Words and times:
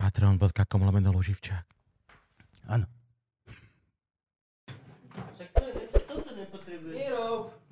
Patreon.com 0.00 0.80
lomeno 0.80 1.12
Luživčák. 1.12 1.64
Áno. 2.72 2.88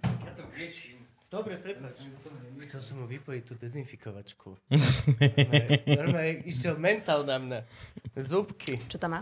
Ja 0.04 0.32
to 0.36 0.42
riešim. 0.52 1.00
Dobre, 1.32 1.56
prepáč. 1.56 2.04
Chcel 2.68 2.80
som 2.84 3.00
mu 3.00 3.06
vypojiť 3.08 3.42
tú 3.48 3.54
dezinfikovačku. 3.56 4.60
Normálne- 6.00 6.44
išiel 6.44 6.76
mentál 6.76 7.24
na 7.24 7.40
mňa. 7.40 7.58
Zúbky. 8.12 8.76
Čo 8.92 9.00
tam 9.00 9.16
má? 9.16 9.20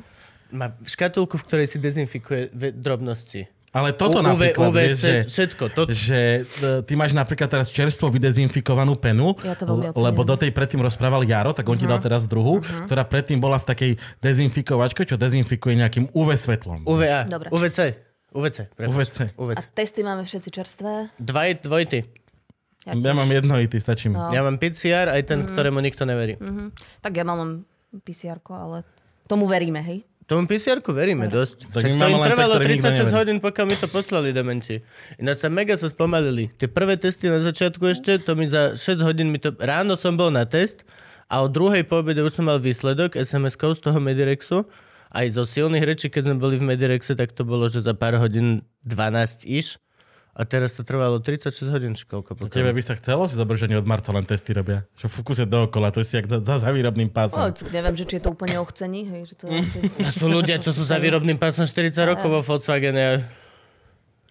Má 0.50 0.74
škatulku, 0.82 1.38
v 1.38 1.46
ktorej 1.46 1.66
si 1.70 1.78
dezinfikuje 1.78 2.50
drobnosti. 2.74 3.46
Ale 3.76 3.92
toto 3.92 4.18
U- 4.18 4.24
napríklad, 4.24 4.72
UV, 4.72 4.76
vieš, 4.80 4.96
že, 4.96 5.14
všetko. 5.28 5.64
To, 5.76 5.82
že 5.92 6.20
e, 6.40 6.80
ty 6.80 6.96
máš 6.96 7.12
napríklad 7.12 7.44
teraz 7.44 7.68
čerstvo 7.68 8.08
vydezinfikovanú 8.08 8.96
penu, 8.96 9.36
Ja 9.44 9.52
to 9.52 9.68
veľmi 9.68 9.92
lebo 9.92 10.24
do 10.24 10.32
tej 10.32 10.48
predtým 10.48 10.80
rozprával 10.80 11.28
Jaro, 11.28 11.52
tak 11.52 11.68
on 11.68 11.76
ti 11.76 11.84
dal 11.84 12.00
teraz 12.00 12.24
druhú, 12.24 12.64
ktorá 12.88 13.04
predtým 13.04 13.36
bola 13.36 13.60
v 13.60 13.68
takej 13.68 13.90
dezinfikovačke, 14.24 15.04
čo 15.04 15.20
dezinfikuje 15.20 15.76
nejakým 15.76 16.08
UV 16.16 16.28
svetlom. 16.40 16.88
UVA. 16.88 17.28
Dobre. 17.28 17.52
UVC. 17.52 18.00
UVC. 18.32 18.58
prepáč. 18.72 18.92
UVC. 18.96 19.16
A 19.28 19.40
UVC. 19.44 19.62
testy 19.76 20.00
máme 20.00 20.24
všetci 20.24 20.48
čerstvé. 20.48 20.92
Dvaj, 21.20 21.60
dvojty. 21.60 22.00
Ja, 22.88 22.94
Ja 22.96 23.12
tiež. 23.12 23.18
mám 23.18 23.28
jednohitý, 23.28 23.76
stačí 23.76 24.06
mi. 24.08 24.16
No. 24.16 24.32
Ja 24.32 24.40
mám 24.40 24.56
PCR, 24.56 25.12
aj 25.12 25.22
ten, 25.26 25.44
ktorému 25.44 25.84
nikto 25.84 26.08
neverí. 26.08 26.40
Tak 27.04 27.12
ja 27.12 27.28
mám 27.28 27.66
pcr 27.92 28.38
ale 28.46 28.86
tomu 29.26 29.50
veríme, 29.50 29.82
hej? 29.82 30.06
Tomu 30.26 30.50
PCR-ku 30.50 30.90
veríme 30.90 31.30
dosť. 31.30 31.70
Tak 31.70 31.86
Však 31.86 31.92
to 32.02 32.06
im 32.10 32.18
trvalo 32.18 32.54
tie, 32.58 32.66
ktoré 32.66 32.72
nikto 32.74 32.90
36 32.90 32.98
neverí. 32.98 33.14
hodín, 33.14 33.38
pokiaľ 33.38 33.66
mi 33.70 33.76
to 33.78 33.86
poslali 33.86 34.28
dementi. 34.34 34.82
Ináč 35.22 35.46
sa 35.46 35.48
mega 35.48 35.78
sa 35.78 35.86
spomalili. 35.86 36.50
Tie 36.58 36.66
prvé 36.66 36.98
testy 36.98 37.30
na 37.30 37.38
začiatku 37.38 37.86
ešte, 37.86 38.18
to 38.18 38.34
mi 38.34 38.50
za 38.50 38.74
6 38.74 39.06
hodín 39.06 39.30
mi 39.30 39.38
to... 39.38 39.54
Ráno 39.54 39.94
som 39.94 40.18
bol 40.18 40.34
na 40.34 40.42
test 40.42 40.82
a 41.30 41.42
o 41.42 41.46
druhej 41.46 41.86
po 41.86 42.02
obede 42.02 42.26
už 42.26 42.42
som 42.42 42.50
mal 42.50 42.58
výsledok 42.58 43.14
SMS-kou 43.14 43.70
z 43.78 43.86
toho 43.86 44.02
Medirexu. 44.02 44.66
Aj 45.14 45.26
zo 45.30 45.46
silných 45.46 45.86
rečí, 45.86 46.06
keď 46.10 46.34
sme 46.34 46.36
boli 46.42 46.58
v 46.58 46.74
Medirexe, 46.74 47.14
tak 47.14 47.30
to 47.30 47.46
bolo, 47.46 47.70
že 47.70 47.86
za 47.86 47.94
pár 47.94 48.18
hodín 48.18 48.66
12 48.82 49.46
iš. 49.46 49.78
A 50.36 50.44
teraz 50.44 50.76
to 50.76 50.84
trvalo 50.84 51.16
36 51.16 51.72
hodín, 51.72 51.96
či 51.96 52.04
koľko 52.04 52.36
pokiaľ. 52.36 52.52
Tebe 52.52 52.70
by 52.76 52.82
sa 52.84 52.92
chcelo 53.00 53.24
si 53.24 53.40
oni 53.40 53.72
od 53.72 53.88
marca 53.88 54.12
len 54.12 54.28
testy 54.28 54.52
robia. 54.52 54.84
Že 55.00 55.08
v 55.08 55.16
kuse 55.24 55.44
dookola, 55.48 55.88
to 55.88 56.04
si 56.04 56.20
jak 56.20 56.28
za, 56.28 56.44
za, 56.44 56.60
za 56.60 56.68
výrobným 56.68 57.08
pásom. 57.08 57.40
neviem, 57.72 57.96
že 57.96 58.04
či 58.04 58.20
je 58.20 58.22
to 58.28 58.36
úplne 58.36 58.60
ochcení, 58.60 59.08
hej? 59.08 59.32
Že 59.32 59.34
to 59.40 59.44
asi... 59.56 59.78
A 60.04 60.12
sú 60.12 60.28
ľudia, 60.28 60.60
čo 60.60 60.76
sú 60.76 60.84
za 60.84 61.00
výrobným 61.00 61.40
pásom 61.40 61.64
40 61.64 61.96
rokov 62.04 62.28
vo 62.28 62.40
Volkswagene 62.44 63.00
a 63.00 63.14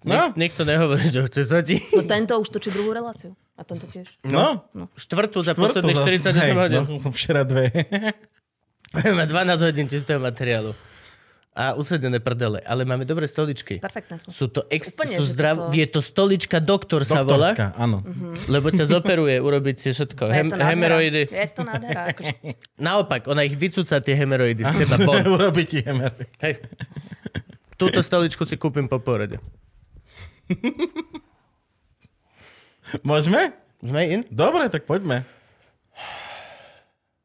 No, 0.05 0.29
Nik- 0.29 0.37
nikto 0.37 0.61
nehovorí, 0.61 1.01
že 1.09 1.17
ho 1.17 1.25
chce 1.25 1.41
zadiť. 1.49 1.97
No 1.97 2.05
tento 2.05 2.37
už 2.37 2.53
točí 2.53 2.69
druhú 2.69 2.93
reláciu. 2.93 3.33
A 3.57 3.65
tento 3.65 3.89
tiež. 3.89 4.05
no. 4.77 4.85
Štvrtú 4.93 5.41
za 5.41 5.57
Štvrtú 5.57 5.81
posledných 5.81 5.97
za- 5.97 6.05
48 6.29 6.37
hej, 6.37 6.51
hodín. 6.53 6.81
No, 6.85 7.09
včera 7.17 7.41
dve. 7.41 7.73
Má 8.93 9.25
12 9.25 9.65
hodín 9.65 9.89
čistého 9.89 10.21
materiálu. 10.21 10.77
A 11.55 11.71
usedené 11.71 12.19
prdele. 12.19 12.59
Ale 12.59 12.83
máme 12.83 13.01
dobré 13.01 13.23
stoličky. 13.23 13.79
Perfektné 13.79 14.19
sú. 14.19 14.27
Sú 14.27 14.45
to 14.45 14.67
ex- 14.67 14.91
Úplne, 14.91 15.15
sú 15.15 15.23
zdrav... 15.23 15.55
toto- 15.57 15.71
Je 15.71 15.87
to 15.87 15.99
stolička 15.99 16.59
doktor 16.59 17.01
sa 17.01 17.23
volá, 17.23 17.49
Doktorská, 17.49 17.79
áno. 17.79 18.03
lebo 18.45 18.67
ťa 18.69 18.83
zoperuje, 18.85 19.39
urobiť 19.39 19.75
si 19.77 19.89
všetko. 19.89 20.23
Je 20.25 20.35
Hem- 20.35 20.51
to 20.51 20.53
nádhera. 20.53 20.69
hemeroidy. 20.69 21.21
Je 21.25 21.47
to 21.49 21.63
nádhera. 21.63 22.11
Akože, 22.11 22.33
Naopak, 22.75 23.21
ona 23.25 23.41
ich 23.41 23.55
vycúca 23.55 23.95
tie 23.97 24.13
hemeroidy 24.13 24.61
z 24.61 24.73
teba 24.77 24.99
von. 24.99 25.23
Urobí 25.31 25.63
ti 25.63 25.79
hemery. 25.79 26.27
Hej. 26.43 26.59
Túto 27.73 27.99
stoličku 27.99 28.43
si 28.43 28.55
kúpim 28.55 28.85
po 28.85 28.99
porode. 28.99 29.39
Môžeme? 33.01 33.55
Sme 33.79 34.01
in? 34.05 34.21
Dobre, 34.27 34.67
tak 34.67 34.83
poďme. 34.83 35.23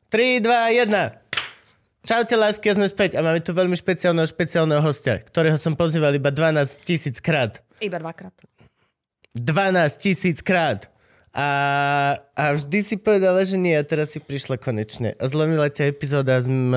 3, 0.08 0.38
2, 0.38 0.86
1. 0.86 1.19
Čaute 2.10 2.34
lásky, 2.34 2.66
a 2.66 2.74
sme 2.74 2.90
späť 2.90 3.14
a 3.14 3.22
máme 3.22 3.38
tu 3.38 3.54
veľmi 3.54 3.78
špeciálneho, 3.78 4.26
špeciálneho 4.26 4.82
hostia, 4.82 5.22
ktorého 5.22 5.54
som 5.62 5.78
pozýval 5.78 6.10
iba 6.18 6.34
12 6.34 6.82
tisíc 6.82 7.22
krát. 7.22 7.62
iba 7.78 8.02
dvakrát. 8.02 8.34
12 9.38 9.46
tisíc 9.94 10.42
krát. 10.42 10.90
A, 11.30 12.18
a 12.34 12.58
vždy 12.58 12.78
si 12.82 12.98
povedala, 12.98 13.46
že 13.46 13.54
nie 13.54 13.78
a 13.78 13.86
teraz 13.86 14.10
si 14.10 14.18
prišla 14.18 14.58
konečne. 14.58 15.14
A 15.22 15.30
zlomila 15.30 15.70
ťa 15.70 15.86
epizóda 15.86 16.34
s... 16.42 16.50
M, 16.50 16.74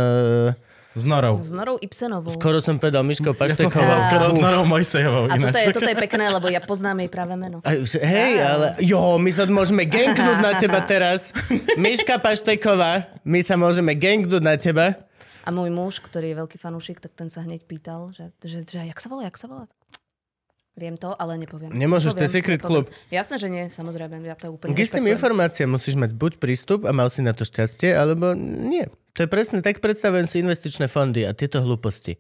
S 0.94 1.10
Norou. 1.10 1.42
S 1.42 1.50
Norou 1.50 1.82
Ibsenovou. 1.82 2.30
skoro 2.38 2.62
som 2.62 2.78
povedal 2.78 3.02
Miškou 3.02 3.34
Ja 3.34 3.50
som 3.58 3.74
Paštekovou. 3.74 4.06
skoro 4.06 4.26
s 4.30 4.38
Norou 4.38 4.70
Mojsejovou. 4.70 5.34
A 5.34 5.42
toto 5.42 5.58
je, 5.58 5.68
toto 5.74 5.90
je 5.90 5.98
pekné, 5.98 6.30
lebo 6.30 6.46
ja 6.54 6.62
poznám 6.62 7.02
jej 7.02 7.10
práve 7.10 7.34
meno. 7.34 7.66
A 7.66 7.74
hej, 7.82 8.34
ale 8.38 8.78
jo, 8.86 9.18
my 9.18 9.30
sa 9.34 9.50
môžeme 9.50 9.90
ganknúť 9.90 10.38
na 10.46 10.62
teba 10.62 10.86
teraz. 10.94 11.34
Miška 11.82 12.22
Pašteková, 12.22 13.10
my 13.26 13.42
sa 13.42 13.58
môžeme 13.58 13.98
ganknúť 13.98 14.44
na 14.46 14.54
teba. 14.62 15.02
A 15.44 15.50
môj 15.52 15.70
muž, 15.70 16.00
ktorý 16.00 16.32
je 16.32 16.40
veľký 16.40 16.58
fanúšik, 16.58 17.04
tak 17.04 17.14
ten 17.14 17.28
sa 17.28 17.44
hneď 17.44 17.68
pýtal, 17.68 18.16
že, 18.16 18.32
že, 18.44 18.64
že 18.64 18.80
jak 18.88 19.00
sa 19.00 19.08
volá, 19.12 19.28
jak 19.28 19.36
sa 19.36 19.52
volá? 19.52 19.66
Viem 20.74 20.98
to, 20.98 21.14
ale 21.14 21.38
nepoviem. 21.38 21.70
Nemôžeš, 21.70 22.18
to 22.18 22.26
je 22.26 22.34
secret 22.34 22.58
nepoviem. 22.58 22.90
club. 22.90 23.14
Jasné, 23.14 23.36
že 23.38 23.48
nie, 23.52 23.70
samozrejme, 23.70 24.26
ja 24.26 24.34
to 24.34 24.50
úplne 24.50 24.74
K 24.74 24.82
istým 24.82 25.06
informáciám 25.06 25.70
musíš 25.70 25.94
mať 25.94 26.18
buď 26.18 26.42
prístup 26.42 26.90
a 26.90 26.92
mal 26.96 27.14
si 27.14 27.22
na 27.22 27.30
to 27.30 27.46
šťastie, 27.46 27.94
alebo 27.94 28.34
nie. 28.34 28.90
To 29.14 29.20
je 29.22 29.30
presne 29.30 29.62
tak, 29.62 29.86
predstavujem 29.86 30.26
si 30.26 30.42
investičné 30.42 30.90
fondy 30.90 31.30
a 31.30 31.38
tieto 31.38 31.62
hlúposti. 31.62 32.18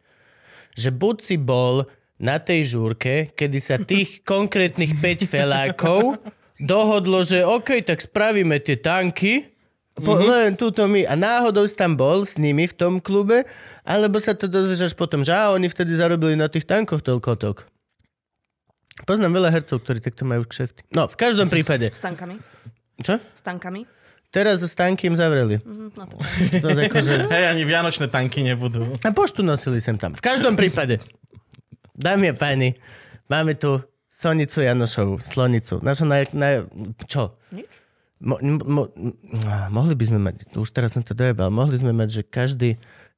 Že 0.77 0.89
buď 0.93 1.15
si 1.25 1.35
bol 1.41 1.89
na 2.21 2.37
tej 2.37 2.77
žúrke, 2.77 3.33
kedy 3.33 3.57
sa 3.57 3.81
tých 3.81 4.21
konkrétnych 4.33 5.01
5 5.01 5.33
felákov 5.33 6.21
dohodlo, 6.61 7.25
že 7.25 7.41
OK, 7.41 7.81
tak 7.81 8.05
spravíme 8.05 8.61
tie 8.61 8.77
tanky, 8.77 9.52
po, 9.93 10.17
mm-hmm. 10.17 10.25
len 10.25 10.49
túto 10.57 10.81
my. 10.89 11.05
A 11.05 11.13
náhodou 11.13 11.69
si 11.69 11.77
tam 11.77 11.93
bol 11.93 12.25
s 12.25 12.41
nimi 12.41 12.65
v 12.65 12.73
tom 12.73 12.97
klube, 12.97 13.45
alebo 13.85 14.17
sa 14.17 14.33
to 14.33 14.49
dozvieš 14.49 14.89
až 14.89 14.93
potom, 14.97 15.21
že 15.21 15.29
á, 15.29 15.53
oni 15.53 15.69
vtedy 15.69 15.93
zarobili 15.93 16.33
na 16.33 16.49
tých 16.49 16.65
tankoch 16.65 17.05
toľko 17.05 17.37
tok. 17.37 17.57
Poznám 19.05 19.37
veľa 19.37 19.49
hercov, 19.53 19.85
ktorí 19.85 20.01
takto 20.01 20.25
majú 20.25 20.45
kšefty. 20.45 20.85
No, 20.93 21.05
v 21.05 21.17
každom 21.17 21.49
prípade. 21.49 21.89
S 21.93 22.01
tankami? 22.01 22.41
Čo? 23.01 23.21
S 23.21 23.41
tankami? 23.45 23.85
Teraz 24.33 24.65
s 24.65 24.73
tankým 24.73 25.13
zavreli. 25.13 25.61
Mhm, 25.61 25.93
No 25.93 26.09
to. 26.09 26.17
To 26.65 26.67
akože... 26.73 27.29
Hej, 27.29 27.45
ani 27.53 27.63
vianočné 27.69 28.09
tanky 28.09 28.41
nebudú. 28.41 28.89
A 29.05 29.13
poštu 29.13 29.45
nosili 29.45 29.77
sem 29.77 29.93
tam. 29.97 30.17
V 30.17 30.25
každom 30.25 30.57
prípade. 30.57 30.97
Dámy 31.93 32.33
a 32.33 32.35
páni, 32.37 32.73
máme 33.29 33.53
tu 33.53 33.77
Sonicu 34.09 34.65
Janošovu, 34.65 35.21
Slonicu. 35.21 35.77
Našu 35.85 36.09
naj... 36.09 36.33
naj... 36.33 36.65
Čo? 37.05 37.37
Nič? 37.53 37.82
Mo, 38.23 38.39
mo, 38.39 38.87
mohli 39.69 39.93
by 39.93 40.05
sme 40.05 40.19
mať, 40.21 40.55
už 40.55 40.69
teraz 40.71 40.95
som 40.95 41.03
to 41.03 41.11
dojebal, 41.11 41.51
mohli 41.51 41.75
sme 41.75 41.91
mať, 41.91 42.09
že 42.09 42.21
každý, 42.23 42.69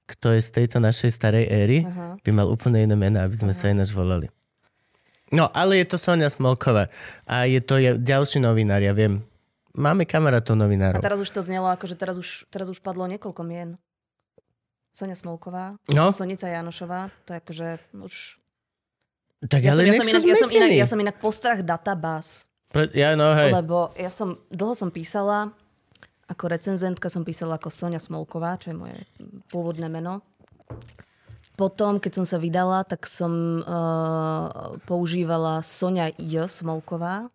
kto 0.06 0.34
je 0.34 0.42
z 0.42 0.50
tejto 0.52 0.78
našej 0.78 1.10
starej 1.10 1.46
éry, 1.46 1.78
Aha. 1.84 2.18
by 2.18 2.32
mal 2.32 2.50
úplne 2.50 2.82
iné 2.82 2.94
mená, 2.94 3.22
aby 3.22 3.38
sme 3.38 3.54
sa 3.54 3.70
ináč 3.70 3.94
volali. 3.94 4.34
No, 5.30 5.46
ale 5.52 5.78
je 5.78 5.88
to 5.88 5.98
Sonia 5.98 6.26
Smolková 6.26 6.90
a 7.24 7.46
je 7.46 7.58
to 7.60 7.78
ja- 7.78 7.94
ďalší 7.96 8.38
novinár, 8.40 8.82
ja 8.82 8.94
viem. 8.94 9.22
Máme 9.74 10.06
kamarátov 10.06 10.56
A 10.56 10.66
novinárov. 10.66 11.02
teraz 11.02 11.20
už 11.20 11.30
to 11.30 11.42
znelo, 11.42 11.68
ako 11.68 11.86
že 11.86 11.96
teraz 11.96 12.16
už, 12.16 12.50
teraz 12.50 12.66
už 12.66 12.80
padlo 12.80 13.06
niekoľko 13.06 13.42
mien. 13.44 13.78
Sonia 14.90 15.14
Smolková, 15.14 15.76
No, 15.92 16.10
Sonica 16.10 16.48
Janošová, 16.48 17.12
to 17.28 17.36
je 17.36 17.40
akože 17.44 17.68
už... 18.00 18.14
tak 19.46 19.62
Ja, 19.62 19.76
som, 19.76 19.76
ale 19.76 19.82
ja, 19.84 19.92
nech 19.92 20.00
som 20.00 20.08
inak, 20.08 20.24
ja, 20.24 20.36
som 20.40 20.50
inak, 20.50 20.70
ja 20.72 20.88
som 20.88 20.98
inak 20.98 21.18
postrach 21.20 21.60
databáz. 21.62 22.48
Pre, 22.76 22.92
ja, 22.92 23.16
no 23.16 23.32
hej. 23.32 23.56
Lebo 23.56 23.96
ja 23.96 24.12
som, 24.12 24.36
dlho 24.52 24.76
som 24.76 24.92
písala, 24.92 25.56
ako 26.28 26.52
recenzentka 26.52 27.08
som 27.08 27.24
písala 27.24 27.56
ako 27.56 27.72
Sonia 27.72 28.04
Smolková, 28.04 28.60
čo 28.60 28.76
je 28.76 28.76
moje 28.76 28.98
pôvodné 29.48 29.88
meno. 29.88 30.20
Potom, 31.56 32.04
keď 32.04 32.12
som 32.20 32.26
sa 32.28 32.36
vydala, 32.36 32.84
tak 32.84 33.08
som 33.08 33.64
uh, 33.64 34.76
používala 34.84 35.64
Sonia 35.64 36.12
J. 36.20 36.52
Smolková. 36.52 37.32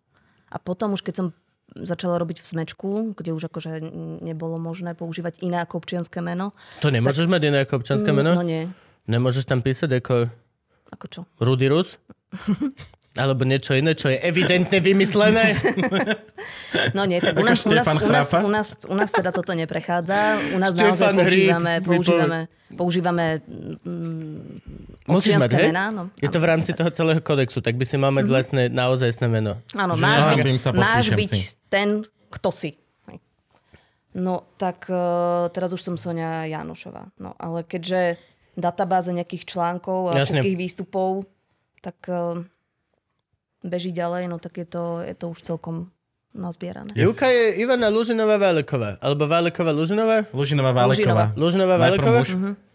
A 0.53 0.57
potom 0.61 0.93
už 0.93 1.01
keď 1.01 1.25
som 1.25 1.27
začala 1.73 2.21
robiť 2.21 2.37
v 2.37 2.45
Smečku, 2.45 2.89
kde 3.17 3.33
už 3.33 3.49
akože 3.49 3.81
nebolo 4.21 4.61
možné 4.61 4.93
používať 4.93 5.41
iné 5.41 5.57
ako 5.65 5.81
občianské 5.81 6.21
meno. 6.21 6.53
To 6.85 6.93
nemôžeš 6.93 7.25
mať 7.25 7.41
iné 7.49 7.57
ako 7.65 7.81
občanské 7.81 8.13
meno? 8.13 8.37
No 8.37 8.45
nie. 8.45 8.69
Nemôžeš 9.09 9.49
tam 9.49 9.65
písať 9.65 9.97
ako 9.97 10.29
Ako 10.93 11.05
čo? 11.09 11.21
Rudy 11.41 11.65
Rus? 11.65 11.97
Alebo 13.11 13.43
niečo 13.43 13.75
iné, 13.75 13.91
čo 13.91 14.07
je 14.07 14.15
evidentne 14.19 14.79
vymyslené. 14.79 15.55
No 16.95 17.03
nie, 17.03 17.19
tak 17.19 17.35
u 17.35 17.43
nás, 17.43 17.67
u, 17.67 17.75
nás, 17.75 17.83
u, 17.83 18.09
nás, 18.09 18.27
u, 18.31 18.49
nás, 18.49 18.67
u 18.87 18.95
nás 18.95 19.11
teda 19.11 19.35
toto 19.35 19.51
neprechádza. 19.51 20.39
U 20.55 20.57
nás 20.57 20.71
Štefan 20.71 20.87
naozaj 20.87 21.11
používame, 21.19 21.73
používame, 21.83 22.39
používame 22.73 23.25
mm, 23.83 25.11
Musíš 25.11 25.35
mať, 25.35 25.51
mená. 25.51 25.91
No, 25.91 26.03
Je 26.15 26.31
to 26.31 26.39
v 26.39 26.47
rámci 26.47 26.71
toho 26.71 26.87
celého 26.89 27.19
kodexu, 27.19 27.59
tak 27.59 27.75
by 27.75 27.83
si 27.83 27.99
mal 27.99 28.15
mať 28.15 28.25
vlastne 28.31 28.63
naozajstné 28.71 29.27
meno. 29.27 29.59
Áno, 29.75 29.99
máš 29.99 30.39
byť, 30.39 30.45
máš 30.71 31.05
byť 31.11 31.31
ten, 31.67 32.07
kto 32.31 32.49
si. 32.49 32.79
No 34.11 34.47
tak 34.59 34.91
uh, 34.91 35.47
teraz 35.55 35.71
už 35.71 35.83
som 35.83 35.95
Sonia 35.95 36.47
Jánošová. 36.47 37.11
No 37.19 37.35
ale 37.39 37.63
keďže 37.63 38.19
databáze 38.59 39.15
nejakých 39.15 39.47
článkov 39.47 40.11
a 40.11 40.19
Jasne. 40.19 40.43
všetkých 40.43 40.59
výstupov, 40.59 41.23
tak 41.79 41.95
uh, 42.11 42.43
beží 43.61 43.93
ďalej, 43.93 44.27
no 44.27 44.37
tak 44.41 44.57
je 44.57 44.67
to, 44.67 45.05
je 45.05 45.15
to 45.15 45.25
už 45.31 45.39
celkom 45.45 45.93
nazbierané. 46.31 46.95
Yes. 46.95 47.11
Juka 47.11 47.27
je 47.27 47.59
Ivana 47.59 47.91
Lužinová 47.91 48.39
Váleková. 48.39 48.97
Alebo 49.03 49.27
Váleková 49.27 49.71
Lužinová? 49.71 50.23
Lužinová 50.31 50.71
Váleková. 50.71 51.35
Lužinová 51.35 51.75
Najprv 51.75 52.70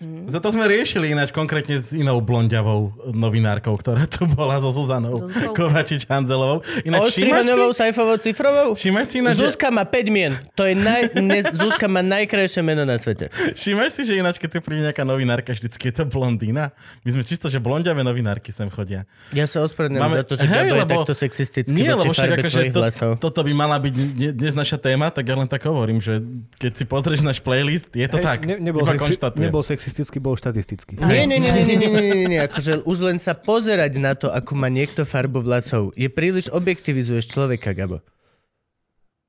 Muž. 0.00 0.32
Za 0.32 0.40
to 0.40 0.48
sme 0.50 0.64
riešili 0.64 1.12
ináč 1.12 1.28
konkrétne 1.30 1.76
s 1.76 1.92
inou 1.92 2.18
blondiavou 2.18 2.92
novinárkou, 3.12 3.76
ktorá 3.76 4.08
tu 4.08 4.24
bola 4.24 4.56
so 4.58 4.72
Zuzanou? 4.72 5.28
Kovačič-Hanzelovou. 5.52 6.64
Ináč 6.84 7.16
všímaš 7.16 7.44
si, 7.46 7.60
Saifovou, 7.76 8.16
Cifrovou? 8.16 8.68
všímaš 8.74 9.06
si 9.08 9.16
ináč, 9.20 9.36
že, 9.36 9.52
Zuzka 9.52 9.68
má 9.68 9.84
5 9.84 10.08
mien. 10.08 10.32
To 10.56 10.64
je 10.64 10.74
naj... 10.74 11.14
ne... 11.20 11.40
Zuzka 11.52 11.86
má 11.86 12.00
najkrajšie 12.00 12.60
meno 12.64 12.84
na 12.84 12.96
svete. 12.96 13.28
všímaš 13.52 13.90
si, 13.92 14.02
že 14.08 14.18
ináč, 14.18 14.36
keď 14.40 14.48
tu 14.56 14.58
príde 14.60 14.84
nejaká 14.84 15.04
novinárka, 15.04 15.52
vždycky 15.52 15.90
je 15.90 15.94
to 16.00 16.04
blondína? 16.08 16.72
My 17.04 17.10
sme 17.12 17.22
čisto, 17.24 17.52
že 17.52 17.60
blondiavé 17.60 18.00
novinárky 18.00 18.50
sem 18.52 18.68
chodia. 18.68 19.04
Ja 19.36 19.44
sa 19.44 19.64
ospravedlňujem 19.64 20.02
Máme- 20.02 20.18
za 20.20 20.24
to, 20.24 20.34
že 20.36 20.44
Hej, 20.48 20.54
Gabo 20.54 20.74
je 20.74 20.80
lebo- 20.80 20.92
takto 21.04 21.14
sexistický 21.16 21.76
Nie, 21.76 21.92
lebo 21.94 22.12
však 22.12 22.30
akože 22.40 22.60
to, 22.72 22.82
toto 23.20 23.40
by 23.44 23.52
mala 23.52 23.76
byť 23.76 23.92
dne- 23.94 24.32
dnes 24.36 24.54
naša 24.56 24.80
téma, 24.80 25.12
tak 25.12 25.28
ja 25.28 25.36
len 25.36 25.48
tak 25.48 25.62
hovorím, 25.68 26.00
že 26.00 26.22
keď 26.56 26.72
si 26.74 26.84
pozrieš 26.88 27.20
náš 27.20 27.38
playlist, 27.42 27.92
je 27.92 28.06
to 28.08 28.18
Hej, 28.18 28.24
tak. 28.24 28.38
Ne, 28.48 28.56
nebol, 28.58 28.82
iba 28.82 28.96
sexi- 28.96 29.20
nebol 29.36 29.62
rasistický, 29.90 30.22
bol 30.22 30.38
štatistický. 30.38 31.02
Nie, 31.02 31.26
nie, 31.26 31.42
nie, 31.42 31.50
nie, 31.50 31.66
nie, 31.66 31.76
nie, 31.76 31.90
nie, 31.90 32.26
nie, 32.30 32.40
akože 32.46 32.86
už 32.86 32.98
len 33.02 33.18
sa 33.18 33.34
pozerať 33.34 33.98
na 33.98 34.14
to, 34.14 34.30
ako 34.30 34.54
má 34.54 34.70
niekto 34.70 35.02
farbu 35.02 35.42
vlasov. 35.42 35.90
Je 35.98 36.06
príliš 36.06 36.46
objektivizuješ 36.54 37.26
človeka, 37.26 37.74
Gabo. 37.74 37.98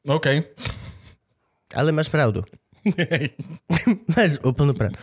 OK. 0.06 0.46
Ale 1.74 1.90
máš 1.90 2.14
pravdu. 2.14 2.46
máš 4.14 4.38
úplnú 4.46 4.78
pravdu. 4.78 5.02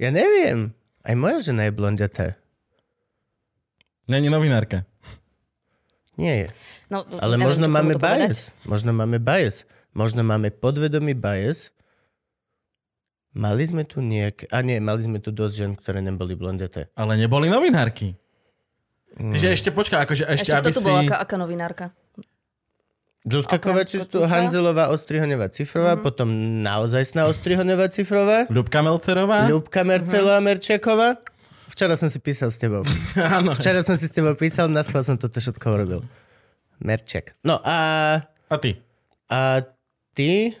Ja 0.00 0.08
neviem. 0.08 0.72
Aj 1.04 1.12
moja 1.12 1.52
žena 1.52 1.68
je 1.68 1.76
blondiatá. 1.76 2.40
Není 4.08 4.32
novinárka. 4.32 4.88
Nie 6.16 6.34
je. 6.44 6.48
No, 6.88 7.04
Ale 7.20 7.36
možno 7.36 7.68
máme 7.68 8.00
bias. 8.00 8.48
Povedať. 8.48 8.64
Možno 8.64 8.90
máme 8.96 9.20
bias. 9.20 9.68
Možno 9.92 10.24
máme 10.24 10.48
podvedomý 10.50 11.12
bias, 11.12 11.70
Mali 13.34 13.66
sme 13.66 13.82
tu 13.82 13.98
nejak... 13.98 14.46
A 14.54 14.62
nie, 14.62 14.78
mali 14.78 15.02
sme 15.02 15.18
tu 15.18 15.34
dosť 15.34 15.54
žen, 15.58 15.72
ktoré 15.74 15.98
neboli 15.98 16.38
blondiaté. 16.38 16.86
Ale 16.94 17.18
neboli 17.18 17.50
novinárky. 17.50 18.14
Čiže 19.14 19.48
ešte 19.54 19.70
počkaj, 19.74 20.06
akože 20.06 20.24
ešte, 20.26 20.50
Ešte 20.50 20.58
aby 20.58 20.70
tu 20.70 20.80
si... 20.82 20.86
bola, 20.86 21.00
aká, 21.02 21.16
aká 21.22 21.36
novinárka? 21.38 21.84
Zuzka 23.24 23.56
Okrem 23.56 23.72
Kovačič, 23.72 24.04
tu? 24.10 24.20
Hanzelová, 24.20 24.92
Ostrihoňová, 24.92 25.48
Cifrová, 25.48 25.96
potom 25.96 26.28
naozajstná 26.60 27.24
Ostrihoňová, 27.24 27.88
Cifrová, 27.88 28.44
Ľubka 28.52 28.84
Melcerová? 28.84 29.48
Ľubka 29.48 29.80
Mercelová, 29.80 30.44
Merčiaková. 30.44 31.24
Včera 31.72 31.96
som 31.96 32.12
si 32.12 32.20
písal 32.20 32.52
s 32.52 32.60
tebou. 32.60 32.84
Áno. 33.38 33.56
Včera 33.56 33.80
som 33.80 33.96
si 33.96 34.06
s 34.06 34.12
tebou 34.12 34.36
písal, 34.36 34.68
na 34.68 34.84
schvál 34.84 35.08
som 35.08 35.16
toto 35.16 35.40
všetko 35.40 35.66
urobil. 35.72 36.04
Merček. 36.84 37.32
No 37.42 37.58
a, 37.64 38.20
A 38.50 38.56
ty? 38.60 38.76
a 39.32 39.62
ty... 40.12 40.52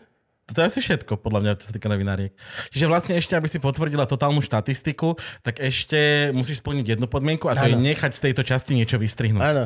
To 0.44 0.60
je 0.60 0.66
asi 0.68 0.80
všetko, 0.84 1.24
podľa 1.24 1.40
mňa, 1.40 1.52
čo 1.56 1.68
sa 1.68 1.72
týka 1.72 1.88
novináriek. 1.88 2.36
Čiže 2.68 2.84
vlastne 2.84 3.16
ešte, 3.16 3.32
aby 3.32 3.48
si 3.48 3.56
potvrdila 3.56 4.04
totálnu 4.04 4.44
štatistiku, 4.44 5.16
tak 5.40 5.56
ešte 5.56 6.28
musíš 6.36 6.60
splniť 6.60 6.96
jednu 6.96 7.08
podmienku 7.08 7.48
a 7.48 7.56
to 7.56 7.64
je 7.64 7.72
Áno. 7.72 7.80
nechať 7.80 8.12
z 8.12 8.20
tejto 8.28 8.44
časti 8.44 8.76
niečo 8.76 9.00
vystrihnúť. 9.00 9.40
Áno. 9.40 9.64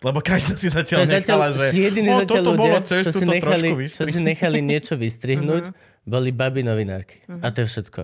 Lebo 0.00 0.22
každá 0.22 0.54
si 0.54 0.70
To 0.70 0.78
zatiaľ 0.80 0.98
je 1.04 1.12
nechala, 1.12 1.46
zatiaľ 1.50 1.72
že 1.74 1.78
jediní 1.82 2.08
o, 2.08 2.18
zatiaľ 2.22 2.28
toto 2.30 2.50
ľudia, 2.54 2.60
bolo 2.62 2.76
čo 2.80 2.92
cestu, 3.02 3.18
si, 3.18 3.24
to 3.26 3.32
nechali, 3.34 3.68
trošku 3.68 3.90
čo 3.90 4.04
si 4.08 4.20
nechali 4.22 4.58
niečo 4.62 4.94
vystrihnúť, 4.96 5.64
boli 6.14 6.30
baby 6.30 6.62
novinárky. 6.62 7.26
A 7.42 7.50
to 7.50 7.66
je 7.66 7.68
všetko. 7.68 8.00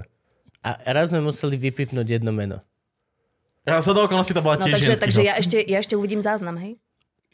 A 0.61 0.71
raz 0.91 1.15
sme 1.15 1.23
museli 1.23 1.55
vypipnúť 1.57 2.19
jedno 2.19 2.35
meno. 2.35 2.59
Ja 3.63 3.79
sa 3.79 3.95
do 3.95 4.03
okolností 4.03 4.35
to 4.35 4.43
bola 4.43 4.59
No 4.59 4.67
tiež 4.67 4.79
takže, 4.79 4.93
takže 4.99 5.21
host. 5.23 5.29
ja 5.31 5.35
ešte, 5.39 5.59
ja 5.63 5.79
ešte 5.79 5.95
uvidím 5.95 6.19
záznam, 6.19 6.59
hej? 6.59 6.79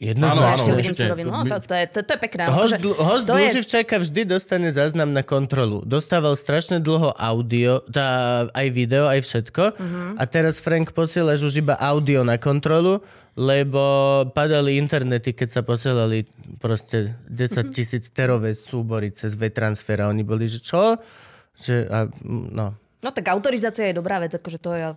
Jedno 0.03 0.27
Áno, 0.27 0.43
áno, 0.43 0.63
surovinu. 0.91 1.31
No, 1.31 1.47
to, 1.47 1.63
to, 1.63 1.73
je, 1.79 1.85
to, 1.87 1.99
to 2.03 2.11
je 2.11 2.19
pekné. 2.19 2.41
Host, 2.51 2.75
Akože- 2.75 2.83
dl- 2.83 2.99
host 2.99 3.23
to 3.23 3.33
je, 3.39 3.47
vždy 4.03 4.21
dostane 4.27 4.67
záznam 4.75 5.15
na 5.15 5.23
kontrolu. 5.23 5.79
Dostával 5.87 6.35
strašne 6.35 6.83
dlho 6.83 7.15
audio, 7.15 7.79
tá, 7.87 8.43
aj 8.51 8.67
video, 8.75 9.07
aj 9.07 9.23
všetko. 9.23 9.63
Mhm. 9.79 10.19
A 10.19 10.23
teraz 10.27 10.59
Frank 10.59 10.91
posielaš 10.91 11.47
už 11.47 11.63
iba 11.63 11.79
audio 11.79 12.27
na 12.27 12.35
kontrolu, 12.35 12.99
lebo 13.39 13.81
padali 14.35 14.75
internety, 14.75 15.31
keď 15.31 15.49
sa 15.49 15.61
posielali 15.63 16.27
proste 16.59 17.15
10 17.31 17.71
tisíc 17.71 18.11
terové 18.11 18.51
súbory 18.53 19.09
cez 19.15 19.39
V-transfer 19.39 20.03
a 20.03 20.11
oni 20.11 20.21
boli, 20.27 20.51
že 20.51 20.59
čo? 20.59 20.99
Že, 21.55 21.75
a, 21.87 21.99
no. 22.51 22.75
No 23.03 23.11
tak 23.11 23.27
autorizácia 23.29 23.91
je 23.91 23.99
dobrá 23.99 24.17
vec, 24.23 24.31
akože 24.33 24.57
to 24.57 24.71
ja 24.73 24.89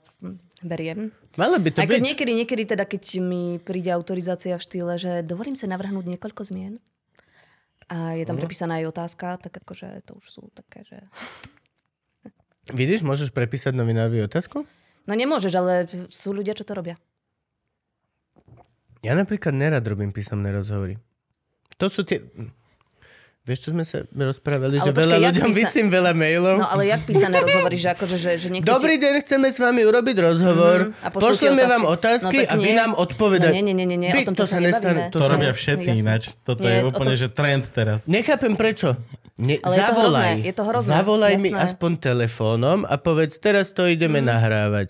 beriem. 0.63 1.13
Malo 1.37 1.59
by 1.59 1.69
to 1.75 1.83
Aj 1.83 1.91
keď 1.91 2.01
byť. 2.01 2.09
niekedy, 2.09 2.33
niekedy 2.33 2.63
teda, 2.65 2.85
keď 2.87 3.21
mi 3.21 3.59
príde 3.61 3.91
autorizácia 3.93 4.57
v 4.57 4.63
štýle, 4.63 4.95
že 4.97 5.13
dovolím 5.27 5.59
sa 5.59 5.69
navrhnúť 5.69 6.17
niekoľko 6.17 6.43
zmien 6.47 6.79
a 7.87 8.19
je 8.19 8.25
tam 8.27 8.35
prepísaná 8.35 8.83
aj 8.83 8.91
otázka, 8.91 9.27
tak 9.39 9.63
akože 9.63 10.03
to 10.07 10.19
už 10.19 10.27
sú 10.27 10.43
také, 10.55 10.83
že... 10.87 10.99
Vidíš, 12.75 13.07
môžeš 13.07 13.31
prepísať 13.31 13.79
novinárovi 13.79 14.27
otázku? 14.27 14.67
No 15.07 15.13
nemôžeš, 15.15 15.55
ale 15.55 15.87
sú 16.11 16.35
ľudia, 16.35 16.59
čo 16.59 16.67
to 16.67 16.75
robia. 16.75 16.99
Ja 19.07 19.15
napríklad 19.15 19.55
nerad 19.55 19.87
robím 19.87 20.11
písomné 20.11 20.51
rozhovory. 20.51 20.99
To 21.79 21.87
sú 21.87 22.03
tie... 22.03 22.27
Vieš, 23.47 23.59
čo 23.61 23.71
sme 23.71 23.83
sa 23.83 24.03
rozprávali, 24.11 24.75
že 24.77 24.91
Ale 24.91 24.91
počkaj, 24.91 25.07
veľa 25.07 25.17
jak 25.17 25.31
ľuďom 25.33 25.49
písa- 25.49 25.61
vysím 25.63 25.87
veľa 25.89 26.13
mailov. 26.13 26.57
No 26.57 26.67
ale 26.67 26.83
jak 26.85 27.01
písané 27.01 27.37
rozhovory, 27.39 27.77
že 27.77 27.89
akože, 27.89 28.17
že, 28.17 28.31
že 28.37 28.49
niekto 28.51 28.67
Dobrý 28.67 28.99
deň, 28.99 29.15
chceme 29.23 29.47
s 29.47 29.57
vami 29.57 29.83
urobiť 29.83 30.17
rozhovor. 30.21 30.79
Mhm, 30.91 30.99
a 30.99 31.09
ti 31.09 31.15
Pošleme 31.17 31.31
otázky. 31.57 31.71
vám 31.71 31.85
otázky 31.87 32.39
No 32.41 32.51
a 32.51 32.55
vy 32.57 32.67
nie. 32.67 32.75
nám 32.75 32.93
odpovedať. 32.97 33.49
No 33.49 33.57
nie, 33.57 33.65
nie, 33.65 33.77
nie, 33.81 33.97
nie, 33.97 34.11
o 34.11 34.13
Vy, 34.13 34.23
tomto 34.25 34.43
to 34.43 34.45
sa 34.45 34.59
nestane. 34.59 35.03
To 35.09 35.21
sa- 35.21 35.31
robia 35.31 35.51
No, 35.51 35.57
všetci 35.57 35.89
jasné. 35.89 36.03
ináč. 36.03 36.23
Toto 36.43 36.61
Nie, 36.61 36.75
je 36.77 36.83
úplne, 36.85 37.15
to- 37.15 37.23
že 37.23 37.29
trend 37.31 37.65
teraz. 37.71 38.01
Nechápem 38.07 38.53
prečo. 38.53 38.99
Ne, 39.37 39.61
Ale 39.61 39.71
je 39.71 39.79
to 39.79 39.87
zavolaj. 39.87 40.27
hrozné, 40.27 40.43
je 40.43 40.53
to 40.53 40.63
hrozné, 40.65 40.91
Zavolaj 40.91 41.33
mi 41.37 41.49
jasné. 41.49 41.61
aspoň 41.63 41.91
telefónom 41.99 42.79
a 42.83 42.95
povedz, 42.97 43.37
teraz 43.37 43.71
to 43.71 43.87
ideme 43.87 44.19
Mhm. 44.19 44.27
nahrávať. 44.27 44.89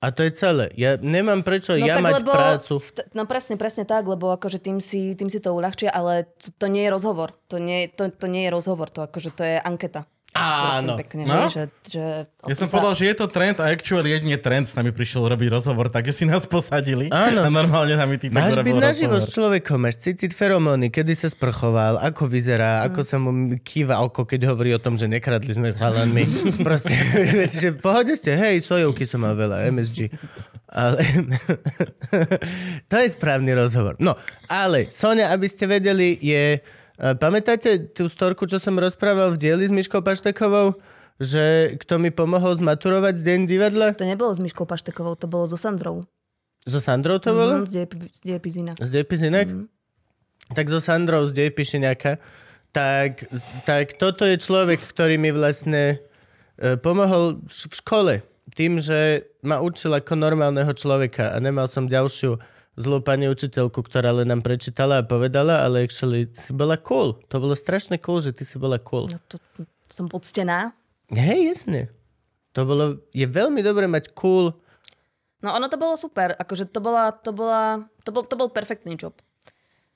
A 0.00 0.16
to 0.16 0.24
je 0.24 0.32
celé. 0.32 0.72
Ja 0.80 0.96
nemám 0.96 1.44
prečo 1.44 1.76
No 1.76 1.84
ja 1.84 2.00
mať 2.00 2.24
lebo, 2.24 2.32
prácu. 2.32 2.80
t- 2.80 3.04
no 3.12 3.28
presne, 3.28 3.60
presne 3.60 3.84
tak, 3.84 4.08
lebo 4.08 4.32
akože 4.32 4.56
tým 4.56 4.80
si, 4.80 5.12
tým 5.12 5.28
si 5.28 5.44
to 5.44 5.52
uľahčia, 5.52 5.92
ale 5.92 6.24
to, 6.40 6.48
to 6.56 6.66
nie 6.72 6.88
je 6.88 6.90
rozhovor. 6.90 7.36
To 7.52 7.60
nie, 7.60 7.84
to, 7.92 8.08
to 8.08 8.24
nie 8.24 8.48
je 8.48 8.50
rozhovor, 8.50 8.88
to 8.88 9.04
akože 9.04 9.30
to 9.36 9.44
je 9.44 9.56
anketa. 9.60 10.08
Áno. 10.30 10.94
Pekne, 10.94 11.26
No. 11.26 11.50
že, 11.50 11.66
že 11.82 12.30
Ja 12.46 12.54
som 12.54 12.70
povedal, 12.70 12.94
že 12.94 13.10
je 13.10 13.16
to 13.18 13.26
trend 13.26 13.58
a 13.58 13.66
actually 13.66 14.14
jedine 14.14 14.38
trend 14.38 14.70
s 14.70 14.78
nami 14.78 14.94
prišiel 14.94 15.26
robiť 15.26 15.48
rozhovor, 15.50 15.90
takže 15.90 16.14
si 16.14 16.22
nás 16.22 16.46
posadili. 16.46 17.10
Áno. 17.10 17.42
A 17.42 17.50
normálne 17.50 17.98
nám 17.98 18.14
týpek 18.14 18.30
Máš 18.30 18.62
byť 18.62 18.76
naživo 18.78 19.18
s 19.18 19.26
človekom, 19.26 19.82
máš 19.82 19.98
cítiť 19.98 20.30
feromóny, 20.30 20.86
kedy 20.86 21.18
sa 21.18 21.26
sprchoval, 21.26 21.98
ako 21.98 22.30
vyzerá, 22.30 22.86
ako 22.86 23.02
sa 23.02 23.18
mu 23.18 23.30
kýva 23.58 23.98
oko, 24.00 24.22
keď 24.22 24.54
hovorí 24.54 24.70
o 24.70 24.78
tom, 24.78 24.94
že 24.94 25.10
nekradli 25.10 25.50
sme 25.50 25.74
chalanmi. 25.74 26.22
Proste, 26.66 26.94
že 27.66 27.74
pohode 27.74 28.14
ste, 28.14 28.38
hej, 28.38 28.62
sojovky 28.62 29.10
som 29.10 29.26
mal 29.26 29.34
veľa, 29.34 29.66
MSG. 29.66 30.14
Ale 30.70 31.02
to 32.90 32.94
je 32.96 33.08
správny 33.10 33.50
rozhovor. 33.50 33.98
No, 33.98 34.14
ale 34.46 34.86
Sonia, 34.94 35.34
aby 35.34 35.50
ste 35.50 35.66
vedeli, 35.66 36.14
je... 36.16 36.62
Pamätáte 37.00 37.80
tú 37.96 38.12
storku, 38.12 38.44
čo 38.44 38.60
som 38.60 38.76
rozprával 38.76 39.32
v 39.32 39.40
dieli 39.40 39.64
s 39.64 39.72
Myškou 39.72 40.04
Paštekovou? 40.04 40.76
Že 41.20 41.76
kto 41.80 41.96
mi 41.96 42.12
pomohol 42.12 42.56
zmaturovať 42.60 43.20
z 43.20 43.22
deň 43.24 43.40
divadla? 43.48 43.88
To 43.96 44.04
nebolo 44.04 44.32
s 44.32 44.40
Myškou 44.40 44.68
Paštekovou, 44.68 45.16
to 45.16 45.24
bolo 45.24 45.48
so 45.48 45.56
Sandrou. 45.56 46.04
So 46.68 46.76
Sandrou 46.76 47.16
to 47.16 47.32
bolo? 47.32 47.64
Mm, 47.64 47.68
z 47.68 47.72
Dej- 47.72 48.12
z 48.84 48.90
Depizinek? 48.92 49.48
Mm. 49.48 49.68
Tak 50.52 50.66
so 50.68 50.80
Sandrou 50.80 51.24
z 51.24 51.32
Depišiňaka. 51.32 52.20
Tak, 52.70 53.26
tak 53.64 53.96
toto 53.96 54.28
je 54.28 54.36
človek, 54.36 54.78
ktorý 54.78 55.16
mi 55.16 55.32
vlastne 55.32 56.04
e, 56.60 56.76
pomohol 56.76 57.40
v 57.48 57.74
škole. 57.80 58.14
Tým, 58.52 58.76
že 58.76 59.24
ma 59.40 59.58
učil 59.64 59.96
ako 59.96 60.20
normálneho 60.20 60.70
človeka 60.76 61.32
a 61.32 61.40
nemal 61.40 61.64
som 61.64 61.88
ďalšiu 61.88 62.36
zlú 62.80 63.04
pani 63.04 63.28
učiteľku, 63.28 63.84
ktorá 63.84 64.16
len 64.16 64.32
nám 64.32 64.40
prečítala 64.40 65.00
a 65.00 65.06
povedala, 65.06 65.62
ale 65.62 65.84
actually 65.84 66.32
si 66.32 66.50
bola 66.56 66.80
cool. 66.80 67.20
To 67.28 67.36
bolo 67.38 67.52
strašne 67.52 68.00
cool, 68.00 68.24
že 68.24 68.32
ty 68.32 68.48
si 68.48 68.56
bola 68.56 68.80
cool. 68.80 69.12
No, 69.12 69.20
to, 69.28 69.36
som 69.86 70.08
poctená. 70.08 70.72
Hej, 71.12 71.54
jasne. 71.54 71.92
To 72.56 72.66
bolo, 72.66 72.98
je 73.14 73.28
veľmi 73.28 73.62
dobré 73.62 73.86
mať 73.86 74.10
cool 74.16 74.56
No 75.40 75.56
ono 75.56 75.72
to 75.72 75.80
bolo 75.80 75.96
super, 75.96 76.36
akože 76.36 76.68
to, 76.68 76.84
bola, 76.84 77.16
to, 77.16 77.32
bola, 77.32 77.88
to, 78.04 78.12
bol, 78.12 78.24
to 78.24 78.36
bol 78.36 78.52
perfektný 78.52 78.96
job. 79.00 79.16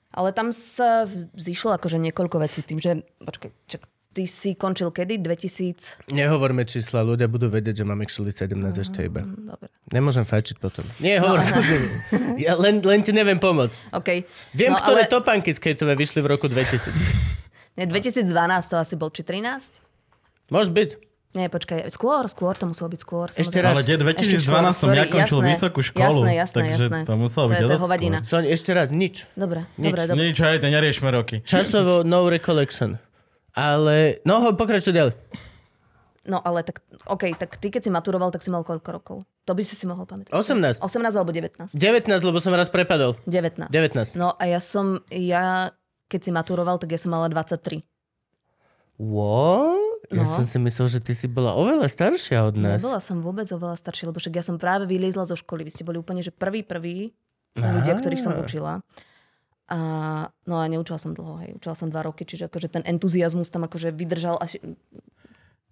Ale 0.09 0.33
tam 0.33 0.49
sa 0.49 1.05
zišlo 1.37 1.77
akože 1.77 2.01
niekoľko 2.01 2.41
vecí 2.41 2.65
tým, 2.65 2.81
že, 2.81 3.05
počkaj, 3.21 3.51
čak, 3.69 3.85
ty 4.15 4.23
si 4.23 4.55
končil 4.55 4.95
kedy? 4.95 5.19
2000? 5.19 6.07
Nehovorme 6.15 6.63
čísla, 6.63 7.03
ľudia 7.03 7.27
budú 7.27 7.51
vedieť, 7.51 7.83
že 7.83 7.85
mám 7.85 7.99
actually 7.99 8.31
17 8.31 8.55
ešte 8.79 9.03
iba. 9.03 9.27
Dobre. 9.27 9.67
Nemôžem 9.91 10.23
fajčiť 10.23 10.55
potom. 10.63 10.87
Nie, 11.03 11.19
hovor. 11.19 11.43
ja 12.45 12.55
len, 12.55 12.79
len 12.79 13.03
ti 13.03 13.11
neviem 13.11 13.35
pomôcť. 13.35 13.91
OK. 13.91 14.23
Viem, 14.55 14.71
no, 14.71 14.79
ktoré 14.79 15.05
ale... 15.05 15.11
topánky 15.11 15.51
skateové 15.51 15.99
vyšli 15.99 16.23
v 16.23 16.27
roku 16.31 16.47
2000. 16.47 16.95
Nie, 17.77 17.91
2012 17.91 18.31
to 18.71 18.75
asi 18.79 18.95
bol, 18.95 19.11
či 19.11 19.27
13? 19.27 19.83
Môže 20.47 20.71
byť. 20.71 20.89
Nie, 21.35 21.51
počkaj, 21.51 21.91
skôr, 21.91 22.23
skôr, 22.31 22.55
to 22.55 22.63
muselo 22.63 22.87
byť 22.87 22.99
skôr. 23.03 23.27
Ešte 23.27 23.59
samozrejme. 23.59 23.67
raz. 23.67 23.75
Ale 23.75 23.81
kde 23.83 23.95
2012 24.07 24.23
Ešte 24.23 24.37
skôr, 24.39 24.71
som 24.71 24.89
ja 24.95 25.03
končil 25.03 25.39
jasné, 25.43 25.51
vysokú 25.51 25.79
školu. 25.83 26.19
jasné, 26.23 26.31
jasné, 26.39 26.55
takže 26.63 26.85
jasné. 26.87 26.99
to 27.03 27.13
muselo 27.19 27.45
To 27.45 27.49
byť 27.51 27.55
je- 27.59 27.59
to 27.59 27.67
je 27.67 27.73
dosť 27.75 27.83
skôr. 27.83 28.23
Soň, 28.23 28.43
ešte 28.47 28.69
raz, 28.71 28.87
nič. 28.95 29.15
Dobre, 29.35 29.59
Nič. 29.75 29.83
dobre, 29.91 30.01
dobre. 30.07 30.15
Nič, 30.23 30.37
aj 30.39 30.63
to 30.63 30.67
neriešme 30.71 31.09
roky. 31.11 31.35
Časovo 31.43 32.07
no 32.07 32.31
recollection. 32.31 33.03
Ale, 33.55 34.19
no 34.21 34.51
pokračuj 34.51 34.91
ďalej. 34.91 35.15
No 36.25 36.41
ale 36.41 36.65
tak, 36.65 36.81
OK, 37.05 37.37
tak 37.37 37.55
ty 37.55 37.69
keď 37.69 37.85
si 37.85 37.91
maturoval, 37.93 38.33
tak 38.33 38.41
si 38.41 38.49
mal 38.49 38.65
koľko 38.65 38.89
rokov? 38.91 39.17
To 39.45 39.53
by 39.53 39.61
si 39.61 39.77
si 39.77 39.85
mohol 39.85 40.03
pamätať. 40.03 40.33
18. 40.33 40.81
18 40.81 40.89
alebo 41.13 41.29
19? 41.29 41.71
19, 41.71 41.77
lebo 42.25 42.41
som 42.41 42.49
raz 42.51 42.65
prepadol. 42.67 43.13
19. 43.23 43.69
19. 43.69 44.17
No 44.17 44.33
a 44.33 44.43
ja 44.43 44.57
som, 44.57 45.05
ja 45.07 45.69
keď 46.05 46.19
si 46.19 46.31
maturoval, 46.33 46.81
tak 46.81 46.91
ja 46.91 46.99
som 46.99 47.13
mala 47.13 47.29
23. 47.29 47.85
What? 48.97 49.81
Ja 50.07 50.21
No. 50.21 50.29
som 50.29 50.45
si 50.45 50.57
myslel, 50.57 50.87
že 50.87 50.99
ty 50.99 51.13
si 51.13 51.25
bola 51.25 51.53
oveľa 51.53 51.89
staršia 51.89 52.45
od 52.45 52.55
nás. 52.55 52.77
Nebola 52.77 52.97
som 52.97 53.21
vôbec 53.21 53.45
oveľa 53.45 53.73
staršia, 53.75 54.09
lebo 54.09 54.17
však 54.17 54.33
ja 54.33 54.43
som 54.45 54.57
práve 54.57 54.85
vyliezla 54.85 55.25
zo 55.25 55.33
školy. 55.33 55.61
Vy 55.61 55.71
ste 55.71 55.83
boli 55.83 55.97
úplne, 55.97 56.21
že 56.21 56.29
prvý, 56.29 56.61
prvý 56.61 57.09
ľudia, 57.53 57.97
ktorých 57.97 58.21
som 58.21 58.33
učila. 58.35 58.85
A, 59.67 59.79
no 60.45 60.55
a 60.55 60.65
neučila 60.65 60.95
som 60.95 61.11
dlho, 61.11 61.39
hej. 61.39 61.51
Učila 61.53 61.73
som 61.73 61.87
dva 61.87 62.01
roky, 62.01 62.21
čiže 62.21 62.45
akože 62.45 62.69
ten 62.69 62.83
entuziasmus 62.83 63.47
tam 63.47 63.63
akože 63.63 63.89
vydržal 63.89 64.37
až... 64.37 64.61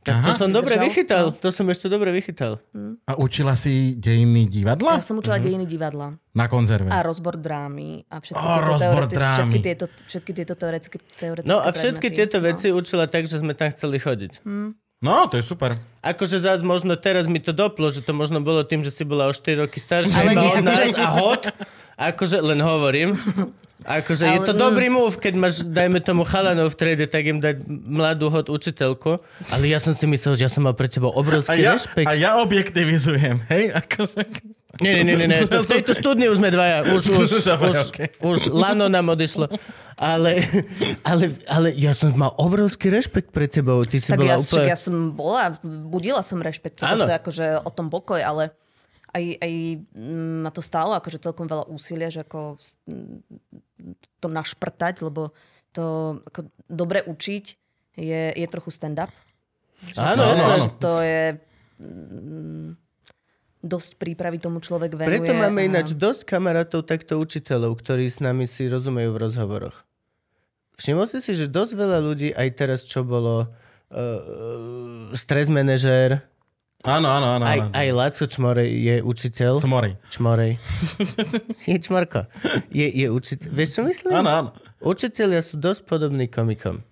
Tak 0.03 0.19
to 0.19 0.29
Aha. 0.29 0.35
som 0.35 0.51
dobre 0.51 0.75
vychytal. 0.75 1.31
To 1.31 1.47
som 1.47 1.63
ešte 1.65 1.87
dobre 1.87 2.11
vychytal. 2.11 2.59
A 3.05 3.15
učila 3.15 3.55
si 3.55 3.95
dejiny 3.95 4.43
divadla? 4.45 4.99
Ja 4.99 5.01
som 5.01 5.15
učila 5.15 5.39
dejiny 5.39 5.63
divadla 5.63 6.19
Na 6.29 6.45
konzerve. 6.45 6.91
a 6.91 6.99
rozbor 6.99 7.39
drámy 7.39 8.03
a 8.09 8.19
všetky 8.19 8.35
Ó, 8.35 8.43
tieto, 8.43 8.67
rozbor 8.67 8.83
teoreti- 8.99 9.15
drámy. 9.15 9.37
všetky 9.39 9.59
tieto, 9.61 9.85
všetky 10.03 10.31
tieto 10.33 10.53
teoretické, 10.53 10.97
teoretické 11.15 11.47
No 11.47 11.55
a 11.55 11.69
všetky 11.69 12.03
predmety. 12.03 12.19
tieto 12.19 12.37
No. 12.37 12.43
veci 12.43 12.67
učila 12.69 13.05
tak, 13.05 13.23
že 13.23 13.39
sme 13.39 13.53
tam 13.53 13.71
chceli 13.71 13.95
chodiť. 13.97 14.31
No, 15.03 15.27
to 15.27 15.35
je 15.35 15.43
super. 15.43 15.75
Akože 15.99 16.39
zás 16.39 16.63
možno 16.63 16.95
teraz 16.95 17.27
mi 17.27 17.37
to 17.37 17.51
doplo, 17.51 17.91
že 17.91 17.99
to 17.99 18.11
možno 18.11 18.39
bolo 18.39 18.63
tým, 18.63 18.79
že 18.79 18.89
si 18.89 19.03
bola 19.03 19.27
o 19.27 19.33
4 19.33 19.59
roky 19.61 19.75
staršia 19.75 20.15
Ale 20.15 20.31
iba 20.31 20.41
nie, 20.41 20.51
od 20.53 20.63
nás 20.63 20.79
akože- 20.79 20.95
a 20.97 21.07
hod. 21.11 21.43
Akože 21.93 22.37
len 22.39 22.59
hovorím. 22.59 23.09
Akože 23.83 24.23
je 24.25 24.39
Ale- 24.39 24.47
to 24.47 24.55
dobrý 24.55 24.87
move, 24.87 25.13
keď 25.13 25.33
máš, 25.35 25.55
dajme 25.61 25.99
tomu 25.99 26.23
chalanov 26.23 26.71
v 26.71 26.79
trede, 26.79 27.03
tak 27.03 27.27
im 27.27 27.37
dať 27.37 27.61
mladú 27.67 28.31
hod 28.31 28.47
učiteľku. 28.47 29.19
Ale 29.49 29.67
ja 29.67 29.77
som 29.77 29.91
si 29.91 30.07
myslel, 30.07 30.39
že 30.39 30.47
ja 30.47 30.51
som 30.51 30.63
mal 30.63 30.71
pre 30.71 30.87
teba 30.87 31.05
A 31.05 31.13
obrovský 31.13 31.59
ja, 31.59 31.75
rešpekt. 31.75 32.07
a 32.07 32.15
ja 32.15 32.39
objektivizujem, 32.39 33.43
hej? 33.51 33.75
Akože... 33.75 34.23
Nie, 34.81 34.97
nie, 34.97 35.03
nie, 35.05 35.15
nie, 35.21 35.27
nie. 35.29 35.45
To, 35.53 35.61
v 35.61 35.69
tejto 35.69 35.93
studni 35.93 36.25
už 36.25 36.41
sme 36.41 36.49
dvaja. 36.49 36.81
Už, 36.97 37.13
už, 37.13 37.29
Dobre, 37.53 37.69
už, 37.77 37.87
už 38.25 38.39
lano 38.49 38.89
nám 38.89 39.13
odišlo. 39.13 39.45
Ale, 39.93 40.41
ale, 41.05 41.37
ale 41.45 41.67
ja 41.77 41.93
som 41.93 42.09
mal 42.17 42.33
obrovský 42.41 42.89
rešpekt 42.89 43.29
pre 43.29 43.45
tebou. 43.45 43.85
Ty 43.85 44.01
si 44.01 44.09
Tak 44.09 44.17
bola 44.17 44.33
ja, 44.33 44.37
úplne... 44.41 44.65
ja 44.65 44.77
som 44.79 44.95
bola, 45.13 45.53
budila 45.61 46.25
som 46.25 46.41
rešpekt. 46.41 46.81
To 46.81 47.05
sa 47.05 47.21
akože 47.21 47.61
o 47.61 47.69
tom 47.69 47.93
pokoj, 47.93 48.17
ale 48.17 48.49
aj, 49.13 49.25
aj 49.37 49.53
mm, 49.93 50.41
ma 50.41 50.49
to 50.49 50.65
stálo 50.65 50.97
akože 50.97 51.21
celkom 51.21 51.45
veľa 51.45 51.69
úsilia, 51.69 52.09
že 52.09 52.25
ako 52.25 52.57
mm, 52.89 53.21
to 54.17 54.27
našprtať, 54.27 55.05
lebo 55.05 55.29
to 55.69 56.17
ako 56.25 56.49
dobre 56.65 57.05
učiť 57.05 57.45
je, 58.01 58.23
je 58.33 58.47
trochu 58.49 58.73
stand-up. 58.73 59.13
Áno, 59.93 60.33
Áno, 60.33 60.43
áno. 60.57 60.65
To 60.81 60.97
je 60.97 61.37
mm, 61.77 62.82
dosť 63.63 63.95
prípravy 63.95 64.37
tomu 64.37 64.59
človek 64.59 64.93
venuje. 64.93 65.23
Preto 65.23 65.31
máme 65.33 65.63
a- 65.63 65.67
ináč 65.71 65.95
dosť 65.95 66.27
kamarátov 66.27 66.83
takto 66.83 67.15
učiteľov, 67.17 67.79
ktorí 67.79 68.05
s 68.05 68.19
nami 68.19 68.43
si 68.43 68.67
rozumejú 68.67 69.15
v 69.15 69.21
rozhovoroch. 69.23 69.87
Všimol 70.75 71.07
si 71.07 71.23
si, 71.23 71.31
že 71.31 71.47
dosť 71.47 71.73
veľa 71.73 71.99
ľudí 72.03 72.29
aj 72.35 72.47
teraz, 72.53 72.83
čo 72.83 73.07
bolo 73.07 73.47
uh, 73.47 75.09
stres 75.15 75.47
manažér, 75.47 76.19
Áno, 76.83 77.07
áno, 77.07 77.39
áno. 77.39 77.47
aj, 77.47 77.59
áno. 77.63 77.71
aj 77.71 77.87
Laco 77.95 78.25
Čmorej 78.27 78.67
je 78.67 78.95
učiteľ. 78.99 79.55
Smorej. 79.55 79.95
Čmorej. 80.11 80.59
je 81.71 81.77
Čmorko. 81.79 82.27
Je, 82.75 82.83
je 82.91 83.07
učiteľ. 83.07 83.47
Vieš, 83.55 83.69
čo 83.71 83.81
myslím? 83.87 84.11
Áno, 84.19 84.27
áno. 84.27 84.49
Učiteľia 84.83 85.39
sú 85.39 85.55
dosť 85.55 85.87
podobní 85.87 86.27
komikom. 86.27 86.83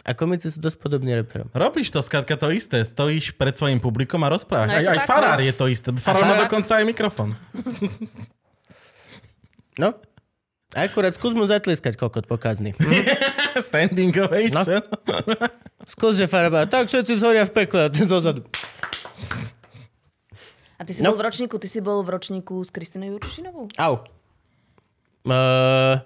A 0.00 0.16
komici 0.16 0.48
sú 0.48 0.58
dosť 0.58 0.80
podobní 0.80 1.12
reperom. 1.12 1.52
Robíš 1.52 1.92
to, 1.92 2.00
skrátka 2.00 2.32
to 2.34 2.48
isté. 2.48 2.80
Stojíš 2.80 3.36
pred 3.36 3.52
svojim 3.52 3.76
publikom 3.76 4.24
a 4.24 4.32
rozprávaš. 4.32 4.72
No 4.72 4.76
aj, 4.80 4.86
aj 4.96 5.00
farár 5.04 5.38
no. 5.38 5.44
je 5.44 5.52
to 5.52 5.64
isté. 5.68 5.88
Farár 6.00 6.24
má 6.24 6.34
dokonca 6.40 6.72
aj 6.80 6.84
mikrofón. 6.88 7.36
No. 9.76 9.92
Akurát 10.70 11.12
skús 11.12 11.34
mu 11.34 11.42
zatlieskať 11.44 11.98
kokot 11.98 12.30
pokazný. 12.30 12.72
Standing 13.58 14.14
ovation. 14.22 14.80
Skús, 15.84 16.14
že 16.16 16.30
farba. 16.30 16.64
Tak 16.64 16.86
všetci 16.86 17.18
zhoria 17.18 17.42
v 17.44 17.52
pekle 17.52 17.86
a 17.86 17.92
ty 17.92 18.06
zozadu. 18.06 18.46
A 20.78 20.82
ty 20.86 20.94
si 20.94 21.02
No. 21.04 21.12
bol 21.12 21.20
v 21.20 21.24
ročníku, 21.28 21.58
ty 21.60 21.68
si 21.68 21.82
bol 21.84 22.00
v 22.00 22.08
ročníku 22.14 22.56
s 22.64 22.72
Kristinou 22.72 23.18
Jurčišinovou? 23.18 23.68
Au. 23.76 23.94
Uh, 25.28 26.00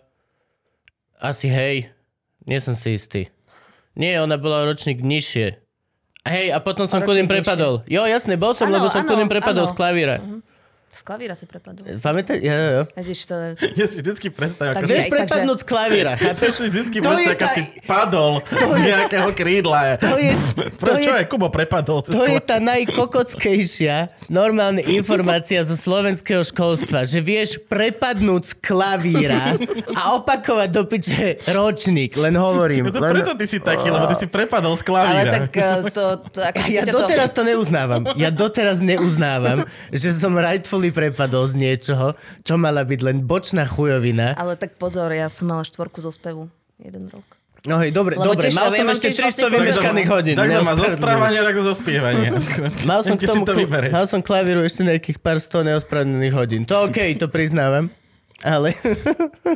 asi 1.23 1.47
hej. 1.47 1.95
Nie 2.43 2.59
som 2.59 2.75
si 2.75 2.97
istý. 2.99 3.31
Nie, 3.95 4.19
ona 4.19 4.35
bola 4.39 4.67
ročník 4.67 4.99
nižšie. 5.01 5.59
Hej, 6.25 6.47
a 6.51 6.59
potom 6.59 6.89
som 6.89 7.05
O 7.05 7.07
ku 7.07 7.13
ním 7.13 7.29
ročník 7.29 7.45
prepadol. 7.45 7.85
Jo, 7.85 8.09
jasne, 8.09 8.41
bol 8.41 8.57
som, 8.57 8.73
Áno, 8.73 8.81
lebo 8.81 8.89
som 8.89 9.05
ním 9.15 9.29
prepadol 9.29 9.69
áno. 9.69 9.71
z 9.71 9.75
klavíra. 9.77 10.17
Z 10.95 11.03
klavíra 11.03 11.35
si 11.35 11.43
prepadol. 11.45 11.83
Pamätaj? 11.99 12.39
Jo, 12.39 12.55
jo, 12.55 12.71
jo. 12.71 12.83
Vidíš, 12.95 13.21
to. 13.27 13.35
Ja 13.81 13.87
si 13.91 13.99
vždycky 13.99 14.31
predstavím, 14.31 14.79
ako. 14.79 14.87
Vieš 14.87 14.95
Aj, 14.95 15.03
takže- 15.03 15.15
prepadnúť 15.19 15.59
z 15.59 15.67
klavíra, 15.67 16.13
chápeš? 16.23 16.51
si 16.55 16.63
vždycky 16.71 16.97
To 17.03 17.11
predstavím, 17.11 17.35
ako 17.35 17.47
si 17.51 17.63
padol 17.83 18.33
z 18.47 18.79
nejakého 18.79 19.31
krídla. 19.35 19.81
To 19.99 20.15
je, 20.15 20.31
to 20.79 20.83
Prečo 20.87 21.11
je, 21.11 21.19
aj 21.19 21.27
Kubo 21.27 21.49
prepadol 21.51 21.99
cez 22.07 22.15
to 22.15 22.23
je 22.23 22.39
tá 22.39 22.63
najkokockejšia 22.63 23.97
normálna 24.31 24.87
informácia 24.87 25.67
zo 25.67 25.75
slovenského 25.75 26.47
školstva, 26.47 27.03
že 27.03 27.19
vieš 27.19 27.59
prepadnúť 27.67 28.43
z 28.45 28.55
klavíra 28.63 29.59
a 29.99 30.15
opakovať 30.19 30.69
do 30.71 30.83
piče 30.87 31.43
ročník, 31.51 32.15
len 32.15 32.39
hovorím. 32.39 32.87
No 32.89 32.95
to 32.95 33.03
Len... 33.03 33.11
preto 33.19 33.33
ty 33.35 33.47
si 33.47 33.59
taký, 33.59 33.91
lebo 33.91 34.07
ty 34.07 34.15
si 34.15 34.27
prepadol 34.31 34.79
z 34.79 34.83
Ale 34.83 34.87
klavíra. 34.87 35.31
tak 35.43 35.53
eh, 35.57 35.91
to... 35.91 36.05
to 36.31 36.39
ako 36.39 36.59
Ja 36.71 36.83
doteraz 36.87 37.31
to 37.35 37.43
neuznávam. 37.43 38.03
Ja 38.15 38.31
doteraz 38.31 38.79
neuznávam, 38.79 39.67
že 39.91 40.15
som 40.15 40.37
rightfully 40.37 40.84
prepadol 40.91 41.47
z 41.47 41.55
niečoho, 41.57 42.19
čo 42.43 42.55
mala 42.59 42.83
byť 42.83 43.00
len 43.00 43.23
bočná 43.25 43.64
chujovina. 43.64 44.35
Ale 44.35 44.59
tak 44.59 44.76
pozor, 44.76 45.14
ja 45.14 45.31
som 45.31 45.49
mala 45.49 45.62
štvorku 45.62 46.03
zo 46.03 46.11
spevu. 46.11 46.50
Jeden 46.83 47.07
rok. 47.09 47.25
No 47.64 47.81
hej, 47.81 47.97
dobre, 47.97 48.21
Lebo 48.21 48.37
dobre, 48.37 48.53
tiež- 48.53 48.61
mal 48.61 48.69
ja 48.69 48.85
som 48.85 48.88
ešte 48.93 49.09
tiež 49.09 49.17
300 49.25 49.25
vlastne 49.25 49.47
vymeškaných 49.57 50.09
hodín. 50.12 50.35
Tak 50.37 50.49
to 50.53 50.61
má 50.69 50.75
zo 50.76 50.88
správania, 50.93 51.41
tak 51.41 51.57
zo 51.57 51.73
spievania. 51.73 52.31
Mal 52.85 53.00
som, 53.00 53.17
k 53.17 53.25
tomu, 53.25 53.45
to 53.49 53.57
vybereš. 53.57 53.88
mal 53.88 54.05
som 54.05 54.21
klavíru 54.21 54.61
ešte 54.61 54.85
nejakých 54.85 55.17
pár 55.17 55.41
sto 55.41 55.64
neospravedlnených 55.64 56.35
hodín. 56.37 56.61
To 56.69 56.85
OK, 56.85 57.17
to 57.17 57.33
priznávam. 57.33 57.88
Ale 58.45 58.76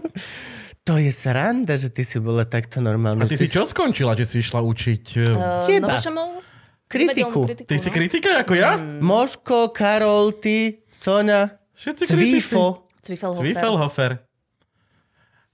to 0.88 0.96
je 0.96 1.12
sranda, 1.12 1.76
že 1.76 1.92
ty 1.92 2.00
si 2.00 2.16
bola 2.16 2.48
takto 2.48 2.80
normálna. 2.80 3.24
A 3.24 3.28
ty 3.28 3.36
si 3.36 3.44
čo 3.44 3.68
skončila, 3.68 4.16
že 4.16 4.24
si 4.24 4.40
išla 4.40 4.64
učiť? 4.64 5.04
Uh, 5.20 5.68
Teba. 5.68 5.92
Novšamov? 5.92 6.40
Kritiku. 6.88 7.44
Ty 7.44 7.76
si 7.76 7.92
kritika 7.92 8.40
ako 8.40 8.56
ja? 8.56 8.80
Moško, 8.80 9.76
Karol, 9.76 10.32
ty, 10.40 10.80
Sonia, 10.98 11.54
Všetci. 11.72 12.04
Cvifo. 12.06 12.90
Cvifelhofer. 13.00 13.38
Zwiefelhofer. 13.38 14.10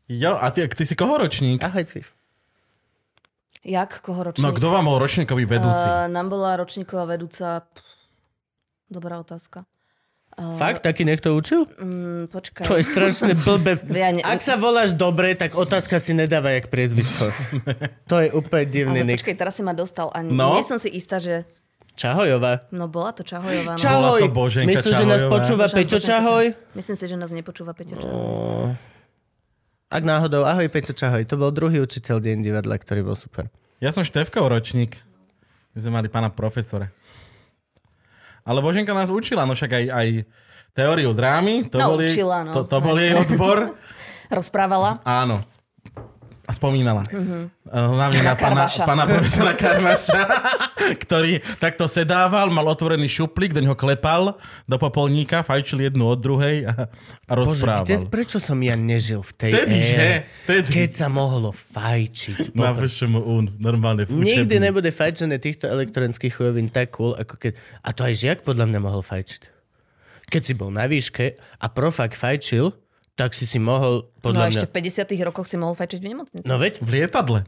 Jo, 0.06 0.36
a 0.36 0.48
ty, 0.48 0.64
ty 0.64 0.84
si 0.84 0.96
koho 0.96 1.16
ročník? 1.18 1.60
Ahoj, 1.60 1.84
Cvif. 1.84 2.16
Jak? 3.60 4.00
Koho 4.00 4.20
ročník? 4.22 4.40
No 4.40 4.52
kto 4.52 4.68
vám 4.70 4.84
bol 4.84 4.96
ročníkový 4.98 5.44
vedúci? 5.44 5.84
Uh, 5.84 6.08
nám 6.08 6.28
bola 6.28 6.56
ročníková 6.56 7.04
vedúca... 7.06 7.60
Pff, 7.62 7.92
Dobrá 8.86 9.16
otázka. 9.16 9.64
Fakt? 10.34 10.82
Taký 10.82 11.06
niekto 11.06 11.32
učil? 11.32 11.64
Mm, 11.74 12.26
počkaj. 12.26 12.66
To 12.66 12.74
je 12.74 12.84
strašne 12.84 13.32
blbé. 13.44 13.80
Ja 13.88 14.10
ne- 14.10 14.20
Ak 14.20 14.40
sa 14.40 14.56
voláš 14.56 14.92
dobre, 14.92 15.32
tak 15.32 15.54
otázka 15.54 15.96
si 15.96 16.10
nedáva 16.10 16.52
jak 16.52 16.68
priezvisko. 16.68 17.32
to 18.10 18.16
je 18.18 18.28
úplne 18.30 18.64
divný 18.66 19.00
Ale 19.00 19.08
nick. 19.08 19.22
počkaj, 19.22 19.36
teraz 19.36 19.54
si 19.54 19.62
ma 19.62 19.72
dostal 19.72 20.10
a 20.10 20.20
No. 20.20 20.52
nie 20.52 20.62
som 20.62 20.76
si 20.76 20.90
istá, 20.90 21.16
že... 21.16 21.46
Čahojová. 21.94 22.66
No 22.74 22.90
bola 22.90 23.14
to 23.14 23.22
Čahojová. 23.22 23.78
No. 23.78 23.80
Čahoj. 23.80 24.18
Bola 24.18 24.26
to 24.26 24.34
Boženka 24.34 24.70
Myslíš, 24.70 24.94
že 24.98 25.06
nás 25.06 25.20
Čahojová. 25.22 25.34
počúva 25.38 25.64
Boženka 25.70 25.78
Peťo 25.78 25.98
Čahojová. 26.02 26.42
Čahoj? 26.50 26.74
Myslím 26.74 26.96
si, 26.98 27.04
že 27.06 27.16
nás 27.16 27.30
nepočúva 27.30 27.72
Peťo 27.72 27.94
Čahoj. 28.02 28.74
Ak 29.94 30.02
náhodou, 30.02 30.42
ahoj 30.42 30.66
Peťo 30.66 30.90
Čahoj. 30.90 31.22
To 31.30 31.38
bol 31.38 31.54
druhý 31.54 31.78
učiteľ 31.78 32.18
deň 32.18 32.42
divadla, 32.42 32.74
ktorý 32.74 33.06
bol 33.06 33.14
super. 33.14 33.46
Ja 33.78 33.94
som 33.94 34.02
Števkov 34.02 34.50
ročník. 34.50 34.98
My 35.74 35.78
sme 35.78 35.92
mali 36.02 36.08
pána 36.10 36.34
profesora. 36.34 36.90
Ale 38.42 38.58
Boženka 38.58 38.90
nás 38.90 39.08
učila, 39.08 39.46
no 39.46 39.54
však 39.54 39.70
aj, 39.72 39.84
aj 39.88 40.08
teóriu 40.74 41.14
drámy, 41.14 41.70
to, 41.70 41.78
bol, 41.78 41.96
jej, 42.02 42.12
Naučila, 42.12 42.38
no. 42.44 42.52
to, 42.52 42.60
to 42.66 42.78
bol 42.82 42.96
jej 42.98 43.14
odbor. 43.14 43.72
Rozprávala. 44.34 44.98
Áno. 45.06 45.40
A 46.44 46.52
spomínala. 46.52 47.08
Mm-hmm. 47.08 47.42
Hlavne 47.72 48.20
na, 48.20 48.32
Na 48.32 48.34
pana, 48.36 48.68
Karvaša. 48.68 48.84
pana 48.84 49.04
profesora 49.08 49.52
Karvaša, 49.56 50.22
ktorý 51.08 51.40
takto 51.56 51.88
sedával, 51.88 52.52
mal 52.52 52.68
otvorený 52.68 53.08
šuplík, 53.08 53.56
do 53.56 53.64
ňoho 53.64 53.72
klepal 53.72 54.36
do 54.68 54.76
popolníka, 54.76 55.40
fajčil 55.40 55.88
jednu 55.88 56.04
od 56.04 56.20
druhej 56.20 56.68
a, 56.68 56.84
a 57.24 57.32
Bože, 57.32 57.64
rozprával. 57.64 57.88
kde, 57.88 57.96
prečo 58.12 58.36
som 58.36 58.60
ja 58.60 58.76
nežil 58.76 59.24
v 59.24 59.32
tej 59.40 59.52
Vtedy, 59.56 59.78
ére? 59.80 60.12
Vtedy. 60.44 60.70
keď 60.84 60.90
sa 60.92 61.08
mohlo 61.08 61.48
fajčiť. 61.48 62.52
Na 62.60 62.76
VŠMU, 62.76 63.56
normálne 63.56 64.04
v 64.04 64.12
Nikdy 64.12 64.60
nebude 64.60 64.92
fajčené 64.92 65.40
týchto 65.40 65.64
elektronických 65.64 66.28
chujovín 66.28 66.68
tak 66.68 66.92
cool, 66.92 67.16
ako 67.16 67.40
keď... 67.40 67.56
A 67.80 67.96
to 67.96 68.04
aj 68.04 68.14
žiak 68.20 68.38
podľa 68.44 68.68
mňa 68.68 68.80
mohol 68.84 69.00
fajčiť. 69.00 69.48
Keď 70.28 70.42
si 70.44 70.52
bol 70.52 70.68
na 70.68 70.84
výške 70.84 71.40
a 71.40 71.66
profak 71.72 72.20
fajčil, 72.20 72.72
tak 73.14 73.30
si 73.34 73.46
si 73.46 73.62
mohol, 73.62 74.10
No 74.10 74.22
podľa 74.22 74.42
a 74.42 74.48
mňa... 74.50 74.54
ešte 74.58 74.66
v 74.70 74.74
50 75.14 75.28
rokoch 75.30 75.46
si 75.46 75.56
mohol 75.58 75.78
fajčiť 75.78 75.98
v 76.02 76.06
nemocnici. 76.10 76.46
No 76.46 76.58
veď, 76.58 76.82
V 76.82 76.88
lietadle. 76.90 77.46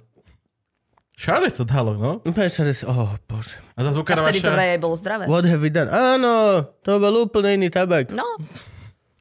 Všade 1.16 1.48
sa 1.48 1.64
dalo, 1.64 1.96
no. 1.96 2.20
úplne 2.28 2.52
sa 2.52 2.60
des... 2.60 2.84
Oh, 2.84 3.08
bože. 3.24 3.56
A 3.72 3.80
za 3.80 3.88
a 3.88 4.04
vtedy 4.04 4.44
to 4.44 4.52
vraj 4.52 4.76
aj 4.76 4.80
bolo 4.84 4.94
zdravé. 5.00 5.24
What 5.24 5.48
have 5.48 5.64
we 5.64 5.72
done? 5.72 5.88
Áno, 5.88 6.60
to 6.84 7.00
bol 7.00 7.24
úplne 7.24 7.56
iný 7.56 7.72
tabak. 7.72 8.12
No, 8.12 8.36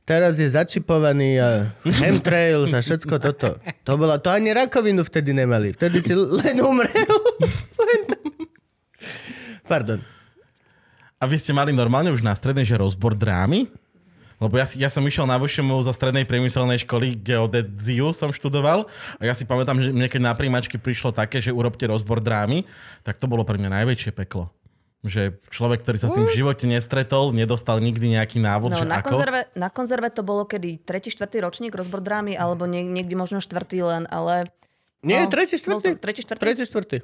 Teraz 0.05 0.37
je 0.37 0.45
začipovaný 0.45 1.41
a 1.41 1.73
chemtrails 1.81 2.69
a 2.77 2.79
všetko 2.85 3.17
toto. 3.17 3.57
To, 3.89 3.91
bola, 3.97 4.21
to 4.21 4.29
ani 4.29 4.53
rakovinu 4.53 5.01
vtedy 5.01 5.33
nemali. 5.33 5.73
Vtedy 5.73 5.97
si 5.97 6.13
len 6.13 6.61
umrel. 6.61 6.93
Len... 7.81 8.01
Pardon. 9.65 9.97
A 11.17 11.25
vy 11.25 11.41
ste 11.41 11.57
mali 11.57 11.73
normálne 11.73 12.13
už 12.13 12.21
na 12.21 12.37
strednej, 12.37 12.69
že 12.69 12.77
rozbor 12.77 13.17
drámy? 13.17 13.65
Lebo 14.35 14.59
ja, 14.59 14.65
si, 14.67 14.75
ja 14.83 14.91
som 14.91 15.05
išiel 15.07 15.23
na 15.23 15.39
VŠMU 15.39 15.79
zo 15.87 15.95
strednej 15.95 16.27
priemyselnej 16.27 16.83
školy, 16.83 17.15
geodeziu 17.15 18.11
som 18.11 18.35
študoval 18.35 18.87
a 19.15 19.21
ja 19.23 19.31
si 19.31 19.47
pamätám, 19.47 19.79
že 19.79 19.95
mne 19.95 20.11
keď 20.11 20.21
na 20.21 20.33
príjmačky 20.35 20.75
prišlo 20.75 21.15
také, 21.15 21.39
že 21.39 21.55
urobte 21.55 21.87
rozbor 21.87 22.19
drámy, 22.19 22.67
tak 23.07 23.15
to 23.15 23.31
bolo 23.31 23.47
pre 23.47 23.55
mňa 23.55 23.83
najväčšie 23.83 24.11
peklo. 24.11 24.51
Že 25.05 25.37
človek, 25.53 25.85
ktorý 25.85 25.97
sa 26.01 26.09
s 26.09 26.17
tým 26.17 26.25
v 26.25 26.33
živote 26.33 26.65
nestretol, 26.65 27.29
nedostal 27.29 27.77
nikdy 27.77 28.17
nejaký 28.17 28.41
návod, 28.41 28.73
no 28.73 28.81
že 28.81 28.89
na, 28.89 28.99
ako. 28.99 29.13
konzerve, 29.13 29.41
na 29.53 29.69
konzerve 29.69 30.09
to 30.09 30.25
bolo 30.25 30.49
kedy? 30.49 30.81
Tretí, 30.81 31.13
štvrtý 31.13 31.45
ročník 31.45 31.77
rozbor 31.77 32.01
drámy, 32.01 32.33
alebo 32.33 32.65
nie, 32.65 32.81
niekde 32.81 33.13
možno 33.13 33.37
štvrtý 33.37 33.85
len, 33.85 34.03
ale... 34.09 34.49
Nie, 35.05 35.29
No, 35.29 35.29
tretí, 35.29 35.61
štvrtý. 35.61 36.01
Tretí, 36.01 36.25
štvrtý? 36.25 36.41
Tretí, 36.41 36.63
štvrtý. 36.65 36.97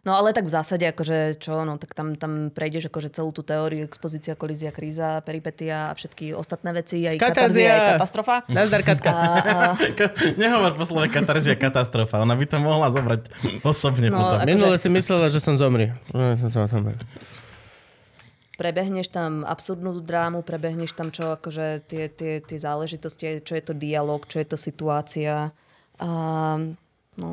No 0.00 0.12
ale 0.12 0.32
tak 0.32 0.48
v 0.48 0.52
zásade, 0.52 0.80
akože 0.86 1.36
čo, 1.36 1.60
no 1.60 1.76
tak 1.76 1.92
tam, 1.92 2.16
tam 2.16 2.48
prejdeš 2.48 2.88
akože 2.88 3.12
celú 3.12 3.30
tú 3.30 3.42
teóriu, 3.42 3.84
expozícia, 3.84 4.32
kolízia, 4.32 4.70
kríza, 4.70 5.20
peripetia 5.20 5.88
a 5.88 5.94
všetky 5.94 6.32
ostatné 6.32 6.72
veci, 6.72 7.04
aj 7.04 7.20
Katarzia. 7.20 7.36
katarzia, 7.36 7.68
aj 7.68 7.90
katastrofa. 7.94 8.36
Nazdar, 8.48 8.80
Katka. 8.80 9.10
A, 9.10 9.20
a, 9.44 9.54
Nehovor 10.40 10.72
po 10.72 10.82
slove 10.82 11.04
katarzia 11.06 11.52
katastrofa. 11.54 12.16
Ona 12.18 12.32
by 12.32 12.44
to 12.44 12.56
mohla 12.58 12.88
zobrať 12.88 13.28
osobne 13.60 14.08
No, 14.08 14.18
potom. 14.18 14.36
ako- 14.38 14.48
Minule 14.48 14.76
si 14.76 14.88
myslela, 14.88 15.28
že 15.28 15.36
som 15.36 15.54
zomri. 15.54 15.92
prebehneš 18.56 19.08
tam 19.08 19.40
absurdnú 19.42 20.00
drámu, 20.00 20.40
prebehneš 20.40 20.92
tam 20.92 21.08
čo, 21.08 21.32
akože 21.34 21.80
tie, 21.82 22.08
tie, 22.08 22.40
tie 22.40 22.58
záležitosti, 22.58 23.40
čo 23.40 23.52
je 23.52 23.62
to 23.62 23.72
dialog, 23.72 24.24
čo 24.24 24.36
je 24.36 24.46
to 24.46 24.56
situácia. 24.56 25.52
A, 25.96 26.08
no, 27.16 27.28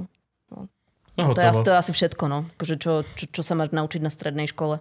No, 1.17 1.33
to, 1.33 1.41
je, 1.41 1.49
to 1.65 1.69
je 1.73 1.77
asi 1.81 1.91
všetko, 1.97 2.23
no. 2.29 2.45
Akože 2.55 2.75
čo, 2.77 3.01
čo, 3.17 3.25
čo 3.33 3.41
sa 3.41 3.57
máš 3.57 3.73
naučiť 3.73 4.05
na 4.05 4.13
strednej 4.13 4.45
škole. 4.45 4.79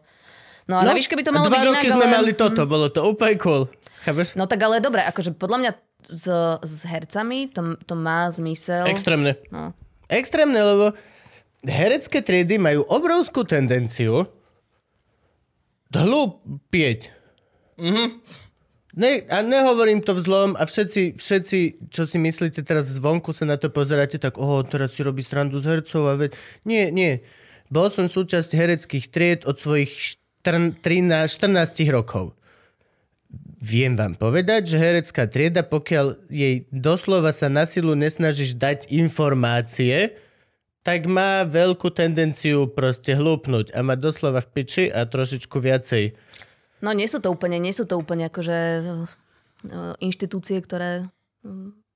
No 0.68 0.74
a 0.76 0.84
no, 0.84 0.92
na 0.92 0.98
výške 0.98 1.16
by 1.16 1.24
to 1.24 1.32
malo 1.32 1.48
dva 1.48 1.56
byť 1.56 1.64
inak, 1.64 1.74
roky 1.80 1.88
sme 1.88 2.06
ale... 2.10 2.14
mali 2.20 2.32
toto, 2.36 2.62
bolo 2.68 2.92
to 2.92 3.00
úplne 3.06 3.40
cool. 3.40 3.70
Chápeš? 4.04 4.36
No 4.36 4.44
tak 4.44 4.60
ale 4.60 4.84
dobre, 4.84 5.00
akože 5.06 5.32
podľa 5.32 5.58
mňa 5.62 5.72
s, 6.12 6.26
s 6.60 6.74
hercami 6.84 7.48
to, 7.48 7.80
to 7.86 7.94
má 7.96 8.28
zmysel. 8.28 8.84
Extrémne. 8.84 9.38
No. 9.48 9.72
Extrémne, 10.12 10.58
lebo 10.58 10.94
herecké 11.64 12.20
triedy 12.20 12.60
majú 12.60 12.84
obrovskú 12.86 13.42
tendenciu 13.42 14.28
hlúpieť. 15.94 17.14
Mm-hmm. 17.80 18.08
Ne, 18.96 19.28
a 19.28 19.44
nehovorím 19.44 20.00
to 20.00 20.16
v 20.16 20.24
zlom 20.24 20.50
a 20.56 20.64
všetci, 20.64 21.20
všetci, 21.20 21.58
čo 21.92 22.08
si 22.08 22.16
myslíte 22.16 22.64
teraz 22.64 22.96
zvonku 22.96 23.28
sa 23.36 23.44
na 23.44 23.60
to 23.60 23.68
pozeráte, 23.68 24.16
tak 24.16 24.40
oho, 24.40 24.64
teraz 24.64 24.96
si 24.96 25.04
robí 25.04 25.20
srandu 25.20 25.60
z 25.60 25.68
hercov 25.68 26.08
a 26.08 26.16
veď... 26.16 26.32
Nie, 26.64 26.88
nie. 26.88 27.20
Bol 27.68 27.92
som 27.92 28.08
súčasť 28.08 28.56
hereckých 28.56 29.12
tried 29.12 29.44
od 29.44 29.60
svojich 29.60 30.16
14, 30.40 30.80
13, 30.80 31.28
14 31.28 31.92
rokov. 31.92 32.32
Viem 33.60 34.00
vám 34.00 34.16
povedať, 34.16 34.72
že 34.72 34.80
herecká 34.80 35.28
trieda, 35.28 35.60
pokiaľ 35.60 36.32
jej 36.32 36.64
doslova 36.72 37.36
sa 37.36 37.52
na 37.52 37.68
silu 37.68 37.92
nesnažíš 37.92 38.56
dať 38.56 38.88
informácie, 38.88 40.16
tak 40.86 41.04
má 41.10 41.42
veľkú 41.42 41.90
tendenciu 41.90 42.70
proste 42.70 43.12
hlúpnuť 43.12 43.74
a 43.74 43.82
má 43.82 43.98
doslova 43.98 44.38
v 44.40 44.48
piči 44.54 44.84
a 44.86 45.02
trošičku 45.02 45.58
viacej. 45.58 46.14
No 46.80 46.90
nie 46.92 47.08
sú 47.08 47.18
to 47.22 47.28
úplne, 47.32 47.60
nie 47.60 47.72
sú 47.72 47.84
to 47.88 47.96
úplne 47.96 48.28
akože 48.28 48.58
eh, 48.82 49.92
inštitúcie, 50.02 50.60
ktoré 50.60 51.08
mm, 51.46 51.86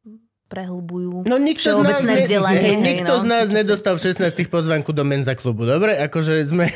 prehlbujú 0.51 1.31
No 1.31 1.39
nikto 1.39 1.71
z 1.71 1.79
nás, 1.79 2.03
všeobecné 2.03 2.13
ne, 2.13 2.23
vzdelanie. 2.27 2.59
hej, 2.59 2.77
nikto 2.83 3.13
no. 3.15 3.23
z 3.23 3.25
nás 3.31 3.47
nedostal 3.55 3.95
v 3.95 4.03
16 4.11 4.51
pozvanku 4.51 4.91
do 4.91 5.07
menza 5.07 5.39
klubu, 5.39 5.63
dobre? 5.63 5.95
Akože 5.95 6.43
sme... 6.43 6.67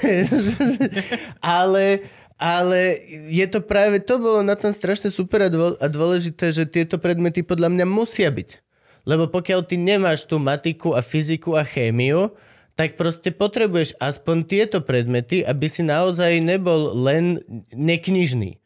ale, 1.42 2.06
ale 2.38 3.02
je 3.34 3.46
to 3.50 3.58
práve, 3.58 3.98
to 3.98 4.22
bolo 4.22 4.46
na 4.46 4.54
tom 4.54 4.70
strašne 4.70 5.10
super 5.10 5.50
a 5.50 5.50
dôležité, 5.90 6.54
že 6.54 6.70
tieto 6.70 7.02
predmety 7.02 7.42
podľa 7.42 7.74
mňa 7.74 7.86
musia 7.90 8.30
byť. 8.30 8.62
Lebo 9.04 9.28
pokiaľ 9.28 9.66
ty 9.66 9.76
nemáš 9.76 10.24
tú 10.24 10.38
matiku 10.38 10.94
a 10.94 11.02
fyziku 11.02 11.58
a 11.58 11.66
chémiu, 11.66 12.30
tak 12.74 12.98
proste 12.98 13.30
potrebuješ 13.30 13.94
aspoň 14.02 14.36
tieto 14.46 14.78
predmety, 14.82 15.46
aby 15.46 15.66
si 15.70 15.86
naozaj 15.86 16.42
nebol 16.42 16.90
len 16.94 17.38
neknižný. 17.70 18.58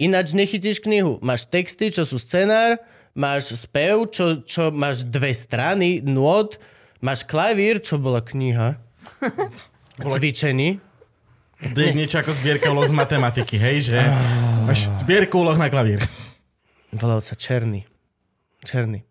Ináč 0.00 0.32
nechytíš 0.32 0.80
knihu. 0.80 1.20
Máš 1.20 1.44
texty, 1.44 1.92
čo 1.92 2.08
sú 2.08 2.16
scenár, 2.16 2.80
máš 3.12 3.52
spev, 3.52 4.08
čo, 4.08 4.40
čo 4.40 4.72
máš 4.72 5.04
dve 5.04 5.36
strany, 5.36 6.00
nôd, 6.00 6.56
máš 7.04 7.28
klavír, 7.28 7.84
čo 7.84 8.00
bola 8.00 8.24
kniha. 8.24 8.80
Cvičení. 10.00 10.80
To 11.60 11.78
je 11.84 11.92
niečo 11.92 12.24
ako 12.24 12.32
zbierka 12.32 12.72
úloh 12.72 12.88
z 12.88 12.96
matematiky, 12.96 13.60
hej, 13.60 13.92
že 13.92 13.98
máš 14.64 14.88
zbierku 14.96 15.44
úloh 15.44 15.60
na 15.60 15.68
klavír. 15.68 16.00
Volal 16.96 17.20
sa 17.20 17.36
Černý. 17.36 17.84
Černý. 18.64 19.04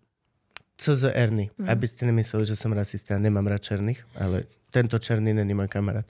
CZRný. 0.79 1.51
Aby 1.67 1.85
ste 1.91 2.07
nemysleli, 2.07 2.47
že 2.47 2.55
som 2.55 2.71
rasista. 2.71 3.19
Nemám 3.19 3.51
rád 3.51 3.67
černých, 3.67 3.99
ale 4.15 4.47
tento 4.71 4.95
černý 4.95 5.35
není 5.35 5.51
môj 5.51 5.67
kamarát. 5.67 6.07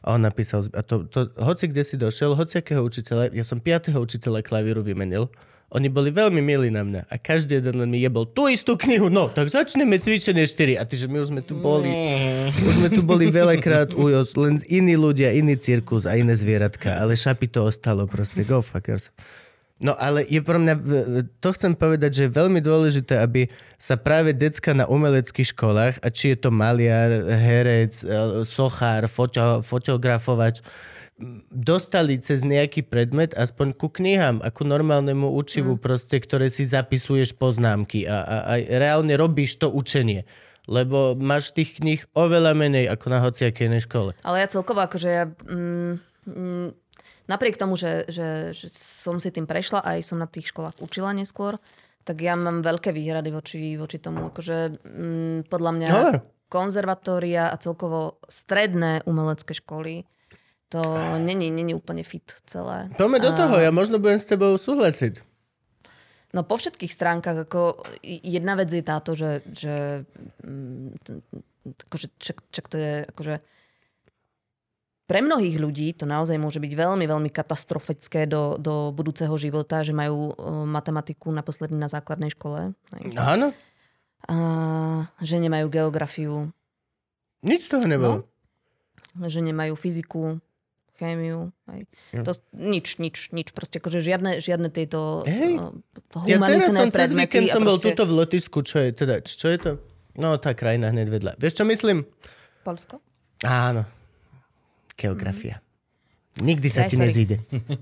A 0.00 0.14
on 0.16 0.22
napísal, 0.22 0.64
a 0.72 0.80
to, 0.80 1.04
to, 1.10 1.28
hoci 1.36 1.68
kde 1.68 1.82
si 1.82 1.98
došiel, 1.98 2.38
hoci 2.38 2.62
akého 2.62 2.80
učiteľa, 2.80 3.34
ja 3.34 3.42
som 3.42 3.58
piatého 3.58 3.98
učiteľa 3.98 4.40
klavíru 4.46 4.78
vymenil, 4.78 5.26
oni 5.66 5.90
boli 5.90 6.14
veľmi 6.14 6.38
milí 6.38 6.70
na 6.70 6.86
mňa 6.86 7.10
a 7.10 7.14
každý 7.18 7.58
jeden 7.58 7.82
len 7.82 7.90
mi 7.90 7.98
jebol 7.98 8.22
tú 8.22 8.46
istú 8.46 8.78
knihu, 8.78 9.10
no, 9.10 9.26
tak 9.26 9.50
začneme 9.50 9.98
cvičenie 9.98 10.46
4. 10.46 10.78
A 10.78 10.86
ty, 10.86 10.94
že 10.94 11.10
my 11.10 11.18
už 11.18 11.34
sme 11.34 11.42
tu 11.42 11.58
boli, 11.58 11.90
už 12.54 12.78
sme 12.78 12.86
tu 12.86 13.02
boli 13.02 13.26
veľakrát 13.26 13.90
ujos, 13.90 14.38
len 14.38 14.62
iní 14.70 14.94
ľudia, 14.94 15.34
iný 15.34 15.58
cirkus 15.58 16.06
a 16.06 16.14
iné 16.14 16.38
zvieratka, 16.38 17.02
ale 17.02 17.18
šapi 17.18 17.50
to 17.50 17.66
ostalo 17.66 18.06
proste, 18.06 18.46
go 18.46 18.62
fuckers. 18.62 19.10
No 19.76 19.92
ale 19.92 20.24
je 20.24 20.40
pre 20.40 20.56
mňa, 20.56 20.74
to 21.36 21.52
chcem 21.52 21.76
povedať, 21.76 22.10
že 22.16 22.22
je 22.24 22.36
veľmi 22.40 22.64
dôležité, 22.64 23.20
aby 23.20 23.52
sa 23.76 24.00
práve 24.00 24.32
decka 24.32 24.72
na 24.72 24.88
umeleckých 24.88 25.52
školách, 25.52 26.00
a 26.00 26.08
či 26.08 26.32
je 26.32 26.38
to 26.40 26.48
maliar, 26.48 27.12
herec, 27.28 28.00
eh, 28.00 28.40
sochár, 28.48 29.04
foto, 29.12 29.60
fotografovač, 29.60 30.64
dostali 31.52 32.20
cez 32.20 32.44
nejaký 32.44 32.84
predmet 32.88 33.32
aspoň 33.36 33.76
ku 33.76 33.88
knihám, 33.88 34.44
ako 34.44 34.68
normálnemu 34.68 35.32
učivu, 35.32 35.76
mm. 35.76 35.80
proste, 35.80 36.20
ktoré 36.20 36.52
si 36.52 36.64
zapisuješ 36.64 37.36
poznámky 37.36 38.04
a, 38.04 38.20
a, 38.20 38.36
a 38.52 38.54
reálne 38.60 39.16
robíš 39.16 39.56
to 39.56 39.72
učenie. 39.72 40.28
Lebo 40.68 41.16
máš 41.16 41.54
tých 41.56 41.78
kníh 41.78 42.02
oveľa 42.12 42.52
menej 42.52 42.90
ako 42.90 43.06
na 43.12 43.22
hociakej 43.22 43.70
inej 43.70 43.86
škole. 43.88 44.12
Ale 44.24 44.40
ja 44.40 44.48
celkovo 44.48 44.84
akože 44.84 45.08
ja... 45.08 45.24
Mm, 45.46 46.00
mm, 46.26 46.68
napriek 47.26 47.58
tomu, 47.58 47.78
že, 47.78 48.06
že, 48.10 48.54
že 48.54 48.66
som 48.72 49.18
si 49.22 49.30
tým 49.30 49.46
prešla 49.46 49.82
a 49.82 49.98
aj 49.98 50.06
som 50.06 50.18
na 50.18 50.26
tých 50.26 50.50
školách 50.50 50.82
učila 50.82 51.14
neskôr, 51.14 51.58
tak 52.06 52.22
ja 52.22 52.38
mám 52.38 52.62
veľké 52.62 52.94
výhrady 52.94 53.34
voči, 53.34 53.74
voči 53.74 53.98
tomu. 53.98 54.30
Akože, 54.30 54.78
mm, 54.82 55.50
podľa 55.50 55.72
mňa 55.74 55.88
Hovor. 55.90 56.16
konzervatória 56.46 57.50
a 57.50 57.58
celkovo 57.58 58.22
stredné 58.30 59.02
umelecké 59.06 59.58
školy 59.58 60.06
to 60.66 60.82
není, 61.22 61.50
není 61.50 61.74
úplne 61.74 62.02
fit 62.02 62.26
celé. 62.46 62.90
Poďme 62.98 63.22
do 63.22 63.30
toho, 63.30 63.54
ja 63.62 63.70
možno 63.70 64.02
budem 64.02 64.18
s 64.18 64.26
tebou 64.26 64.58
súhlasiť. 64.58 65.22
No 66.34 66.42
po 66.42 66.58
všetkých 66.58 66.90
stránkach, 66.90 67.46
ako 67.46 67.86
jedna 68.02 68.58
vec 68.58 68.68
je 68.74 68.82
táto, 68.82 69.14
že, 69.14 69.46
že 69.54 70.02
mm, 70.42 71.06
akože, 71.86 72.06
čak, 72.18 72.42
čak 72.50 72.66
to 72.66 72.76
je 72.76 72.92
akože 73.06 73.34
pre 75.06 75.22
mnohých 75.22 75.56
ľudí 75.56 75.94
to 75.94 76.02
naozaj 76.02 76.34
môže 76.34 76.58
byť 76.58 76.72
veľmi, 76.74 77.06
veľmi 77.06 77.30
katastrofické 77.30 78.26
do, 78.26 78.58
do 78.58 78.90
budúceho 78.90 79.30
života, 79.38 79.80
že 79.80 79.94
majú 79.94 80.30
uh, 80.30 80.66
matematiku 80.66 81.30
naposledy 81.30 81.72
na 81.72 81.86
základnej 81.86 82.34
škole. 82.34 82.74
Áno, 83.14 83.54
A 84.26 84.34
že 85.22 85.38
nemajú 85.38 85.70
geografiu, 85.70 86.50
nič 87.40 87.70
z 87.70 87.78
toho 87.78 87.86
nebolo. 87.86 88.26
že 89.22 89.38
nemajú 89.38 89.78
fyziku, 89.78 90.42
chémiu. 90.98 91.54
Hej. 91.70 91.86
To, 92.26 92.32
nič, 92.52 92.98
nič, 92.98 93.30
nič. 93.30 93.54
Proste 93.54 93.78
akože 93.78 94.02
žiadne, 94.02 94.42
žiadne 94.42 94.68
tieto 94.68 95.22
Hej. 95.22 95.62
uh, 95.62 95.70
Ja 96.26 96.42
humanitné 96.42 96.66
teraz 96.66 96.74
som 96.74 96.88
cez 96.90 97.10
víkend 97.12 97.46
som 97.46 97.62
bol 97.62 97.78
proste- 97.78 97.94
tuto 97.94 98.02
v 98.04 98.12
Lotisku, 98.16 98.58
čo 98.66 98.82
je 98.82 98.90
teda, 98.90 99.22
čo 99.22 99.46
je 99.46 99.58
to? 99.60 99.72
No, 100.16 100.34
tá 100.40 100.50
krajina 100.50 100.90
hneď 100.90 101.06
vedľa. 101.12 101.32
Vieš, 101.36 101.60
čo 101.60 101.64
myslím? 101.68 102.02
Polsko? 102.64 102.98
Áno. 103.44 103.84
Geografía. 104.96 105.62
Nikdy 106.36 106.68
sa 106.68 106.84
Aj, 106.84 106.92
ti 106.92 107.00
sorry. 107.00 107.08
nezíde. 107.08 107.36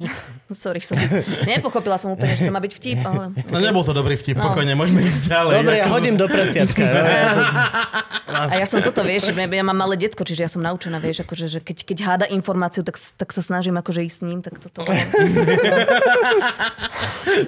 Sorry, 0.54 0.78
sorry. 0.78 1.02
Nepochopila 1.42 1.98
som 1.98 2.14
úplne, 2.14 2.38
že 2.38 2.46
to 2.46 2.54
má 2.54 2.62
byť 2.62 2.72
vtip, 2.78 3.02
ale... 3.02 3.34
No 3.50 3.58
nebol 3.58 3.82
to 3.82 3.90
dobrý 3.90 4.14
vtip, 4.14 4.38
No. 4.38 4.54
pokojne, 4.54 4.78
môžeme 4.78 5.02
ísť 5.02 5.26
ďalej. 5.26 5.54
Dobre, 5.58 5.74
ja 5.82 5.86
hodím 5.90 6.14
do 6.14 6.30
prasiatka. 6.30 6.84
No, 6.86 8.38
A 8.50 8.54
ja 8.54 8.66
som 8.66 8.78
toto, 8.78 9.02
vieš, 9.02 9.34
ja, 9.34 9.64
mám 9.66 9.74
malé 9.74 9.98
decko, 9.98 10.22
čiže 10.22 10.46
ja 10.46 10.50
som 10.50 10.62
naučená, 10.62 11.02
vieš, 11.02 11.26
akože, 11.26 11.46
že 11.50 11.58
keď, 11.58 11.76
keď 11.82 11.98
háda 12.06 12.26
informáciu, 12.30 12.86
tak, 12.86 12.94
tak 13.18 13.34
sa 13.34 13.42
snažím 13.42 13.74
akože 13.78 14.06
ísť 14.06 14.14
s 14.14 14.22
ním, 14.22 14.38
tak 14.42 14.58
toto... 14.62 14.86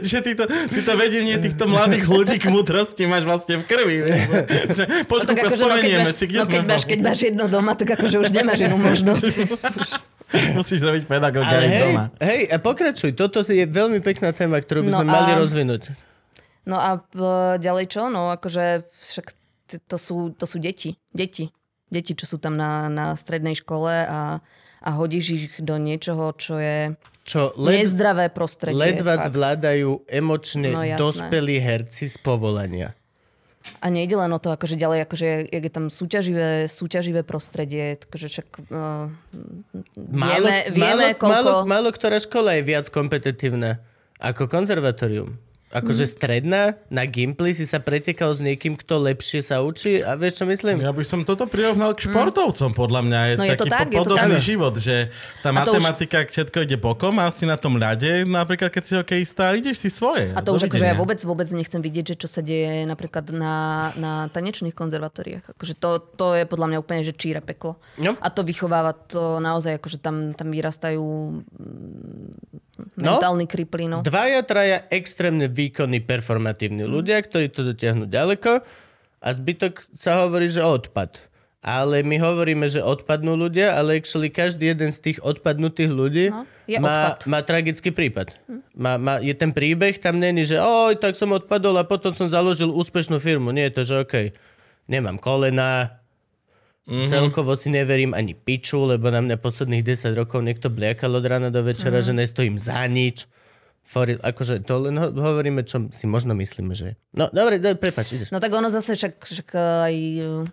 že 0.03 0.19
ty 0.23 0.33
to, 0.35 0.47
ty 0.47 0.81
to 0.83 0.93
vedenie 0.97 1.39
týchto 1.39 1.71
mladých 1.71 2.07
ľudí 2.07 2.37
k 2.39 2.51
múdrosti 2.51 3.07
máš 3.07 3.23
vlastne 3.27 3.61
v 3.61 3.65
krvi. 3.67 3.97
vieš. 4.03 4.27
Poď, 5.07 5.21
No 5.23 5.29
tak 5.31 5.37
akože, 5.43 5.63
no, 5.63 5.77
keď, 5.79 5.93
máš, 6.03 6.15
si, 6.17 6.25
kde 6.27 6.39
no, 6.39 6.47
keď, 6.49 6.63
máš, 6.67 6.83
keď 6.87 6.99
máš 7.03 7.19
jedno 7.23 7.45
doma, 7.47 7.73
tak 7.75 7.89
akože 7.95 8.17
už 8.19 8.31
nemáš 8.35 8.67
inú 8.67 8.79
možnosť. 8.79 9.27
Musíš 10.59 10.81
robiť 10.81 11.05
pedagóga 11.05 11.47
aj 11.47 11.67
hej, 11.67 11.83
doma. 11.85 12.05
hej, 12.19 12.41
a 12.47 12.57
pokračuj. 12.57 13.13
Toto 13.13 13.41
je 13.41 13.63
veľmi 13.63 14.01
pekná 14.01 14.31
téma, 14.31 14.59
ktorú 14.59 14.83
by 14.83 14.91
No 14.91 14.99
sme 14.99 15.09
mali 15.09 15.31
a- 15.33 15.39
rozvinúť. 15.39 15.83
No 16.65 16.77
a 16.77 16.99
p- 16.99 17.23
ďalej 17.57 17.87
čo? 17.89 18.03
No 18.07 18.31
akože 18.31 18.83
však 18.85 19.27
t- 19.67 19.79
to 19.81 19.97
sú, 19.97 20.33
to 20.33 20.45
sú 20.45 20.59
deti. 20.59 20.99
Deti. 21.09 21.47
Deti, 21.87 22.13
čo 22.13 22.27
sú 22.27 22.37
tam 22.37 22.55
na, 22.55 22.89
na 22.89 23.15
strednej 23.15 23.55
škole 23.55 24.03
a, 24.03 24.43
a 24.77 24.91
hodíš 24.93 25.27
ich 25.31 25.55
do 25.61 25.77
niečoho, 25.77 26.35
čo 26.35 26.59
je 26.59 26.99
Čo 27.23 27.55
led, 27.55 27.79
nezdravé 27.81 28.27
prostredie. 28.29 28.75
ledva 28.75 29.15
fakt. 29.15 29.31
zvládajú 29.31 30.03
emočne 30.05 30.69
No, 30.69 30.83
jasné. 30.83 30.99
dospelí 30.99 31.57
herci 31.57 32.09
z 32.09 32.19
povolania. 32.19 32.99
A 33.83 33.87
nejde 33.91 34.17
len 34.17 34.31
o 34.33 34.41
to, 34.41 34.51
akože 34.55 34.79
ďalej, 34.79 35.07
akože 35.07 35.29
jak 35.51 35.65
je 35.67 35.73
tam 35.73 35.87
súťaživé, 35.91 36.71
súťaživé 36.71 37.21
prostredie, 37.23 37.99
takže 37.99 38.27
však 38.33 38.49
uh, 38.71 39.11
vieme, 39.95 40.55
vieme 40.73 41.07
málo, 41.13 41.21
koľko... 41.21 41.33
málo, 41.33 41.53
málo 41.67 41.89
ktorá 41.93 42.17
škola 42.19 42.59
je 42.59 42.63
viac 42.65 42.87
kompetitívna 42.91 43.83
ako 44.19 44.49
konzervatórium. 44.49 45.37
Akože 45.69 46.03
Mhm. 46.03 46.13
stredná, 46.13 46.63
na 46.87 47.03
Gimply 47.05 47.51
si 47.51 47.63
sa 47.63 47.77
pretekal 47.77 48.31
s 48.31 48.39
niekým, 48.39 48.75
kto 48.75 49.03
lepšie 49.03 49.41
sa 49.41 49.61
učí 49.61 49.99
a 49.99 50.15
vieš, 50.15 50.39
čo 50.39 50.45
myslím? 50.45 50.79
Ja 50.79 50.89
by 50.89 51.03
som 51.03 51.21
toto 51.21 51.43
prirovnal 51.45 51.91
k 51.93 52.07
športovcom, 52.07 52.71
podľa 52.71 53.01
mňa. 53.03 53.21
Je. 53.21 53.33
No 53.35 53.45
je 53.45 53.57
to 53.57 53.67
taký 53.67 53.73
tak, 53.73 53.83
po- 53.83 53.91
je 53.91 53.99
to 53.99 54.05
podobný 54.07 54.33
tak. 54.33 54.47
život, 54.47 54.75
že 54.77 54.97
tá 55.41 55.51
A 55.51 55.61
to 55.61 55.75
už- 55.75 55.83
matematika, 55.83 56.17
všetko 56.23 56.59
ide 56.63 56.77
bokom 56.77 57.19
a 57.19 57.27
si 57.29 57.45
na 57.45 57.55
tom 57.55 57.75
ľade, 57.75 58.23
napríklad 58.25 58.71
keď 58.71 58.83
si 58.83 58.93
hokejista, 58.95 59.53
ideš 59.53 59.77
si 59.79 59.89
svoje. 59.89 60.31
A 60.31 60.41
to 60.41 60.55
už 60.55 60.65
akože 60.65 60.87
ja 60.87 60.95
vôbec, 60.95 61.19
vôbec 61.21 61.51
nechcem 61.51 61.79
vidieť, 61.79 62.05
že 62.09 62.17
čo 62.17 62.29
sa 62.29 62.41
deje 62.41 62.85
napríklad 62.85 63.27
na, 63.29 63.55
na 63.93 64.13
tanečných 64.29 64.73
konzervatóriách. 64.73 65.51
Akože 65.51 65.75
to, 65.75 65.91
to 66.15 66.37
je 66.37 66.45
podľa 66.45 66.67
mňa 66.69 66.79
úplne, 66.79 67.03
že 67.03 67.11
číre 67.11 67.43
peklo. 67.43 67.75
No. 67.97 68.15
A 68.17 68.31
to 68.31 68.41
vychováva 68.41 68.95
to 68.95 69.39
naozaj, 69.39 69.77
akože 69.77 69.99
tam, 69.99 70.31
tam 70.31 70.49
vyrastajú 70.49 71.03
mm, 72.77 72.97
No. 72.97 73.17
mentálni 73.17 73.45
kripli. 73.45 73.85
No. 73.85 74.01
Dvaja, 74.01 74.41
traja 74.41 74.85
extrémne 74.89 75.47
výkonní, 75.47 76.01
performatívni 76.01 76.85
ľudia, 76.85 77.19
ktorí 77.19 77.49
to 77.49 77.65
dotiahnu 77.67 78.07
ďaleko 78.07 78.61
a 79.17 79.29
zbytok 79.29 79.83
sa 79.95 80.23
hovorí, 80.23 80.47
že 80.47 80.61
odpad. 80.61 81.17
Ale 81.61 82.07
my 82.07 82.15
hovoríme, 82.17 82.63
že 82.65 82.79
odpadnú 82.79 83.35
ľudia, 83.35 83.75
ale 83.75 83.99
actually 83.99 84.31
každý 84.31 84.71
jeden 84.71 84.87
z 84.89 85.03
tých 85.03 85.19
odpadnutých 85.19 85.91
ľudí 85.91 86.27
No, 86.29 86.47
má, 86.79 87.19
odpad. 87.19 87.27
má 87.27 87.39
tragický 87.43 87.91
prípad. 87.91 88.39
Má, 88.73 88.95
má, 88.97 89.19
je 89.19 89.35
ten 89.35 89.51
príbeh, 89.51 89.97
tam 89.97 90.17
není, 90.17 90.47
že 90.47 90.57
oj, 90.57 90.95
tak 90.95 91.19
som 91.19 91.33
odpadol 91.33 91.75
a 91.75 91.83
potom 91.83 92.15
som 92.15 92.29
založil 92.29 92.71
úspešnú 92.71 93.19
firmu. 93.19 93.51
Nie 93.51 93.67
je 93.67 93.75
to, 93.75 93.83
že 93.83 93.95
okej, 93.99 94.27
nemám 94.87 95.19
kolena, 95.19 95.99
Mm-hmm. 96.87 97.11
Celkovo 97.11 97.59
si 97.59 97.67
neverím 97.75 98.15
ani 98.15 98.39
piču, 98.39 98.87
lebo 98.87 99.11
na 99.11 99.19
mňa 99.19 99.43
posledných 99.43 99.83
10 99.83 100.15
rokov 100.15 100.39
niekto 100.39 100.71
bliakal 100.71 101.19
od 101.19 101.27
rána 101.27 101.51
do 101.51 101.59
večera, 101.67 101.99
mm-hmm. 101.99 102.15
že 102.15 102.21
nestojím 102.23 102.57
za 102.57 102.87
nič. 102.87 103.27
For, 103.87 104.03
akože 104.11 104.67
to 104.67 104.91
len 104.91 104.99
ho- 104.99 105.15
hovoríme, 105.15 105.63
čo 105.63 105.87
si 105.95 106.11
možno 106.11 106.35
myslíme, 106.35 106.75
že. 106.75 106.99
No, 107.15 107.31
dobre, 107.31 107.63
dobre 107.63 107.79
prepáč, 107.79 108.19
ideš. 108.19 108.35
No 108.35 108.43
tak 108.43 108.51
ono 108.51 108.67
zase 108.67 108.99
však, 108.99 109.23
však 109.23 109.49
aj 109.55 109.95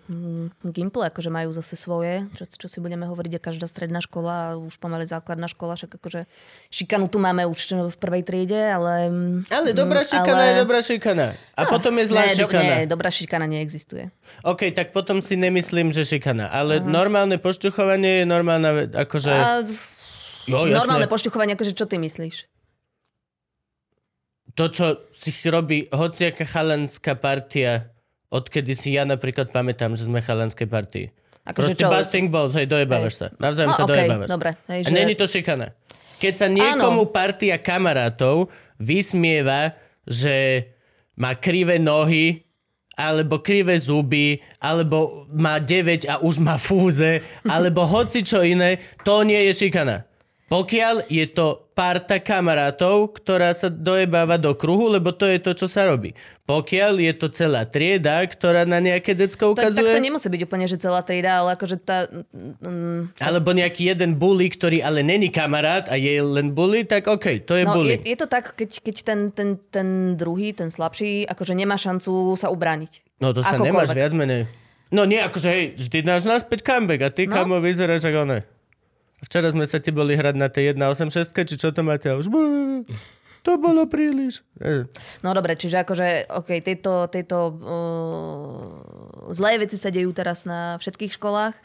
mm, 0.05 0.69
Gimple 0.69 1.09
akože 1.09 1.33
majú 1.33 1.49
zase 1.49 1.73
svoje, 1.73 2.29
čo, 2.37 2.45
čo 2.45 2.67
si 2.69 2.77
budeme 2.77 3.09
hovoriť, 3.09 3.33
a 3.33 3.41
každá 3.41 3.65
stredná 3.65 4.05
škola 4.05 4.53
a 4.53 4.61
už 4.61 4.77
pomaly 4.77 5.09
základná 5.09 5.49
škola, 5.49 5.73
však 5.73 5.97
akože 5.97 6.29
šikanu 6.69 7.09
tu 7.09 7.17
máme 7.17 7.49
už 7.49 7.89
v 7.89 7.97
prvej 7.97 8.21
triede, 8.21 8.69
ale... 8.69 9.09
mm, 9.09 9.49
Ale 9.49 9.73
dobrá 9.73 10.05
šikana 10.05 10.37
ale- 10.37 10.49
je 10.53 10.61
dobrá 10.61 10.79
šikana. 10.85 11.27
A 11.57 11.61
potom 11.65 11.93
je 11.97 12.05
zlá 12.13 12.29
do, 12.29 12.37
šikana. 12.37 12.61
nie, 12.61 12.77
dobrá 12.85 13.09
šikana 13.09 13.49
neexistuje. 13.49 14.13
OK, 14.45 14.69
tak 14.77 14.93
potom 14.93 15.25
si 15.25 15.33
nemyslím, 15.33 15.89
že 15.89 16.05
šikana. 16.05 16.53
Ale 16.53 16.77
normálne 16.85 17.41
pošťuchovanie 17.41 18.21
je 18.21 18.25
normálna. 18.29 18.93
Akože... 18.93 19.33
A 19.33 19.65
jo, 20.45 20.69
jasné. 20.69 20.77
normálne 20.77 21.09
pošťuchovanie, 21.09 21.57
akože 21.57 21.73
čo 21.73 21.89
ty 21.89 21.97
myslíš? 21.97 22.52
To, 24.53 24.65
čo 24.67 24.85
si 25.09 25.33
robí 25.45 25.89
hociaká 25.89 26.43
chalanská 26.43 27.13
partia, 27.13 27.89
odkedy 28.29 28.73
si 28.73 28.93
ja 28.93 29.03
napríklad 29.03 29.49
pamätám, 29.49 29.93
že 29.93 30.05
sme 30.05 30.19
chalanskej 30.19 30.65
partii. 30.65 31.07
Akože 31.43 31.75
Proste 31.75 31.85
busting 31.85 32.27
balls, 32.27 32.53
hej, 32.53 32.65
dojebávaš 32.65 33.13
sa. 33.15 33.27
Navzájom 33.35 33.69
No, 33.69 33.75
sa 33.75 33.83
okej, 33.83 33.91
dojebávaš. 33.91 34.27
dobre, 34.27 34.49
hej, 34.67 34.79
A 34.79 34.87
že- 34.87 34.95
není 34.95 35.13
to 35.13 35.25
šikana. 35.25 35.67
Keď 36.17 36.33
sa 36.33 36.47
niekomu 36.47 37.03
partia 37.05 37.57
kamarátov 37.57 38.47
vysmieva, 38.77 39.75
že 40.03 40.69
má 41.13 41.35
krivé 41.35 41.75
nohy, 41.77 42.47
alebo 42.93 43.41
krivé 43.41 43.73
zuby, 43.75 44.37
alebo 44.57 45.25
má 45.29 45.57
9 45.57 46.05
a 46.05 46.21
už 46.21 46.37
má 46.39 46.55
fúze, 46.55 47.19
alebo 47.43 47.83
hoci 47.83 48.21
čo 48.21 48.39
iné, 48.39 48.77
to 49.01 49.25
nie 49.25 49.49
je 49.49 49.65
šikana. 49.65 50.05
Pokiaľ 50.53 51.09
je 51.09 51.25
to 51.33 51.65
parta 51.73 52.21
kamarátov, 52.21 53.17
ktorá 53.17 53.49
sa 53.57 53.73
dojebáva 53.73 54.37
do 54.37 54.53
kruhu, 54.53 54.85
lebo 54.85 55.09
to 55.09 55.25
je 55.25 55.41
to, 55.41 55.57
čo 55.57 55.65
sa 55.65 55.89
robí. 55.89 56.13
Pokiaľ 56.45 57.01
je 57.01 57.13
to 57.17 57.33
celá 57.33 57.65
trieda, 57.65 58.21
ktorá 58.21 58.61
na 58.61 58.77
nejaké 58.77 59.17
decko 59.17 59.57
Tak, 59.57 59.73
tak 59.73 59.81
ukazuje, 59.81 59.97
to 59.97 60.05
nemusí 60.05 60.29
byť 60.29 60.41
úplne, 60.45 60.69
že 60.69 60.77
celá 60.77 61.01
trieda, 61.01 61.41
ale 61.41 61.57
akože 61.57 61.81
tá... 61.81 62.05
Mm, 62.61 63.17
alebo 63.17 63.49
nejaký 63.49 63.97
jeden 63.97 64.13
bully, 64.21 64.53
ktorý 64.53 64.85
ale 64.85 65.01
není 65.01 65.33
kamarát 65.33 65.89
a 65.89 65.97
je 65.97 66.21
len 66.21 66.53
bully, 66.53 66.85
tak 66.85 67.09
OK, 67.09 67.49
to 67.49 67.57
je 67.57 67.65
no, 67.65 67.73
bully. 67.73 67.97
je, 67.97 68.13
je 68.13 68.17
to 68.21 68.27
tak, 68.29 68.53
keď, 68.53 68.69
keď 68.77 68.95
ten, 69.01 69.19
ten, 69.33 69.49
ten 69.73 70.13
druhý, 70.13 70.53
ten 70.53 70.69
slabší, 70.69 71.25
akože 71.33 71.57
nemá 71.57 71.81
šancu 71.81 72.37
sa 72.37 72.53
ubrániť. 72.53 73.01
No 73.17 73.33
to 73.33 73.41
sa 73.41 73.57
Akokoľvek. 73.57 73.73
nemáš 73.73 73.89
viac 73.97 74.13
menej. 74.13 74.45
No 74.93 75.09
nie, 75.09 75.17
akože 75.17 75.49
hej, 75.49 75.63
vždy 75.81 76.05
náš 76.05 76.29
naspäť 76.29 76.61
comeback 76.61 77.01
a 77.01 77.09
ty? 77.09 77.25
No. 77.25 77.41
kamo, 77.41 77.57
vyzeráš 77.57 78.05
ako 78.05 78.29
ne. 78.29 78.52
Včera 79.23 79.47
sme 79.55 79.63
sa 79.63 79.79
ti 79.79 79.95
boli 79.95 80.19
hrať 80.19 80.36
na 80.36 80.51
tej 80.51 80.75
1.8.6, 80.75 81.31
či 81.31 81.55
čo 81.55 81.71
to 81.71 81.79
máte 81.79 82.12
a 82.12 82.19
už... 82.19 82.27
bú, 82.27 82.39
To 83.43 83.59
bolo 83.59 83.88
príliš. 83.88 84.43
E, 84.59 84.88
No 85.23 85.31
dobre, 85.31 85.55
čiže 85.55 85.83
akože, 85.83 86.31
OK, 86.31 86.59
tieto, 86.63 87.07
tieto 87.07 87.55
uh, 87.55 89.31
zlé 89.31 89.59
veci 89.59 89.75
sa 89.79 89.91
dejú 89.91 90.12
teraz 90.15 90.43
na 90.43 90.75
všetkých 90.79 91.15
školách, 91.19 91.55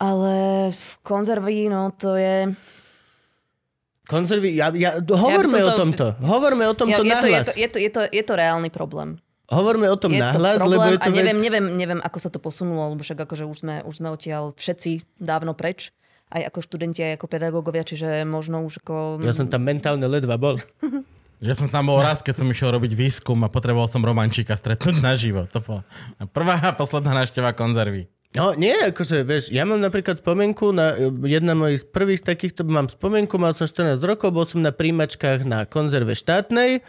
ale 0.00 0.34
v 0.72 0.84
konzervy, 1.04 1.68
no 1.72 1.92
to 1.96 2.16
je... 2.16 2.52
Konzervy, 4.04 4.52
ja, 4.60 4.68
ja, 4.76 5.00
hovorme 5.00 5.64
o 5.64 5.68
to- 5.72 5.80
tomto. 5.80 6.06
Hovorme 6.20 6.64
o 6.68 6.74
tomto 6.76 7.00
je, 7.00 7.08
je, 7.08 7.16
to, 7.16 7.28
je, 7.28 7.40
to, 7.40 7.52
je, 7.56 7.68
to, 7.68 7.78
je, 7.80 7.90
to, 7.92 8.00
je 8.04 8.22
to 8.24 8.34
reálny 8.36 8.68
problém. 8.68 9.16
Hovorme 9.48 9.88
o 9.92 9.96
tom 9.96 10.12
Je 10.12 10.20
nahlas, 10.20 10.60
to 10.60 10.68
lebo 10.68 10.80
problém 10.80 10.96
je 10.96 11.00
a 11.00 11.04
to 11.04 11.12
neviem, 11.12 11.36
vec... 11.36 11.44
neviem, 11.44 11.66
neviem, 11.76 12.00
ako 12.00 12.18
sa 12.20 12.28
to 12.32 12.40
posunulo, 12.40 12.88
lebo 12.92 13.04
však 13.04 13.28
akože 13.28 13.44
už 13.44 13.58
sme, 13.60 13.74
už 13.84 13.94
sme 14.00 14.08
odtiaľ 14.08 14.56
všetci 14.56 15.20
dávno 15.20 15.52
preč, 15.52 15.92
aj 16.34 16.42
ako 16.50 16.58
študenti, 16.60 17.00
aj 17.00 17.22
ako 17.22 17.26
pedagógovia, 17.30 17.86
čiže 17.86 18.26
možno 18.26 18.66
už 18.66 18.82
ako... 18.82 19.22
Ja 19.22 19.30
som 19.30 19.46
tam 19.46 19.62
mentálne 19.62 20.04
ledva 20.10 20.34
bol. 20.34 20.58
Ja 21.44 21.52
som 21.52 21.68
tam 21.68 21.92
bol 21.92 22.00
raz, 22.00 22.24
keď 22.24 22.40
som 22.40 22.48
išiel 22.48 22.72
robiť 22.72 22.96
výskum 22.96 23.36
a 23.44 23.52
potreboval 23.52 23.84
som 23.84 24.00
romančíka 24.00 24.56
stretnúť 24.56 25.04
naživo. 25.04 25.44
To 25.52 25.60
bola 25.60 25.82
prvá 26.32 26.56
a 26.56 26.72
posledná 26.72 27.12
návšteva 27.12 27.52
konzervy. 27.52 28.08
No 28.32 28.56
nie, 28.56 28.72
akože, 28.72 29.22
vieš, 29.28 29.52
ja 29.52 29.68
mám 29.68 29.76
napríklad 29.78 30.24
spomienku 30.24 30.72
na 30.72 30.96
jedna 31.22 31.52
mojich 31.52 31.84
z 31.84 31.90
prvých 31.90 32.22
takýchto, 32.24 32.64
mám 32.64 32.88
spomienku, 32.88 33.36
mal 33.36 33.52
som 33.52 33.68
14 33.68 34.00
rokov, 34.02 34.32
bol 34.32 34.48
som 34.48 34.64
na 34.64 34.72
príjmačkách 34.72 35.44
na 35.44 35.68
konzerve 35.68 36.16
štátnej 36.16 36.80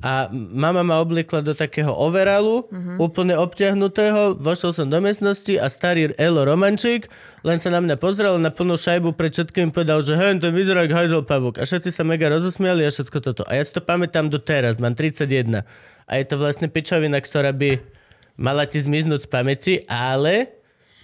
A 0.00 0.26
mama 0.32 0.80
ma 0.82 0.98
obliekla 0.98 1.44
do 1.44 1.52
takého 1.52 1.92
overalu, 1.92 2.64
Mhm. 2.72 2.98
úplne 2.98 3.36
obťahnutého, 3.38 4.34
vošiel 4.40 4.72
som 4.72 4.86
do 4.88 4.98
miestnosti 4.98 5.54
a 5.60 5.68
starý 5.68 6.10
Elo 6.16 6.42
Romančík 6.42 7.06
len 7.42 7.58
sa 7.58 7.70
na 7.70 7.82
mňa 7.82 7.98
pozrel 7.98 8.34
na 8.38 8.50
plnú 8.50 8.78
šajbu 8.78 9.14
pred 9.14 9.30
všetkým 9.34 9.70
povedal, 9.74 10.02
že 10.02 10.14
hej, 10.14 10.38
ten 10.38 10.54
vyzerá 10.54 10.86
ako 10.86 10.94
hajzel 10.94 11.22
pavúk. 11.26 11.58
A 11.58 11.66
všetci 11.66 11.90
sa 11.90 12.02
mega 12.06 12.30
rozosmiali 12.30 12.86
a 12.86 12.90
všetko 12.90 13.18
toto. 13.18 13.42
A 13.50 13.58
ja 13.58 13.62
si 13.62 13.74
to 13.74 13.82
pamätám 13.82 14.30
do 14.30 14.38
teraz, 14.38 14.78
mám 14.78 14.94
31. 14.94 15.66
A 16.06 16.12
je 16.18 16.24
to 16.26 16.38
vlastne 16.38 16.66
pičovina, 16.70 17.18
ktorá 17.18 17.50
by 17.50 17.82
mala 18.38 18.66
ti 18.66 18.78
zmiznúť 18.82 19.26
z 19.26 19.28
pamäti, 19.28 19.74
ale 19.86 20.54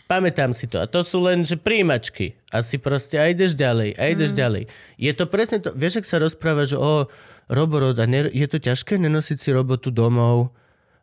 pamätám 0.06 0.54
si 0.56 0.66
to. 0.70 0.80
A 0.80 0.86
to 0.88 1.04
sú 1.04 1.20
len, 1.20 1.44
že 1.44 1.58
príjimačky. 1.60 2.34
A 2.48 2.64
si 2.64 2.80
proste, 2.80 3.20
a 3.20 3.28
ideš 3.28 3.52
ďalej, 3.52 3.94
a 3.98 4.02
ideš 4.08 4.32
mm. 4.32 4.38
ďalej. 4.38 4.62
Je 4.96 5.12
to 5.12 5.24
presne 5.28 5.58
to, 5.60 5.70
vieš, 5.76 6.00
ak 6.00 6.06
sa 6.08 6.16
rozpráva, 6.22 6.64
že 6.64 6.80
o, 6.80 7.04
Roborod, 7.48 7.96
a 7.96 8.04
ne, 8.04 8.28
je 8.28 8.46
to 8.46 8.60
ťažké 8.60 9.00
nenosiť 9.00 9.38
si 9.40 9.48
robotu 9.50 9.88
domov 9.88 10.52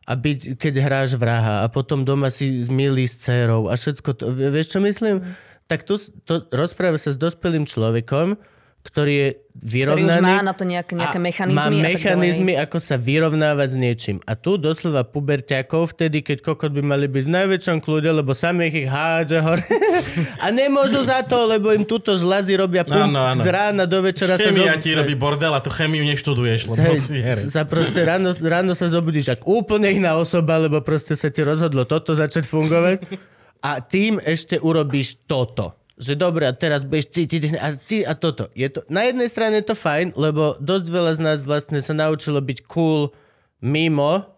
a 0.06 0.14
byť, 0.14 0.62
keď 0.62 0.74
hráš 0.86 1.18
vraha 1.18 1.66
a 1.66 1.68
potom 1.68 2.06
doma 2.06 2.30
si 2.30 2.62
zmilí 2.62 3.10
s 3.10 3.18
dcerou 3.18 3.68
a 3.68 3.74
všetko 3.74 4.10
to, 4.14 4.24
vie- 4.30 4.54
vieš 4.54 4.78
čo 4.78 4.80
myslím? 4.86 5.26
Tak 5.66 5.82
tu 5.82 5.98
to 5.98 6.46
rozpráva 6.54 7.02
sa 7.02 7.10
s 7.10 7.18
dospelým 7.18 7.66
človekom, 7.66 8.38
ktorý 8.86 9.14
je 9.16 9.30
Ktorý 9.34 9.66
vyrovnaný. 9.66 10.14
už 10.14 10.22
má 10.22 10.40
na 10.40 10.54
to 10.54 10.64
nejaké, 10.64 10.94
nejaké 10.94 11.18
a 11.18 11.24
mechanizmy. 11.24 11.58
Má 11.58 11.66
a 11.66 11.90
mechanizmy, 11.90 12.52
ďalej. 12.54 12.64
ako 12.64 12.78
sa 12.78 12.96
vyrovnávať 12.96 13.68
s 13.68 13.76
niečím. 13.76 14.18
A 14.22 14.34
tu 14.34 14.56
doslova 14.56 15.02
puberťakov 15.04 15.90
vtedy, 15.90 16.22
keď 16.22 16.38
kokot 16.44 16.70
by 16.70 16.82
mali 16.82 17.06
byť 17.06 17.24
v 17.24 17.32
najväčšom 17.34 17.78
kľude, 17.80 18.10
lebo 18.14 18.32
sami 18.32 18.68
ich 18.68 18.86
hádže 18.86 19.40
hore. 19.40 19.64
a 20.44 20.48
nemôžu 20.48 21.02
za 21.02 21.20
to, 21.22 21.48
lebo 21.48 21.72
im 21.72 21.82
túto 21.82 22.14
žlazy 22.14 22.54
robia 22.54 22.82
pum, 22.82 23.10
Áno, 23.10 23.26
áno. 23.26 23.38
z 23.38 23.48
rána 23.48 23.84
do 23.84 24.00
večera 24.00 24.36
sa 24.36 24.48
Chemia 24.48 24.72
zob- 24.72 24.80
ti 24.80 24.92
robí 24.92 25.14
bordel 25.14 25.50
a 25.50 25.60
tú 25.60 25.70
chemiu 25.70 26.06
neštuduješ, 26.06 26.62
lebo 26.68 26.92
herec. 27.10 27.50
sa 27.56 27.64
proste 27.64 28.00
ráno, 28.00 28.32
ráno 28.38 28.72
sa 28.72 28.86
zobudíš 28.86 29.34
ako 29.34 29.66
úplne 29.66 29.90
iná 29.90 30.14
osoba, 30.14 30.56
lebo 30.58 30.78
proste 30.80 31.14
sa 31.14 31.28
ti 31.28 31.42
rozhodlo 31.42 31.84
toto 31.84 32.12
začať 32.12 32.46
fungovať 32.46 33.02
a 33.66 33.80
tým 33.80 34.20
ešte 34.20 34.56
urobíš 34.56 35.26
toto. 35.26 35.74
Že 35.96 36.14
dobre, 36.20 36.44
a 36.44 36.52
teraz 36.52 36.84
budeš 36.84 37.16
cítiť 37.16 37.56
a, 37.56 37.72
cí, 37.80 38.04
a 38.04 38.14
toto. 38.20 38.52
Je 38.52 38.68
to, 38.68 38.84
na 38.92 39.08
jednej 39.08 39.32
strane 39.32 39.64
je 39.64 39.72
to 39.72 39.80
fajn, 39.80 40.12
lebo 40.20 40.60
dosť 40.60 40.88
veľa 40.92 41.12
z 41.16 41.22
nás 41.24 41.40
vlastne 41.48 41.80
sa 41.80 41.96
naučilo 41.96 42.44
byť 42.44 42.68
cool 42.68 43.16
mimo 43.64 44.36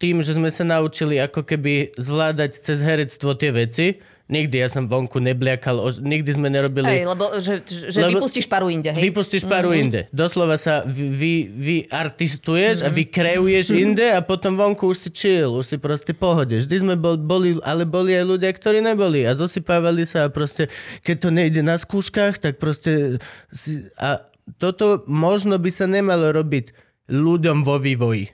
tým, 0.00 0.24
že 0.24 0.36
sme 0.36 0.48
sa 0.48 0.64
naučili 0.64 1.20
ako 1.20 1.44
keby 1.44 1.92
zvládať 2.00 2.56
cez 2.56 2.80
herectvo 2.80 3.36
tie 3.36 3.52
veci. 3.52 3.86
Nikdy 4.30 4.62
ja 4.62 4.70
som 4.70 4.86
vonku 4.86 5.18
nebliakal, 5.18 5.90
nikdy 5.98 6.30
sme 6.30 6.46
nerobili... 6.46 6.86
Hej, 6.86 7.02
lebo 7.02 7.24
že, 7.42 7.66
že 7.66 7.98
Lebo- 7.98 8.22
vypustíš 8.22 8.46
paru 8.46 8.70
inde, 8.70 8.94
hej? 8.94 9.10
Vypustíš 9.10 9.42
paru 9.42 9.74
mm-hmm. 9.74 9.82
inde. 9.82 10.00
Doslova 10.14 10.54
sa 10.54 10.86
vy, 10.86 11.50
vy, 11.50 11.76
artistuješ 11.90 12.86
mm-hmm. 12.86 12.94
a 12.94 12.98
vykreuješ 13.02 13.66
mm-hmm. 13.74 13.82
inde 13.82 14.06
a 14.14 14.22
potom 14.22 14.54
vonku 14.54 14.86
už 14.86 14.98
si 15.02 15.10
chill, 15.10 15.58
už 15.58 15.74
si 15.74 15.76
proste 15.82 16.14
pohode. 16.14 16.54
Vždy 16.62 16.76
sme 16.78 16.94
bol, 16.94 17.18
boli, 17.18 17.58
ale 17.66 17.82
boli 17.82 18.14
aj 18.14 18.22
ľudia, 18.30 18.54
ktorí 18.54 18.78
neboli 18.78 19.26
a 19.26 19.34
zosypávali 19.34 20.06
sa 20.06 20.30
a 20.30 20.32
proste, 20.32 20.70
keď 21.02 21.16
to 21.26 21.28
nejde 21.34 21.66
na 21.66 21.74
skúškach, 21.74 22.38
tak 22.38 22.62
proste 22.62 23.18
si, 23.50 23.82
a 23.98 24.22
toto 24.62 25.02
možno 25.10 25.58
by 25.58 25.74
sa 25.74 25.90
nemalo 25.90 26.30
robiť 26.30 26.70
ľuďom 27.10 27.66
vo 27.66 27.82
vývoji. 27.82 28.30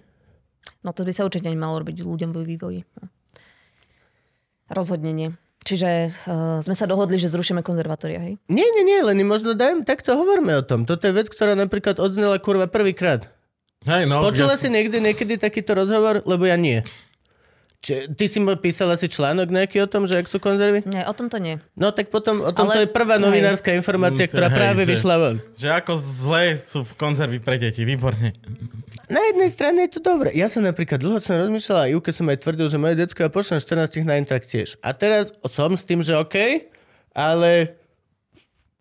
No 0.84 0.92
to 0.92 1.08
by 1.08 1.16
sa 1.16 1.24
určite 1.24 1.48
nemalo 1.48 1.80
robiť 1.80 2.04
ľuďom 2.04 2.30
vo 2.36 2.44
vývoji. 2.44 2.84
Rozhodne 4.68 5.16
nie. 5.16 5.30
Čiže 5.66 5.90
uh, 6.30 6.62
sme 6.62 6.78
sa 6.78 6.86
dohodli, 6.86 7.18
že 7.18 7.26
zrušíme 7.26 7.66
konzervatória, 7.66 8.22
hej? 8.22 8.38
Nie, 8.46 8.70
nie, 8.70 8.86
nie, 8.86 9.02
len 9.02 9.18
možno 9.26 9.58
dajem, 9.58 9.82
takto 9.82 10.14
hovorme 10.14 10.54
o 10.54 10.62
tom. 10.62 10.86
Toto 10.86 11.10
je 11.10 11.12
vec, 11.18 11.26
ktorá 11.26 11.58
napríklad 11.58 11.98
odznela 11.98 12.38
kurva 12.38 12.70
prvýkrát. 12.70 13.26
Hej, 13.82 14.06
no, 14.06 14.22
Počula 14.22 14.54
ja, 14.54 14.62
si 14.62 14.70
niekdy 14.70 15.02
niekedy 15.02 15.42
takýto 15.42 15.74
rozhovor? 15.74 16.22
Lebo 16.22 16.46
ja 16.46 16.54
nie. 16.54 16.86
Či, 17.78 18.08
ty 18.10 18.24
si 18.24 18.38
písala 18.56 18.94
si 18.94 19.06
článok 19.06 19.46
nejaký 19.46 19.78
o 19.78 19.86
tom, 19.86 20.04
že 20.04 20.16
ak 20.16 20.26
sú 20.26 20.36
konzervy? 20.36 20.82
Nie, 20.84 21.04
o 21.04 21.12
tom 21.12 21.28
to 21.28 21.36
nie. 21.36 21.60
No 21.72 21.90
tak 21.90 22.08
potom, 22.08 22.40
o 22.40 22.50
tom 22.50 22.66
Ale- 22.66 22.74
to 22.74 22.80
je 22.82 22.90
prvá 22.90 23.14
hej. 23.14 23.22
novinárska 23.22 23.70
informácia, 23.70 24.24
Mm, 24.24 24.30
ktorá 24.30 24.48
hej, 24.48 24.56
práve 24.56 24.80
že- 24.80 24.90
vyšla 24.90 25.14
von. 25.16 25.36
Že 25.54 25.68
ako 25.76 25.92
zlé 25.94 26.44
sú 26.56 26.80
v 26.82 26.92
konzervy 26.94 27.38
pre 27.38 27.56
deti, 27.56 27.82
výborne. 27.82 28.32
Na 29.06 29.20
jednej 29.22 29.46
strane 29.46 29.86
je 29.86 29.92
to 29.92 30.00
dobré. 30.00 30.32
Ja 30.32 30.46
som 30.46 30.60
napríklad 30.60 30.98
dlho 30.98 31.20
som 31.20 31.38
rozmýšľal 31.38 31.78
a 31.80 31.90
Juke 31.90 32.10
som 32.10 32.26
aj 32.26 32.42
tvrdil, 32.42 32.66
že 32.66 32.76
moje 32.76 32.96
decko 32.96 33.22
ja 33.22 33.30
pošlem 33.30 33.60
14 33.60 34.02
na 34.02 34.16
Interact 34.16 34.46
tiež. 34.46 34.80
A 34.80 34.90
teraz 34.90 35.30
som 35.44 35.70
s 35.70 35.82
tým, 35.82 36.00
že 36.00 36.10
OK, 36.12 36.66
ale 37.12 37.76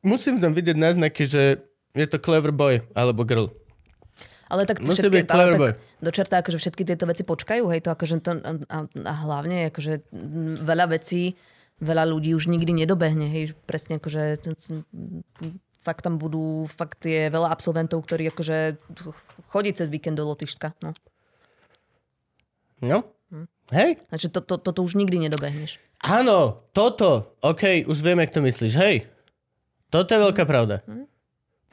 musím 0.02 0.38
v 0.38 0.44
tom 0.44 0.52
vidieť 0.52 0.74
náznaky, 0.74 1.24
že 1.24 1.62
je 1.92 2.06
to 2.06 2.18
clever 2.18 2.50
boy 2.50 2.82
alebo 2.92 3.22
girl. 3.22 3.54
Ale 4.46 4.62
tak, 4.64 4.78
Musí 4.80 5.02
všetky, 5.02 5.14
byť 5.16 5.26
ale 5.26 5.32
clever 5.32 5.54
boy. 5.58 5.72
tak 5.72 5.95
do 6.06 6.14
čerta, 6.14 6.46
akože 6.46 6.62
všetky 6.62 6.86
tieto 6.86 7.10
veci 7.10 7.26
počkajú, 7.26 7.66
hej, 7.74 7.82
to 7.82 7.90
akože 7.90 8.22
to, 8.22 8.38
a, 8.70 8.80
a 8.86 9.14
hlavne 9.26 9.74
akože 9.74 10.14
veľa 10.62 10.94
vecí, 10.94 11.34
veľa 11.82 12.06
ľudí 12.06 12.38
už 12.38 12.46
nikdy 12.46 12.86
nedobehne, 12.86 13.26
hej, 13.26 13.58
presne 13.66 13.98
akože 13.98 14.46
fakt 15.82 16.06
tam 16.06 16.22
budú, 16.22 16.70
fakt 16.70 17.06
je 17.06 17.30
veľa 17.30 17.50
absolventov, 17.50 18.06
ktorí 18.06 18.30
akože 18.30 18.78
chodí 19.50 19.74
cez 19.74 19.90
víkend 19.90 20.22
do 20.22 20.26
Lotyšska, 20.26 20.78
no. 20.86 20.94
No? 22.82 23.06
Hej? 23.74 23.98
Takže 24.14 24.30
to, 24.30 24.40
to, 24.46 24.56
toto 24.62 24.86
už 24.86 24.94
nikdy 24.94 25.18
nedobehneš. 25.18 25.82
Áno, 26.06 26.70
toto. 26.70 27.34
OK, 27.42 27.90
už 27.90 27.98
viem, 28.06 28.22
jak 28.22 28.34
to 28.34 28.46
myslíš. 28.46 28.74
Hej, 28.78 29.10
toto 29.90 30.14
je 30.14 30.22
veľká 30.22 30.46
pravda. 30.46 30.86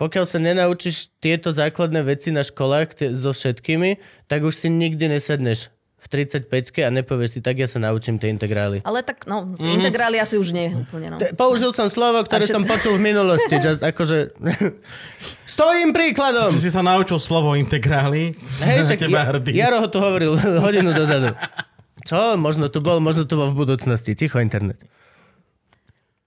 Pokiaľ 0.03 0.25
sa 0.27 0.43
nenaučíš 0.43 1.15
tieto 1.23 1.55
základné 1.55 2.03
veci 2.03 2.35
na 2.35 2.43
školách 2.43 2.99
tie, 2.99 3.09
so 3.15 3.31
všetkými, 3.31 4.03
tak 4.27 4.43
už 4.43 4.51
si 4.51 4.67
nikdy 4.67 5.07
nesedneš 5.07 5.71
v 6.03 6.07
35 6.27 6.83
a 6.83 6.91
nepovieš 6.91 7.39
si, 7.39 7.41
tak 7.47 7.63
ja 7.63 7.71
sa 7.71 7.79
naučím 7.79 8.19
tie 8.19 8.27
integrály. 8.35 8.83
Ale 8.83 9.07
tak, 9.07 9.31
no, 9.31 9.55
mm. 9.55 9.79
integrály 9.79 10.19
asi 10.19 10.35
už 10.35 10.51
nie 10.51 10.75
úplne, 10.75 11.15
no. 11.15 11.17
Te- 11.23 11.31
Použil 11.39 11.71
som 11.71 11.87
slovo, 11.87 12.19
ktoré 12.27 12.43
všet- 12.43 12.59
som 12.59 12.67
počul 12.67 12.99
v 12.99 13.15
minulosti. 13.15 13.55
Just 13.63 13.87
akože... 13.87 14.35
Stojím 15.55 15.95
príkladom! 15.95 16.51
Si 16.51 16.59
si 16.59 16.75
sa 16.75 16.83
naučil 16.83 17.23
slovo 17.23 17.55
integrály, 17.55 18.35
Hej, 18.67 18.79
však 18.91 19.07
teba 19.07 19.23
hrdý. 19.31 19.55
Jaro 19.55 19.79
ho 19.79 19.87
tu 19.87 20.03
hovoril 20.03 20.35
hodinu 20.59 20.91
dozadu. 20.91 21.39
Čo? 22.03 22.35
Možno 22.35 22.67
tu 22.67 22.83
bol, 22.83 22.99
možno 22.99 23.23
tu 23.23 23.39
bol 23.39 23.55
v 23.55 23.63
budúcnosti. 23.63 24.19
Ticho 24.19 24.43
internet. 24.43 24.83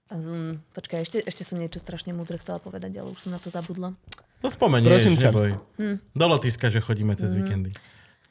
Um, 0.06 0.62
počkaj, 0.70 1.02
ešte, 1.02 1.18
ešte 1.26 1.42
som 1.42 1.58
niečo 1.58 1.82
strašne 1.82 2.14
múdre 2.14 2.38
chcela 2.38 2.62
povedať, 2.62 3.02
ale 3.02 3.10
už 3.10 3.26
som 3.26 3.34
na 3.34 3.42
to 3.42 3.50
zabudla. 3.50 3.90
To 4.38 4.46
spomenieš, 4.46 4.90
Prosím 4.92 5.14
ťa. 5.18 5.28
neboj. 5.34 5.50
Hm. 5.82 5.96
Do 6.14 6.26
lotiska, 6.30 6.70
že 6.70 6.78
chodíme 6.78 7.18
cez 7.18 7.34
víkendy. 7.34 7.74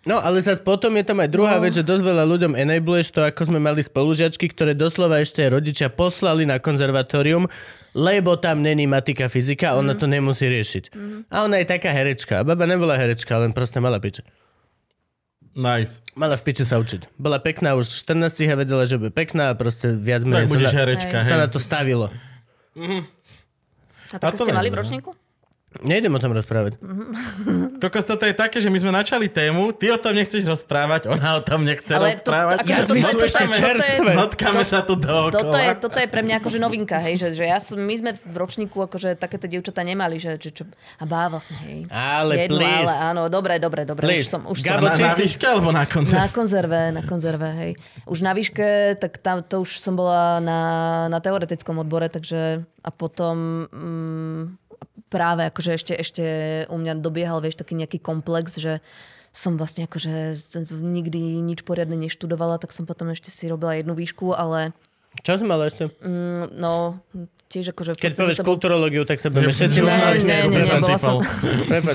No, 0.06 0.22
ale 0.22 0.38
zase 0.38 0.62
potom 0.62 0.94
je 0.94 1.02
tam 1.02 1.18
aj 1.18 1.34
druhá 1.34 1.58
no. 1.58 1.66
vec, 1.66 1.74
že 1.74 1.82
dosť 1.82 2.06
veľa 2.06 2.24
ľuďom 2.30 2.54
enabluješ 2.54 3.10
to, 3.10 3.26
ako 3.26 3.50
sme 3.50 3.58
mali 3.58 3.82
spolužiačky, 3.82 4.54
ktoré 4.54 4.78
doslova 4.78 5.18
ešte 5.18 5.42
rodičia 5.50 5.90
poslali 5.90 6.46
na 6.46 6.62
konzervatórium, 6.62 7.50
lebo 7.98 8.38
tam 8.38 8.62
není 8.62 8.86
matika, 8.86 9.26
fyzika 9.26 9.74
ona 9.74 9.98
to 9.98 10.06
nemusí 10.06 10.46
riešiť. 10.46 10.94
A 11.34 11.50
ona 11.50 11.58
je 11.58 11.66
taká 11.66 11.90
herečka. 11.90 12.46
A 12.46 12.46
baba 12.46 12.70
nebola 12.70 12.94
herečka, 13.02 13.34
len 13.42 13.50
proste 13.50 13.82
mala 13.82 13.98
piče. 13.98 14.22
Nice. 15.56 16.04
Mala 16.20 16.36
v 16.36 16.44
piče 16.44 16.68
sa 16.68 16.76
učiť. 16.84 17.16
Bola 17.16 17.40
pekná 17.40 17.80
už 17.80 17.88
v 17.88 18.28
14 18.28 18.52
a 18.52 18.56
vedela, 18.60 18.84
že 18.84 19.00
bude 19.00 19.16
pekná 19.16 19.50
a 19.50 19.54
proste 19.56 19.96
viac 19.96 20.28
Tak 20.28 20.30
menej 20.30 20.48
sa, 20.52 20.60
na, 20.60 20.72
herečka, 20.76 21.18
sa 21.24 21.36
hej. 21.40 21.42
na 21.42 21.48
to 21.48 21.60
stavilo. 21.64 22.12
A 24.12 24.16
také 24.20 24.36
to 24.36 24.44
ste 24.44 24.52
mali 24.52 24.68
v 24.68 24.76
no. 24.76 24.80
ročníku? 24.84 25.10
Nejdem 25.82 26.10
o 26.10 26.18
tom 26.18 26.32
rozprávať. 26.32 26.80
Kokos, 27.82 28.04
toto 28.04 28.24
je 28.24 28.32
také, 28.32 28.58
že 28.58 28.68
my 28.68 28.78
sme 28.78 28.92
načali 28.92 29.28
tému, 29.28 29.72
ty 29.72 29.90
o 29.90 29.98
tom 29.98 30.12
nechceš 30.12 30.46
rozprávať, 30.46 31.08
ona 31.08 31.36
o 31.36 31.42
tom 31.42 31.62
nechce 31.62 31.90
Ale 31.90 32.16
to- 32.16 32.32
rozprávať. 32.32 32.58
akože 32.62 32.72
Ja 32.72 32.86
zmyslu 32.86 33.12
toto- 33.14 33.26
ešte 33.26 33.44
čerstvé. 33.50 34.12
Notkáme 34.14 34.62
sa 34.62 34.80
tu 34.80 34.96
dookola. 34.96 35.34
Toto 35.34 35.58
je, 35.58 35.70
toto 35.78 35.98
je 35.98 36.08
pre 36.08 36.22
mňa 36.22 36.36
akože 36.38 36.58
novinka, 36.58 36.96
hej, 37.00 37.16
že, 37.18 37.28
že 37.34 37.44
ja 37.46 37.58
som, 37.58 37.76
my 37.76 37.92
sme 37.94 38.12
v 38.14 38.36
ročníku 38.36 38.78
akože 38.80 39.16
takéto 39.16 39.46
dievčatá 39.46 39.82
nemali, 39.82 40.16
že, 40.16 40.36
že 40.36 40.50
čo, 40.52 40.64
a 40.96 41.04
bá 41.04 41.28
vlastne, 41.28 41.58
hej. 41.62 41.80
Ale 41.88 42.40
Jednu, 42.42 42.56
please. 42.58 42.86
ale 42.86 42.94
áno, 43.10 43.22
dobre, 43.28 43.58
dobre, 43.58 43.82
dobre, 43.84 44.04
Please. 44.06 44.24
už 44.24 44.30
som, 44.30 44.42
už 44.46 44.58
Gabo, 44.62 44.80
som 44.82 44.84
Na, 44.86 44.96
ty 44.96 45.04
na 45.04 45.12
si- 45.12 45.22
výške 45.24 45.46
alebo 45.46 45.70
na 45.70 45.82
na 45.82 45.86
koncert? 45.86 46.32
konzerve, 46.32 46.82
na 46.92 47.02
konzerve, 47.02 47.50
hej. 47.56 47.72
Už 48.06 48.20
na 48.20 48.32
výške, 48.32 48.66
tak 48.96 49.18
tam 49.18 49.42
to 49.42 49.60
už 49.60 49.78
som 49.78 49.94
bola 49.94 50.40
na, 50.40 50.60
na 51.08 51.20
teoretickom 51.20 51.78
odbore, 51.78 52.08
takže 52.08 52.64
a 52.80 52.90
potom 52.90 53.66
mm, 53.68 54.65
práve 55.10 55.48
akože 55.48 55.72
ešte, 55.78 55.94
ešte 55.94 56.24
u 56.70 56.78
mňa 56.78 57.00
dobiehal, 57.00 57.40
vieš, 57.40 57.62
taký 57.62 57.78
nejaký 57.78 58.02
komplex, 58.02 58.58
že 58.58 58.82
som 59.36 59.60
vlastne 59.60 59.84
akože 59.84 60.40
nikdy 60.72 61.44
nič 61.44 61.68
poriadne 61.68 62.00
neštudovala, 62.00 62.56
tak 62.56 62.72
som 62.72 62.88
potom 62.88 63.12
ešte 63.12 63.28
si 63.28 63.52
robila 63.52 63.76
jednu 63.76 63.92
výšku, 63.92 64.32
ale 64.32 64.72
Čo 65.28 65.44
som 65.44 65.48
mala 65.52 65.68
ešte? 65.68 65.92
mm, 65.92 66.56
no, 66.56 67.04
tiež 67.52 67.76
akože... 67.76 68.00
Keď 68.00 68.14
povieš 68.16 68.40
bol- 68.42 68.56
kulturológiu, 68.56 69.04
tak 69.04 69.20
sa 69.20 69.28
budeme 69.28 69.52
všetci 69.52 69.80
Ne, 69.84 69.92
ne, 70.24 70.38
ne, 70.50 70.60
ne, 70.64 70.80
bola 70.80 70.96
som... 70.96 71.20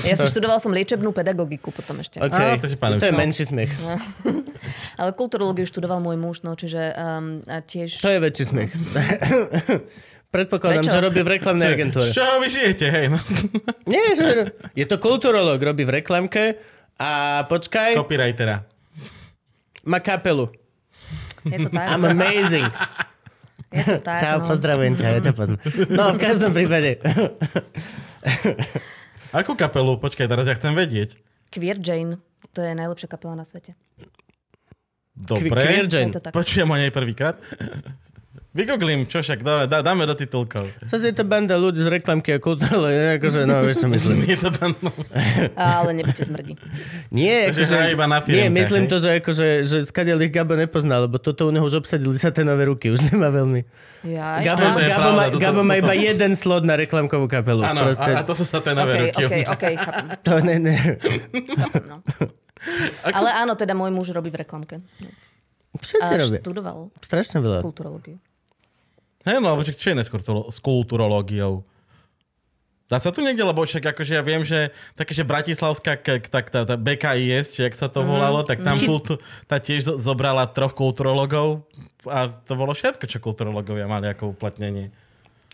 Ja 0.05 0.15
to- 0.15 0.25
som 0.25 0.27
študovala 0.29 0.61
som 0.61 0.69
liečebnú 0.69 1.09
pedagogiku 1.09 1.73
potom 1.73 1.97
ešte. 2.01 2.21
OK, 2.21 2.29
Á, 2.29 2.61
takže 2.61 2.77
to 2.77 3.05
je 3.09 3.13
no. 3.13 3.19
menší 3.19 3.43
smiech. 3.49 3.73
Ale 5.01 5.09
kulturológiu 5.17 5.65
študoval 5.65 5.97
môj 5.97 6.21
muž, 6.21 6.45
no, 6.45 6.53
čiže 6.53 6.93
um, 6.93 7.41
a 7.49 7.65
tiež... 7.65 7.99
To 8.05 8.09
je 8.09 8.19
väčší 8.21 8.45
smiech. 8.53 8.71
Predpokladám, 10.31 10.81
Prečo? 10.81 10.95
že 10.95 11.03
robí 11.03 11.19
v 11.19 11.29
reklamnej 11.29 11.67
agentúre. 11.75 12.07
Z 12.07 12.15
čoho 12.15 12.39
vy 12.39 12.47
žijete, 12.47 12.87
hej? 12.87 13.05
No. 13.11 13.19
Nie, 13.83 14.15
že 14.15 14.55
je 14.71 14.85
to 14.85 14.95
kulturolog, 14.95 15.59
robí 15.59 15.83
v 15.83 15.99
reklamke 15.99 16.55
a 16.95 17.43
počkaj, 17.45 17.93
Copywritera. 17.93 18.63
má 19.83 19.99
kapelu. 19.99 20.47
Je 21.43 21.57
to 21.57 21.69
tak. 21.69 21.83
I'm 21.89 22.05
amazing. 22.05 22.69
Je 23.71 23.83
to 23.83 23.99
tak, 23.99 24.19
Čau, 24.19 24.39
no. 24.39 24.47
pozdravujem 24.47 24.93
ťa, 24.93 25.07
ja 25.09 25.19
ťa 25.21 25.33
poznám. 25.33 25.59
No, 25.89 26.03
v 26.11 26.19
každom 26.19 26.51
prípade. 26.51 26.99
Akú 29.31 29.51
kapelu? 29.53 29.95
Počkaj, 29.95 30.27
teraz 30.27 30.43
ja 30.43 30.55
chcem 30.55 30.71
vedieť. 30.71 31.15
Queer 31.49 31.75
Jane. 31.77 32.19
To 32.51 32.59
je 32.59 32.71
najlepšia 32.71 33.07
kapela 33.07 33.31
na 33.33 33.43
svete. 33.43 33.75
Dobre. 35.11 35.47
Queer 35.51 35.87
Jane. 35.87 36.11
Počujem 36.13 36.67
o 36.67 36.75
nej 36.75 36.87
prvýkrát. 36.89 37.39
Vygooglím, 38.51 39.07
čo 39.07 39.23
však, 39.23 39.47
dobre, 39.47 39.63
dá, 39.63 39.79
dáme 39.79 40.03
do 40.03 40.11
titulkov. 40.11 40.67
Zase 40.83 41.07
je 41.07 41.15
to 41.15 41.23
banda 41.23 41.55
ľudí 41.55 41.79
z 41.79 41.87
reklamky 41.87 42.35
a 42.35 42.39
kultúrole, 42.43 43.15
akože, 43.15 43.47
no, 43.47 43.63
vieš 43.63 43.79
čo 43.79 43.87
myslím. 43.87 44.19
Je 44.27 44.35
to 44.35 44.51
no. 44.83 44.91
Ale 45.55 45.95
nebuďte 45.95 46.27
smrdí. 46.27 46.59
Nie, 47.15 47.47
Takže 47.47 47.63
akože, 47.63 47.75
hrajú 47.79 47.91
iba 47.95 48.05
na 48.05 48.19
nie, 48.19 48.25
firemkách, 48.27 48.51
myslím 48.51 48.83
hej? 48.83 48.91
to, 48.91 48.97
že, 48.99 49.09
akože, 49.23 49.47
že 49.63 49.77
skadiaľ 49.87 50.27
ich 50.27 50.35
Gabo 50.35 50.59
nepozná, 50.59 50.99
lebo 50.99 51.15
toto 51.15 51.47
u 51.47 51.51
neho 51.55 51.63
už 51.63 51.79
obsadili 51.79 52.19
sa 52.19 52.27
tie 52.27 52.43
nové 52.43 52.67
ruky, 52.67 52.91
už 52.91 53.07
nemá 53.07 53.31
veľmi. 53.31 53.63
Jaj, 54.03 54.43
Gabo, 54.43 54.67
Gabo, 54.67 54.79
pravda, 54.83 55.11
má, 55.15 55.23
toto- 55.31 55.39
Gabo 55.39 55.61
má 55.63 55.73
toto- 55.73 55.83
iba 55.87 55.93
jeden 55.95 56.31
slot 56.35 56.67
na 56.67 56.75
reklamkovú 56.75 57.31
kapelu. 57.31 57.63
Áno, 57.63 57.87
Proste, 57.87 58.11
a, 58.11 58.19
a 58.19 58.27
to 58.27 58.35
sú 58.35 58.43
sa 58.43 58.59
tie 58.59 58.75
nové 58.75 58.91
OK, 58.91 59.15
ruky. 59.15 59.23
OK, 59.23 59.35
OK, 59.47 59.63
chápem. 59.79 60.05
to 60.27 60.33
ne, 60.43 60.55
ne. 60.59 60.75
chápem 61.55 61.83
no. 61.87 62.03
Ako 63.07 63.15
Ale 63.15 63.29
áno, 63.31 63.55
teda 63.55 63.71
môj 63.71 63.95
muž 63.95 64.11
robí 64.11 64.27
v 64.27 64.43
reklamke. 64.43 64.83
Všetci 65.71 66.03
A 66.03 66.19
robia. 66.19 66.39
študoval 66.43 66.91
Strašne 66.99 67.39
veľa. 67.39 67.63
kulturológiu. 67.63 68.19
Hej, 69.21 69.37
no, 69.37 69.47
alebo 69.49 69.61
čo 69.61 69.73
je 69.73 69.93
dnes 69.93 70.09
kulturo- 70.09 70.49
s 70.49 70.57
kulturológiou? 70.57 71.61
Dá 72.85 72.99
sa 72.99 73.07
tu 73.07 73.23
niekde, 73.23 73.39
lebo 73.39 73.63
však 73.63 73.95
akože 73.95 74.19
ja 74.19 74.21
viem, 74.21 74.43
že 74.43 74.67
také, 74.99 75.15
že 75.15 75.23
Bratislavská, 75.23 75.95
k, 75.95 76.27
tak 76.27 76.51
tá, 76.51 76.67
tá 76.67 76.75
BKIS, 76.75 77.55
či 77.55 77.63
jak 77.63 77.71
sa 77.71 77.87
to 77.87 78.03
volalo, 78.03 78.43
tak 78.43 78.59
tam 78.59 78.75
kultu, 78.75 79.15
tá 79.47 79.63
tiež 79.63 79.79
zo- 79.87 79.95
zobrala 79.95 80.43
troch 80.43 80.75
kulturologov 80.75 81.63
a 82.03 82.27
to 82.27 82.53
bolo 82.53 82.75
všetko, 82.75 83.07
čo 83.07 83.23
kulturologovia 83.23 83.87
mali 83.87 84.11
ako 84.11 84.35
uplatnenie. 84.35 84.91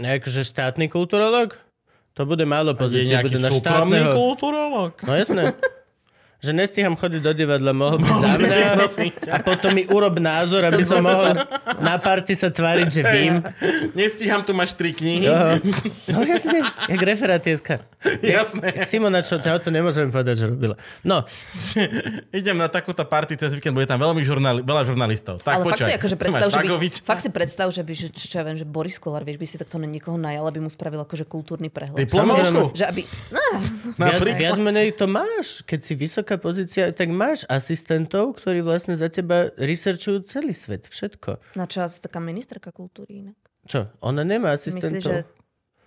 Akože 0.02 0.42
štátny 0.42 0.90
kulturolog? 0.90 1.54
To 2.18 2.26
bude 2.26 2.42
málo 2.50 2.74
nejaký 3.06 3.38
bude 3.38 3.38
na 3.38 3.50
štátneho. 3.54 4.12
kulturolog? 4.18 4.98
No 5.06 5.14
jasné. 5.14 5.54
Že 6.38 6.52
nestíham 6.54 6.94
chodiť 6.94 7.22
do 7.26 7.34
divadla, 7.34 7.74
mohol 7.74 7.98
by 7.98 8.10
za 8.14 8.30
mňa 8.38 8.58
a 9.34 9.38
potom 9.42 9.74
mi 9.74 9.90
urob 9.90 10.22
názor, 10.22 10.62
aby 10.70 10.86
som 10.86 11.02
mohol 11.02 11.34
na 11.82 11.98
party 11.98 12.38
sa 12.38 12.54
tváriť, 12.54 12.88
že 12.94 13.02
vím. 13.02 13.42
Nestíham, 13.98 14.46
tu 14.46 14.54
máš 14.54 14.78
tri 14.78 14.94
knihy. 14.94 15.26
Jo. 15.26 15.58
No 16.14 16.22
jasne, 16.22 16.62
jak 16.62 17.02
referátieska. 17.02 17.82
Jasné. 18.22 18.86
Simona, 18.86 19.26
čo, 19.26 19.42
ja 19.42 19.58
to 19.58 19.74
nemôžem 19.74 20.14
povedať, 20.14 20.46
že 20.46 20.46
robila. 20.54 20.78
No, 21.02 21.26
Idem 22.30 22.54
na 22.54 22.70
takúto 22.70 23.02
party 23.02 23.34
cez 23.34 23.58
víkend, 23.58 23.74
bude 23.74 23.90
tam 23.90 23.98
veľmi 23.98 24.22
žurnali- 24.22 24.62
veľa 24.62 24.84
žurnalistov. 24.86 25.42
Tak, 25.42 25.58
Ale 25.58 25.64
fakt 25.66 25.82
počkaj, 25.82 25.90
si 25.90 25.94
akože 25.98 26.16
predstav, 26.22 26.48
že 26.54 26.60
by, 26.62 26.88
fakt 27.02 27.22
si 27.26 27.30
predstav, 27.34 27.68
že 27.74 27.82
by, 27.82 27.94
že, 27.98 28.08
čo 28.14 28.36
ja 28.38 28.44
viem, 28.46 28.58
že 28.62 28.66
Boris 28.70 29.02
Kolár, 29.02 29.26
vieš, 29.26 29.42
by 29.42 29.46
si 29.50 29.56
takto 29.58 29.82
na 29.82 29.90
niekoho 29.90 30.22
najal, 30.22 30.46
aby 30.46 30.62
mu 30.62 30.70
spravil 30.70 31.02
akože 31.02 31.26
kultúrny 31.26 31.74
prehľad. 31.74 31.98
Diplomovku? 31.98 32.78
Že 32.78 32.86
aby... 32.94 33.02
No, 33.34 33.42
viac, 33.98 34.22
viac 34.22 34.58
menej 34.62 34.94
to 34.94 35.10
máš. 35.10 35.66
Keď 35.66 35.80
si 35.82 35.94
vysoká 36.28 36.36
pozícia, 36.38 36.92
tak 36.92 37.08
máš 37.08 37.48
asistentov, 37.48 38.36
ktorí 38.36 38.60
vlastne 38.60 38.94
za 38.94 39.08
teba 39.08 39.48
researchujú 39.56 40.28
celý 40.28 40.52
svet, 40.52 40.84
všetko. 40.84 41.56
na 41.56 41.64
čo 41.64 41.82
asi 41.82 42.04
taká 42.04 42.20
ministerka 42.20 42.70
kultúry 42.70 43.24
inak. 43.24 43.40
Čo? 43.64 43.88
Ona 44.02 44.24
nemá 44.24 44.52
Myslíš, 44.52 44.76
asistentov? 44.76 45.08
že 45.08 45.16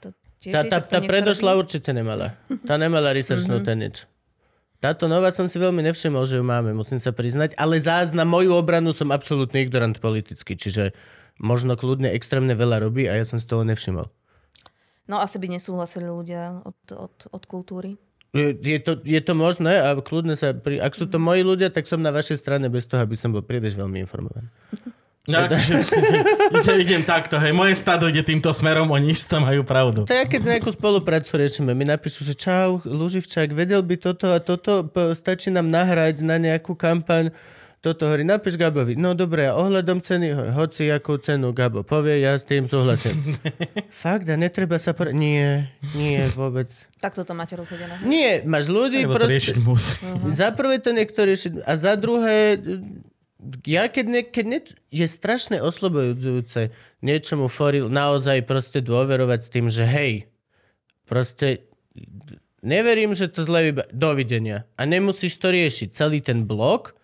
to 0.01 0.09
tiež 0.41 0.53
Tá, 0.53 0.61
tá, 0.67 0.79
tá 0.81 0.99
predošla 0.99 1.53
robí? 1.53 1.61
určite 1.61 1.93
nemala. 1.93 2.33
Tá 2.65 2.77
nemala 2.77 3.13
researchnúť 3.13 3.61
Mhm. 3.63 3.77
nič. 3.79 3.97
Táto 4.81 5.13
nová 5.13 5.29
som 5.29 5.45
si 5.45 5.61
veľmi 5.61 5.85
nevšimol, 5.85 6.25
že 6.25 6.41
ju 6.41 6.45
máme, 6.47 6.73
musím 6.73 6.97
sa 6.97 7.13
priznať, 7.13 7.53
ale 7.55 7.77
zás 7.77 8.17
na 8.17 8.25
moju 8.25 8.57
obranu 8.57 8.97
som 8.97 9.13
absolútny 9.13 9.61
ignorant 9.61 10.01
politicky, 10.01 10.57
čiže 10.57 10.97
možno 11.37 11.77
kľudne 11.77 12.09
extrémne 12.09 12.57
veľa 12.57 12.81
robí 12.81 13.05
a 13.05 13.13
ja 13.13 13.29
som 13.29 13.37
si 13.37 13.45
toho 13.45 13.61
nevšimol. 13.61 14.09
No 15.05 15.21
asi 15.21 15.37
by 15.37 15.53
nesúhlasili 15.53 16.09
ľudia 16.09 16.65
od, 16.65 16.81
od, 16.97 17.13
od 17.29 17.43
kultúry. 17.45 18.01
Je, 18.31 18.55
je, 18.55 18.79
to, 18.79 18.95
je 19.03 19.19
to 19.19 19.35
možné 19.35 19.75
a 19.83 19.99
kľudne 19.99 20.39
sa... 20.39 20.55
Pri, 20.55 20.79
ak 20.79 20.95
sú 20.95 21.11
to 21.11 21.19
moji 21.19 21.43
ľudia, 21.43 21.67
tak 21.67 21.91
som 21.91 21.99
na 21.99 22.15
vašej 22.15 22.39
strane 22.39 22.71
bez 22.71 22.87
toho, 22.87 23.03
aby 23.03 23.19
som 23.19 23.35
bol 23.35 23.43
príliš 23.43 23.75
veľmi 23.75 23.99
informovaný. 24.07 24.47
No, 25.29 25.47
akože, 25.47 25.75
idem, 26.63 26.77
idem 26.81 27.03
takto, 27.05 27.37
hej, 27.37 27.53
moje 27.53 27.77
stádo 27.77 28.09
ide 28.09 28.25
týmto 28.25 28.51
smerom, 28.57 28.89
oni 28.89 29.13
isto 29.13 29.37
majú 29.37 29.67
pravdu. 29.67 30.09
To 30.09 30.15
je, 30.17 30.25
keď 30.25 30.57
nejakú 30.57 30.71
spoluprácu 30.73 31.29
riešime. 31.37 31.77
Mi 31.77 31.85
napíšu, 31.85 32.25
že 32.25 32.33
čau, 32.33 32.81
Luživčák, 32.83 33.53
vedel 33.53 33.85
by 33.85 34.01
toto 34.01 34.33
a 34.33 34.41
toto, 34.41 34.89
stačí 35.13 35.53
nám 35.53 35.69
nahrať 35.69 36.25
na 36.25 36.41
nejakú 36.41 36.73
kampaň. 36.73 37.35
Toto 37.81 38.05
hovorí, 38.05 38.29
napíš 38.29 38.61
Gabovi. 38.61 38.93
No 38.93 39.17
dobre, 39.17 39.49
a 39.49 39.57
ohľadom 39.57 40.05
ceny, 40.05 40.53
hoci 40.53 40.93
akú 40.93 41.17
cenu 41.17 41.57
Gabo 41.57 41.81
povie, 41.81 42.21
ja 42.21 42.37
s 42.37 42.45
tým 42.45 42.69
súhlasím. 42.69 43.17
Fakt, 44.05 44.29
a 44.29 44.37
netreba 44.37 44.77
sa... 44.77 44.93
Pr- 44.93 45.17
nie, 45.17 45.65
nie, 45.97 46.29
vôbec. 46.37 46.69
Takto 47.01 47.25
to 47.25 47.33
máte 47.33 47.57
rozhodené. 47.57 48.05
Nie, 48.05 48.45
máš 48.45 48.69
ľudí, 48.69 49.09
Lebo 49.09 49.17
to 49.17 49.25
riešiť 49.25 49.57
proste... 49.65 49.97
musí. 49.97 50.37
Za 50.37 50.53
prvé 50.53 50.77
to 50.77 50.93
niekto 50.93 51.25
rieši. 51.25 51.65
A 51.65 51.73
za 51.81 51.97
druhé, 51.97 52.61
ja 53.65 53.89
keď, 53.89 54.05
ne, 54.13 54.21
keď 54.29 54.45
ne, 54.45 54.61
je 54.93 55.07
strašne 55.09 55.65
oslobojujúce 55.65 56.77
niečomu 57.01 57.49
foril 57.49 57.89
naozaj 57.89 58.45
proste 58.45 58.85
dôverovať 58.85 59.41
s 59.41 59.49
tým, 59.49 59.73
že 59.73 59.89
hej, 59.89 60.29
proste 61.09 61.65
neverím, 62.61 63.17
že 63.17 63.33
to 63.33 63.41
zle 63.41 63.73
vyba... 63.73 63.89
Dovidenia. 63.89 64.69
A 64.77 64.85
nemusíš 64.85 65.41
to 65.41 65.49
riešiť. 65.49 65.97
Celý 65.97 66.21
ten 66.21 66.45
blok, 66.45 67.00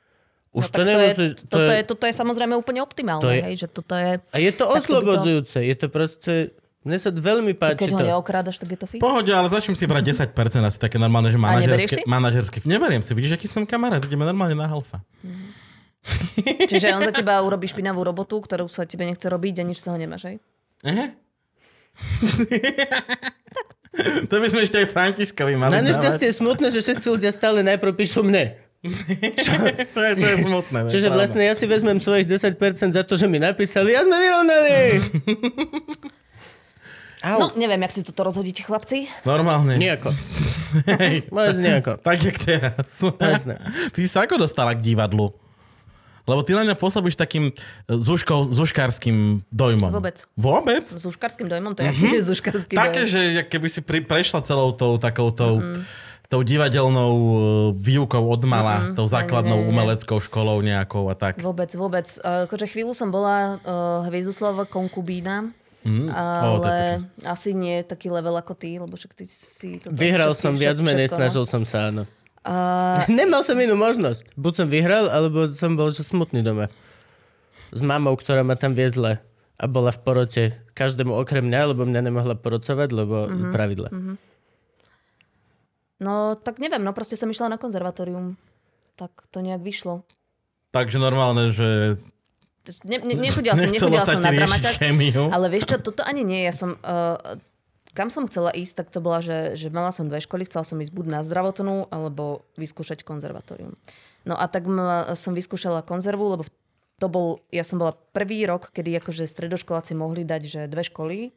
už 0.56 0.64
no, 0.64 0.72
to 0.72 0.76
tak 0.80 0.86
to 0.86 0.88
je, 0.88 0.96
nemusíš... 0.96 1.30
toto, 1.52 1.72
je, 1.76 1.82
toto 1.84 2.04
je 2.08 2.14
samozrejme 2.16 2.54
úplne 2.56 2.80
optimálne, 2.80 3.20
to 3.20 3.28
je- 3.28 3.44
hej, 3.44 3.54
že 3.60 3.66
toto 3.68 3.92
je... 3.92 4.10
A 4.32 4.36
je 4.40 4.52
to 4.56 4.64
by 4.64 4.72
to- 4.72 4.76
oslobodzujúce. 4.80 5.56
Je 5.60 5.76
to 5.76 5.86
proste... 5.92 6.32
Mne 6.86 7.02
sa 7.02 7.10
veľmi 7.10 7.50
páči 7.58 7.90
Keď 7.90 7.98
ho 7.98 7.98
to. 7.98 8.06
neokrádaš, 8.14 8.62
tak 8.62 8.70
je 8.70 8.78
to 8.78 8.86
fit. 8.86 9.02
Pohode, 9.02 9.26
ale 9.34 9.50
začnem 9.50 9.74
si 9.74 9.90
brať 9.90 10.30
10% 10.30 10.30
asi 10.62 10.78
také 10.78 11.02
normálne, 11.02 11.34
že 11.34 11.36
manažerské. 11.36 11.98
si? 11.98 12.06
manažerské. 12.06 12.56
Neberiem 12.62 13.02
si, 13.02 13.10
vidíš, 13.10 13.34
aký 13.34 13.50
som 13.50 13.66
kamarát, 13.66 13.98
ideme 13.98 14.22
normálne 14.22 14.54
na 14.54 14.70
halfa. 14.70 15.02
Čiže 16.70 16.94
on 16.94 17.02
za 17.02 17.10
teba 17.10 17.42
urobí 17.42 17.66
špinavú 17.66 18.06
robotu, 18.06 18.38
ktorú 18.38 18.70
sa 18.70 18.86
tebe 18.86 19.02
nechce 19.02 19.26
robiť 19.26 19.60
a 19.60 19.64
nič 19.66 19.82
z 19.82 19.84
toho 19.90 19.98
nemáš, 19.98 20.30
hej? 20.30 20.36
Ehe. 20.86 21.18
to 24.30 24.34
by 24.38 24.46
sme 24.46 24.60
ešte 24.62 24.76
aj 24.84 24.86
Františkovi 24.92 25.58
mali 25.58 25.72
Na 25.74 25.82
nešťastie 25.82 26.30
je 26.30 26.34
smutné, 26.38 26.70
že 26.70 26.84
všetci 26.84 27.06
ľudia 27.10 27.34
stále 27.34 27.66
najprv 27.66 27.92
píšu 27.98 28.22
mne. 28.22 28.54
To, 28.84 30.00
je, 30.00 30.12
to 30.16 30.26
je 30.26 30.36
smutné. 30.44 30.78
je 30.86 30.90
Čiže 30.92 31.08
vlastne 31.10 31.42
ja 31.42 31.54
si 31.56 31.64
vezmem 31.64 31.98
svojich 31.98 32.28
10% 32.28 32.92
za 32.92 33.02
to, 33.02 33.16
že 33.16 33.26
mi 33.26 33.40
napísali, 33.40 33.96
ja 33.96 34.04
sme 34.04 34.16
vyrovnali. 34.20 34.70
Au. 37.26 37.40
No, 37.42 37.46
neviem, 37.58 37.80
jak 37.82 37.92
si 37.92 38.06
toto 38.06 38.22
rozhodíte, 38.22 38.62
chlapci. 38.62 39.10
Normálne. 39.26 39.74
Nejako. 39.74 40.14
Hej. 41.02 41.26
Moc 41.34 41.56
nejako. 41.58 41.98
Tak, 41.98 42.18
jak 42.22 42.36
teraz. 42.38 43.02
Ty 43.90 43.98
si 43.98 44.06
sa 44.06 44.22
ako 44.28 44.38
dostala 44.38 44.76
k 44.76 44.84
divadlu? 44.84 45.34
Lebo 46.26 46.42
ty 46.42 46.58
na 46.58 46.66
mňa 46.66 46.74
pôsobíš 46.74 47.14
takým 47.14 47.54
zuškou, 47.86 48.50
zuškárským 48.50 49.46
dojmom. 49.46 49.94
Vôbec. 49.94 50.26
Vôbec? 50.34 50.82
S 50.90 51.06
uškarským 51.06 51.46
dojmom, 51.46 51.78
to 51.78 51.86
je 51.86 51.94
aký 51.94 52.18
je 52.18 52.22
zuškarský 52.34 52.74
Také, 52.74 53.06
dojm? 53.06 53.10
že 53.14 53.20
keby 53.46 53.68
si 53.70 53.78
pri, 53.78 54.02
prešla 54.02 54.42
celou 54.42 54.74
tou 54.74 54.98
takou 54.98 55.30
tou, 55.30 55.62
tou 56.26 56.42
divadelnou 56.42 57.12
uh, 57.14 57.38
výukou 57.74 58.22
od 58.22 58.42
mala, 58.46 58.92
tou 58.98 59.06
základnou 59.06 59.62
nie, 59.62 59.66
nie, 59.66 59.70
nie. 59.70 59.78
umeleckou 59.78 60.18
školou 60.18 60.58
nejakou 60.62 61.06
a 61.06 61.14
tak. 61.14 61.38
Vôbec, 61.38 61.70
vôbec. 61.78 62.06
Uh, 62.22 62.46
Akože 62.46 62.66
chvíľu 62.66 62.92
som 62.94 63.10
bola 63.10 63.58
uh, 63.62 64.06
Hviezoslava 64.10 64.66
konkubína, 64.66 65.54
Mm. 65.86 66.10
Ale 66.10 67.06
asi 67.22 67.54
nie 67.54 67.86
taký 67.86 68.10
level 68.10 68.34
ako 68.34 68.58
ty, 68.58 68.74
lebo 68.74 68.98
však 68.98 69.12
ty 69.14 69.30
si 69.30 69.78
to... 69.78 69.94
Vyhral 69.94 70.34
všetky- 70.34 70.42
som 70.42 70.52
viac 70.58 70.78
menej, 70.82 71.06
no. 71.06 71.14
snažil 71.14 71.44
som 71.46 71.62
sa, 71.62 71.94
áno. 71.94 72.10
A 72.42 72.54
Nemal 73.06 73.46
som 73.46 73.54
inú 73.54 73.78
možnosť. 73.78 74.34
Buď 74.34 74.52
som 74.58 74.66
vyhral, 74.66 75.06
alebo 75.06 75.46
som 75.46 75.78
bol 75.78 75.94
že 75.94 76.02
smutný 76.02 76.42
doma. 76.42 76.66
S 77.70 77.78
mamou, 77.82 78.18
ktorá 78.18 78.42
ma 78.42 78.58
tam 78.58 78.74
viezla 78.74 79.22
a 79.58 79.64
bola 79.70 79.94
v 79.94 80.00
porote 80.02 80.44
každému 80.74 81.14
okrem 81.14 81.46
mňa, 81.46 81.74
lebo 81.74 81.86
mňa 81.86 82.00
nemohla 82.02 82.34
porocovať, 82.34 82.88
lebo 82.90 83.30
mm-hmm. 83.30 83.52
pravidla. 83.54 83.90
Mm-hmm. 83.94 84.16
No, 85.96 86.36
tak 86.36 86.60
neviem, 86.60 86.84
no 86.84 86.92
proste 86.92 87.16
som 87.16 87.30
išla 87.30 87.56
na 87.56 87.58
konzervatórium. 87.60 88.36
Tak 88.96 89.12
to 89.32 89.40
nejak 89.40 89.64
vyšlo. 89.64 90.04
Takže 90.72 91.00
normálne, 91.00 91.52
že 91.52 91.96
Ne, 92.82 92.98
ne, 92.98 93.14
nechodila 93.14 93.54
som, 93.54 93.70
nechodila 93.70 94.02
som 94.02 94.18
na 94.18 94.34
dramaťak, 94.34 94.74
ale 95.30 95.46
vieš 95.46 95.70
čo, 95.70 95.78
toto 95.78 96.02
ani 96.02 96.26
nie. 96.26 96.42
Ja 96.42 96.50
som, 96.50 96.74
uh, 96.82 97.38
kam 97.94 98.10
som 98.10 98.26
chcela 98.26 98.50
ísť, 98.50 98.82
tak 98.82 98.88
to 98.90 98.98
bola, 98.98 99.22
že, 99.22 99.54
že 99.54 99.70
mala 99.70 99.94
som 99.94 100.10
dve 100.10 100.18
školy, 100.18 100.50
chcela 100.50 100.66
som 100.66 100.82
ísť 100.82 100.90
buď 100.90 101.06
na 101.06 101.20
zdravotnú, 101.22 101.86
alebo 101.94 102.42
vyskúšať 102.58 103.06
konzervatórium. 103.06 103.78
No 104.26 104.34
a 104.34 104.50
tak 104.50 104.66
m, 104.66 104.82
som 105.14 105.30
vyskúšala 105.30 105.86
konzervu, 105.86 106.26
lebo 106.26 106.42
to 106.98 107.06
bol, 107.06 107.38
ja 107.54 107.62
som 107.62 107.78
bola 107.78 107.94
prvý 107.94 108.42
rok, 108.50 108.74
kedy 108.74 108.98
akože 108.98 109.30
stredoškoláci 109.30 109.94
mohli 109.94 110.26
dať, 110.26 110.42
že 110.42 110.60
dve 110.66 110.82
školy 110.82 111.30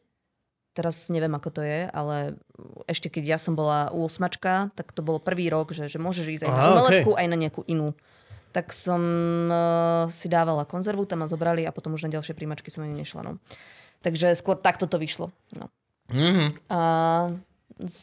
teraz 0.74 1.10
neviem, 1.10 1.32
ako 1.34 1.60
to 1.60 1.62
je, 1.66 1.90
ale 1.90 2.38
ešte 2.86 3.10
keď 3.10 3.36
ja 3.36 3.38
som 3.38 3.58
bola 3.58 3.90
u 3.90 4.06
osmačka, 4.06 4.70
tak 4.78 4.94
to 4.94 5.02
bol 5.02 5.18
prvý 5.18 5.50
rok, 5.50 5.74
že, 5.74 5.90
že 5.90 5.98
môžeš 5.98 6.26
ísť 6.40 6.44
aj 6.46 6.52
na 6.52 6.64
umeleckú, 6.74 7.10
okej. 7.14 7.20
aj 7.20 7.26
na 7.26 7.36
nejakú 7.36 7.62
inú. 7.66 7.92
Tak 8.50 8.74
som 8.74 9.02
uh, 9.46 10.10
si 10.10 10.26
dávala 10.26 10.66
konzervu, 10.66 11.06
tam 11.06 11.22
ma 11.22 11.30
zobrali 11.30 11.62
a 11.62 11.74
potom 11.74 11.94
už 11.94 12.10
na 12.10 12.14
ďalšie 12.18 12.34
príjmačky 12.34 12.70
som 12.70 12.82
ani 12.82 12.98
nešla. 12.98 13.22
No. 13.22 13.32
Takže 14.02 14.34
skôr 14.34 14.58
takto 14.58 14.90
to 14.90 14.98
vyšlo. 14.98 15.30
No. 15.54 15.70
Mhm. 16.10 16.58
A 16.70 16.80
z, 17.80 18.02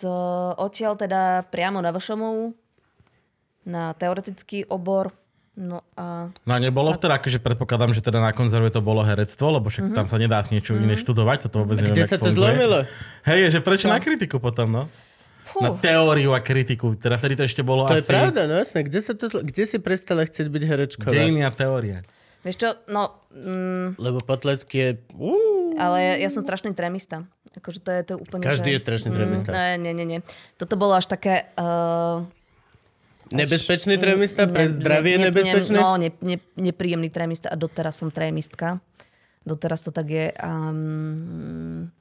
odtiaľ 0.57 0.95
teda 0.95 1.45
priamo 1.51 1.84
na 1.84 1.91
Vršomovú, 1.91 2.55
na 3.68 3.91
teoretický 3.93 4.63
obor. 4.72 5.11
No 5.58 5.82
a 5.97 6.30
No 6.45 6.51
a 6.53 6.60
nebolo 6.62 6.93
teda, 6.93 7.18
akože 7.18 7.41
predpokladám, 7.41 7.97
že 7.97 8.05
teda 8.05 8.22
na 8.22 8.30
konzerve 8.30 8.70
to 8.70 8.86
bolo 8.86 9.01
herectvo, 9.01 9.58
lebo 9.58 9.74
však 9.74 9.89
tam 9.97 10.05
sa 10.05 10.22
nedá 10.22 10.38
s 10.38 10.53
niečo 10.53 10.78
iné 10.78 10.93
študovať, 10.93 11.49
toto 11.49 11.66
vôbec 11.66 11.82
neviem, 11.82 11.97
Kde 11.97 12.05
sa 12.05 12.22
to 12.22 12.30
zlomilo? 12.30 12.86
Hej, 13.26 13.58
že 13.58 13.60
prečo 13.66 13.89
na 13.89 13.97
kritiku 13.97 14.38
potom, 14.38 14.70
no? 14.70 14.84
fú, 15.47 15.64
Na 15.64 15.72
teóriu 15.74 16.36
a 16.36 16.39
kritiku, 16.43 16.93
teda 16.93 17.16
vtedy 17.18 17.39
to 17.39 17.43
ešte 17.47 17.64
bolo 17.64 17.88
To 17.88 17.95
asi 17.95 18.03
je 18.03 18.12
pravda, 18.12 18.45
no 18.45 18.53
jasné. 18.60 18.84
Kde, 18.84 18.99
sa 18.99 19.14
to 19.16 19.26
zlo... 19.32 19.39
Kde 19.41 19.64
si 19.64 19.78
prestala 19.80 20.28
chcieť 20.28 20.47
byť 20.51 20.64
herečková? 20.68 21.10
dejiny 21.10 21.41
a 21.47 21.49
teória. 21.49 22.03
vieš 22.43 22.58
čo, 22.62 22.70
no, 22.91 23.18
mm, 23.32 23.97
Lebo 23.97 24.20
potlesk 24.22 24.68
je... 24.76 24.99
Uú, 25.16 25.74
ale 25.80 25.97
ja, 26.03 26.14
ja 26.28 26.30
som 26.30 26.43
strašný 26.43 26.76
trémista. 26.76 27.24
Akože 27.58 27.82
to 27.82 27.89
je 27.89 28.01
to 28.05 28.14
úplne... 28.22 28.45
Každý 28.45 28.70
že... 28.70 28.74
je 28.78 28.80
strašný. 28.84 29.10
Mm, 29.10 29.82
nie, 29.82 29.93
nie, 29.97 30.05
nie. 30.05 30.20
Toto 30.60 30.78
bolo 30.78 30.93
až 30.93 31.10
také... 31.10 31.49
Uh, 31.58 32.28
nebezpečný 33.32 33.98
trémista? 33.98 34.48
Pre 34.48 34.68
zdravie 34.70 35.18
ne, 35.18 35.32
nebezpečné? 35.32 35.76
Ne, 35.76 35.82
no, 35.82 35.98
ne, 35.98 36.10
ne, 36.24 36.38
nepríjemný 36.56 37.10
trémista 37.10 37.52
a 37.52 37.56
doteraz 37.60 38.00
som 38.00 38.12
trémistka. 38.14 38.80
Doteraz 39.48 39.84
to 39.84 39.96
tak 39.96 40.08
je. 40.12 40.28
Um, 40.44 41.92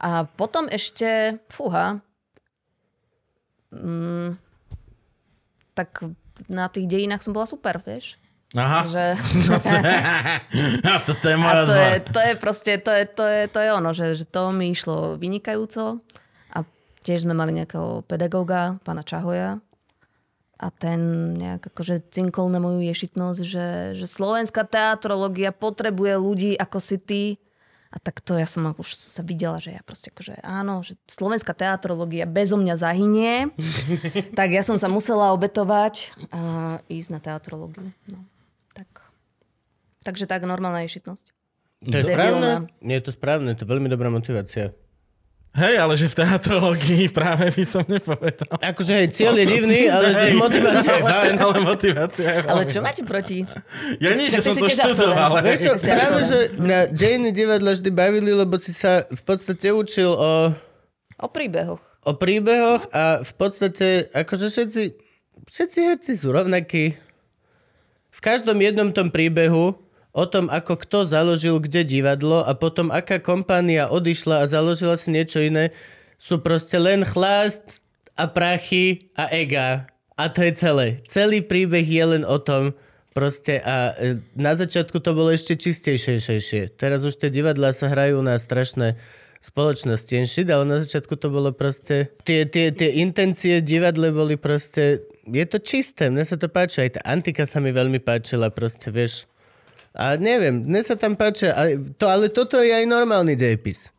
a 0.00 0.24
potom 0.24 0.66
ešte, 0.72 1.38
fúha, 1.52 2.00
mm, 3.70 4.40
tak 5.76 6.04
na 6.48 6.66
tých 6.72 6.88
dejinách 6.88 7.22
som 7.22 7.36
bola 7.36 7.46
super, 7.46 7.80
vieš. 7.84 8.16
Aha. 8.52 8.84
Že, 8.84 9.04
a 10.92 11.00
toto 11.00 11.24
je 11.24 11.36
a 11.36 11.40
moja 11.40 11.64
to 11.64 11.76
je, 11.76 11.92
to 12.04 12.20
je 12.20 12.32
proste, 12.36 12.72
to 12.84 12.90
je, 12.92 13.04
to 13.08 13.24
je, 13.24 13.40
to 13.48 13.58
je 13.60 13.70
ono, 13.72 13.90
že, 13.96 14.06
že 14.12 14.24
to 14.28 14.52
mi 14.52 14.68
išlo 14.72 15.16
vynikajúco 15.16 15.96
a 16.52 16.58
tiež 17.00 17.24
sme 17.24 17.32
mali 17.32 17.56
nejakého 17.56 18.04
pedagóga, 18.04 18.76
pána 18.84 19.00
Čahoja 19.00 19.56
a 20.62 20.70
ten 20.70 21.34
nejak 21.34 21.74
akože 21.74 22.06
cinkol 22.14 22.46
na 22.46 22.62
moju 22.62 22.86
ješitnosť, 22.86 23.40
že, 23.42 23.66
že 23.98 24.06
slovenská 24.06 24.62
teatrológia 24.62 25.50
potrebuje 25.50 26.14
ľudí 26.22 26.50
ako 26.54 26.78
si 26.78 26.96
ty 27.02 27.24
a 27.92 28.00
tak 28.00 28.24
to 28.24 28.40
ja 28.40 28.48
som 28.48 28.64
už 28.72 28.96
sa 28.96 29.20
videla, 29.20 29.60
že 29.60 29.76
ja 29.76 29.82
proste 29.84 30.08
akože 30.08 30.40
áno, 30.40 30.80
že 30.80 30.96
slovenská 31.04 31.52
teatrológia 31.52 32.24
bezo 32.24 32.56
mňa 32.56 32.74
zahynie, 32.80 33.52
tak 34.38 34.54
ja 34.54 34.64
som 34.64 34.80
sa 34.80 34.88
musela 34.88 35.36
obetovať 35.36 36.16
a 36.32 36.40
ísť 36.88 37.08
na 37.12 37.20
teatrológiu. 37.20 37.92
No, 38.08 38.24
tak. 38.72 38.88
Takže 40.06 40.24
tak, 40.24 40.48
normálna 40.48 40.88
ješitnosť. 40.88 41.26
To 41.82 41.96
je 41.98 42.04
Debilná. 42.06 42.14
správne? 42.14 42.48
Nie 42.80 42.96
je 43.02 43.04
to 43.04 43.12
správne, 43.12 43.50
to 43.58 43.66
je 43.66 43.72
veľmi 43.74 43.92
dobrá 43.92 44.08
motivácia. 44.08 44.72
Hej, 45.52 45.74
ale 45.76 46.00
že 46.00 46.08
v 46.08 46.16
teatrológii 46.16 47.04
práve 47.18 47.52
by 47.52 47.64
som 47.68 47.84
nepovedal. 47.84 48.56
Akože 48.56 48.92
hej, 48.96 49.08
cieľ 49.12 49.36
je 49.36 49.46
divný, 49.46 49.84
ale 49.84 50.06
motivácia 50.48 50.92
je 50.96 51.04
fajn. 51.04 51.34
Ale 51.36 51.56
motivácia 51.60 52.24
je 52.24 52.40
Ale 52.48 52.62
čo 52.64 52.80
máte 52.80 53.04
proti? 53.04 53.44
Ja 54.00 54.16
nie, 54.16 54.32
že 54.32 54.40
som 54.40 54.56
si 54.56 54.64
to 54.64 54.72
študoval. 54.72 55.44
Vieš 55.44 55.60
čo, 55.60 55.72
práve, 55.76 56.18
že 56.24 56.38
na 56.56 56.88
dejiny 56.88 57.36
divadla 57.36 57.76
vždy 57.76 57.90
bavili, 57.92 58.32
lebo 58.32 58.56
si 58.56 58.72
sa 58.72 59.04
v 59.04 59.22
podstate 59.22 59.68
učil 59.68 60.08
o, 60.08 60.56
O 61.20 61.28
príbehoch. 61.28 61.84
o 62.02 62.12
príbehoch 62.16 62.88
a 62.88 63.20
v 63.20 63.32
podstate, 63.36 64.08
akože 64.08 64.48
všetci, 64.48 64.82
všetci 65.44 65.78
herci 65.84 66.12
sú 66.16 66.32
rovnakí. 66.32 66.96
V 68.08 68.20
každom 68.20 68.56
jednom 68.56 68.88
tom 68.88 69.12
príbehu 69.12 69.76
o 70.12 70.24
tom, 70.28 70.52
ako 70.52 70.76
kto 70.76 71.08
založil 71.08 71.56
kde 71.58 71.88
divadlo 71.88 72.44
a 72.44 72.52
potom 72.52 72.92
aká 72.92 73.16
kompánia 73.18 73.88
odišla 73.88 74.44
a 74.44 74.50
založila 74.50 74.96
si 75.00 75.08
niečo 75.12 75.40
iné, 75.40 75.72
sú 76.20 76.38
proste 76.38 76.76
len 76.76 77.02
chlast 77.02 77.82
a 78.14 78.28
prachy 78.28 79.10
a 79.16 79.32
ega. 79.32 79.88
A 80.20 80.28
to 80.28 80.44
je 80.44 80.52
celé. 80.54 80.86
Celý 81.08 81.40
príbeh 81.40 81.82
je 81.82 82.04
len 82.04 82.22
o 82.28 82.36
tom 82.36 82.76
proste 83.16 83.60
a 83.64 83.96
e, 83.96 84.20
na 84.36 84.52
začiatku 84.52 85.00
to 85.00 85.16
bolo 85.16 85.32
ešte 85.32 85.56
čistejšie. 85.56 86.76
Teraz 86.76 87.04
už 87.04 87.16
tie 87.16 87.32
divadlá 87.32 87.72
sa 87.72 87.88
hrajú 87.88 88.20
na 88.20 88.36
strašné 88.36 89.00
spoločnosti 89.42 90.22
shit, 90.28 90.46
ale 90.48 90.64
na 90.64 90.78
začiatku 90.78 91.18
to 91.18 91.28
bolo 91.32 91.50
proste... 91.50 92.12
Tie, 92.22 92.46
tie, 92.46 92.70
tie 92.70 93.02
intencie 93.02 93.58
divadle 93.58 94.14
boli 94.14 94.38
proste... 94.38 95.02
Je 95.26 95.46
to 95.46 95.58
čisté, 95.58 96.14
mne 96.14 96.22
sa 96.22 96.38
to 96.38 96.46
páči. 96.46 96.86
Aj 96.86 96.90
tá 96.94 97.00
antika 97.02 97.42
sa 97.42 97.58
mi 97.58 97.74
veľmi 97.74 97.98
páčila, 97.98 98.54
proste, 98.54 98.94
vieš. 98.94 99.26
A 99.92 100.16
neviem, 100.16 100.64
mne 100.64 100.80
sa 100.80 100.96
tam 100.96 101.16
páči, 101.20 101.52
ale, 101.52 101.76
to, 102.00 102.08
ale 102.08 102.32
toto 102.32 102.56
je 102.60 102.72
aj 102.72 102.88
normálny 102.88 103.36
dejepis. 103.36 103.92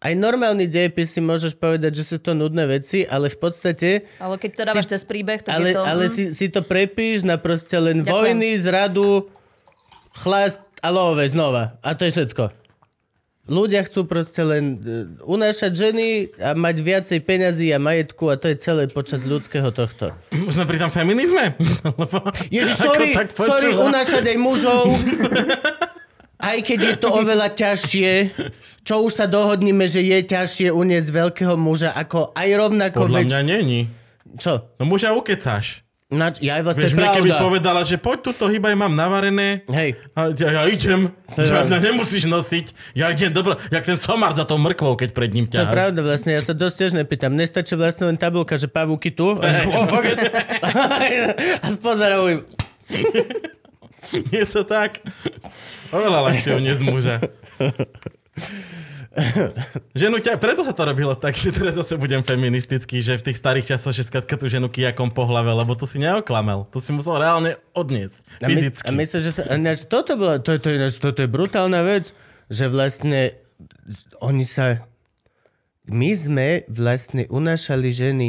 Aj 0.00 0.16
normálny 0.16 0.64
dejepis 0.64 1.12
si 1.12 1.20
môžeš 1.20 1.60
povedať, 1.60 2.00
že 2.00 2.04
sú 2.08 2.16
to 2.20 2.32
nudné 2.32 2.64
veci, 2.64 3.04
ale 3.04 3.28
v 3.28 3.36
podstate... 3.36 4.08
Ale 4.16 4.40
keď 4.40 4.50
to 4.56 4.62
dávaš 4.64 4.88
cez 4.88 5.04
príbeh, 5.04 5.44
tak 5.44 5.60
Ale, 5.60 5.72
je 5.72 5.74
to... 5.76 5.84
ale 5.84 6.04
mm, 6.08 6.12
si, 6.12 6.24
si 6.32 6.46
to 6.48 6.64
prepíš 6.64 7.24
na 7.24 7.36
proste 7.36 7.76
len 7.76 8.00
Ďakujem. 8.00 8.12
vojny, 8.12 8.50
zradu, 8.56 9.28
chlast 10.16 10.60
a 10.80 10.88
love 10.88 11.20
znova. 11.28 11.76
A 11.84 11.92
to 11.92 12.08
je 12.08 12.16
všetko. 12.16 12.59
Ľudia 13.50 13.82
chcú 13.82 14.06
proste 14.06 14.46
len 14.46 14.78
uh, 14.78 15.10
unášať 15.26 15.74
ženy 15.74 16.06
a 16.38 16.54
mať 16.54 16.76
viacej 16.78 17.18
peňazí 17.18 17.74
a 17.74 17.82
majetku 17.82 18.30
a 18.30 18.38
to 18.38 18.46
je 18.46 18.56
celé 18.56 18.86
počas 18.86 19.26
ľudského 19.26 19.74
tohto. 19.74 20.14
Už 20.30 20.54
sme 20.54 20.70
pri 20.70 20.78
tom 20.78 20.94
feminizme? 20.94 21.58
Lebo- 21.82 22.30
Ježiš, 22.46 22.78
sorry, 22.78 23.10
sorry, 23.34 23.74
unášať 23.74 24.22
aj 24.30 24.38
mužov. 24.38 24.94
Aj 26.40 26.56
keď 26.56 26.78
je 26.80 26.94
to 26.96 27.08
oveľa 27.12 27.52
ťažšie, 27.52 28.32
čo 28.80 29.04
už 29.04 29.12
sa 29.12 29.26
dohodníme, 29.28 29.84
že 29.84 30.00
je 30.00 30.18
ťažšie 30.24 30.72
uniesť 30.72 31.10
veľkého 31.10 31.52
muža 31.52 31.92
ako 31.92 32.32
aj 32.32 32.48
rovnako... 32.54 33.10
Podľa 33.10 33.18
väč- 33.18 33.28
mňa 33.28 33.40
není. 33.44 33.80
Čo? 34.38 34.72
No 34.78 34.86
muža 34.86 35.12
ukecáš. 35.12 35.82
Na, 36.10 36.34
ja 36.42 36.58
aj 36.58 36.66
to 36.66 36.70
Vieš, 36.74 36.98
mne 36.98 37.08
keby 37.14 37.30
povedala, 37.38 37.86
že 37.86 37.94
poď 37.94 38.18
túto 38.34 38.50
hýba, 38.50 38.74
mám 38.74 38.90
navarené. 38.90 39.62
Hej. 39.70 39.94
A 40.18 40.34
ja, 40.34 40.48
ja 40.58 40.62
idem. 40.66 41.14
Ja, 41.38 41.62
mňa 41.62 41.78
nemusíš 41.78 42.26
nosiť. 42.26 42.98
Ja 42.98 43.14
idem, 43.14 43.30
dobro, 43.30 43.54
jak 43.70 43.86
ten 43.86 43.94
somar 43.94 44.34
za 44.34 44.42
tou 44.42 44.58
mrkvou, 44.58 44.98
keď 44.98 45.14
pred 45.14 45.30
ním 45.30 45.46
To 45.46 45.54
je 45.54 45.62
ťaháš. 45.62 45.70
pravda 45.70 46.00
vlastne, 46.02 46.34
ja 46.34 46.42
sa 46.42 46.50
dosť 46.50 46.74
tiež 46.82 46.92
nepýtam. 46.98 47.30
Nestačí 47.38 47.78
vlastne 47.78 48.10
len 48.10 48.18
tabulka, 48.18 48.58
že 48.58 48.66
pavúky 48.66 49.14
tu. 49.14 49.38
Oh, 49.70 50.02
it. 50.02 50.18
a 51.62 51.66
spozerajú. 51.70 52.42
Je 54.34 54.44
to 54.50 54.66
tak. 54.66 54.98
Oveľa 55.94 56.26
ľahšie 56.26 56.58
uniesť 56.58 56.82
muža. 56.82 57.16
ženu 60.00 60.22
ťa, 60.22 60.38
preto 60.38 60.62
sa 60.62 60.70
to 60.70 60.86
robilo 60.86 61.12
tak, 61.18 61.34
že 61.34 61.50
teraz 61.50 61.74
zase 61.74 61.98
budem 61.98 62.22
feministický, 62.22 63.02
že 63.02 63.18
v 63.18 63.30
tých 63.30 63.38
starých 63.38 63.74
časoch, 63.74 63.90
že 63.90 64.06
skatka 64.06 64.38
tú 64.38 64.46
ženu 64.46 64.70
kijakom 64.70 65.10
po 65.10 65.26
hlave, 65.26 65.50
lebo 65.50 65.74
to 65.74 65.82
si 65.82 65.98
neoklamel. 65.98 66.70
To 66.70 66.78
si 66.78 66.94
musel 66.94 67.18
reálne 67.18 67.58
odniesť. 67.74 68.22
A, 68.38 68.46
my, 68.46 68.54
Fyzicky. 68.54 68.86
a 68.86 68.90
myslím, 68.94 69.20
že 69.20 69.30
sa, 69.34 69.42
ináč, 69.50 69.78
toto, 69.84 70.14
bola, 70.14 70.38
to, 70.38 70.54
to, 70.56 70.70
ináč, 70.70 71.02
toto 71.02 71.18
je 71.18 71.28
brutálna 71.28 71.82
vec, 71.82 72.14
že 72.46 72.70
vlastne 72.70 73.34
oni 74.22 74.46
sa... 74.46 74.86
My 75.90 76.14
sme 76.14 76.48
vlastne 76.70 77.26
unášali 77.26 77.90
ženy 77.90 78.28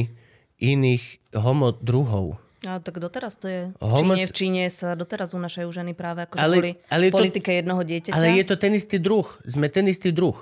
iných 0.58 1.04
homo 1.38 1.78
druhov. 1.78 2.42
A 2.62 2.78
tak 2.78 3.02
doteraz 3.02 3.38
to 3.38 3.50
je. 3.50 3.74
V 3.74 3.86
Homo- 3.86 4.14
Číne, 4.14 4.26
v 4.30 4.34
Číne 4.34 4.64
sa 4.70 4.94
doteraz 4.94 5.34
unašajú 5.34 5.66
ženy 5.70 5.98
práve 5.98 6.26
ako 6.26 6.38
Ale- 6.38 6.58
kvôli 6.58 6.72
ale 6.94 7.04
je 7.06 7.12
to- 7.12 7.18
politike 7.18 7.50
jednoho 7.54 7.82
dieťaťa. 7.82 8.14
Ale 8.14 8.38
je 8.38 8.46
to 8.46 8.56
ten 8.58 8.74
istý 8.78 8.98
druh. 9.02 9.26
Sme 9.46 9.66
ten 9.66 9.90
istý 9.90 10.14
druh. 10.14 10.38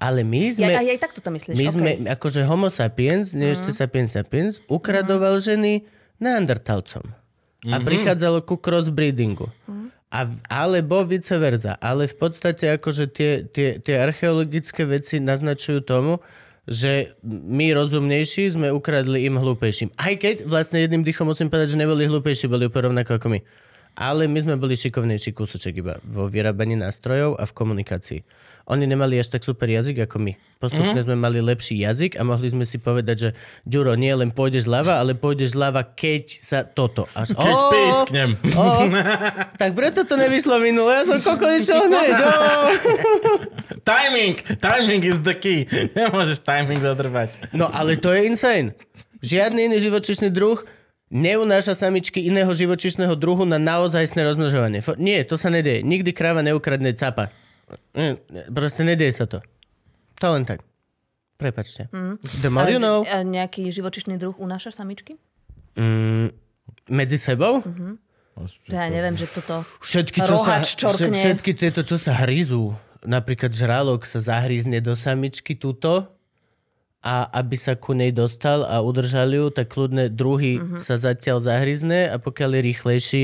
Ale 0.00 0.24
my 0.24 0.48
Ja, 0.56 0.56
sme... 0.56 0.72
aj, 0.80 0.88
aj 0.96 1.00
takto 1.04 1.20
to 1.20 1.28
myslíš. 1.28 1.54
My 1.60 1.66
okay. 1.68 1.76
sme, 1.76 1.90
akože 2.08 2.40
homo 2.48 2.72
sapiens, 2.72 3.36
nie 3.36 3.52
ešte 3.52 3.76
sapiens 3.76 4.16
sapiens, 4.16 4.64
ukradoval 4.64 5.44
ženy 5.44 5.84
neandertalcom. 6.16 7.12
A 7.68 7.76
prichádzalo 7.84 8.40
ku 8.48 8.56
crossbreedingu. 8.56 9.52
A, 10.08 10.24
v- 10.24 10.40
alebo 10.48 11.04
vice 11.04 11.36
versa. 11.36 11.76
Ale 11.76 12.08
v 12.08 12.16
podstate 12.16 12.72
akože 12.80 13.04
tie, 13.12 13.44
tie, 13.44 13.76
tie 13.76 14.00
archeologické 14.00 14.88
veci 14.88 15.20
naznačujú 15.20 15.84
tomu, 15.84 16.24
že 16.64 17.12
my 17.26 17.76
rozumnejší 17.76 18.56
sme 18.56 18.72
ukradli 18.72 19.28
im 19.28 19.36
hlúpejším. 19.36 19.92
Aj 20.00 20.16
keď 20.16 20.48
vlastne 20.48 20.80
jedným 20.80 21.04
dýchom 21.04 21.28
musím 21.28 21.52
povedať, 21.52 21.76
že 21.76 21.82
neboli 21.84 22.08
hlúpejší, 22.08 22.48
boli 22.48 22.66
úplne 22.66 22.90
rovnako 22.90 23.20
ako 23.20 23.28
my. 23.36 23.40
Ale 23.98 24.30
my 24.30 24.38
sme 24.38 24.54
boli 24.56 24.78
šikovnejší 24.78 25.34
kúsoček 25.34 25.82
iba 25.82 25.98
vo 26.06 26.30
vyrábaní 26.30 26.78
nástrojov 26.78 27.36
a 27.36 27.44
v 27.44 27.52
komunikácii. 27.52 28.20
Oni 28.70 28.86
nemali 28.86 29.14
až 29.14 29.28
tak 29.28 29.42
super 29.42 29.66
jazyk 29.66 30.06
ako 30.06 30.16
my. 30.20 30.32
Postupne 30.56 30.94
Mhm. 30.94 31.04
sme 31.04 31.16
mali 31.16 31.38
lepší 31.38 31.80
jazyk 31.80 32.14
a 32.14 32.22
mohli 32.22 32.46
sme 32.46 32.62
si 32.62 32.76
povedať, 32.76 33.16
že 33.18 33.28
Ďuro, 33.62 33.94
nie 33.94 34.10
len 34.10 34.30
pôjdeš 34.30 34.64
ľava, 34.64 34.96
ale 34.96 35.12
pôjdeš 35.12 35.52
ľava, 35.52 35.82
keď 35.82 36.24
sa 36.36 36.62
toto. 36.62 37.10
Až, 37.12 37.32
Keď 37.32 37.50
Ó, 37.50 37.68
písknem. 37.68 38.30
ó, 38.52 38.86
tak 39.56 39.72
preto 39.72 40.02
to 40.02 40.14
nevyšlo 40.14 40.56
minule. 40.56 40.92
Ja 40.92 41.04
som 41.04 41.18
koko 41.18 41.48
išiel 41.48 41.84
hneď. 41.84 42.14
ó. 42.14 42.30
Timing! 43.82 44.34
Timing 44.58 45.02
is 45.02 45.20
the 45.20 45.34
key. 45.34 45.64
Nemôžeš 45.98 46.40
timing 46.40 46.78
dodržať. 46.78 47.34
No 47.50 47.66
ale 47.68 47.96
to 47.96 48.10
je 48.10 48.24
insane. 48.24 48.76
Žiadny 49.20 49.66
iný 49.66 49.80
živočišný 49.80 50.28
druh 50.28 50.60
neunáša 51.10 51.74
samičky 51.74 52.22
iného 52.22 52.48
živočišného 52.48 53.12
druhu 53.12 53.42
na 53.42 53.58
naozajstné 53.58 54.22
rozmnožovanie. 54.22 54.78
Nie, 54.96 55.24
to 55.24 55.34
sa 55.34 55.48
nedieje. 55.48 55.82
Nikdy 55.82 56.10
kráva 56.10 56.40
neukradne 56.40 56.94
capa. 56.94 57.34
Proste 58.48 58.82
nedieje 58.82 59.14
sa 59.14 59.26
to. 59.26 59.38
To 60.18 60.26
len 60.30 60.44
tak. 60.44 60.60
Prepačte. 61.34 61.88
Mm. 61.88 62.20
The 62.38 62.50
more 62.50 62.68
you 62.68 62.76
know. 62.76 63.00
A 63.02 63.22
nejaký 63.22 63.70
živočišný 63.70 64.16
druh 64.16 64.36
unáša 64.36 64.70
samičky? 64.70 65.16
Mm, 65.72 66.28
medzi 66.86 67.16
sebou? 67.16 67.64
To 68.68 68.72
ja 68.72 68.88
neviem, 68.88 69.16
že 69.16 69.24
toto... 69.26 69.64
Všetky, 69.80 70.20
čo 70.20 70.36
sa, 70.36 70.60
čorkne. 70.60 71.12
všetky 71.12 71.52
tieto, 71.52 71.80
čo 71.80 71.96
sa 71.96 72.24
hryzú. 72.24 72.72
Napríklad 73.00 73.50
žralok 73.50 74.04
sa 74.04 74.20
zahryzne 74.20 74.78
do 74.78 74.92
samičky 74.92 75.56
túto 75.56 76.04
a 77.00 77.24
aby 77.32 77.56
sa 77.56 77.72
ku 77.72 77.96
nej 77.96 78.12
dostal 78.12 78.60
a 78.62 78.84
udržal 78.84 79.32
ju, 79.32 79.48
tak 79.48 79.72
kľudne 79.72 80.12
druhý 80.12 80.60
Mhm. 80.60 80.76
sa 80.76 81.00
zatiaľ 81.00 81.40
zahryzne 81.40 82.12
a 82.12 82.20
pokiaľ 82.20 82.50
je 82.52 82.62
rýchlejší, 82.62 83.22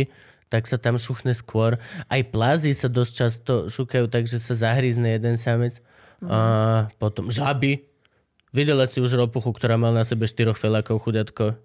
tak 0.49 0.71
sa 0.71 0.79
tam 0.79 0.95
šuchne 0.97 1.35
skôr. 1.35 1.79
Aj 2.07 2.23
plázy 2.23 2.73
sa 2.73 2.87
dosť 2.87 3.13
často 3.13 3.53
šukajú 3.67 4.07
tak, 4.07 4.31
že 4.31 4.39
sa 4.39 4.55
zahryzne 4.55 5.19
jeden 5.19 5.37
samec. 5.39 5.79
Mhm. 6.23 6.31
A 6.31 6.39
potom 6.97 7.29
žaby. 7.29 7.87
Videla 8.55 8.89
si 8.89 9.05
už 9.05 9.21
ropuchu, 9.21 9.53
ktorá 9.53 9.77
mal 9.77 9.93
na 9.93 10.07
sebe 10.07 10.25
štyroch 10.25 10.57
felákov, 10.57 11.05
chuďatko. 11.05 11.61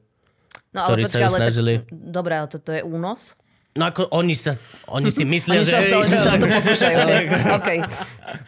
No 0.72 0.88
Ktorí 0.88 1.08
sa 1.08 1.20
ju 1.20 1.28
ale 1.28 1.40
snažili. 1.40 1.74
Tak, 1.84 1.88
dobre, 1.92 2.34
ale 2.36 2.48
toto 2.52 2.72
je 2.72 2.84
únos. 2.84 3.36
No 3.72 3.88
ako 3.88 4.12
oni 4.12 4.36
sa, 4.36 4.52
oni 4.92 5.08
si 5.16 5.24
myslia, 5.32 5.64
Oni 5.64 5.64
že... 5.64 5.72
sa, 5.72 5.80
to, 5.88 5.96
oni 6.04 6.18
sa 6.20 6.36
to 6.36 6.44
pokúšajú. 6.44 6.98
hej. 7.08 7.26
OK. 7.58 7.70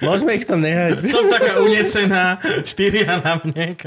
Môžeme 0.04 0.36
ich 0.36 0.44
tam 0.44 0.60
nehať. 0.60 1.00
Som 1.16 1.32
taká 1.32 1.64
unesená, 1.64 2.44
štyria 2.68 3.24
na 3.24 3.40
mne. 3.40 3.80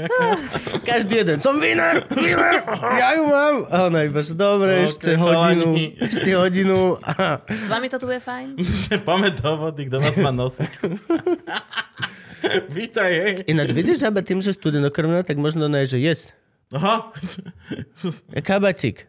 Každý 0.81 1.21
jeden. 1.21 1.37
Som 1.37 1.61
winner, 1.61 2.01
winner, 2.09 2.65
ja 2.97 3.13
ju 3.21 3.29
mám. 3.29 3.55
A 3.69 3.85
ona 3.85 4.09
iba, 4.09 4.17
že 4.25 4.33
dobre, 4.33 4.81
Ok, 4.81 4.89
ešte 4.89 5.13
hodinu, 5.13 5.69
ešte 6.01 6.29
hodinu. 6.33 6.97
Aha. 7.05 7.45
S 7.53 7.69
vami 7.69 7.85
to 7.85 8.01
tu 8.01 8.09
bude 8.09 8.17
fajn? 8.17 8.57
Poďme 9.05 9.29
do 9.37 9.51
vody, 9.61 9.81
kto 9.93 10.01
vás 10.01 10.17
má 10.17 10.33
nosiť. 10.33 10.71
Vítaj, 12.73 13.11
hej. 13.13 13.33
Ináč 13.45 13.77
vidíš 13.77 14.01
žaba 14.01 14.25
tým, 14.25 14.41
že 14.41 14.57
studenokrvná, 14.57 15.21
tak 15.21 15.37
možno 15.37 15.69
ona 15.69 15.85
je, 15.85 15.97
že 15.97 15.99
yes. 16.01 16.21
Aha. 16.73 17.13
Kabatík. 18.41 19.05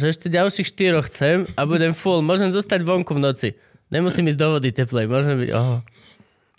Že 0.00 0.16
ešte 0.16 0.26
ďalších 0.32 0.68
štyroch 0.72 1.12
chcem 1.12 1.44
a 1.60 1.68
budem 1.68 1.92
full. 1.92 2.24
Môžem 2.24 2.48
zostať 2.48 2.80
vonku 2.80 3.12
v 3.12 3.20
noci. 3.20 3.48
Nemusím 3.92 4.32
ísť 4.32 4.40
do 4.40 4.48
vody 4.56 4.72
teplej. 4.72 5.04
Môžem 5.04 5.36
byť, 5.36 5.50
oho. 5.52 5.84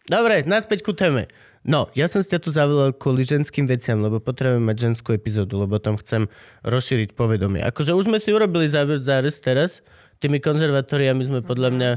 Dobre, 0.06 0.46
naspäť 0.46 0.86
ku 0.86 0.94
téme. 0.94 1.26
No, 1.66 1.90
ja 1.98 2.06
som 2.06 2.22
si 2.22 2.30
ťa 2.30 2.42
tu 2.42 2.54
zavolal 2.54 2.94
kvôli 2.94 3.26
ženským 3.26 3.66
veciam, 3.66 3.98
lebo 3.98 4.22
potrebujem 4.22 4.62
mať 4.62 4.78
ženskú 4.78 5.18
epizódu, 5.18 5.58
lebo 5.58 5.82
tam 5.82 5.98
chcem 5.98 6.30
rozšíriť 6.62 7.18
povedomie. 7.18 7.66
Akože 7.66 7.98
už 7.98 8.10
sme 8.10 8.22
si 8.22 8.30
urobili 8.30 8.70
zárez 8.70 9.38
teraz. 9.42 9.82
Tými 10.22 10.38
konzervatóriami 10.38 11.22
sme 11.26 11.40
podľa 11.42 11.70
mňa 11.74 11.90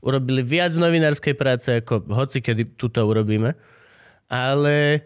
urobili 0.00 0.40
viac 0.40 0.72
novinárskej 0.76 1.36
práce, 1.36 1.68
ako 1.76 2.08
hoci 2.08 2.40
kedy 2.40 2.76
tuto 2.80 3.04
urobíme. 3.04 3.52
Ale 4.32 5.04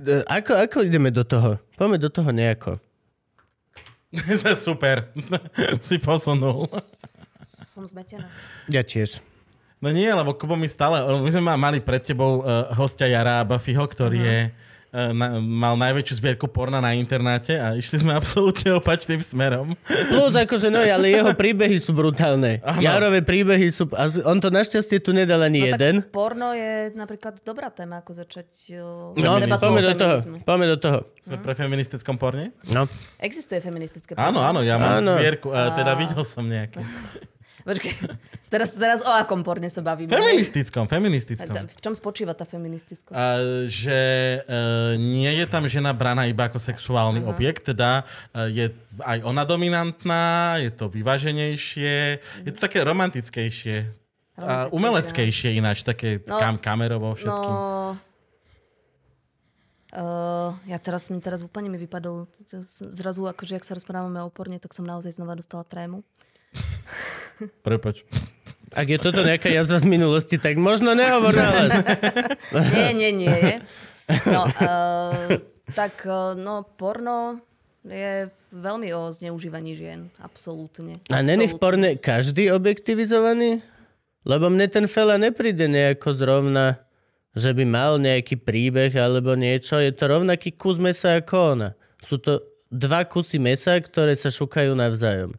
e, 0.00 0.24
ako, 0.24 0.52
ako 0.64 0.76
ideme 0.84 1.12
do 1.12 1.28
toho? 1.28 1.60
Poďme 1.76 1.96
do 2.00 2.08
toho 2.08 2.30
nejako. 2.32 2.80
Super. 4.66 5.10
si 5.88 5.96
posunul. 6.00 6.68
Som 7.70 7.84
zmetená. 7.84 8.26
Ja 8.72 8.80
tiež. 8.80 9.20
No 9.76 9.92
nie, 9.92 10.08
lebo 10.08 10.32
Kubo 10.32 10.56
mi 10.56 10.66
stále... 10.66 11.04
My 11.20 11.28
sme 11.28 11.44
ma- 11.44 11.60
mali 11.60 11.84
pred 11.84 12.00
tebou 12.00 12.40
uh, 12.40 12.72
hostia 12.72 13.12
Jara 13.12 13.44
Buffyho, 13.44 13.84
ktorý 13.84 14.18
je, 14.24 14.38
uh, 14.48 14.65
na, 15.12 15.36
mal 15.38 15.76
najväčšiu 15.76 16.14
zbierku 16.16 16.46
porna 16.46 16.78
na 16.78 16.92
internáte 16.92 17.52
a 17.52 17.72
išli 17.72 18.00
sme 18.00 18.16
absolútne 18.20 18.72
opačným 18.72 19.20
smerom. 19.20 19.76
Plus 19.84 20.32
akože 20.32 20.68
no, 20.68 20.80
ale 20.80 21.12
jeho 21.12 21.32
príbehy 21.32 21.76
sú 21.76 21.92
brutálne. 21.92 22.58
Áno. 22.64 22.80
Jarové 22.80 23.20
príbehy 23.20 23.68
sú... 23.68 23.86
A 23.92 24.08
on 24.24 24.38
to 24.38 24.48
našťastie 24.48 24.98
tu 24.98 25.12
nedal 25.12 25.40
ani 25.40 25.60
No 25.60 25.66
jeden. 25.68 25.94
tak 26.00 26.10
porno 26.10 26.50
je 26.50 26.90
napríklad 26.92 27.40
dobrá 27.40 27.68
téma, 27.68 28.00
ako 28.00 28.16
začať 28.16 28.48
uh, 28.74 29.12
No, 29.14 29.36
debatu 29.36 29.68
poďme 29.68 29.82
do 29.82 29.94
toho. 29.94 30.14
Poďme 30.40 30.66
do 30.66 30.78
toho. 30.78 30.98
Sme 31.20 31.36
pre 31.38 31.52
feministickom 31.52 32.16
porne? 32.16 32.56
No. 32.66 32.88
Existuje 33.18 33.60
feministické 33.60 34.16
Áno, 34.16 34.40
porno? 34.40 34.48
áno, 34.48 34.60
ja 34.64 34.76
mám 34.76 35.00
Áno. 35.00 35.20
zbierku, 35.20 35.48
uh, 35.48 35.76
teda 35.76 35.92
videl 35.94 36.24
som 36.24 36.42
nejaké. 36.42 36.80
Počkej, 37.66 37.94
teraz, 38.52 38.78
teraz 38.78 39.02
o 39.02 39.10
akom 39.10 39.42
porne 39.42 39.66
sa 39.66 39.82
bavíme? 39.82 40.06
Feministickom, 40.06 40.86
feministickom. 40.86 41.50
Ta- 41.50 41.66
V 41.66 41.82
čom 41.82 41.98
spočíva 41.98 42.30
tá 42.30 42.46
feministická? 42.46 43.10
A, 43.10 43.42
že 43.66 44.00
uh, 44.46 44.94
nie 44.94 45.34
je 45.34 45.46
tam 45.50 45.66
žena 45.66 45.90
braná 45.90 46.30
iba 46.30 46.46
ako 46.46 46.62
sexuálny 46.62 47.26
uh-huh. 47.26 47.34
objekt, 47.34 47.74
teda 47.74 48.06
uh, 48.06 48.46
je 48.46 48.70
aj 49.02 49.18
ona 49.26 49.42
dominantná, 49.42 50.62
je 50.62 50.70
to 50.70 50.86
vyváženejšie, 50.86 52.22
je 52.46 52.50
to 52.54 52.60
také 52.62 52.86
romantickejšie. 52.86 53.90
A 54.36 54.68
umeleckejšie 54.68 55.56
ináč, 55.56 55.80
také 55.80 56.20
No, 56.22 56.36
kam 56.36 56.60
kamerovo 56.60 57.16
všetkým. 57.16 57.54
No... 57.56 57.96
Uh, 59.96 60.52
ja 60.68 60.76
teraz, 60.76 61.08
mi 61.08 61.16
teraz 61.24 61.40
úplne 61.40 61.72
mi 61.72 61.80
vypadol 61.80 62.28
zrazu, 62.92 63.24
akože 63.32 63.56
ak 63.56 63.64
sa 63.64 63.72
rozprávame 63.80 64.20
o 64.20 64.28
porne, 64.28 64.60
tak 64.60 64.76
som 64.76 64.84
naozaj 64.84 65.16
znova 65.16 65.32
dostala 65.40 65.64
trému. 65.64 66.04
Prepač. 67.66 68.02
Ak 68.76 68.90
je 68.90 68.98
toto 69.00 69.24
nejaká 69.24 69.48
jazva 69.48 69.80
z 69.80 69.86
minulosti, 69.88 70.36
tak 70.36 70.60
možno 70.60 70.92
nehovor 70.92 71.32
na 71.32 71.46
hlas. 71.48 71.72
Nie, 72.76 72.92
nie, 72.92 73.10
nie. 73.14 73.54
No, 74.28 74.46
uh, 74.46 75.40
tak 75.72 76.04
uh, 76.04 76.36
no, 76.36 76.62
porno 76.76 77.40
je 77.86 78.30
veľmi 78.50 78.90
o 78.94 79.10
zneužívaní 79.14 79.78
žien. 79.78 80.10
Absolútne. 80.18 80.98
A 81.10 81.22
není 81.22 81.46
v 81.46 81.56
porne 81.58 81.94
každý 81.98 82.50
objektivizovaný? 82.50 83.62
Lebo 84.26 84.50
mne 84.50 84.66
ten 84.66 84.90
fela 84.90 85.14
nepríde 85.14 85.70
nejako 85.70 86.10
zrovna, 86.18 86.82
že 87.38 87.54
by 87.54 87.62
mal 87.62 88.02
nejaký 88.02 88.42
príbeh 88.42 88.90
alebo 88.98 89.38
niečo. 89.38 89.78
Je 89.78 89.94
to 89.94 90.10
rovnaký 90.10 90.50
kus 90.54 90.82
mesa 90.82 91.22
ako 91.22 91.36
ona. 91.54 91.70
Sú 92.02 92.18
to 92.18 92.42
dva 92.66 93.06
kusy 93.06 93.38
mesa, 93.38 93.78
ktoré 93.78 94.18
sa 94.18 94.34
šukajú 94.34 94.74
navzájom. 94.74 95.38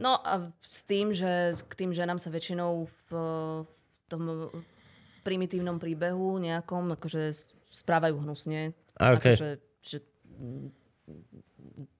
No 0.00 0.16
a 0.16 0.48
s 0.64 0.80
tým, 0.88 1.12
že 1.12 1.60
k 1.60 1.72
tým 1.76 1.92
ženám 1.92 2.16
sa 2.16 2.32
väčšinou 2.32 2.88
v, 2.88 3.10
v 3.12 4.04
tom 4.08 4.48
primitívnom 5.20 5.76
príbehu 5.76 6.40
nejakom 6.40 6.96
akože 6.96 7.36
správajú 7.68 8.24
hnusne. 8.24 8.72
A, 8.96 9.20
okej. 9.20 9.36
Akože, 9.36 9.50
že, 9.84 9.98
mm, 10.40 10.68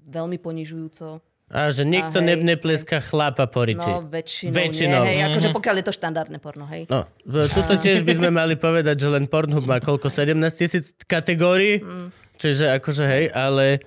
veľmi 0.09 0.41
ponižujúco. 0.41 1.21
A 1.51 1.75
že 1.75 1.83
nikto 1.83 2.23
A 2.23 2.25
hej, 2.25 2.41
nepleska 2.47 3.03
chlapa 3.03 3.51
po 3.51 3.67
riti. 3.67 3.83
No 3.83 4.07
väčšinou, 4.07 4.55
Väčšinou. 4.55 5.03
nie. 5.03 5.19
Hej, 5.19 5.21
akože 5.35 5.49
pokiaľ 5.51 5.75
je 5.83 5.87
to 5.91 5.95
štandardné 5.99 6.39
porno, 6.39 6.65
hej. 6.71 6.87
No, 6.87 7.05
tuto 7.51 7.75
tiež 7.85 8.07
by 8.07 8.17
sme 8.17 8.31
mali 8.31 8.55
povedať, 8.55 8.97
že 8.97 9.09
len 9.11 9.27
Pornhub 9.27 9.67
má 9.67 9.83
koľko? 9.83 10.09
17 10.09 10.39
tisíc 10.55 10.95
kategórií? 11.05 11.83
Mm. 11.83 12.09
Čiže 12.41 12.81
akože 12.81 13.05
hej, 13.05 13.25
ale... 13.35 13.85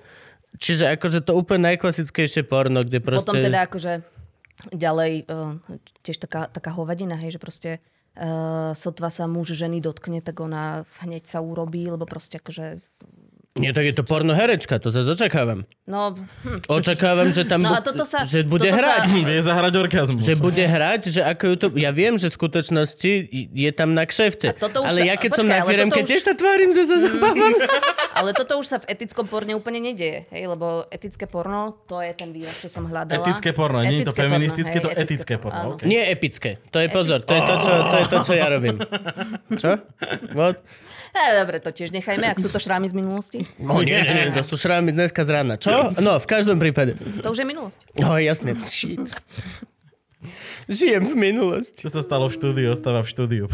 Čiže 0.58 0.94
akože 0.94 1.26
to 1.26 1.34
úplne 1.34 1.74
najklasickejšie 1.74 2.46
porno, 2.46 2.86
kde 2.86 3.02
proste... 3.02 3.26
Potom 3.26 3.42
teda 3.42 3.66
akože 3.66 3.92
ďalej 4.70 5.26
uh, 5.26 5.58
tiež 6.06 6.22
taká, 6.22 6.46
taká 6.46 6.70
hovadina, 6.72 7.18
hej, 7.18 7.36
že 7.36 7.40
proste 7.42 7.70
uh, 8.14 8.70
sotva 8.72 9.10
sa 9.10 9.26
muž 9.26 9.58
ženy 9.58 9.82
dotkne, 9.82 10.22
tak 10.22 10.38
ona 10.38 10.86
hneď 11.02 11.26
sa 11.26 11.42
urobí, 11.42 11.90
lebo 11.90 12.06
proste 12.06 12.38
akože 12.38 12.78
Nie, 13.54 13.70
tak 13.70 13.86
je 13.86 13.94
to 13.94 14.02
porno 14.02 14.34
herečka, 14.34 14.82
to 14.82 14.90
zase 14.90 15.14
očakávam. 15.14 15.62
no, 15.86 16.10
hm. 16.42 16.66
Očakávam, 16.66 17.30
že 17.30 17.46
tam 17.46 17.62
No 17.62 17.70
a 17.70 17.78
toto 17.78 18.02
sa- 18.02 18.26
že 18.26 18.42
bude 18.42 18.66
toto 18.66 18.82
sa- 18.82 19.06
hrať. 19.06 19.14
Vie 19.14 19.38
zahrať 19.38 19.74
orgazmus. 19.78 20.26
Že 20.26 20.42
bude 20.42 20.58
hrať, 20.58 21.02
že 21.06 21.20
ako 21.22 21.44
ju 21.46 21.54
to... 21.54 21.66
Ja 21.78 21.94
viem, 21.94 22.18
že 22.18 22.26
v 22.28 22.34
skutočnosti 22.34 23.12
je 23.54 23.70
tam 23.70 23.94
na 23.94 24.02
kšefte. 24.02 24.58
Ale 24.58 24.98
sa- 24.98 25.06
ja 25.06 25.14
keď 25.14 25.30
počkaj, 25.30 25.38
som 25.38 25.46
na 25.46 25.62
firemke, 25.62 26.02
už- 26.02 26.10
tiež 26.10 26.22
sa 26.24 26.34
tvárim, 26.34 26.74
že 26.74 26.82
sa 26.82 26.98
zabávam. 26.98 27.54
Ale 28.18 28.34
toto 28.34 28.58
už 28.58 28.66
sa 28.66 28.82
v 28.82 28.90
etickom 28.90 29.30
porne 29.30 29.54
úplne 29.54 29.78
nedieje, 29.80 30.26
hej, 30.30 30.50
lebo 30.50 30.90
etické 30.90 31.30
porno, 31.30 31.78
to 31.86 31.98
je 31.98 32.10
ten 32.10 32.34
výraz, 32.34 32.58
čo 32.58 32.66
som 32.66 32.90
hľadala. 32.90 33.22
Etické 33.22 33.54
porno, 33.54 33.78
nie 33.80 34.02
je 34.02 34.06
to 34.06 34.10
Etické 34.10 34.22
feministické, 34.24 34.76
hej, 34.78 34.82
to 34.82 34.90
etické 34.92 35.34
porno, 35.38 35.58
áno. 35.60 35.74
ok. 35.74 35.86
Nie 35.86 36.10
epické. 36.10 36.58
To 36.70 36.78
je 36.78 36.90
pozor, 36.90 37.22
to 37.22 37.30
je 37.30 37.42
to, 37.44 37.54
čo, 37.56 37.70
to 37.70 37.96
je 37.96 38.06
to, 38.08 38.18
čo 38.20 38.32
ja 38.34 38.46
robím. 38.50 38.82
Čo? 39.54 39.78
What? 40.34 40.58
E, 41.14 41.22
dobre, 41.38 41.62
to 41.62 41.70
tiež 41.70 41.94
nechajme, 41.94 42.26
ak 42.26 42.42
sú 42.42 42.50
to 42.50 42.58
šrámy 42.58 42.90
z 42.90 42.94
minulosti. 42.98 43.38
No 43.62 43.78
nie, 43.86 43.94
nie, 44.02 44.14
nie, 44.26 44.34
to 44.34 44.42
sú 44.42 44.58
šrámy 44.58 44.90
dneska 44.90 45.22
z 45.22 45.30
rána. 45.30 45.54
Čo? 45.54 45.94
No, 46.02 46.18
v 46.18 46.26
každom 46.26 46.58
prípade. 46.58 46.98
To 47.22 47.30
už 47.30 47.42
je 47.42 47.46
minulosť. 47.46 47.80
No 48.02 48.18
jasne. 48.18 48.58
Shit. 48.66 48.98
Žijem 50.66 51.06
v 51.06 51.14
minulosti. 51.14 51.86
Čo 51.86 51.94
sa 51.94 52.02
stalo 52.02 52.26
v 52.26 52.34
štúdiu, 52.34 52.74
ostáva 52.74 53.06
v 53.06 53.08
štúdiu. 53.12 53.44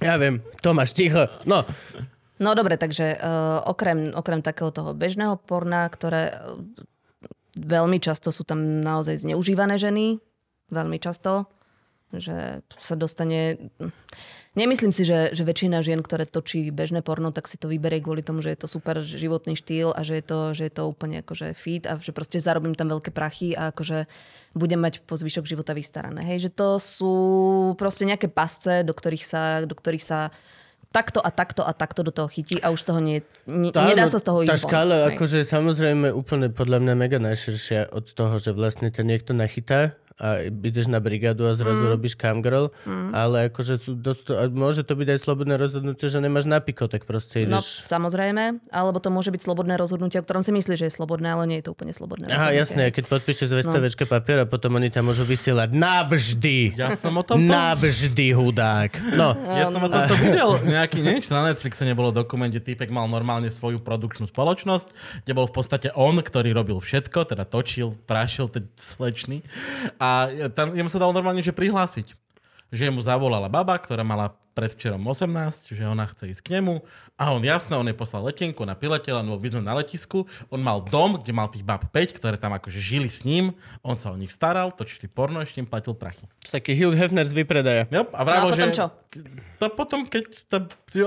Ja 0.00 0.16
viem, 0.16 0.40
Tomáš, 0.64 0.96
ticho. 0.96 1.28
No, 1.44 1.68
No 2.42 2.58
dobre, 2.58 2.74
takže 2.74 3.22
uh, 3.22 3.62
okrem, 3.70 4.10
okrem 4.18 4.42
takého 4.42 4.74
toho 4.74 4.98
bežného 4.98 5.38
porna, 5.38 5.86
ktoré 5.86 6.34
uh, 6.34 6.58
veľmi 7.54 8.02
často 8.02 8.34
sú 8.34 8.42
tam 8.42 8.82
naozaj 8.82 9.22
zneužívané 9.22 9.78
ženy, 9.78 10.18
veľmi 10.74 10.98
často, 10.98 11.46
že 12.10 12.66
sa 12.82 12.94
dostane... 12.98 13.70
Nemyslím 14.52 14.92
si, 14.92 15.08
že, 15.08 15.32
že 15.32 15.48
väčšina 15.48 15.80
žien, 15.80 16.04
ktoré 16.04 16.28
točí 16.28 16.68
bežné 16.68 17.00
porno, 17.00 17.32
tak 17.32 17.48
si 17.48 17.56
to 17.56 17.72
vyberie 17.72 18.04
kvôli 18.04 18.20
tomu, 18.20 18.44
že 18.44 18.52
je 18.52 18.60
to 18.60 18.68
super 18.68 19.00
životný 19.00 19.56
štýl 19.56 19.96
a 19.96 20.04
že 20.04 20.20
je 20.20 20.24
to, 20.28 20.38
že 20.52 20.68
je 20.68 20.72
to 20.76 20.82
úplne 20.92 21.24
akože 21.24 21.56
fit 21.56 21.88
a 21.88 21.96
že 21.96 22.12
proste 22.12 22.36
zarobím 22.36 22.76
tam 22.76 22.92
veľké 22.92 23.16
prachy 23.16 23.56
a 23.56 23.72
akože 23.72 24.04
budem 24.52 24.76
mať 24.76 25.00
po 25.08 25.16
zvyšok 25.16 25.48
života 25.48 25.72
vystarané. 25.72 26.20
Hej, 26.28 26.48
že 26.48 26.50
to 26.52 26.76
sú 26.76 27.14
proste 27.80 28.04
nejaké 28.04 28.28
pasce, 28.28 28.84
do 28.84 28.92
ktorých 28.92 29.24
sa, 29.24 29.64
do 29.64 29.72
ktorých 29.72 30.04
sa 30.04 30.28
takto 30.92 31.24
a 31.24 31.32
takto 31.32 31.64
a 31.64 31.72
takto 31.72 32.04
do 32.04 32.12
toho 32.12 32.28
chytí 32.28 32.60
a 32.60 32.68
už 32.68 32.84
z 32.84 32.86
toho 32.92 33.00
nie, 33.00 33.18
nie, 33.48 33.72
Tá, 33.72 33.88
nedá 33.88 34.04
áno, 34.04 34.12
sa 34.12 34.20
z 34.20 34.24
toho 34.28 34.44
Tá 34.44 34.52
ísť 34.52 34.68
von. 34.68 34.68
škála 34.68 34.96
Hej. 35.00 35.08
akože 35.16 35.38
samozrejme 35.48 36.12
úplne 36.12 36.52
podľa 36.52 36.78
mňa 36.84 36.94
mega 37.00 37.16
najširšia 37.16 37.88
od 37.88 38.04
toho, 38.12 38.36
že 38.36 38.52
vlastne 38.52 38.92
ťa 38.92 39.00
niekto 39.00 39.32
nachytá 39.32 39.96
a 40.18 40.42
ideš 40.44 40.88
na 40.88 40.98
brigádu 40.98 41.46
a 41.46 41.54
zrazu 41.54 41.84
mm. 41.84 41.90
robíš 41.90 42.14
camgirl, 42.16 42.68
mm. 42.84 43.10
ale 43.12 43.48
akože 43.48 43.78
sú 43.78 43.92
dosť, 43.94 44.52
môže 44.52 44.82
to 44.82 44.92
byť 44.92 45.08
aj 45.14 45.18
slobodné 45.20 45.54
rozhodnutie, 45.56 46.06
že 46.06 46.18
nemáš 46.18 46.44
na 46.44 46.58
piko, 46.58 46.88
tak 46.88 47.04
proste 47.04 47.44
No 47.46 47.60
ideš... 47.60 47.80
samozrejme, 47.82 48.60
alebo 48.68 48.98
to 48.98 49.08
môže 49.08 49.30
byť 49.30 49.42
slobodné 49.42 49.74
rozhodnutie, 49.76 50.18
o 50.18 50.24
ktorom 50.24 50.42
si 50.42 50.50
myslíš, 50.50 50.78
že 50.78 50.86
je 50.88 50.94
slobodné, 50.94 51.32
ale 51.32 51.44
nie 51.46 51.58
je 51.60 51.68
to 51.68 51.72
úplne 51.72 51.92
slobodné 51.92 52.28
Aha, 52.28 52.50
rozhodnutie. 52.50 52.58
jasné, 52.58 52.84
keď 52.90 53.04
podpíšeš 53.08 53.40
No. 53.42 53.50
z 53.50 53.58
VSTVčka 53.62 54.04
papier 54.06 54.38
a 54.42 54.46
potom 54.46 54.74
oni 54.74 54.88
ťa 54.88 55.02
môžu 55.02 55.22
vysielať 55.22 55.74
navždy. 55.74 56.74
Ja 56.74 56.92
som 56.92 57.14
o 57.14 57.24
tomto... 57.24 57.46
Navždy, 57.46 58.32
hudák. 58.32 58.92
No, 59.14 59.34
Ja 59.38 59.68
som 59.68 59.82
o 59.82 59.88
tomto 59.88 60.14
videl 60.16 60.50
nejaký, 60.64 61.00
neviem, 61.00 61.20
na 61.28 61.52
Netflixe 61.52 61.82
nebolo 61.82 62.10
dokument, 62.10 62.48
kde 62.48 62.62
týpek 62.62 62.88
mal 62.88 63.04
normálne 63.06 63.48
svoju 63.48 63.80
produkčnú 63.80 64.28
spoločnosť, 64.28 64.88
kde 65.24 65.32
bol 65.32 65.46
v 65.48 65.54
podstate 65.54 65.88
on, 65.92 66.16
ktorý 66.16 66.52
robil 66.52 66.78
všetko, 66.78 67.28
teda 67.28 67.44
točil, 67.44 67.92
prašil 68.04 68.48
ten 68.48 68.68
slečný. 68.74 69.42
A 70.02 70.26
tam 70.50 70.74
jemu 70.74 70.90
sa 70.90 70.98
dalo 70.98 71.14
normálne, 71.14 71.46
že 71.46 71.54
prihlásiť. 71.54 72.18
Že 72.72 72.88
mu 72.88 73.04
zavolala 73.04 73.52
baba, 73.52 73.76
ktorá 73.76 74.00
mala 74.00 74.32
predvčerom 74.52 75.00
18, 75.00 75.72
že 75.72 75.82
ona 75.88 76.04
chce 76.04 76.28
ísť 76.28 76.42
k 76.44 76.48
nemu. 76.60 76.84
A 77.16 77.32
on 77.32 77.40
jasné, 77.40 77.72
on 77.72 77.88
jej 77.88 77.96
poslal 77.96 78.28
letenku 78.28 78.60
na 78.68 78.76
piletela, 78.76 79.24
no 79.24 79.40
my 79.40 79.48
sme 79.48 79.64
na 79.64 79.72
letisku. 79.80 80.28
On 80.52 80.60
mal 80.60 80.84
dom, 80.84 81.16
kde 81.16 81.32
mal 81.32 81.48
tých 81.48 81.64
bab 81.64 81.88
5, 81.88 82.16
ktoré 82.20 82.36
tam 82.36 82.52
akože 82.52 82.76
žili 82.76 83.08
s 83.08 83.24
ním. 83.24 83.56
On 83.80 83.96
sa 83.96 84.12
o 84.12 84.16
nich 84.16 84.32
staral, 84.32 84.70
točili 84.72 85.08
porno, 85.08 85.40
ešte 85.40 85.64
im 85.64 85.68
platil 85.68 85.96
prachy. 85.96 86.28
taký 86.52 86.76
Hugh 86.76 86.92
Hefner 86.92 87.24
z 87.24 87.32
vypredaja. 87.32 87.88
Yep, 87.88 88.12
a 88.12 88.20
No 88.20 88.24
vravel, 88.28 88.48
a 88.48 88.52
potom 88.52 88.70
že... 88.70 88.76
čo? 88.76 88.86
To 89.60 89.66
potom, 89.72 90.00
keď... 90.04 90.22
To, 90.52 90.56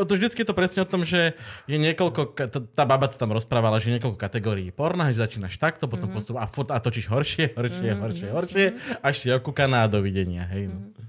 to 0.06 0.14
vždycky 0.18 0.42
je 0.42 0.48
to 0.50 0.58
presne 0.58 0.82
o 0.82 0.88
tom, 0.90 1.06
že 1.06 1.38
je 1.70 1.78
niekoľko... 1.78 2.34
Tá, 2.34 2.60
tá 2.62 2.84
baba 2.86 3.06
to 3.06 3.18
tam 3.18 3.30
rozprávala, 3.30 3.78
že 3.78 3.94
je 3.94 4.02
niekoľko 4.02 4.18
kategórií 4.18 4.74
porna, 4.74 5.14
že 5.14 5.22
začínaš 5.22 5.62
takto, 5.62 5.86
potom 5.86 6.10
mm-hmm. 6.10 6.18
postup 6.18 6.36
a, 6.42 6.50
furt, 6.50 6.70
a 6.74 6.82
točíš 6.82 7.10
horšie, 7.14 7.54
horšie, 7.54 7.90
mm-hmm. 7.94 8.02
horšie, 8.02 8.28
horšie, 8.34 8.66
až 9.06 9.16
si 9.22 9.28
okúkaná 9.30 9.86
a 9.86 9.92
dovidenia. 9.92 10.50
Hej, 10.50 10.74
no. 10.74 11.06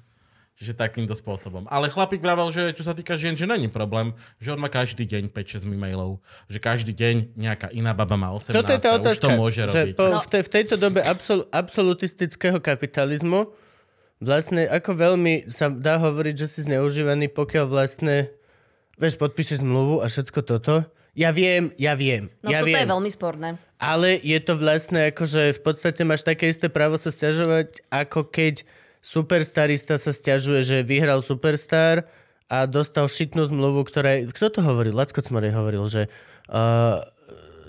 Čiže 0.56 0.72
takýmto 0.72 1.12
spôsobom. 1.12 1.68
Ale 1.68 1.86
chlapík 1.86 2.18
vravel, 2.18 2.48
že 2.48 2.72
čo 2.72 2.80
sa 2.80 2.96
týka 2.96 3.12
žien, 3.14 3.36
že 3.36 3.44
není 3.44 3.68
problém, 3.68 4.16
že 4.40 4.50
on 4.50 4.58
má 4.58 4.72
každý 4.72 5.04
deň 5.04 5.28
5-6 5.28 5.68
e-mailov, 5.68 6.16
že 6.48 6.56
každý 6.56 6.96
deň 6.96 7.36
nejaká 7.36 7.68
iná 7.70 7.92
baba 7.92 8.16
má 8.16 8.32
18 8.32 8.56
Toto 8.56 8.72
je 8.72 8.80
tá 8.80 8.88
a 8.88 8.96
už 8.96 9.00
otázka, 9.04 9.20
to 9.20 9.28
môže 9.36 9.60
že 9.62 9.80
robiť. 9.84 9.94
po, 9.94 10.04
No. 10.08 10.18
v, 10.18 10.28
tej, 10.32 10.42
v 10.42 10.50
tejto 10.50 10.74
dobe 10.74 11.04
absol, 11.04 11.44
absolutistického 11.52 12.56
kapitalizmu 12.56 13.52
vlastne 14.16 14.64
ako 14.64 14.96
veľmi 14.96 15.44
sa 15.46 15.68
dá 15.68 16.00
hovoriť, 16.00 16.34
že 16.34 16.46
si 16.48 16.60
zneužívaný, 16.64 17.28
pokiaľ 17.28 17.66
vlastne 17.68 18.32
vieš, 18.96 19.20
podpíšeš 19.20 19.60
zmluvu 19.60 20.00
a 20.00 20.08
všetko 20.08 20.40
toto. 20.40 20.88
Ja 21.12 21.32
viem, 21.32 21.68
ja 21.76 21.92
viem, 21.92 22.32
No 22.40 22.48
ja 22.48 22.60
toto 22.60 22.72
viem. 22.72 22.80
je 22.80 22.92
veľmi 22.92 23.10
sporné. 23.10 23.48
Ale 23.76 24.16
je 24.16 24.40
to 24.40 24.56
vlastne 24.56 25.12
ako, 25.12 25.24
že 25.24 25.42
v 25.52 25.60
podstate 25.60 26.00
máš 26.00 26.24
také 26.24 26.48
isté 26.48 26.68
právo 26.68 26.96
sa 26.96 27.08
stiažovať, 27.08 27.84
ako 27.88 28.24
keď 28.24 28.64
superstarista 29.06 29.94
sa 30.02 30.10
stiažuje, 30.10 30.66
že 30.66 30.76
vyhral 30.82 31.22
Superstar 31.22 32.10
a 32.50 32.66
dostal 32.66 33.06
šitnú 33.06 33.46
zmluvu, 33.46 33.86
ktorá 33.86 34.18
je... 34.18 34.34
Kto 34.34 34.58
to 34.58 34.60
hovoril? 34.66 34.98
Lacko 34.98 35.22
Cmorej 35.22 35.54
hovoril, 35.54 35.86
že 35.86 36.02
uh, 36.50 37.06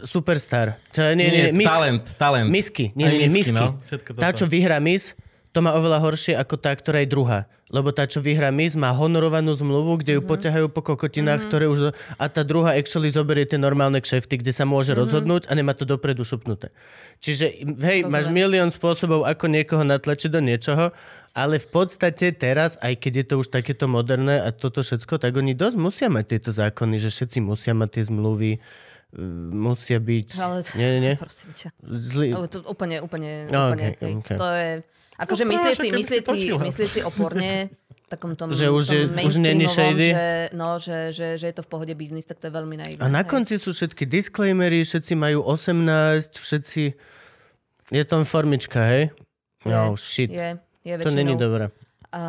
Superstar. 0.02 0.82
To 0.98 1.06
nie, 1.14 1.30
nie, 1.30 1.54
nie, 1.54 1.54
Miss, 1.54 1.70
talent, 1.70 2.06
talent. 2.18 2.50
Misky. 2.50 2.90
Nie, 2.98 3.14
nie, 3.14 3.30
misky, 3.30 3.54
misky. 3.54 3.58
no. 3.58 3.78
Tá, 4.18 4.34
čo 4.34 4.50
vyhrá 4.50 4.82
Miss, 4.82 5.14
to 5.58 5.66
má 5.66 5.74
oveľa 5.74 5.98
horšie 6.00 6.38
ako 6.38 6.56
tá, 6.56 6.70
ktorá 6.72 7.02
je 7.02 7.10
druhá. 7.10 7.40
Lebo 7.68 7.90
tá, 7.90 8.06
čo 8.06 8.22
vyhrá 8.22 8.48
Miss, 8.50 8.78
má 8.78 8.94
honorovanú 8.94 9.52
zmluvu, 9.52 10.00
kde 10.00 10.16
ju 10.16 10.22
Mhm. 10.22 10.30
poťahajú 10.30 10.68
po 10.70 10.86
kokotinách, 10.86 11.50
ktoré 11.50 11.66
už... 11.66 11.92
A 12.16 12.26
tá 12.28 12.40
druhá 12.42 12.72
actually 12.72 13.10
zoberie 13.10 13.44
tie 13.44 13.58
normálne 13.58 13.98
kšefty, 13.98 14.38
kde 14.38 14.54
sa 14.54 14.64
môže 14.64 14.94
Mhm. 14.94 14.98
rozhodnúť 14.98 15.44
a 15.46 15.52
nemá 15.52 15.74
to 15.74 15.84
dopredu 15.84 16.22
šupnuté. 16.22 16.70
Čiže, 17.18 17.46
hej, 17.82 18.06
máš 18.06 18.30
milión 18.30 18.70
spôsobov, 18.70 19.26
ako 19.26 19.50
niekoho 19.50 19.82
natlačiť 19.82 20.30
do 20.30 20.40
niečoho, 20.40 20.94
ale 21.34 21.58
v 21.58 21.68
podstate 21.68 22.32
teraz, 22.32 22.78
aj 22.80 22.94
keď 22.96 23.14
je 23.14 23.26
to 23.26 23.36
už 23.38 23.50
takéto 23.50 23.86
moderné 23.86 24.38
a 24.38 24.54
toto 24.54 24.80
všetko, 24.80 25.18
tak 25.18 25.34
oni 25.34 25.52
dosť 25.52 25.76
musia 25.76 26.08
mať 26.08 26.26
tieto 26.30 26.52
zákony, 26.52 26.96
že 26.98 27.10
všetci 27.10 27.42
musia 27.42 27.74
mať 27.74 28.00
tie 28.00 28.04
zmluvy, 28.06 28.52
uh, 28.54 29.22
musia 29.52 30.00
byť... 30.00 30.28
Ale 30.36 30.64
Nie, 30.74 30.88
nie, 30.88 31.02
nie. 31.04 31.14
prosím 31.20 31.52
ťa. 31.52 31.70
Zlý... 31.84 32.28
To 32.48 32.64
úplne, 32.64 33.04
úplne, 33.04 33.50
No, 33.50 33.72
úplne. 33.72 33.92
hej. 33.94 34.14
okej. 34.16 34.38
To 34.40 34.48
je... 34.48 34.70
Akože 35.18 35.44
No, 35.46 35.52
myslieť 35.54 35.78
myslieť 35.82 36.24
myslieť 36.62 36.90
si 36.94 37.00
o 37.02 37.10
porne, 37.10 37.74
takom 38.08 38.38
tom, 38.38 38.54
Že 38.54 38.68
už 38.72 38.86
tom 38.86 38.96
je- 38.96 39.28
už 39.28 39.36
není 39.42 39.66
shady? 39.68 40.10
Že, 40.14 40.30
no, 40.56 40.80
že, 40.80 40.98
že, 41.12 41.28
že 41.42 41.46
je 41.52 41.56
to 41.58 41.64
v 41.66 41.70
pohode 41.70 41.94
biznis, 41.98 42.24
tak 42.24 42.40
to 42.40 42.48
je 42.48 42.54
veľmi 42.56 42.76
naivné. 42.80 43.04
A 43.04 43.12
na 43.12 43.22
hej. 43.26 43.30
konci 43.30 43.60
sú 43.60 43.76
všetky 43.76 44.08
disclaimery, 44.08 44.86
všetci 44.86 45.14
majú 45.18 45.44
18, 45.44 46.38
všetci... 46.38 46.82
Je 47.88 48.04
tam 48.04 48.24
formička, 48.28 48.84
hej? 48.84 49.12
No, 49.64 49.96
shit. 50.00 50.32
Je, 50.32 50.60
je 50.84 50.96
to 51.00 51.12
není 51.12 51.36
väčšinou. 51.36 51.44
dobré. 51.44 51.66
A 52.12 52.24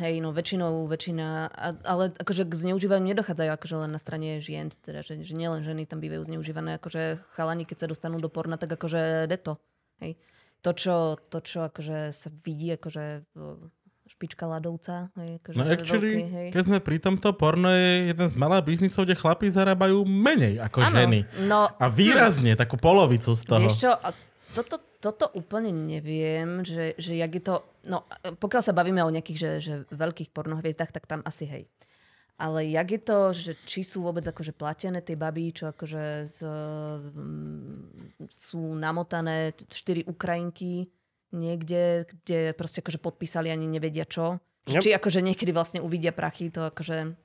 hej, 0.00 0.14
no 0.24 0.32
väčšinou, 0.32 0.88
väčšina, 0.88 1.52
a, 1.52 1.68
ale 1.84 2.10
akože 2.16 2.48
k 2.48 2.54
zneužívaniu 2.54 3.12
nedochádzajú 3.12 3.50
akože 3.60 3.76
len 3.84 3.90
na 3.92 4.00
strane 4.00 4.40
žien, 4.40 4.72
teda, 4.82 5.04
že, 5.04 5.20
že 5.20 5.34
nielen 5.36 5.60
ženy 5.66 5.84
tam 5.84 6.00
bývajú 6.00 6.24
zneužívané, 6.32 6.80
akože 6.80 7.20
chalani, 7.36 7.68
keď 7.68 7.76
sa 7.84 7.86
dostanú 7.90 8.22
do 8.22 8.32
porna, 8.32 8.56
tak 8.56 8.72
akože 8.72 9.28
deto. 9.28 9.60
Hej. 10.00 10.16
To, 10.66 10.70
čo, 10.74 11.14
to, 11.30 11.38
čo 11.38 11.70
akože 11.70 12.10
sa 12.10 12.28
vidí, 12.42 12.74
akože 12.74 13.22
špička 14.08 14.48
ľadovca. 14.48 15.12
Hej, 15.20 15.30
akože 15.44 15.56
No 15.56 15.62
actually, 15.68 16.12
veľký, 16.16 16.24
hej. 16.32 16.48
keď 16.50 16.62
sme 16.64 16.78
pri 16.80 16.96
tomto, 16.98 17.28
porno 17.36 17.68
je 17.68 18.10
jeden 18.10 18.28
z 18.28 18.34
malých 18.40 18.64
biznisov, 18.64 19.04
kde 19.04 19.20
chlapi 19.20 19.46
zarábajú 19.52 20.02
menej 20.08 20.58
ako 20.64 20.78
Áno, 20.82 20.94
ženy. 20.96 21.18
No, 21.44 21.68
A 21.68 21.86
výrazne, 21.92 22.56
takú 22.56 22.80
polovicu 22.80 23.36
z 23.36 23.42
toho. 23.44 23.60
Vieš 23.60 23.76
čo, 23.84 23.92
toto, 24.56 24.80
toto 24.98 25.24
úplne 25.36 25.70
neviem, 25.70 26.64
že, 26.64 26.96
že 26.96 27.20
jak 27.20 27.32
je 27.36 27.42
to... 27.44 27.54
No, 27.84 28.08
pokiaľ 28.24 28.62
sa 28.64 28.72
bavíme 28.72 29.04
o 29.04 29.12
nejakých 29.12 29.38
že, 29.38 29.50
že 29.60 29.74
veľkých 29.92 30.32
pornohviezdách, 30.32 30.90
tak 30.90 31.04
tam 31.04 31.20
asi 31.22 31.44
hej. 31.46 31.64
Ale 32.38 32.70
jak 32.70 32.88
je 32.94 33.00
to, 33.02 33.18
že 33.34 33.52
či 33.66 33.82
sú 33.82 34.06
vôbec 34.06 34.22
akože 34.22 34.54
platené 34.54 35.02
tie 35.02 35.18
babí, 35.18 35.50
čo 35.50 35.74
akože 35.74 36.04
z, 36.38 36.40
mm, 37.18 38.30
sú 38.30 38.78
namotané 38.78 39.58
štyri 39.66 40.06
Ukrajinky 40.06 40.86
niekde, 41.34 42.06
kde 42.06 42.54
proste 42.54 42.78
akože 42.78 43.02
podpísali 43.02 43.50
ani 43.50 43.66
nevedia 43.66 44.06
čo. 44.06 44.38
Yep. 44.70 44.82
Či 44.86 44.90
akože 44.94 45.20
niekedy 45.24 45.50
vlastne 45.50 45.82
uvidia 45.82 46.14
prachy, 46.14 46.54
to 46.54 46.70
akože 46.70 47.16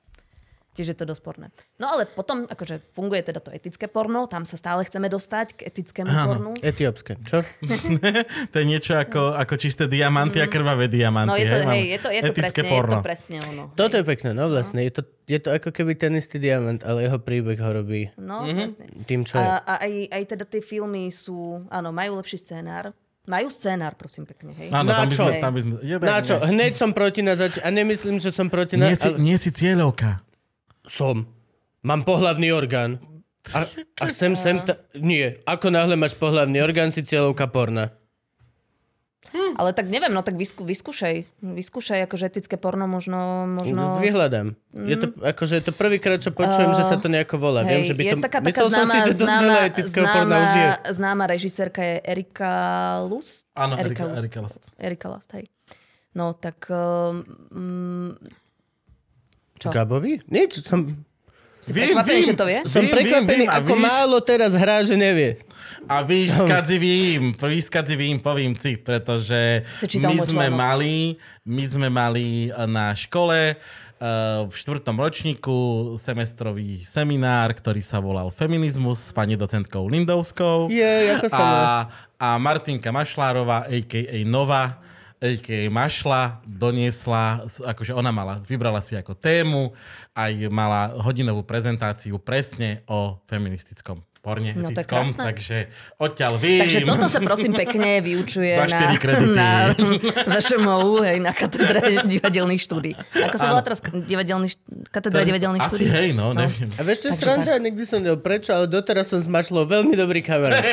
tiež 0.74 0.90
je 0.90 0.96
to 0.96 1.06
dosť 1.06 1.20
sporné. 1.20 1.46
No 1.78 1.88
ale 1.88 2.04
potom 2.04 2.44
akože 2.44 2.82
funguje 2.90 3.22
teda 3.22 3.38
to 3.38 3.48
etické 3.48 3.86
porno, 3.86 4.26
tam 4.26 4.42
sa 4.42 4.54
stále 4.54 4.82
chceme 4.82 5.06
dostať 5.06 5.54
k 5.54 5.60
etickému 5.64 6.10
pornu. 6.10 6.52
Etiópske. 6.60 7.14
Čo? 7.22 7.46
To 8.52 8.56
je 8.58 8.66
niečo 8.66 8.94
ako, 8.94 9.34
ako 9.34 9.54
čisté 9.56 9.86
diamanty 9.86 10.38
a 10.38 10.46
krvavé 10.46 10.86
diamanty. 10.86 11.30
No 11.30 11.36
je 11.36 11.46
to, 11.46 11.56
hej, 11.56 11.66
hej, 11.70 11.84
je 11.84 11.98
to, 11.98 12.08
je 12.08 12.20
to, 12.20 12.26
etické 12.28 12.60
presne, 12.60 12.70
porno. 12.70 12.90
je 12.90 12.94
to 12.94 13.06
presne 13.06 13.36
ono. 13.40 13.62
Toto 13.72 13.94
je 13.94 14.04
pekné, 14.04 14.30
no 14.30 14.44
vlastne. 14.46 14.80
Je 14.80 14.92
to, 14.92 15.02
je 15.24 15.38
to 15.38 15.48
ako 15.50 15.70
keby 15.70 15.94
ten 15.94 16.12
istý 16.12 16.36
diamant, 16.36 16.82
ale 16.82 17.06
jeho 17.06 17.16
príbeh 17.16 17.56
ho 17.56 17.70
robí 17.72 18.10
No, 18.14 18.42
presne. 18.44 18.90
tým, 19.04 19.22
čo 19.22 19.38
je. 19.38 19.42
A, 19.42 19.62
a 19.62 19.72
aj, 19.80 19.92
aj 20.10 20.22
teda 20.28 20.44
tie 20.44 20.60
filmy 20.60 21.08
sú, 21.08 21.62
áno, 21.68 21.88
majú 21.90 22.18
lepší 22.18 22.36
scénár. 22.36 22.90
Majú 23.24 23.48
scénár, 23.48 23.96
prosím 23.96 24.28
pekne, 24.28 24.52
hej. 24.52 24.68
Áno, 24.68 24.92
Na 24.92 25.00
tam 25.00 25.08
by 25.08 25.14
čo? 25.16 25.24
sme, 25.24 25.32
tam 25.40 25.52
by 25.56 25.60
sme, 25.64 25.74
jeden, 25.80 26.04
Na 26.04 26.18
čo? 26.20 26.34
Hneď 26.36 26.72
som 26.76 26.90
proti 26.92 27.20
na 27.20 27.32
zač... 27.32 27.56
A 27.56 27.72
nemyslím, 27.72 28.20
že 28.20 28.28
som 28.28 28.52
proti 28.52 28.76
na... 28.76 28.92
Nie, 28.92 29.00
si, 29.00 29.08
ale... 29.08 29.16
nie 29.16 29.36
si 29.40 29.48
cieľovka. 29.48 30.20
Som. 30.84 31.26
Mám 31.84 32.04
pohlavný 32.04 32.52
orgán. 32.52 33.00
A, 33.52 33.68
a 34.00 34.04
chcem 34.08 34.32
sem... 34.32 34.56
Ta... 34.64 34.80
Nie. 34.96 35.44
Ako 35.44 35.68
náhle 35.68 36.00
máš 36.00 36.16
pohlavný 36.16 36.64
orgán, 36.64 36.88
si 36.88 37.04
cieľovka 37.04 37.44
porna. 37.52 37.92
Ale 39.34 39.74
tak 39.74 39.90
neviem, 39.90 40.14
no 40.14 40.22
tak 40.22 40.38
vyskú, 40.38 40.62
vyskúšaj. 40.62 41.42
Vyskúšaj, 41.42 42.06
akože 42.06 42.24
etické 42.30 42.54
porno 42.54 42.86
možno... 42.86 43.50
možno... 43.50 43.98
Vyhľadám. 43.98 44.54
Je 44.72 44.96
to, 44.96 45.10
akože 45.18 45.60
je 45.60 45.64
to 45.66 45.72
prvýkrát, 45.74 46.22
čo 46.22 46.30
počujem, 46.30 46.70
že 46.72 46.86
sa 46.86 46.96
to 46.96 47.10
nejako 47.10 47.42
volá. 47.42 47.66
Viem, 47.66 47.82
Hej, 47.82 47.90
že 47.90 47.94
by 47.98 48.02
je 48.02 48.12
to... 48.14 48.22
taká, 48.22 48.38
taká 48.38 48.48
Myslel 48.48 48.66
som 48.70 48.72
známa, 48.72 48.94
si, 48.94 48.98
že 48.98 49.12
dosť 49.12 49.26
známa, 49.26 49.42
veľa 49.42 49.60
etického 49.66 50.06
porna 50.06 50.36
už 50.38 50.52
je. 50.52 50.54
známa, 50.54 50.94
známa 50.94 51.24
režisérka 51.26 51.80
je 51.82 51.96
Erika 52.06 52.52
Lust. 53.10 53.44
Áno, 53.58 53.74
Erika, 53.74 54.02
Lust. 54.06 54.18
Erika 54.18 54.38
Lust. 54.40 54.62
Erika 54.78 55.06
Lust, 55.10 55.30
hej. 55.34 55.44
No, 56.14 56.32
tak... 56.38 56.70
Um, 56.70 58.14
čo? 59.64 59.68
Gabovi? 59.70 60.20
Nič, 60.26 60.60
som, 60.60 60.92
Si 61.58 61.72
prekvapený, 61.72 62.20
že 62.22 62.34
to 62.34 62.44
vie? 62.44 62.60
som 62.64 62.84
prekvapený, 62.84 63.44
a 63.46 63.56
ako 63.58 63.72
víš- 63.72 63.82
málo 63.82 64.16
teraz 64.20 64.52
hrá, 64.52 64.84
že 64.84 64.94
nevie. 64.94 65.40
A 65.86 66.04
výskadzivým, 66.04 67.32
výskadzivým 67.34 68.16
povím 68.18 68.52
si, 68.54 68.76
pretože 68.76 69.64
Si 69.74 69.88
čítal 69.88 70.12
my 70.12 70.20
sme 70.20 70.46
článok. 70.46 70.56
mali, 70.56 70.94
my 71.42 71.64
sme 71.64 71.88
mali 71.88 72.26
na 72.62 72.92
škole 72.92 73.52
eh, 73.52 73.58
v 74.42 74.52
štvrtom 74.52 74.92
ročníku 74.94 75.56
semestrový 75.96 76.84
seminár, 76.84 77.52
ktorý 77.54 77.80
sa 77.80 77.96
volal 77.96 78.28
Feminizmus 78.28 79.00
s 79.02 79.10
pani 79.10 79.32
docentkou 79.32 79.88
Lindovskou. 79.88 80.68
Je, 80.68 80.84
ako 81.12 81.26
sa 81.28 81.40
a, 81.40 81.52
a 82.14 82.28
Martinka 82.36 82.88
Mašlárová, 82.90 83.64
a.k.a. 83.66 84.20
Nova, 84.22 84.84
a.k.a. 85.24 85.72
Mašla, 85.72 86.44
doniesla, 86.44 87.48
akože 87.64 87.96
ona 87.96 88.12
mala, 88.12 88.44
vybrala 88.44 88.84
si 88.84 88.92
ako 88.92 89.16
tému, 89.16 89.72
aj 90.12 90.52
mala 90.52 90.92
hodinovú 91.00 91.40
prezentáciu 91.40 92.20
presne 92.20 92.84
o 92.84 93.16
feministickom 93.24 94.04
porne 94.24 94.56
No 94.56 94.72
to 94.72 94.80
je 94.80 94.80
etickom, 94.80 95.04
krásne. 95.04 95.20
takže 95.20 95.56
odtiaľ 96.00 96.40
vím. 96.40 96.64
Takže 96.64 96.80
toto 96.88 97.06
sa 97.12 97.20
prosím 97.20 97.52
pekne 97.52 98.00
vyučuje 98.00 98.56
na, 99.36 99.76
na 100.24 100.36
VŠMU, 100.40 101.04
hej, 101.04 101.20
na 101.20 101.36
katedre 101.36 102.08
divadelných 102.08 102.62
štúdí. 102.64 102.96
Ako 102.96 103.36
sa 103.36 103.52
volá 103.52 103.60
teraz 103.60 103.84
divadelný, 103.84 104.48
katedra 104.88 105.28
divadelných 105.28 105.60
Asi 105.60 105.84
štúdí? 105.84 105.92
hej, 105.92 106.08
no, 106.16 106.32
neviem. 106.32 106.72
A 106.74 106.82
vieš, 106.82 107.04
čo 107.04 107.08
je 107.12 107.20
sranda? 107.20 107.60
Nikdy 107.60 107.82
som 107.84 108.00
nevedel 108.00 108.24
prečo, 108.24 108.56
ale 108.56 108.64
doteraz 108.64 109.12
som 109.12 109.20
s 109.20 109.28
veľmi 109.28 109.92
dobrý 109.92 110.24
kamarát. 110.24 110.64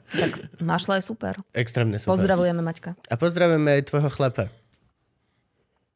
Mašla 0.64 0.98
je 0.98 1.04
super. 1.04 1.36
Extrémne 1.52 2.00
super. 2.00 2.16
Pozdravujeme 2.16 2.64
Maťka. 2.64 2.96
A 2.96 3.14
pozdravujeme 3.20 3.76
aj 3.76 3.92
tvojho 3.92 4.08
chlapa. 4.08 4.48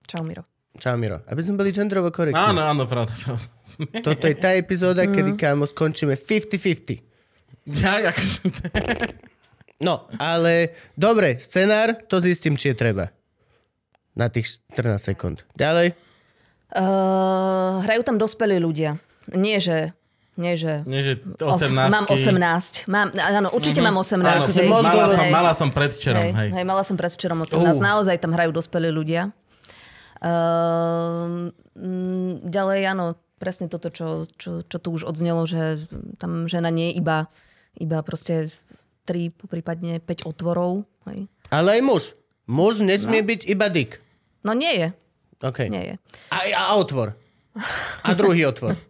Čau 0.04 0.20
Miro. 0.20 0.44
Čau, 0.74 0.98
Miro. 0.98 1.22
Aby 1.30 1.40
sme 1.46 1.54
boli 1.54 1.70
genderovo 1.70 2.10
korektní. 2.10 2.36
Áno, 2.36 2.60
áno, 2.60 2.84
pravda, 2.84 3.14
pravda. 3.14 3.46
Toto 4.06 4.24
je 4.24 4.36
tá 4.36 4.54
epizóda, 4.54 5.04
Mm. 5.04 5.12
kedy, 5.12 5.30
kámo, 5.34 5.64
skončíme 5.64 6.14
50-50. 6.14 7.02
Ja, 7.64 8.12
akože... 8.12 8.38
No, 9.80 10.06
ale 10.16 10.72
dobre, 10.94 11.36
scenár, 11.38 11.96
to 12.06 12.20
zistím, 12.20 12.54
či 12.54 12.72
je 12.72 12.76
treba. 12.76 13.10
Na 14.14 14.30
tých 14.30 14.62
14 14.72 14.96
sekúnd. 15.00 15.42
Ďalej. 15.54 15.98
Uh, 16.70 17.82
hrajú 17.82 18.02
tam 18.02 18.16
dospelí 18.16 18.58
ľudia. 18.58 18.96
Nie, 19.32 19.58
že... 19.58 19.92
Nie, 20.34 20.58
že... 20.58 20.82
Nie, 20.86 21.02
že 21.06 21.12
Od- 21.38 21.62
18. 21.62 21.94
Mám 21.94 22.06
18. 22.10 22.90
Mám, 22.90 23.14
áno, 23.14 23.48
určite 23.54 23.78
mám 23.78 23.94
18. 23.94 24.18
Áno, 24.18 24.44
hej. 24.50 24.66
mala, 24.66 25.06
som, 25.06 25.24
mala 25.30 25.52
som 25.54 25.68
predvčerom, 25.70 26.22
hej, 26.22 26.32
hej. 26.34 26.50
hej, 26.50 26.64
mala 26.66 26.82
som 26.82 26.98
predvčerom 26.98 27.38
18. 27.46 27.54
Uh. 27.54 27.78
Naozaj 27.78 28.18
tam 28.18 28.34
hrajú 28.34 28.50
dospelí 28.50 28.90
ľudia. 28.90 29.30
Uh, 30.18 31.50
ďalej, 32.42 32.80
áno, 32.88 33.14
presne 33.44 33.68
toto, 33.68 33.92
čo, 33.92 34.24
čo, 34.40 34.64
čo 34.64 34.76
tu 34.80 34.88
už 34.96 35.04
odznelo, 35.04 35.44
že 35.44 35.84
tam 36.16 36.48
žena 36.48 36.72
nie 36.72 36.88
je 36.88 37.04
iba, 37.04 37.28
iba 37.76 38.00
proste 38.00 38.48
3, 39.04 39.36
prípadne 39.36 40.00
5 40.00 40.24
otvorov. 40.24 40.88
Hej. 41.04 41.28
Ale 41.52 41.76
aj 41.76 41.82
muž. 41.84 42.02
Muž 42.48 42.80
nesmie 42.80 43.20
byť 43.20 43.44
iba 43.44 43.68
dick. 43.68 44.00
No 44.40 44.56
nie 44.56 44.72
je, 44.72 44.88
OK. 45.44 45.68
nie 45.68 45.84
je. 45.92 45.94
A, 46.32 46.48
a 46.56 46.64
otvor. 46.80 47.12
A 48.00 48.16
druhý 48.16 48.48
otvor. 48.48 48.80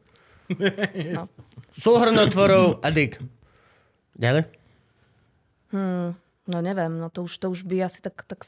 No. 1.15 1.27
Súhrn 1.75 2.15
otvorov 2.21 2.79
a 2.85 2.95
dick. 2.95 3.19
Ďalej? 4.15 4.47
No 6.45 6.57
neviem, 6.63 7.01
no 7.01 7.11
to 7.11 7.27
už, 7.27 7.41
to 7.41 7.51
už 7.51 7.67
by 7.67 7.89
asi 7.89 8.05
tak, 8.05 8.23
tak 8.29 8.47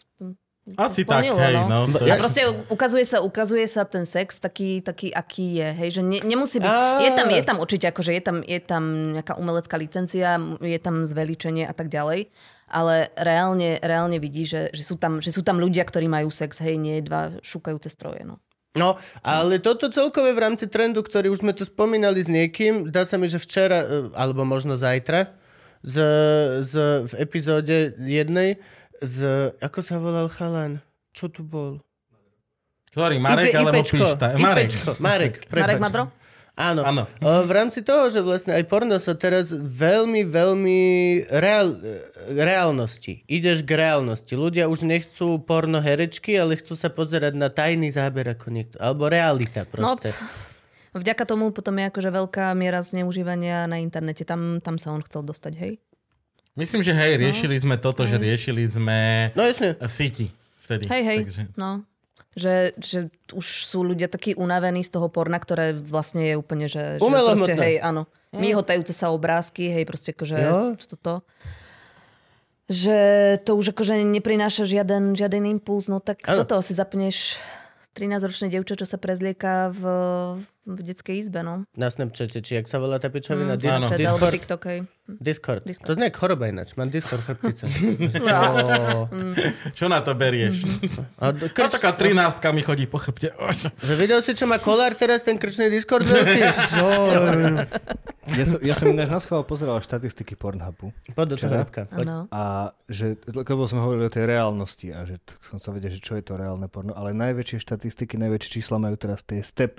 Asi 0.75 1.07
tak, 1.07 1.23
splnilo, 1.23 1.39
hej, 1.39 1.55
no. 1.63 1.87
no. 1.87 1.95
to 1.95 2.03
A 2.03 2.19
je- 2.19 2.19
proste 2.19 2.43
ukazuje 2.67 3.07
sa, 3.07 3.23
ukazuje 3.23 3.63
sa 3.71 3.87
ten 3.87 4.03
sex 4.03 4.43
taký, 4.43 4.83
taký 4.83 5.15
aký 5.15 5.63
je, 5.63 5.69
hej, 5.79 5.91
že 5.95 6.03
ne, 6.03 6.19
nemusí 6.27 6.59
byť, 6.59 6.67
Á. 6.67 7.07
je 7.07 7.11
tam, 7.15 7.27
je 7.31 7.43
tam 7.47 7.57
určite, 7.63 7.87
akože 7.95 8.11
je 8.11 8.23
tam, 8.27 8.37
je 8.43 8.59
tam 8.59 8.83
nejaká 9.15 9.39
umelecká 9.39 9.79
licencia, 9.79 10.43
je 10.59 10.79
tam 10.83 11.07
zveličenie 11.07 11.71
a 11.71 11.75
tak 11.77 11.87
ďalej, 11.87 12.35
ale 12.67 13.15
reálne, 13.15 13.79
reálne 13.79 14.19
vidí, 14.19 14.43
že, 14.43 14.75
že, 14.75 14.83
sú 14.83 14.99
tam, 14.99 15.23
že 15.23 15.31
sú 15.31 15.47
tam 15.47 15.63
ľudia, 15.63 15.87
ktorí 15.87 16.11
majú 16.11 16.35
sex, 16.35 16.59
hej, 16.59 16.75
nie 16.83 16.99
dva 16.99 17.39
šúkajúce 17.47 17.87
stroje, 17.87 18.27
no. 18.27 18.43
No, 18.77 18.99
ale 19.25 19.63
toto 19.63 19.89
celkové 19.89 20.37
v 20.37 20.43
rámci 20.51 20.69
trendu, 20.69 21.01
ktorý 21.01 21.33
už 21.33 21.47
sme 21.47 21.57
tu 21.57 21.65
spomínali 21.65 22.21
s 22.21 22.29
niekým, 22.29 22.91
zdá 22.93 23.09
sa 23.09 23.17
mi, 23.17 23.25
že 23.31 23.41
včera, 23.41 23.87
e, 23.87 24.13
alebo 24.13 24.45
možno 24.45 24.77
zajtra, 24.77 25.33
z, 25.87 25.95
z, 26.61 26.73
v 27.09 27.13
epizóde 27.23 27.95
jednej, 28.03 28.61
z, 28.99 29.17
ako 29.59 29.79
sa 29.81 29.97
volal 29.97 30.29
chalan? 30.29 30.79
Čo 31.11 31.29
tu 31.29 31.41
bol? 31.41 31.81
Ktorý, 32.89 33.17
Marek 33.17 33.51
Ipe- 33.51 33.59
alebo 33.59 33.77
Ipečko, 33.77 33.97
Pišta? 33.99 34.27
Marek. 34.37 34.67
Ipečko, 34.67 34.91
Marek, 34.97 35.35
Marek 35.53 35.77
prepáč. 35.77 35.81
Madro? 35.81 36.05
Áno. 36.57 36.81
Áno. 36.83 37.05
V 37.21 37.53
rámci 37.53 37.81
toho, 37.81 38.09
že 38.09 38.19
vlastne 38.19 38.57
aj 38.57 38.65
porno 38.65 38.97
sa 38.97 39.13
teraz 39.13 39.53
veľmi, 39.53 40.25
veľmi 40.25 40.81
reál, 41.29 41.77
reálnosti. 42.33 43.21
Ideš 43.27 43.61
k 43.61 43.77
reálnosti. 43.77 44.33
Ľudia 44.33 44.65
už 44.65 44.83
nechcú 44.83 45.37
porno 45.39 45.77
herečky, 45.79 46.33
ale 46.33 46.57
chcú 46.57 46.73
sa 46.73 46.89
pozerať 46.89 47.33
na 47.33 47.49
tajný 47.49 47.91
záber 47.91 48.25
ako 48.31 48.49
niekto. 48.49 48.77
Alebo 48.79 49.05
realita 49.07 49.69
No, 49.69 50.01
proste. 50.01 50.17
vďaka 50.93 51.29
tomu 51.29 51.53
potom 51.53 51.77
je 51.77 51.85
akože 51.87 52.09
veľká 52.09 52.49
miera 52.53 52.81
zneužívania 52.81 53.69
na 53.69 53.77
internete, 53.77 54.25
tam, 54.25 54.57
tam 54.59 54.81
sa 54.81 54.93
on 54.93 55.05
chcel 55.05 55.21
dostať, 55.23 55.53
hej. 55.55 55.73
Myslím, 56.57 56.81
že 56.81 56.91
hej, 56.91 57.21
riešili 57.21 57.55
sme 57.55 57.77
toto, 57.77 58.03
že 58.03 58.17
riešili 58.17 58.65
sme 58.65 59.29
No 59.37 59.45
jasne. 59.45 59.77
v 59.77 59.93
síti 59.93 60.27
vtedy. 60.59 60.89
Hej, 60.89 61.03
hej, 61.05 61.19
Takže... 61.25 61.43
no. 61.55 61.85
Že, 62.33 62.55
že 62.77 62.99
už 63.33 63.47
sú 63.65 63.81
ľudia 63.81 64.09
takí 64.09 64.33
unavení 64.33 64.81
z 64.81 64.93
toho 64.93 65.09
porna, 65.09 65.37
ktoré 65.37 65.73
vlastne 65.73 66.21
je 66.21 66.35
úplne, 66.37 66.69
že, 66.69 66.97
že 66.97 67.01
proste, 67.01 67.57
hej, 67.57 67.81
áno. 67.81 68.05
Myhotajúce 68.29 68.93
sa 68.93 69.09
obrázky, 69.09 69.73
hej, 69.73 69.85
proste 69.85 70.13
akože 70.13 70.37
Jo. 70.37 70.77
toto. 70.77 71.25
Že 72.67 72.99
to 73.47 73.55
už 73.55 73.73
akože 73.73 74.03
neprináša 74.03 74.67
žiaden, 74.67 75.15
žiaden 75.15 75.47
impuls, 75.47 75.87
no 75.87 76.03
tak 76.03 76.19
Áno. 76.27 76.43
toto 76.43 76.59
si 76.61 76.75
zapneš 76.75 77.39
13-ročné 77.95 78.51
dievča, 78.51 78.75
čo 78.75 78.85
sa 78.85 78.99
prezlieka 78.99 79.71
v, 79.71 79.81
v 80.37 80.47
detskej 80.67 81.17
izbe, 81.17 81.41
no. 81.41 81.63
Na 81.73 81.87
Snapchate, 81.87 82.39
či 82.39 82.55
jak 82.55 82.67
sa 82.67 82.77
volá 82.77 82.99
tá 82.99 83.07
pičovina? 83.07 83.55
Mm, 83.55 83.61
Dis- 83.61 83.71
Áno. 83.73 83.87
Discord? 83.89 84.35
TikTok, 84.35 84.63
hej. 84.67 84.81
Discord. 85.07 85.63
Discord. 85.63 85.87
To 85.87 85.95
znie 85.95 86.11
ako 86.11 86.19
choroba 86.19 86.45
ináč. 86.47 86.75
Mám 86.75 86.91
Discord 86.91 87.23
chrbtice. 87.23 87.71
Čo? 88.11 89.07
Čo 89.79 89.85
na 89.87 90.01
to 90.01 90.13
berieš? 90.13 90.67
A 91.17 91.31
d- 91.31 91.47
No 91.47 91.55
krč, 91.55 91.71
taká 91.73 91.95
trinástka 91.95 92.51
mi 92.51 92.61
chodí 92.61 92.85
po 92.85 92.99
chrbte. 92.99 93.31
že 93.79 93.95
videl 93.95 94.19
si, 94.19 94.35
čo 94.35 94.45
má 94.45 94.59
kolár 94.59 94.93
teraz, 94.93 95.23
ten 95.23 95.35
krčný 95.35 95.71
Discord? 95.71 96.03
Čo? 96.75 96.89
Ja 98.27 98.43
som, 98.45 98.59
ja 98.59 98.75
som 98.75 98.91
ináč 98.91 99.07
na 99.07 99.23
schvál 99.23 99.47
pozeral 99.47 99.79
štatistiky 99.79 100.35
Pornhubu. 100.35 100.91
Poď 101.13 101.27
do 101.29 101.37
toho. 101.39 101.63
A 102.29 102.43
že, 102.85 103.15
lebo 103.25 103.63
sme 103.65 103.79
hovorili 103.79 104.05
o 104.05 104.13
tej 104.13 104.27
reálnosti 104.27 104.91
a 104.91 105.07
že 105.07 105.15
som 105.39 105.57
sa 105.57 105.71
vedel, 105.71 105.89
že 105.89 106.03
čo 106.03 106.19
je 106.19 106.25
to 106.25 106.35
reálne 106.35 106.67
porno, 106.67 106.91
ale 106.91 107.15
najväčšie 107.15 107.63
štatistiky, 107.63 108.19
najväčšie 108.19 108.59
čísla 108.59 108.83
majú 108.83 108.99
teraz 108.99 109.23
tie 109.23 109.39
step. 109.39 109.79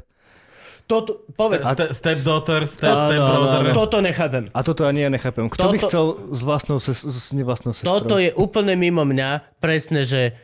Toto, 0.87 1.27
povedz. 1.35 1.67
Ste, 1.67 1.91
step 1.91 2.19
daughter, 2.23 2.63
step, 2.63 2.95
brother. 3.19 3.75
Toto 3.75 3.99
nechápem. 3.99 4.47
A 4.55 4.59
toto 4.63 4.87
ani 4.87 5.03
ja 5.03 5.09
nechápem. 5.11 5.51
Kto 5.51 5.71
by 5.71 5.77
Toto- 5.77 5.87
chcel 5.87 6.05
s 6.31 6.41
vlastnou, 6.47 6.77
ses, 6.79 7.03
s 7.03 7.35
nevlastnou 7.35 7.75
sestrou? 7.75 7.99
Toto 7.99 8.15
je 8.19 8.31
úplne 8.39 8.79
mimo 8.79 9.03
mňa, 9.03 9.59
presne, 9.59 10.07
že 10.07 10.35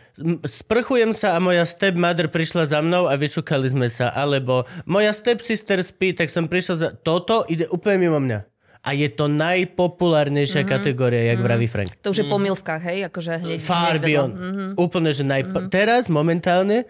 sprchujem 0.45 1.15
sa 1.15 1.33
a 1.35 1.41
moja 1.41 1.65
stepmother 1.65 2.29
prišla 2.29 2.69
za 2.69 2.79
mnou 2.83 3.09
a 3.09 3.17
vyšukali 3.17 3.71
sme 3.71 3.89
sa, 3.89 4.11
alebo 4.13 4.67
moja 4.85 5.09
stepsister 5.09 5.81
spí, 5.81 6.13
tak 6.13 6.29
som 6.29 6.45
prišiel 6.45 6.75
za... 6.77 6.87
Toto 6.93 7.47
ide 7.49 7.65
úplne 7.71 7.97
mimo 8.07 8.19
mňa. 8.21 8.39
A 8.83 8.91
je 8.91 9.07
to 9.07 9.31
najpopulárnejšia 9.31 10.67
mm-hmm. 10.67 10.75
kategória, 10.75 11.31
jak 11.31 11.39
vraví 11.39 11.71
Frank. 11.71 11.95
To 12.03 12.11
už 12.11 12.19
je 12.19 12.27
po 12.27 12.35
milvkách, 12.35 12.83
hej, 12.83 13.07
akože 13.07 13.31
hneď, 13.39 13.59
Far 13.63 13.95
hneď 13.95 14.03
beyond. 14.03 14.33
Úplne, 14.75 15.09
že 15.15 15.23
najpo... 15.23 15.71
Teraz 15.71 16.11
momentálne 16.11 16.83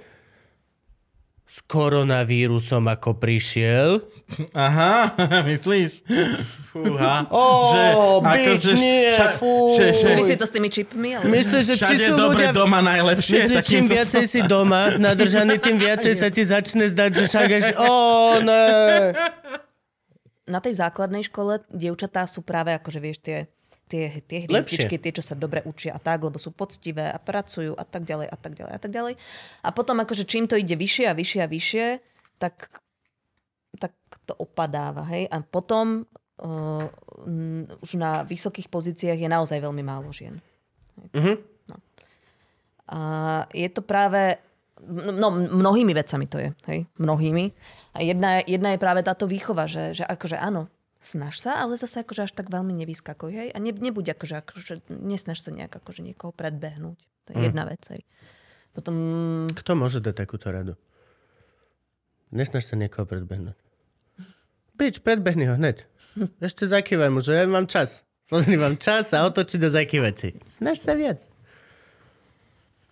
s 1.44 1.62
koronavírusom 1.70 2.88
ako 2.90 3.20
prišiel. 3.20 4.02
Aha, 4.58 5.14
myslíš? 5.50 6.02
Fúha. 6.74 7.30
Ó, 7.30 8.24
bič, 8.26 8.74
nie, 8.74 9.14
fú. 9.38 9.70
že, 9.78 9.94
že, 9.94 10.10
Súvisí 10.10 10.34
to 10.34 10.50
s 10.50 10.52
tými 10.56 10.74
čipmi, 10.74 11.14
ale... 11.14 11.30
Myslíš, 11.30 11.64
že 11.70 11.76
či 11.78 11.96
sú 12.10 12.18
dobre 12.18 12.50
ľudia... 12.50 12.58
doma 12.58 12.82
najlepšie. 12.82 13.46
Myslíš, 13.46 13.66
čím 13.70 13.86
viacej 13.86 14.26
si 14.26 14.40
doma 14.42 14.98
nadržaný, 14.98 15.62
tým 15.62 15.78
viacej 15.78 16.14
sa 16.18 16.34
ti 16.34 16.42
začne 16.42 16.90
zdať, 16.90 17.12
že 17.22 17.24
však 17.30 17.50
až... 17.54 17.66
Ó, 17.78 18.42
ne. 18.42 19.14
na 20.50 20.60
tej 20.60 20.74
základnej 20.80 21.28
škole 21.28 21.62
dievčatá 21.70 22.26
sú 22.26 22.42
práve 22.42 22.74
akože 22.74 23.00
vieš 23.00 23.20
tie 23.22 23.38
tie, 23.88 24.24
tie 24.26 24.46
hviezdičky, 24.48 24.98
tie, 24.98 25.12
čo 25.14 25.24
sa 25.24 25.38
dobre 25.38 25.62
učia 25.68 25.96
a 25.96 26.00
tak, 26.00 26.24
lebo 26.24 26.40
sú 26.42 26.56
poctivé 26.56 27.12
a 27.12 27.20
pracujú 27.20 27.76
a 27.78 27.86
tak 27.86 28.08
ďalej 28.08 28.28
a 28.32 28.38
tak 28.38 28.54
ďalej 28.58 28.74
a 28.74 28.80
tak 28.80 28.92
ďalej. 28.92 29.14
A 29.64 29.70
potom 29.76 30.02
akože 30.02 30.24
čím 30.26 30.50
to 30.50 30.58
ide 30.58 30.74
vyššie 30.74 31.06
a 31.10 31.14
vyššie 31.14 31.40
a 31.44 31.48
vyššie, 31.48 31.86
tak, 32.42 32.56
tak 33.78 33.94
to 34.26 34.34
opadáva. 34.40 35.06
Hej? 35.14 35.30
A 35.30 35.44
potom 35.44 36.08
uh, 36.42 36.86
už 37.84 37.92
na 38.00 38.24
vysokých 38.26 38.68
pozíciách 38.68 39.20
je 39.20 39.30
naozaj 39.30 39.60
veľmi 39.62 39.84
málo 39.86 40.10
žien. 40.10 40.42
Mhm. 41.14 41.34
No. 41.70 41.76
A 42.92 43.00
je 43.56 43.70
to 43.72 43.82
práve, 43.82 44.38
no 44.90 45.32
mnohými 45.32 45.94
vecami 45.96 46.28
to 46.28 46.38
je, 46.38 46.50
hej, 46.68 46.80
mnohými. 47.00 47.46
A 47.96 48.04
jedna, 48.04 48.44
jedna 48.44 48.76
je 48.76 48.84
práve 48.84 49.02
táto 49.06 49.26
výchova, 49.30 49.66
že, 49.66 49.96
že 49.96 50.04
akože 50.04 50.36
áno, 50.36 50.68
snaž 51.04 51.38
sa, 51.38 51.60
ale 51.60 51.76
zase 51.76 52.02
akože 52.02 52.26
až 52.26 52.32
tak 52.32 52.48
veľmi 52.48 52.72
nevyskakuj, 52.72 53.32
hej, 53.36 53.50
a 53.52 53.58
ne, 53.60 53.76
nebuď 53.76 54.16
akože, 54.16 54.36
akože 54.40 54.74
nesnaž 54.90 55.44
sa 55.44 55.52
nejak 55.52 55.76
akože 55.76 56.02
niekoho 56.02 56.32
predbehnúť. 56.32 57.00
To 57.28 57.30
je 57.36 57.38
jedna 57.44 57.68
vec, 57.68 57.84
hej. 57.92 58.02
Potom, 58.74 58.96
Kto 59.54 59.78
môže 59.78 60.02
dať 60.02 60.26
takúto 60.26 60.50
radu? 60.50 60.74
Nesnaž 62.34 62.66
sa 62.66 62.80
niekoho 62.80 63.06
predbehnúť. 63.06 63.54
Bič, 64.74 65.06
predbehni 65.06 65.46
ho 65.46 65.56
hneď. 65.60 65.86
Ešte 66.48 66.66
zakývaj 66.66 67.14
mu, 67.14 67.22
že 67.22 67.38
ja 67.38 67.46
mám 67.46 67.70
čas. 67.70 68.02
Pozri, 68.32 68.58
mám 68.58 68.82
čas 68.82 69.14
a 69.14 69.28
otočiť 69.30 69.62
a 69.62 69.70
zakývať 69.70 70.14
si. 70.18 70.30
Snaž 70.50 70.82
sa 70.82 70.98
viac. 70.98 71.22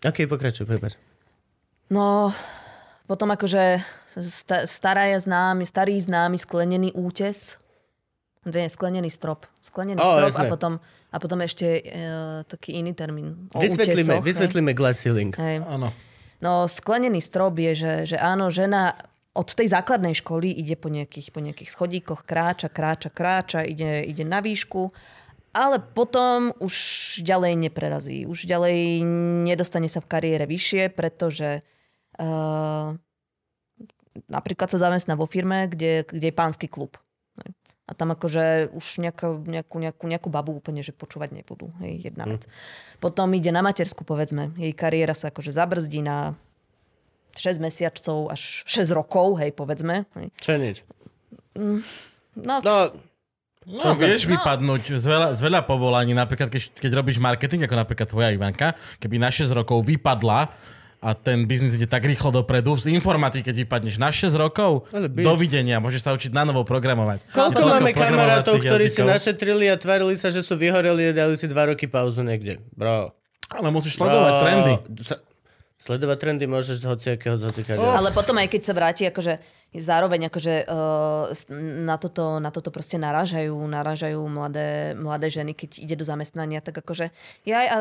OK, 0.05 0.29
pokračuj, 0.29 0.69
prepáč. 0.69 0.97
no, 1.89 2.29
potom 3.05 3.29
akože 3.33 3.81
sta, 4.25 4.65
stará 4.65 5.13
je 5.13 5.21
známy, 5.21 5.65
starý 5.65 5.97
známy 5.97 6.41
sklenený 6.41 6.89
útes, 6.97 7.60
nie, 8.41 8.67
sklenený 8.69 9.09
strop. 9.13 9.45
Sklenený 9.61 10.01
Ó, 10.01 10.17
strop 10.17 10.33
jasné. 10.33 10.47
a 10.47 10.49
potom, 10.49 10.73
a 11.13 11.17
potom 11.21 11.39
ešte 11.45 11.67
e, 11.77 11.81
taký 12.49 12.81
iný 12.81 12.97
termín. 12.97 13.45
O 13.53 13.61
Vysvetlíme, 13.61 14.17
útesoch, 14.17 14.25
vysvetlíme 14.25 14.71
glass 14.73 15.05
ceiling. 15.05 15.29
Hej. 15.37 15.61
Áno. 15.69 15.93
No, 16.41 16.65
sklenený 16.65 17.21
strop 17.21 17.61
je, 17.61 17.77
že, 17.77 17.93
že 18.09 18.17
áno, 18.17 18.49
žena 18.49 18.97
od 19.37 19.45
tej 19.45 19.69
základnej 19.69 20.17
školy 20.17 20.49
ide 20.51 20.73
po 20.73 20.89
nejakých, 20.89 21.29
po 21.29 21.39
nejakých 21.39 21.69
schodíkoch, 21.69 22.25
kráča, 22.25 22.67
kráča, 22.67 23.13
kráča, 23.13 23.61
ide, 23.61 24.03
ide 24.03 24.25
na 24.25 24.41
výšku, 24.41 24.89
ale 25.53 25.79
potom 25.79 26.51
už 26.59 26.75
ďalej 27.21 27.61
neprerazí. 27.61 28.25
Už 28.25 28.49
ďalej 28.49 29.05
nedostane 29.47 29.87
sa 29.87 30.01
v 30.01 30.09
kariére 30.09 30.49
vyššie, 30.49 30.91
pretože 30.91 31.63
uh, 32.19 32.95
napríklad 34.27 34.67
sa 34.71 34.79
zamestná 34.79 35.15
vo 35.15 35.27
firme, 35.27 35.67
kde, 35.71 36.07
kde 36.07 36.27
je 36.31 36.35
pánsky 36.35 36.67
klub. 36.67 36.99
A 37.91 37.93
tam 37.93 38.15
akože 38.15 38.71
už 38.71 39.03
nejakú, 39.03 39.43
nejakú, 39.43 39.75
nejakú, 39.83 40.05
nejakú 40.07 40.29
babu 40.31 40.55
úplne, 40.55 40.79
že 40.79 40.95
počúvať 40.95 41.35
nebudú. 41.35 41.75
Hej, 41.83 42.07
jedna 42.07 42.23
vec. 42.23 42.47
Potom 43.03 43.27
ide 43.35 43.51
na 43.51 43.59
matersku, 43.59 44.07
povedzme. 44.07 44.55
Jej 44.55 44.71
kariéra 44.71 45.11
sa 45.11 45.27
akože 45.27 45.51
zabrzdí 45.51 45.99
na 45.99 46.39
6 47.35 47.59
mesiacov 47.59 48.31
až 48.31 48.63
6 48.63 48.95
rokov, 48.95 49.43
hej, 49.43 49.51
povedzme. 49.51 50.07
Hej. 50.15 50.27
Čo 50.39 50.49
je 50.55 50.59
nič? 50.63 50.77
No, 52.39 52.63
No, 52.63 52.95
No, 53.61 53.93
vieš 53.93 54.25
vypadnúť 54.25 54.97
z 54.97 55.05
veľa, 55.05 55.37
z 55.37 55.41
veľa 55.45 55.61
povolaní, 55.69 56.17
napríklad 56.17 56.49
keď, 56.49 56.81
keď 56.81 56.91
robíš 56.97 57.21
marketing, 57.21 57.69
ako 57.69 57.77
napríklad 57.77 58.09
tvoja 58.09 58.33
Ivanka, 58.33 58.73
keby 58.97 59.21
na 59.21 59.29
6 59.29 59.53
rokov 59.53 59.85
vypadla 59.85 60.49
a 61.01 61.17
ten 61.17 61.49
biznis 61.49 61.73
ide 61.73 61.89
tak 61.89 62.05
rýchlo 62.05 62.29
dopredu, 62.29 62.77
z 62.77 62.93
informatiky, 62.93 63.49
keď 63.49 63.55
vypadneš 63.65 63.97
na 63.97 64.13
6 64.13 64.37
rokov, 64.37 64.85
dovidenia, 65.09 65.81
môžeš 65.81 66.01
sa 66.05 66.13
učiť 66.13 66.29
na 66.29 66.45
novo 66.45 66.61
programovať. 66.61 67.25
koľko 67.33 67.61
máme 67.65 67.89
kamarátov, 67.89 68.61
ktorí 68.61 68.85
si 68.85 69.01
jazykov. 69.01 69.09
našetrili 69.09 69.65
a 69.65 69.75
tvarili 69.81 70.13
sa, 70.13 70.29
že 70.29 70.45
sú 70.45 70.53
vyhoreli 70.53 71.09
a 71.09 71.25
dali 71.25 71.33
si 71.33 71.49
dva 71.49 71.73
roky 71.73 71.89
pauzu 71.89 72.21
niekde. 72.21 72.61
Bro. 72.77 73.17
Ale 73.49 73.67
musíš 73.73 73.97
sledovať 73.97 74.31
Bro. 74.31 74.41
trendy. 74.45 74.73
Sa- 75.01 75.21
Sledovať 75.81 76.17
trendy 76.21 76.45
môžeš 76.45 76.77
z 76.77 76.85
hociakého, 76.85 77.41
z 77.41 77.49
hociakého. 77.49 77.81
ale 77.81 78.13
potom 78.13 78.37
aj 78.37 78.53
keď 78.53 78.61
sa 78.61 78.77
vráti, 78.77 79.09
akože 79.09 79.41
zároveň 79.73 80.29
akože 80.29 80.69
uh, 80.69 81.33
na, 81.81 81.97
toto, 81.97 82.37
na 82.37 82.53
toto 82.53 82.69
proste 82.69 83.01
narážajú, 83.01 83.57
narážajú 83.57 84.21
mladé, 84.29 84.93
mladé 84.93 85.33
ženy, 85.33 85.57
keď 85.57 85.81
ide 85.81 85.95
do 85.97 86.05
zamestnania, 86.05 86.61
tak 86.61 86.77
akože, 86.77 87.09
jaj, 87.49 87.65
a 87.65 87.77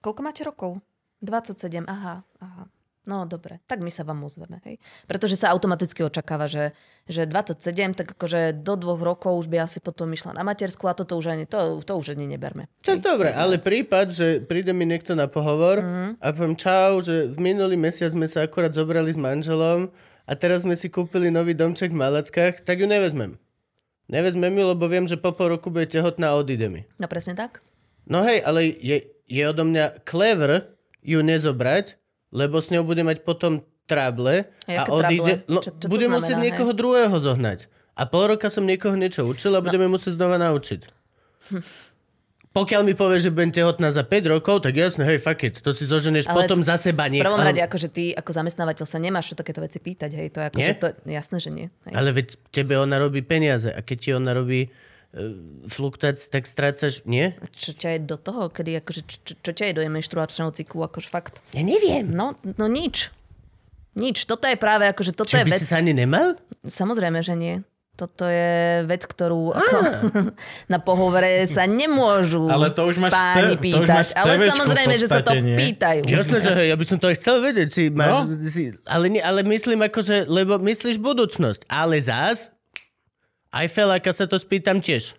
koľko 0.00 0.20
máte 0.24 0.48
rokov? 0.48 0.80
27, 1.20 1.84
aha, 1.84 2.22
aha. 2.38 2.64
No 3.06 3.22
dobre, 3.22 3.62
tak 3.70 3.78
my 3.78 3.86
sa 3.86 4.02
vám 4.02 4.26
ozveme, 4.26 4.58
hej. 4.66 4.82
Pretože 5.06 5.38
sa 5.38 5.54
automaticky 5.54 6.02
očakáva, 6.02 6.50
že, 6.50 6.74
že 7.06 7.22
27, 7.22 7.62
tak 7.94 8.18
akože 8.18 8.50
do 8.58 8.74
dvoch 8.74 8.98
rokov 8.98 9.38
už 9.38 9.46
by 9.46 9.62
asi 9.62 9.78
potom 9.78 10.10
išla 10.10 10.34
na 10.34 10.42
matersku 10.42 10.82
a 10.84 10.92
toto 10.92 11.14
už 11.14 11.30
ani, 11.30 11.46
to, 11.46 11.78
to 11.86 11.94
už 11.94 12.18
ani 12.18 12.26
neberme. 12.26 12.66
To 12.82 12.90
je 12.90 12.98
dobre, 12.98 13.30
ale 13.30 13.62
prípad, 13.62 14.10
že 14.10 14.26
príde 14.42 14.74
mi 14.74 14.82
niekto 14.82 15.14
na 15.14 15.30
pohovor 15.30 15.78
Mhm. 15.78 16.18
a 16.18 16.26
poviem 16.34 16.58
čau, 16.58 16.98
že 16.98 17.30
v 17.30 17.38
minulý 17.38 17.78
mesiac 17.78 18.10
sme 18.10 18.26
sa 18.26 18.42
akorát 18.42 18.74
zobrali 18.74 19.14
s 19.14 19.18
manželom 19.22 19.86
a 20.26 20.32
teraz 20.34 20.66
sme 20.66 20.74
si 20.74 20.90
kúpili 20.90 21.30
nový 21.30 21.54
domček 21.54 21.94
v 21.94 22.02
Malackách, 22.02 22.66
tak 22.66 22.82
ju 22.82 22.90
nevezmem. 22.90 23.38
Nevezmem 24.06 24.50
ju, 24.50 24.64
lebo 24.66 24.82
viem, 24.86 25.06
že 25.06 25.14
po 25.14 25.30
pol 25.30 25.54
roku 25.54 25.70
bude 25.70 25.86
tehotná 25.86 26.34
a 26.34 26.38
odíde 26.38 26.66
mi. 26.66 26.82
No 26.98 27.06
presne 27.06 27.38
tak. 27.38 27.62
No 28.02 28.22
hej, 28.22 28.42
ale 28.42 28.66
je, 28.66 28.98
je 29.26 29.42
odo 29.46 29.62
mňa 29.62 30.02
clever 30.02 30.74
ju 31.06 31.22
nezobrať, 31.22 31.94
lebo 32.28 32.58
s 32.58 32.68
ňou 32.68 32.82
bude 32.82 33.00
mať 33.00 33.22
potom 33.22 33.62
trable 33.86 34.50
A 34.66 34.82
a 34.82 34.90
odíde... 34.90 35.38
trable? 35.38 35.46
No, 35.46 35.60
Čo- 35.60 35.72
čo 35.72 35.86
budem 35.86 36.10
znamená, 36.10 36.18
musieť 36.18 36.36
hej? 36.36 36.44
niekoho 36.44 36.72
druhého 36.72 37.16
zohnať. 37.16 37.58
A 37.94 38.02
pol 38.04 38.28
roka 38.28 38.50
som 38.50 38.62
niekoho 38.62 38.92
niečo 38.92 39.22
učil 39.22 39.54
a 39.54 39.62
budeme 39.62 39.86
musieť 39.86 40.18
znova 40.18 40.36
naučiť. 40.36 40.84
Pokiaľ 42.50 42.82
mi 42.82 42.92
povie, 42.92 43.20
že 43.20 43.28
budem 43.28 43.52
tehotná 43.52 43.88
za 43.88 44.00
5 44.00 44.32
rokov, 44.32 44.64
tak 44.64 44.72
jasne, 44.74 45.04
hej, 45.04 45.20
fuck 45.20 45.44
it. 45.44 45.60
To 45.60 45.70
si 45.70 45.84
zoženeš 45.84 46.24
Ale 46.24 46.40
potom 46.42 46.58
za 46.58 46.74
seba 46.74 47.04
V 47.04 47.14
niekoho. 47.14 47.28
prvom 47.30 47.44
rade, 47.44 47.60
akože 47.60 47.88
ty 47.88 48.04
ako 48.10 48.32
zamestnávateľ 48.32 48.82
sa 48.82 48.96
nemáš 48.96 49.36
takéto 49.36 49.60
veci 49.60 49.76
pýtať, 49.76 50.10
hej, 50.10 50.28
to 50.30 50.40
je 50.40 50.46
akože, 50.48 50.64
Nie? 50.66 50.72
to, 50.74 50.86
jasné, 51.04 51.36
že 51.36 51.50
nie. 51.52 51.66
Hej. 51.84 51.92
Ale 51.92 52.10
veď 52.10 52.26
tebe 52.48 52.74
ona 52.74 52.96
robí 52.96 53.20
peniaze 53.20 53.68
a 53.68 53.80
keď 53.80 53.96
ti 53.98 54.10
ona 54.10 54.32
robí 54.32 54.72
fluktáci, 55.66 56.28
tak 56.28 56.44
strácaš... 56.44 57.00
Nie? 57.08 57.34
Čo 57.56 57.72
ťa 57.72 57.96
je 57.96 58.00
do 58.04 58.16
toho, 58.20 58.52
kedy 58.52 58.84
akože, 58.84 59.00
čo, 59.08 59.32
čo, 59.40 59.50
ťa 59.52 59.72
je 59.72 59.74
do 59.76 59.82
menštruačného 59.88 60.52
cyklu, 60.52 60.84
akože 60.84 61.08
fakt? 61.08 61.40
Ja 61.56 61.64
neviem. 61.64 62.12
No, 62.12 62.36
no 62.56 62.66
nič. 62.68 63.08
Nič. 63.96 64.28
Toto 64.28 64.44
je 64.44 64.60
práve 64.60 64.84
akože, 64.84 65.16
toto 65.16 65.32
Čiže 65.32 65.40
je 65.40 65.46
by 65.48 65.52
vec... 65.56 65.60
si 65.60 65.66
sa 65.66 65.80
ani 65.80 65.96
nemal? 65.96 66.36
Samozrejme, 66.62 67.24
že 67.24 67.32
nie. 67.32 67.54
Toto 67.96 68.28
je 68.28 68.84
vec, 68.84 69.08
ktorú 69.08 69.56
ako, 69.56 69.76
na 70.72 70.76
pohovore 70.76 71.48
sa 71.48 71.64
nemôžu 71.64 72.44
Ale 72.44 72.68
to 72.68 72.84
už 72.84 73.00
máš 73.00 73.16
páni 73.16 73.56
C- 73.56 73.72
to 73.72 73.80
už 73.80 73.88
máš 73.88 74.12
pýtať. 74.12 74.20
Ale 74.20 74.32
samozrejme, 74.52 74.94
že 75.00 75.06
sa 75.08 75.24
to 75.24 75.32
nie? 75.40 75.56
pýtajú. 75.56 76.04
Jasné, 76.04 76.36
že 76.44 76.52
hej, 76.60 76.66
ja 76.68 76.76
by 76.76 76.84
som 76.84 77.00
to 77.00 77.08
aj 77.08 77.16
chcel 77.16 77.40
vedieť. 77.40 77.68
Si, 77.72 77.88
máš, 77.88 78.28
No. 78.28 78.28
si, 78.52 78.76
ale, 78.84 79.08
nie, 79.08 79.24
ale 79.24 79.40
myslím 79.48 79.80
akože, 79.88 80.28
lebo 80.28 80.60
myslíš 80.60 81.00
budúcnosť. 81.00 81.64
Ale 81.72 81.96
zás, 81.96 82.52
aj 83.62 83.66
feláka 83.72 84.10
sa 84.12 84.28
to 84.28 84.36
spýtam 84.36 84.84
tiež. 84.84 85.16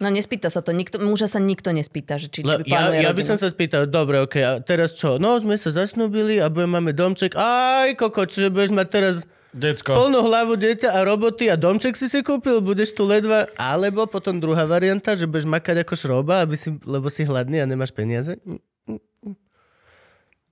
No 0.00 0.08
nespýta 0.08 0.48
sa 0.48 0.64
to. 0.64 0.72
Nikto, 0.72 0.96
muža 1.04 1.28
sa 1.28 1.36
nikto 1.36 1.76
nespýta, 1.76 2.16
že 2.16 2.32
či, 2.32 2.40
či 2.40 2.48
Le, 2.48 2.64
ja, 2.64 2.88
plánuje 2.88 3.04
ja 3.04 3.12
by 3.12 3.20
som 3.20 3.36
sa 3.36 3.52
spýtal, 3.52 3.84
dobre, 3.84 4.16
ok, 4.24 4.34
a 4.40 4.52
teraz 4.64 4.96
čo? 4.96 5.20
No, 5.20 5.36
sme 5.36 5.60
sa 5.60 5.68
zasnúbili 5.68 6.40
a 6.40 6.48
budeme 6.48 6.80
máme 6.80 6.96
domček. 6.96 7.36
Aj, 7.36 7.92
koko, 8.00 8.24
čiže 8.24 8.48
budeš 8.48 8.72
mať 8.72 8.88
teraz 8.88 9.16
Decko. 9.52 9.92
plnú 9.92 10.24
hlavu 10.24 10.56
dieťa 10.56 10.96
a 10.96 11.04
roboty 11.04 11.52
a 11.52 11.60
domček 11.60 12.00
si 12.00 12.08
si 12.08 12.24
kúpil, 12.24 12.64
budeš 12.64 12.96
tu 12.96 13.04
ledva. 13.04 13.44
Alebo 13.60 14.08
potom 14.08 14.40
druhá 14.40 14.64
varianta, 14.64 15.12
že 15.12 15.28
budeš 15.28 15.44
makať 15.44 15.84
ako 15.84 15.94
šroba, 16.00 16.40
aby 16.48 16.56
si, 16.56 16.72
lebo 16.88 17.12
si 17.12 17.28
hladný 17.28 17.60
a 17.60 17.68
nemáš 17.68 17.92
peniaze. 17.92 18.40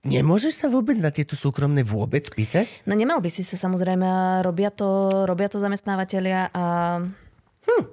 Nemôžeš 0.02 0.54
sa 0.56 0.66
vôbec 0.66 0.94
na 0.96 1.10
tieto 1.10 1.34
súkromné 1.34 1.82
vôbec 1.82 2.22
pýtať? 2.24 2.66
No 2.84 2.94
nemal 2.94 3.18
by 3.18 3.26
si 3.26 3.42
sa 3.42 3.58
samozrejme 3.58 4.06
robia 4.40 4.70
to, 4.70 4.86
robia 5.26 5.50
to 5.50 5.58
zamestnávateľia 5.58 6.54
a 6.54 6.64
hm. 7.66 7.84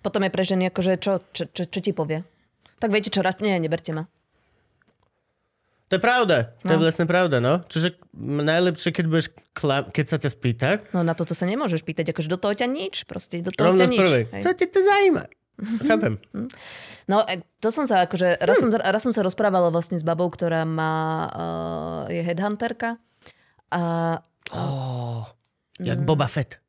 potom 0.00 0.22
je 0.22 0.30
pre 0.30 0.44
ženy 0.44 0.70
akože 0.70 0.92
čo, 0.96 1.18
čo, 1.30 1.50
čo, 1.50 1.62
čo 1.66 1.78
ti 1.78 1.90
povie? 1.90 2.22
Tak 2.78 2.90
viete 2.90 3.10
čo, 3.10 3.22
nie, 3.38 3.58
neberte 3.58 3.90
ma. 3.90 4.06
To 5.86 6.00
je 6.00 6.02
pravda. 6.02 6.56
To 6.64 6.72
je 6.72 6.78
No. 6.80 6.82
vlastne 6.82 7.04
pravda, 7.04 7.36
no. 7.36 7.60
Čiže 7.68 8.00
najlepšie, 8.16 8.96
keď, 8.96 9.04
budeš 9.04 9.28
kla- 9.52 9.84
keď 9.84 10.04
sa 10.08 10.16
ťa 10.16 10.30
spýta, 10.32 10.68
No 10.90 11.04
na 11.04 11.12
toto 11.12 11.36
sa 11.36 11.44
nemôžeš 11.44 11.84
pýtať, 11.84 12.16
akože 12.16 12.32
do 12.32 12.40
toho 12.40 12.56
ťa 12.56 12.64
nič, 12.64 13.04
proste 13.04 13.44
do 13.44 13.52
toho 13.52 13.76
rovno 13.76 13.84
ťa 13.84 13.88
nič. 13.92 14.00
prvej. 14.00 14.24
hej. 14.32 14.40
Co 14.40 14.50
ti 14.56 14.64
to 14.66 14.80
zaujíma? 14.80 15.24
Chápem. 15.92 16.16
No 17.10 17.22
e, 17.26 17.42
to 17.58 17.74
som 17.74 17.86
sa 17.86 18.06
akože, 18.06 18.42
raz 18.42 18.58
som, 18.62 18.68
raz 18.70 19.02
som 19.02 19.14
sa 19.14 19.22
rozprávala 19.26 19.70
vlastne 19.72 19.98
s 19.98 20.04
babou, 20.06 20.30
ktorá 20.30 20.62
má, 20.66 20.94
uh, 21.32 22.02
je 22.12 22.22
headhunterka 22.22 22.98
a 23.72 23.82
Oh, 24.52 25.24
jak 25.80 25.98
Mm. 25.98 26.04
Boba 26.04 26.26
Fett. 26.28 26.60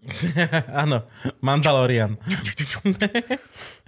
Áno, 0.82 1.08
Mandalorian. 1.40 2.16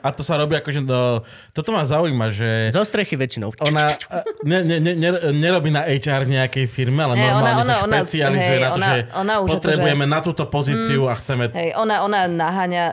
A 0.00 0.08
to 0.08 0.24
sa 0.24 0.36
robí 0.36 0.56
akože 0.56 0.80
do... 0.82 1.20
Toto 1.52 1.68
ma 1.68 1.84
zaujíma, 1.84 2.32
že 2.32 2.72
Zo 2.72 2.80
strechy 2.80 3.14
väčšinou. 3.14 3.52
ona 3.60 3.92
ne, 4.40 4.64
ne, 4.64 4.76
ne, 4.80 4.92
ne- 4.96 5.32
nerobí 5.32 5.68
na 5.68 5.84
HR 5.84 6.24
nejakej 6.24 6.64
firme, 6.64 7.04
ale 7.04 7.14
ona- 7.14 7.28
normálne 7.36 7.62
ona- 7.62 7.76
sa 7.76 7.84
ona- 7.84 8.00
špecializuje 8.00 8.56
hej, 8.56 8.62
na 8.62 8.68
to, 8.68 8.76
ona- 8.76 8.88
že 8.88 8.98
ona 9.12 9.34
už 9.40 9.48
potrebujeme 9.52 10.04
akože- 10.04 10.14
na 10.16 10.20
túto 10.24 10.44
pozíciu 10.48 11.02
a 11.06 11.14
chceme... 11.14 11.52
Hej, 11.52 11.76
ona, 11.76 12.00
ona 12.00 12.24
naháňa, 12.24 12.84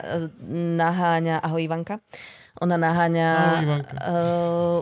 naháňa, 0.76 1.40
ahoj 1.40 1.60
Ivanka, 1.62 2.04
ona 2.60 2.76
naháňa 2.76 3.28
Ahoj, 3.32 3.80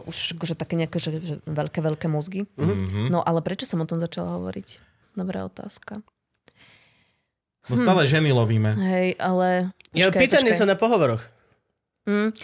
uh, 0.02 0.10
už 0.10 0.36
akože 0.36 0.58
také 0.58 0.74
nejaké 0.74 0.98
že, 0.98 1.10
že 1.22 1.34
veľké, 1.46 1.78
veľké 1.80 2.06
mozgy. 2.10 2.44
Mhm. 2.58 3.08
No 3.08 3.22
ale 3.22 3.40
prečo 3.40 3.64
som 3.64 3.78
o 3.78 3.86
tom 3.86 3.96
začala 3.96 4.36
hovoriť? 4.36 4.82
Dobrá 5.14 5.46
otázka. 5.46 6.02
No 7.68 7.74
stále 7.78 8.10
ženy 8.10 8.34
lovíme. 8.34 8.74
Hej, 8.74 9.08
ale... 9.16 9.70
Ja, 9.94 10.10
počkaj, 10.10 10.22
pýtanie 10.22 10.50
počkaj. 10.50 10.60
sa 10.60 10.66
na 10.66 10.74
pohovoroch. 10.74 11.22
Mm. 12.10 12.34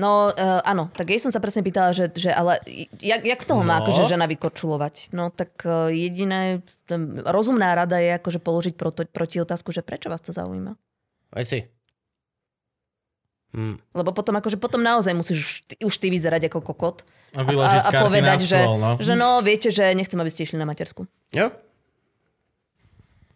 No, 0.00 0.32
uh, 0.32 0.64
áno, 0.64 0.88
tak 0.96 1.12
jej 1.12 1.20
som 1.20 1.28
sa 1.28 1.44
presne 1.44 1.60
pýtala, 1.60 1.92
že, 1.92 2.08
že 2.16 2.32
ale 2.32 2.56
jak, 3.04 3.20
jak 3.20 3.40
z 3.44 3.46
toho 3.52 3.60
má 3.60 3.76
No. 3.76 3.84
akože 3.84 4.08
žena 4.08 4.24
vykorčulovať? 4.24 5.12
No 5.12 5.28
tak 5.28 5.60
uh, 5.68 5.92
jediné, 5.92 6.64
ten, 6.88 7.20
rozumná 7.20 7.76
rada 7.76 8.00
je 8.00 8.16
akože 8.16 8.40
položiť 8.40 8.80
proto, 8.80 9.04
proti 9.04 9.44
otázku, 9.44 9.76
že 9.76 9.84
prečo 9.84 10.08
vás 10.08 10.24
to 10.24 10.32
zaujíma? 10.32 10.72
Aj 11.36 11.44
si. 11.44 11.68
Hm. 13.52 13.76
Lebo 13.92 14.14
potom, 14.16 14.32
akože 14.40 14.56
potom 14.56 14.80
naozaj 14.80 15.12
musíš 15.12 15.38
už 15.42 15.52
ty, 15.68 15.74
už 15.84 15.94
ty 16.00 16.06
vyzerať 16.08 16.48
ako 16.48 16.64
kokot. 16.64 17.04
A 17.36 17.44
vyložiť 17.44 17.82
karty 17.92 18.04
povedať, 18.06 18.40
na 18.40 18.46
že, 18.46 18.60
stôl, 18.62 18.78
no. 18.80 18.90
že 18.96 19.14
no, 19.18 19.30
viete, 19.44 19.68
že 19.68 19.84
nechcem, 19.92 20.16
aby 20.16 20.30
ste 20.32 20.48
išli 20.48 20.56
na 20.56 20.64
matersku. 20.64 21.04
Jo? 21.34 21.52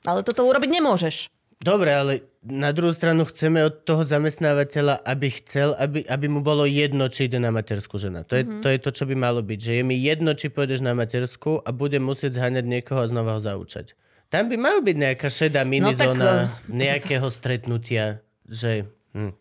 Ale 0.06 0.24
toto 0.24 0.48
urobiť 0.48 0.70
nemôžeš. 0.80 1.28
Dobre, 1.64 1.90
ale 1.90 2.12
na 2.44 2.76
druhú 2.76 2.92
stranu 2.92 3.24
chceme 3.24 3.64
od 3.64 3.88
toho 3.88 4.04
zamestnávateľa, 4.04 5.00
aby 5.00 5.32
chcel, 5.32 5.72
aby, 5.74 6.04
aby 6.04 6.26
mu 6.28 6.44
bolo 6.44 6.68
jedno, 6.68 7.08
či 7.08 7.24
ide 7.24 7.40
na 7.40 7.48
matersku 7.48 7.96
žena. 7.96 8.20
To 8.28 8.36
je, 8.36 8.44
Mhm. 8.44 8.60
to 8.60 8.68
je 8.68 8.78
to, 8.78 8.90
čo 8.92 9.08
by 9.08 9.16
malo 9.16 9.40
byť. 9.40 9.58
Že 9.58 9.72
je 9.72 9.82
mi 9.82 9.96
jedno, 9.96 10.36
či 10.36 10.52
pôjdeš 10.52 10.84
na 10.84 10.92
matersku 10.92 11.64
a 11.64 11.72
budem 11.72 12.04
musieť 12.04 12.36
zháňať 12.36 12.68
niekoho 12.68 13.00
a 13.00 13.08
znova 13.08 13.32
ho 13.32 13.40
zaučať. 13.40 13.96
Tam 14.28 14.52
by 14.52 14.56
mal 14.60 14.84
byť 14.84 14.96
nejaká 14.98 15.28
šedá 15.30 15.64
minizóna 15.64 16.52
tak, 16.52 16.68
nejakého 16.68 17.28
stretnutia, 17.32 18.20
že... 18.44 18.84
Hm. 19.16 19.32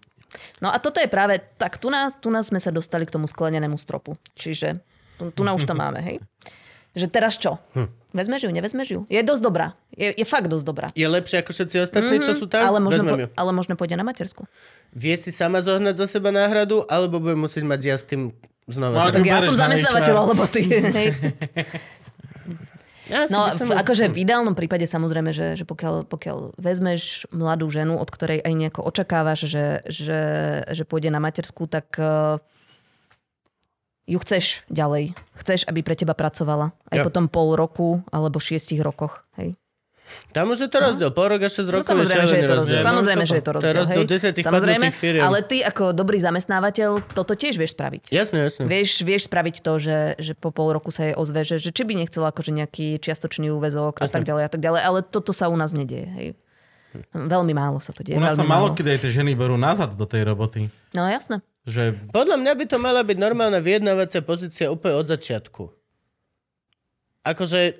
No 0.63 0.71
a 0.71 0.79
toto 0.79 1.03
je 1.03 1.11
práve, 1.11 1.43
tak 1.59 1.75
tu 1.75 1.91
na, 1.91 2.07
tu 2.07 2.31
na 2.31 2.39
sme 2.39 2.57
sa 2.57 2.71
dostali 2.71 3.03
k 3.03 3.11
tomu 3.11 3.27
sklenenému 3.27 3.75
stropu. 3.75 4.15
Čiže 4.33 4.79
tu, 5.19 5.29
tu 5.29 5.41
na 5.43 5.51
už 5.51 5.67
to 5.67 5.75
máme, 5.83 5.99
hej? 5.99 6.17
Že 6.95 7.07
teraz 7.09 7.35
čo? 7.35 7.59
Hm. 7.75 7.89
Vezmeš 8.13 8.45
ju, 8.45 8.49
nevezmeš 8.53 8.87
ju? 8.93 8.99
Je 9.09 9.25
dosť 9.25 9.41
dobrá. 9.41 9.73
Je, 9.97 10.13
je 10.13 10.25
fakt 10.25 10.45
dosť 10.45 10.65
dobrá. 10.69 10.87
Je 10.93 11.09
lepšie 11.09 11.41
ako 11.41 11.49
všetci 11.49 11.75
ostatní, 11.81 12.21
čo 12.21 12.37
sú 12.37 12.45
tam? 12.45 12.61
Mhm, 12.61 12.69
ale, 12.69 12.79
možno 12.79 13.01
po, 13.03 13.15
ale 13.25 13.51
možno 13.51 13.73
pôjde 13.73 13.97
na 13.97 14.05
matersku. 14.05 14.45
Vie 14.93 15.17
si 15.17 15.33
sama 15.33 15.65
zohnať 15.65 15.97
za 15.97 16.05
seba 16.05 16.29
náhradu, 16.29 16.85
alebo 16.85 17.17
budem 17.17 17.41
musieť 17.41 17.65
mať 17.65 17.81
ja 17.81 17.97
s 17.97 18.05
tým 18.05 18.29
No, 18.63 18.71
znova. 18.71 19.11
ak 19.11 19.19
Tak 19.19 19.27
ja 19.27 19.43
som 19.43 19.59
zamestnávateľ, 19.59 20.15
alebo 20.15 20.47
ty. 20.47 20.63
Hej. 20.97 21.19
Ja 23.11 23.27
No, 23.27 23.51
v, 23.51 23.75
akože 23.75 24.07
v 24.15 24.23
ideálnom 24.23 24.55
prípade 24.55 24.87
samozrejme, 24.87 25.35
že, 25.35 25.59
že 25.59 25.67
pokiaľ, 25.67 26.07
pokiaľ 26.07 26.55
vezmeš 26.55 27.27
mladú 27.35 27.67
ženu, 27.67 27.99
od 27.99 28.07
ktorej 28.07 28.39
aj 28.39 28.53
nejako 28.55 28.87
očakávaš, 28.87 29.51
že, 29.51 29.65
že, 29.91 30.21
že 30.71 30.83
pôjde 30.87 31.11
na 31.11 31.19
matersku, 31.19 31.67
tak 31.67 31.91
uh, 31.99 32.39
ju 34.03 34.19
chceš 34.19 34.67
ďalej. 34.67 35.15
Chceš, 35.33 35.63
aby 35.65 35.79
pre 35.79 35.95
teba 35.95 36.11
pracovala. 36.11 36.75
Aj 36.87 36.97
Ja. 36.99 37.03
po 37.03 37.09
tom 37.09 37.27
pol 37.27 37.55
roku 37.55 38.03
alebo 38.09 38.37
šiestich 38.37 38.79
rokoch. 38.79 39.23
Hej. 39.35 39.55
Tam 40.35 40.51
už 40.51 40.59
je 40.59 40.69
to 40.69 40.77
rozdiel. 40.77 41.09
Pol 41.09 41.31
rok 41.31 41.39
a 41.39 41.47
6 41.47 41.63
No, 41.63 41.79
rokov 41.79 41.87
samozrejme, 41.87 42.25
že 42.27 42.35
je 42.35 42.43
to 42.43 42.55
rozdiel. 42.59 42.59
rozdiel. 42.59 42.83
Samozrejme, 42.83 43.23
No, 43.23 43.25
že 43.25 43.35
je 43.35 43.43
to 43.43 43.51
rozdiel. 43.55 43.83
hej. 43.87 43.97
Samozrejme, 44.43 44.87
ale 45.23 45.37
ty 45.47 45.57
ako 45.63 45.95
dobrý 45.95 46.19
zamestnávateľ 46.19 46.89
toto 47.15 47.33
tiež 47.33 47.55
vieš 47.55 47.71
spraviť. 47.71 48.11
Jasne, 48.11 48.43
jasne. 48.43 48.67
Vieš, 48.67 48.99
vieš 49.01 49.31
spraviť 49.31 49.63
to, 49.63 49.79
že, 49.79 49.97
že 50.19 50.35
po 50.35 50.51
pol 50.51 50.75
roku 50.75 50.91
sa 50.91 51.07
jej 51.07 51.15
ozve, 51.15 51.47
že, 51.47 51.55
že 51.57 51.71
či 51.71 51.87
by 51.87 51.95
nechcela 51.95 52.29
akože 52.29 52.51
nejaký 52.51 52.99
čiastočný 52.99 53.47
úvezok 53.49 54.03
a 54.03 54.11
tak 54.11 54.27
ďalej 54.27 54.43
a 54.43 54.49
tak 54.51 54.59
ďalej, 54.59 54.81
ale 54.83 54.99
toto 55.01 55.31
sa 55.31 55.47
u 55.47 55.55
nás 55.55 55.71
nedieje. 55.71 56.11
Hej. 56.11 56.27
Veľmi 57.09 57.55
málo 57.55 57.79
sa 57.79 57.89
to 57.89 58.03
deje. 58.03 58.13
U 58.13 58.21
nás 58.21 58.35
sa 58.35 58.43
málo 58.43 58.69
málo. 58.69 58.77
kedy 58.77 58.89
aj 58.91 58.99
tie 59.01 59.11
ženy 59.15 59.33
berú 59.33 59.55
nazad 59.55 59.95
do 59.95 60.05
tej 60.05 60.27
roboty. 60.27 60.67
No 60.93 61.07
jasné. 61.07 61.39
Že 61.63 62.11
Podľa 62.11 62.37
mňa 62.43 62.53
by 62.59 62.65
to 62.67 62.77
mala 62.79 63.01
byť 63.07 63.17
normálna 63.17 63.63
vyjednávacia 63.63 64.19
pozícia 64.19 64.67
úplne 64.67 64.99
od 64.99 65.07
začiatku. 65.07 65.63
Akože 67.23 67.79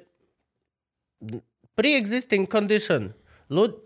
pre-existing 1.76 2.48
condition. 2.48 3.12
Ľud... 3.52 3.84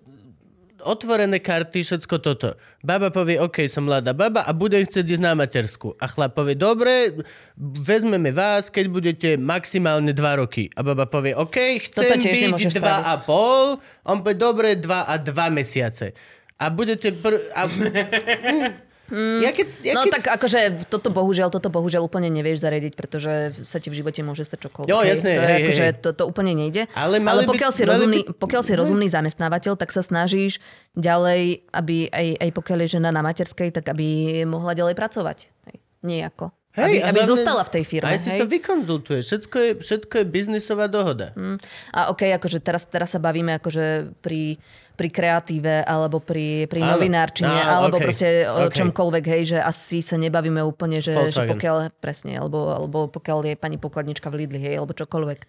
Otvorené 0.77 1.41
karty, 1.41 1.81
všetko 1.81 2.21
toto. 2.21 2.53
Baba 2.85 3.09
povie, 3.09 3.41
OK, 3.41 3.65
som 3.65 3.89
mladá 3.89 4.13
baba 4.13 4.45
a 4.45 4.53
budem 4.53 4.85
chcieť 4.85 5.17
ísť 5.17 5.23
na 5.25 5.33
matersku. 5.33 5.97
A 5.97 6.05
chlap 6.05 6.37
povie, 6.37 6.53
dobre, 6.53 7.17
vezmeme 7.57 8.29
vás, 8.29 8.69
keď 8.69 8.85
budete 8.85 9.29
maximálne 9.41 10.13
dva 10.13 10.37
roky. 10.37 10.69
A 10.77 10.85
baba 10.85 11.09
povie, 11.09 11.33
OK, 11.33 11.81
chcem 11.81 12.21
byť 12.21 12.77
dva 12.77 13.01
spraviť. 13.01 13.09
a 13.09 13.13
pol. 13.25 13.81
On 14.05 14.21
povie, 14.21 14.37
dobre, 14.37 14.77
dva 14.77 15.09
a 15.09 15.17
dva 15.17 15.49
mesiace. 15.49 16.13
A 16.61 16.69
budete... 16.69 17.09
Pr- 17.09 17.41
a... 17.57 17.65
ja 19.13 19.51
keď, 19.55 19.67
ja 19.87 19.93
No 19.95 20.03
keď... 20.03 20.11
tak 20.19 20.23
akože 20.35 20.59
toto 20.91 21.07
bohužiaľ, 21.07 21.47
toto 21.47 21.71
bohužiaľ 21.71 22.03
úplne 22.03 22.27
nevieš 22.27 22.59
zariadiť, 22.63 22.93
pretože 22.93 23.55
sa 23.63 23.79
ti 23.79 23.87
v 23.87 24.03
živote 24.03 24.19
môže 24.23 24.43
stať 24.43 24.67
čokoľvek. 24.67 24.91
Jo, 24.91 24.99
hej. 25.03 25.09
jasné, 25.15 25.31
to, 25.31 25.39
je 25.39 25.47
hej, 25.47 25.59
akože, 25.63 25.85
hej. 25.87 25.95
to, 26.03 26.09
to 26.11 26.23
úplne 26.27 26.53
nejde. 26.53 26.91
Ale 26.91 27.23
by- 27.23 27.47
pokiaľ, 27.47 27.71
si 27.71 27.83
mali 27.87 27.91
rozumný, 27.95 28.19
by- 28.27 28.35
pokiaľ 28.35 28.61
si 28.67 28.73
rozumný 28.75 29.07
zamestnávateľ, 29.07 29.73
tak 29.79 29.95
sa 29.95 30.03
snažíš 30.03 30.59
ďalej, 30.93 31.63
aby 31.71 32.11
aj, 32.11 32.27
aj 32.43 32.49
pokiaľ 32.51 32.77
je 32.83 32.89
žena 32.99 33.09
na 33.15 33.23
materskej, 33.23 33.71
tak 33.71 33.87
aby 33.87 34.41
mohla 34.43 34.75
ďalej 34.75 34.95
pracovať. 34.99 35.47
Hej. 35.71 35.77
Nejako. 36.03 36.53
aby, 36.77 37.01
a 37.01 37.09
aby 37.09 37.19
hlavne 37.25 37.31
zostala 37.33 37.65
v 37.65 37.71
tej 37.73 37.83
firme. 37.89 38.13
Aj 38.13 38.21
si 38.21 38.29
hej? 38.29 38.37
to 38.37 38.45
vykonzultuješ. 38.45 39.23
Všetko 39.25 39.57
je, 39.57 39.71
všetko 39.81 40.13
je 40.21 40.25
biznisová 40.29 40.85
dohoda. 40.85 41.33
Mm. 41.33 41.57
A 41.89 42.13
OK, 42.13 42.29
akože 42.37 42.61
teraz, 42.61 42.85
teraz 42.85 43.17
sa 43.17 43.19
bavíme 43.19 43.57
akože 43.57 44.13
pri, 44.21 44.61
pri 44.97 45.09
kreatíve 45.09 45.85
alebo 45.85 46.17
pri, 46.17 46.65
pri 46.65 46.81
Áno. 46.81 46.97
novinárčine 46.97 47.53
Á, 47.53 47.77
alebo 47.79 48.01
OK, 48.01 48.03
proste 48.03 48.43
o 48.43 48.65
OK. 48.65 48.73
čomkoľvek, 48.73 49.23
hej, 49.29 49.43
že 49.53 49.57
asi 49.61 50.01
sa 50.01 50.17
nebavíme 50.17 50.57
úplne, 50.59 50.97
že, 50.97 51.13
že 51.29 51.45
pokiaľ, 51.45 51.93
presne, 51.95 52.33
alebo, 52.35 52.67
alebo 52.67 53.05
pokiaľ 53.05 53.39
je 53.45 53.55
pani 53.55 53.77
pokladnička 53.77 54.27
v 54.27 54.43
Lidli, 54.43 54.57
hej, 54.59 54.81
alebo 54.81 54.91
čokoľvek. 54.91 55.39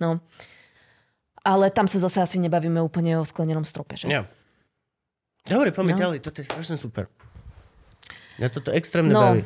No. 0.00 0.24
Ale 1.44 1.68
tam 1.68 1.84
sa 1.84 2.00
zase 2.00 2.18
asi 2.18 2.36
nebavíme 2.40 2.80
úplne 2.80 3.14
o 3.16 3.24
sklenenom 3.24 3.62
strope, 3.62 3.94
že? 3.94 4.08
Ja. 4.08 4.24
Dobre, 5.44 5.70
poďme 5.70 5.94
No. 5.94 6.00
ďalej. 6.02 6.18
Toto 6.20 6.40
je 6.40 6.48
strašne 6.48 6.74
super. 6.74 7.06
Ja 8.36 8.48
toto 8.48 8.72
extrémne 8.72 9.12
No. 9.12 9.20
baví. 9.22 9.42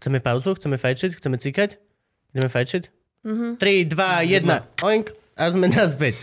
Chceme 0.00 0.18
pauzu? 0.18 0.56
Chceme 0.56 0.74
fajčiť? 0.74 1.14
Chceme 1.14 1.36
cikať? 1.36 1.76
Ideme 2.32 2.48
fajčiť? 2.48 2.82
Mm-hmm. 3.22 3.50
3, 3.60 3.86
2, 3.86 4.42
1. 4.42 4.82
Oink. 4.82 5.06
A 5.32 5.48
sme 5.48 5.66
naspäť. 5.66 6.14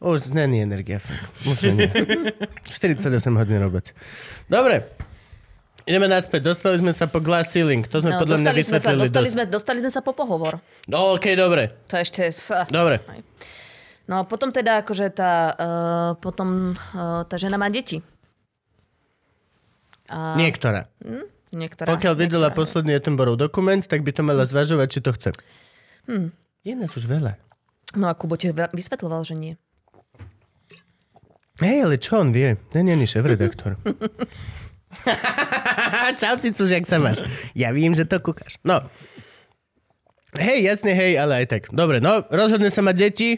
Už 0.00 0.32
není 0.32 0.64
energia. 0.64 0.96
Už 1.44 1.60
není. 1.70 1.86
48 2.72 3.12
hodín 3.36 3.60
robiť. 3.60 3.92
Dobre. 4.48 4.88
Ideme 5.86 6.10
naspäť. 6.10 6.50
Dostali 6.50 6.82
sme 6.82 6.90
sa 6.90 7.06
po 7.06 7.22
glass 7.22 7.54
ceiling. 7.54 7.86
To 7.86 8.02
sme 8.02 8.16
No, 8.16 8.18
podľa 8.18 8.42
mňa 8.42 8.50
dostali, 8.50 8.60
sme 8.64 8.78
sa, 8.80 8.90
vysvetlili 8.90 9.02
dostali, 9.06 9.26
dosť. 9.28 9.34
sme, 9.36 9.44
dostali 9.46 9.78
sme 9.84 9.90
sa 9.92 10.00
po 10.02 10.12
pohovor. 10.16 10.58
No, 10.90 11.14
OK, 11.14 11.36
dobre. 11.38 11.70
To 11.86 11.94
ešte... 11.94 12.34
Dobre. 12.72 13.04
No 14.06 14.22
potom 14.26 14.50
teda 14.50 14.82
akože 14.82 15.10
tá, 15.10 15.32
uh, 15.52 16.10
potom 16.18 16.72
uh, 16.74 17.22
tá 17.26 17.36
žena 17.38 17.58
má 17.58 17.66
deti. 17.66 18.02
A 20.06 20.38
Niektorá. 20.38 20.86
niektorá, 21.50 21.90
Pokiaľ 21.90 22.14
videla 22.14 22.46
niektorá, 22.50 22.58
posledný 22.58 22.94
Attenborough 22.94 23.34
dokument, 23.34 23.82
tak 23.82 24.06
by 24.06 24.14
to 24.14 24.22
mala 24.22 24.46
zvažovať, 24.46 24.88
či 24.90 25.00
to 25.02 25.10
chce. 25.10 25.30
Hmm. 26.06 26.30
Je 26.62 26.74
nás 26.74 26.90
už 26.94 27.06
veľa. 27.06 27.34
No 27.96 28.06
a 28.06 28.14
Kubo 28.14 28.36
ti 28.36 28.52
vysvetľoval, 28.52 29.24
že 29.24 29.34
nie. 29.34 29.54
Hej, 31.64 31.88
ale 31.88 31.96
čo 31.96 32.20
on 32.20 32.36
vie? 32.36 32.60
Nie 32.76 33.00
je 33.00 33.16
šéf-redaktor. 33.16 33.80
Čau, 36.20 36.36
Cicuš, 36.36 36.76
jak 36.76 36.84
sa 36.84 37.00
máš? 37.00 37.24
Ja 37.56 37.72
vím, 37.72 37.96
že 37.96 38.04
to 38.04 38.20
kúkaš. 38.20 38.60
No. 38.60 38.84
Hej, 40.36 40.68
jasne, 40.68 40.92
hej, 40.92 41.16
ale 41.16 41.44
aj 41.44 41.46
tak. 41.48 41.62
Dobre, 41.72 42.04
no, 42.04 42.20
rozhodne 42.28 42.68
sa 42.68 42.84
mať 42.84 42.96
deti, 43.00 43.30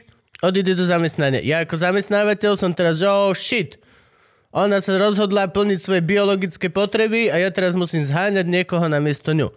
odíde 0.42 0.74
do 0.74 0.82
zamestnania. 0.82 1.38
Ja 1.46 1.62
ako 1.62 1.78
zamestnávateľ 1.78 2.58
som 2.58 2.74
teraz, 2.74 2.98
že 2.98 3.06
oh 3.06 3.30
shit, 3.30 3.78
ona 4.50 4.82
sa 4.82 4.98
rozhodla 4.98 5.46
plniť 5.46 5.78
svoje 5.78 6.02
biologické 6.02 6.74
potreby 6.74 7.30
a 7.30 7.38
ja 7.38 7.54
teraz 7.54 7.78
musím 7.78 8.02
zháňať 8.02 8.50
niekoho 8.50 8.90
na 8.90 8.98
miesto 8.98 9.30
ňu. 9.30 9.54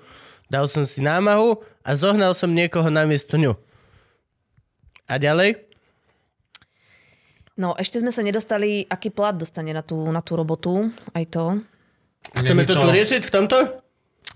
Dal 0.53 0.69
som 0.69 0.85
si 0.85 1.01
námahu 1.01 1.57
a 1.81 1.97
zohnal 1.97 2.37
som 2.37 2.53
niekoho 2.53 2.93
na 2.93 3.09
miesto 3.09 3.41
ňu. 3.41 3.57
A 5.11 5.19
ďalej? 5.19 5.59
No 7.53 7.75
ešte 7.75 7.99
sme 7.99 8.09
sa 8.09 8.23
nedostali, 8.23 8.87
aký 8.87 9.11
plat 9.11 9.35
dostane 9.35 9.69
na 9.69 9.83
tú, 9.83 9.99
na 10.07 10.23
tú 10.23 10.33
robotu, 10.33 10.87
aj 11.11 11.25
to. 11.27 11.45
Chceme 12.33 12.63
Není 12.63 12.69
to 12.69 12.75
tu 12.77 12.87
riešiť 12.89 13.21
v 13.21 13.31
tomto? 13.31 13.57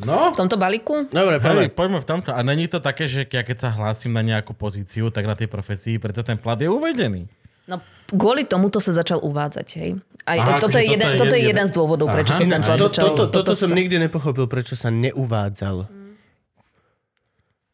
No, 0.03 0.35
V 0.35 0.37
tomto 0.37 0.59
balíku? 0.59 1.07
Dobre, 1.07 1.39
poďme. 1.39 1.61
Hej, 1.61 1.71
poďme 1.71 1.99
v 2.03 2.05
tomto. 2.05 2.29
A 2.29 2.43
není 2.43 2.67
to 2.67 2.83
také, 2.83 3.07
že 3.07 3.23
ja 3.23 3.41
keď 3.41 3.57
sa 3.57 3.69
hlásim 3.71 4.11
na 4.11 4.19
nejakú 4.19 4.51
pozíciu, 4.51 5.07
tak 5.07 5.23
na 5.23 5.31
tej 5.31 5.47
profesii, 5.47 5.95
predsa 5.95 6.19
ten 6.19 6.35
plat 6.35 6.59
je 6.59 6.67
uvedený. 6.67 7.31
No 7.65 7.79
kvôli 8.05 8.43
tomuto 8.43 8.77
sa 8.77 8.91
začal 8.91 9.23
uvádzať, 9.23 9.67
hej. 9.79 9.91
Aj, 10.21 10.37
Aha, 10.37 10.59
toto, 10.59 10.67
akože 10.67 10.77
je 10.77 10.87
jeden, 10.91 11.07
toto 11.07 11.15
je 11.15 11.17
toto 11.17 11.33
je 11.33 11.41
jeden- 11.41 11.55
jeden 11.55 11.65
z 11.65 11.73
dôvodov, 11.73 12.07
prečo 12.11 12.29
Aha, 12.29 12.37
sa 12.37 12.43
ten 12.43 12.51
Ináč, 12.51 12.65
plat 12.67 12.77
to, 12.77 12.87
začal... 12.91 13.05
toto, 13.07 13.23
toto 13.31 13.51
som 13.55 13.69
sa- 13.71 13.77
nikdy 13.77 13.95
nepochopil, 13.97 14.45
prečo 14.45 14.75
sa 14.75 14.91
neuvádzal. 14.91 15.87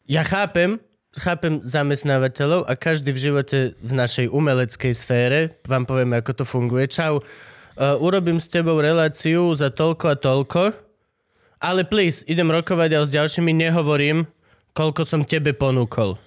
Ja 0.06 0.22
chápem, 0.22 0.78
chápem 1.16 1.60
zamestnávateľov 1.60 2.64
a 2.64 2.72
každý 2.72 3.12
v 3.12 3.22
živote 3.30 3.58
v 3.80 3.92
našej 3.92 4.32
umeleckej 4.32 4.92
sfére, 4.96 5.38
vám 5.68 5.84
poviem, 5.84 6.16
ako 6.16 6.32
to 6.32 6.44
funguje. 6.48 6.88
Čau, 6.88 7.20
uh, 7.20 7.96
urobím 8.00 8.40
s 8.40 8.48
tebou 8.48 8.80
reláciu 8.80 9.52
za 9.52 9.68
toľko 9.68 10.04
a 10.08 10.16
toľko 10.16 10.62
Ale 11.62 11.86
please, 11.86 12.26
idem 12.26 12.50
rokovať 12.50 12.90
a 12.96 13.04
s 13.06 13.14
ďalšími 13.14 13.54
nehovorím, 13.54 14.26
koľko 14.74 15.06
som 15.06 15.22
tebe 15.22 15.54
ponúkol. 15.54 16.18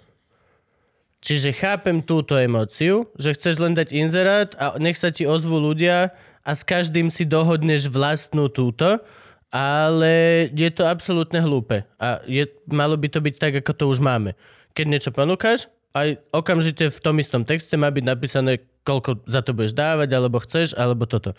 Čiže 1.26 1.58
chápem 1.58 2.06
túto 2.06 2.38
emóciu, 2.38 3.10
že 3.18 3.34
chceš 3.34 3.58
len 3.58 3.74
dať 3.74 3.90
inzerát 3.98 4.54
a 4.62 4.78
nech 4.78 4.96
sa 4.96 5.10
ti 5.10 5.26
ozvú 5.26 5.58
ľudia 5.58 6.14
a 6.46 6.52
s 6.54 6.62
každým 6.62 7.10
si 7.10 7.26
dohodneš 7.26 7.90
vlastnú 7.90 8.46
túto, 8.46 9.02
ale 9.50 10.46
je 10.54 10.70
to 10.70 10.86
absolútne 10.86 11.42
hlúpe. 11.42 11.82
A 11.98 12.22
je, 12.30 12.46
malo 12.70 12.94
by 12.94 13.10
to 13.10 13.20
byť 13.26 13.36
tak, 13.42 13.54
ako 13.66 13.72
to 13.74 13.86
už 13.90 14.00
máme. 14.00 14.38
Keď 14.76 14.86
niečo 14.86 15.12
ponúkaš, 15.16 15.72
aj 15.96 16.20
okamžite 16.36 16.92
v 16.92 17.00
tom 17.00 17.16
istom 17.24 17.48
texte 17.48 17.80
má 17.80 17.88
byť 17.88 18.04
napísané, 18.04 18.68
koľko 18.84 19.24
za 19.24 19.40
to 19.40 19.56
budeš 19.56 19.72
dávať, 19.72 20.10
alebo 20.12 20.44
chceš, 20.44 20.76
alebo 20.76 21.08
toto. 21.08 21.32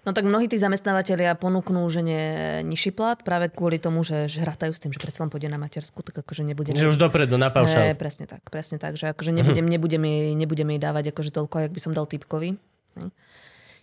No 0.00 0.16
tak 0.16 0.24
mnohí 0.24 0.48
tí 0.48 0.56
zamestnávateľia 0.56 1.36
ponúknú, 1.36 1.84
že 1.92 2.00
nie 2.00 2.24
nižší 2.64 2.96
plat 2.96 3.20
práve 3.20 3.52
kvôli 3.52 3.76
tomu, 3.76 4.00
že, 4.00 4.32
že 4.32 4.40
hrátajú 4.40 4.72
s 4.72 4.80
tým, 4.80 4.96
že 4.96 5.02
predsa 5.02 5.26
len 5.26 5.28
pôjde 5.28 5.52
na 5.52 5.60
matersku, 5.60 6.00
tak 6.00 6.24
akože 6.24 6.40
nebudeme... 6.40 6.72
Že 6.72 6.96
už 6.96 6.98
dopredu, 7.02 7.36
na 7.36 7.52
paušal. 7.52 7.92
presne 8.00 8.24
tak, 8.24 8.40
presne 8.48 8.80
tak, 8.80 8.96
že 8.96 9.12
akože 9.12 9.28
nebudem, 9.28 9.68
nebudem, 9.68 10.00
jej, 10.00 10.32
nebudem 10.32 10.72
jej 10.72 10.80
dávať 10.80 11.12
akože 11.12 11.36
toľko, 11.36 11.68
jak 11.68 11.72
by 11.76 11.80
som 11.84 11.92
dal 11.92 12.08
typkovi. 12.08 12.56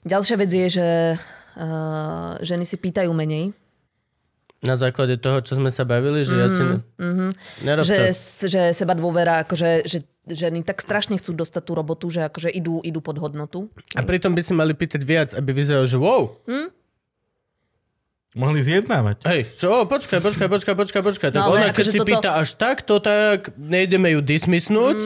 Ďalšia 0.09 0.35
vec 0.41 0.49
je, 0.49 0.67
že 0.73 0.87
uh, 1.21 2.33
ženy 2.41 2.65
si 2.65 2.81
pýtajú 2.81 3.13
menej, 3.13 3.53
Na 4.60 4.74
základe 4.74 5.16
toho, 5.16 5.38
čo 5.39 5.53
sme 5.53 5.70
sa 5.70 5.84
bavili, 5.84 6.22
že 6.22 6.34
ja 6.34 6.47
si... 6.47 6.60
Ne... 6.60 6.82
Nerob 7.62 7.84
že, 7.84 8.10
to. 8.10 8.49
že 8.49 8.62
seba 8.72 8.91
dôvera, 8.91 9.45
akože, 9.45 9.86
že 9.86 10.01
ženy 10.26 10.62
tak 10.62 10.80
strašne 10.80 11.14
chcú 11.16 11.32
dostať 11.36 11.62
tú 11.62 11.74
robotu, 11.74 12.10
že 12.10 12.26
akože 12.26 12.49
idú, 12.49 12.82
idú 12.82 12.97
pod 12.97 13.16
hodnotu. 13.16 13.70
A 13.93 14.01
pritom 14.01 14.34
by 14.34 14.41
si 14.41 14.51
mali 14.51 14.74
pýtať 14.74 15.01
viac, 15.01 15.30
aby 15.32 15.53
vyzeralo, 15.53 15.86
že 15.86 15.95
wow, 15.95 16.34
Mohli 18.34 18.60
zjednávať. 18.62 19.18
hej, 19.26 19.41
čo, 19.51 19.86
počkaj, 19.86 20.20
počkaj, 20.20 20.45
počkaj, 20.47 20.76
počkaj, 20.76 21.01
počkaj. 21.03 21.30
Tak 21.32 21.39
No, 21.39 21.49
ona, 21.51 21.70
keď 21.70 21.74
akože 21.74 21.89
si 21.89 21.97
toto- 21.97 22.10
pýta 22.12 22.30
až 22.36 22.49
takto, 22.53 22.93
tak 22.99 23.49
nejdeme 23.55 24.14
ju 24.14 24.22
dismisnúť. 24.22 24.97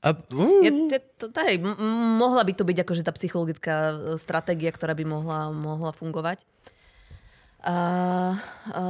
A, 0.00 0.16
mm, 0.16 0.60
Je, 0.60 0.70
je, 0.88 0.98
to, 1.14 1.28
to, 1.28 1.38
hej, 1.44 1.60
m- 1.60 1.76
m- 1.76 1.86
mohla 2.16 2.40
by 2.40 2.50
to 2.50 2.64
byť 2.64 2.78
akože 2.82 3.02
tá 3.04 3.12
psychologická 3.12 3.74
e, 3.86 3.94
stratégia, 4.16 4.72
ktorá 4.72 4.96
by 4.96 5.04
mohla, 5.04 5.52
mohla 5.52 5.92
fungovať. 5.92 6.40
A, 7.60 7.76
a, 8.72 8.82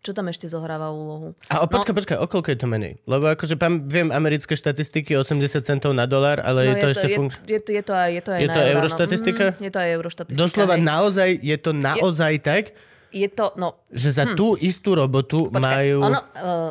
čo 0.00 0.16
tam 0.16 0.32
ešte 0.32 0.48
zohráva 0.48 0.88
úlohu? 0.88 1.36
a 1.52 1.60
o, 1.60 1.68
počkaj, 1.68 1.92
počkaj, 1.92 2.16
o 2.16 2.24
koľko 2.24 2.48
je 2.56 2.58
to 2.58 2.68
menej? 2.68 2.92
Lebo 3.04 3.28
akože 3.28 3.60
pam, 3.60 3.84
viem 3.84 4.08
americké 4.08 4.56
štatistiky 4.56 5.12
80 5.12 5.60
centov 5.60 5.92
na 5.92 6.08
dolár, 6.08 6.40
ale 6.40 6.72
je 6.72 6.74
to 6.80 6.88
ešte 6.88 7.06
No, 7.06 7.12
je, 7.12 7.16
funk... 7.20 7.32
je, 7.44 7.60
to, 7.60 7.70
je, 7.76 7.82
to 7.84 7.92
aj, 7.92 8.10
je 8.16 8.22
to 8.24 8.30
aj 8.32 8.40
Je 8.40 8.48
na 8.48 8.54
to 8.54 8.60
euro, 8.60 8.64
áno. 8.64 8.76
euroštatistika? 8.80 9.44
Mhm, 9.52 9.60
je 9.60 9.70
to 9.70 9.78
aj 9.78 9.90
euroštatistika. 9.92 10.40
Doslova 10.40 10.74
hej. 10.80 10.84
naozaj, 10.88 11.30
je 11.36 11.56
to 11.60 11.70
naozaj 11.76 12.34
tak, 12.40 12.64
Je 13.10 13.26
to, 13.26 13.50
no, 13.58 13.74
že 13.90 14.14
za 14.14 14.24
tú 14.38 14.54
istú 14.54 14.94
robotu 14.94 15.50
Počkaj, 15.50 15.60
majú... 15.60 15.98
Ono, 16.06 16.20
uh, 16.38 16.70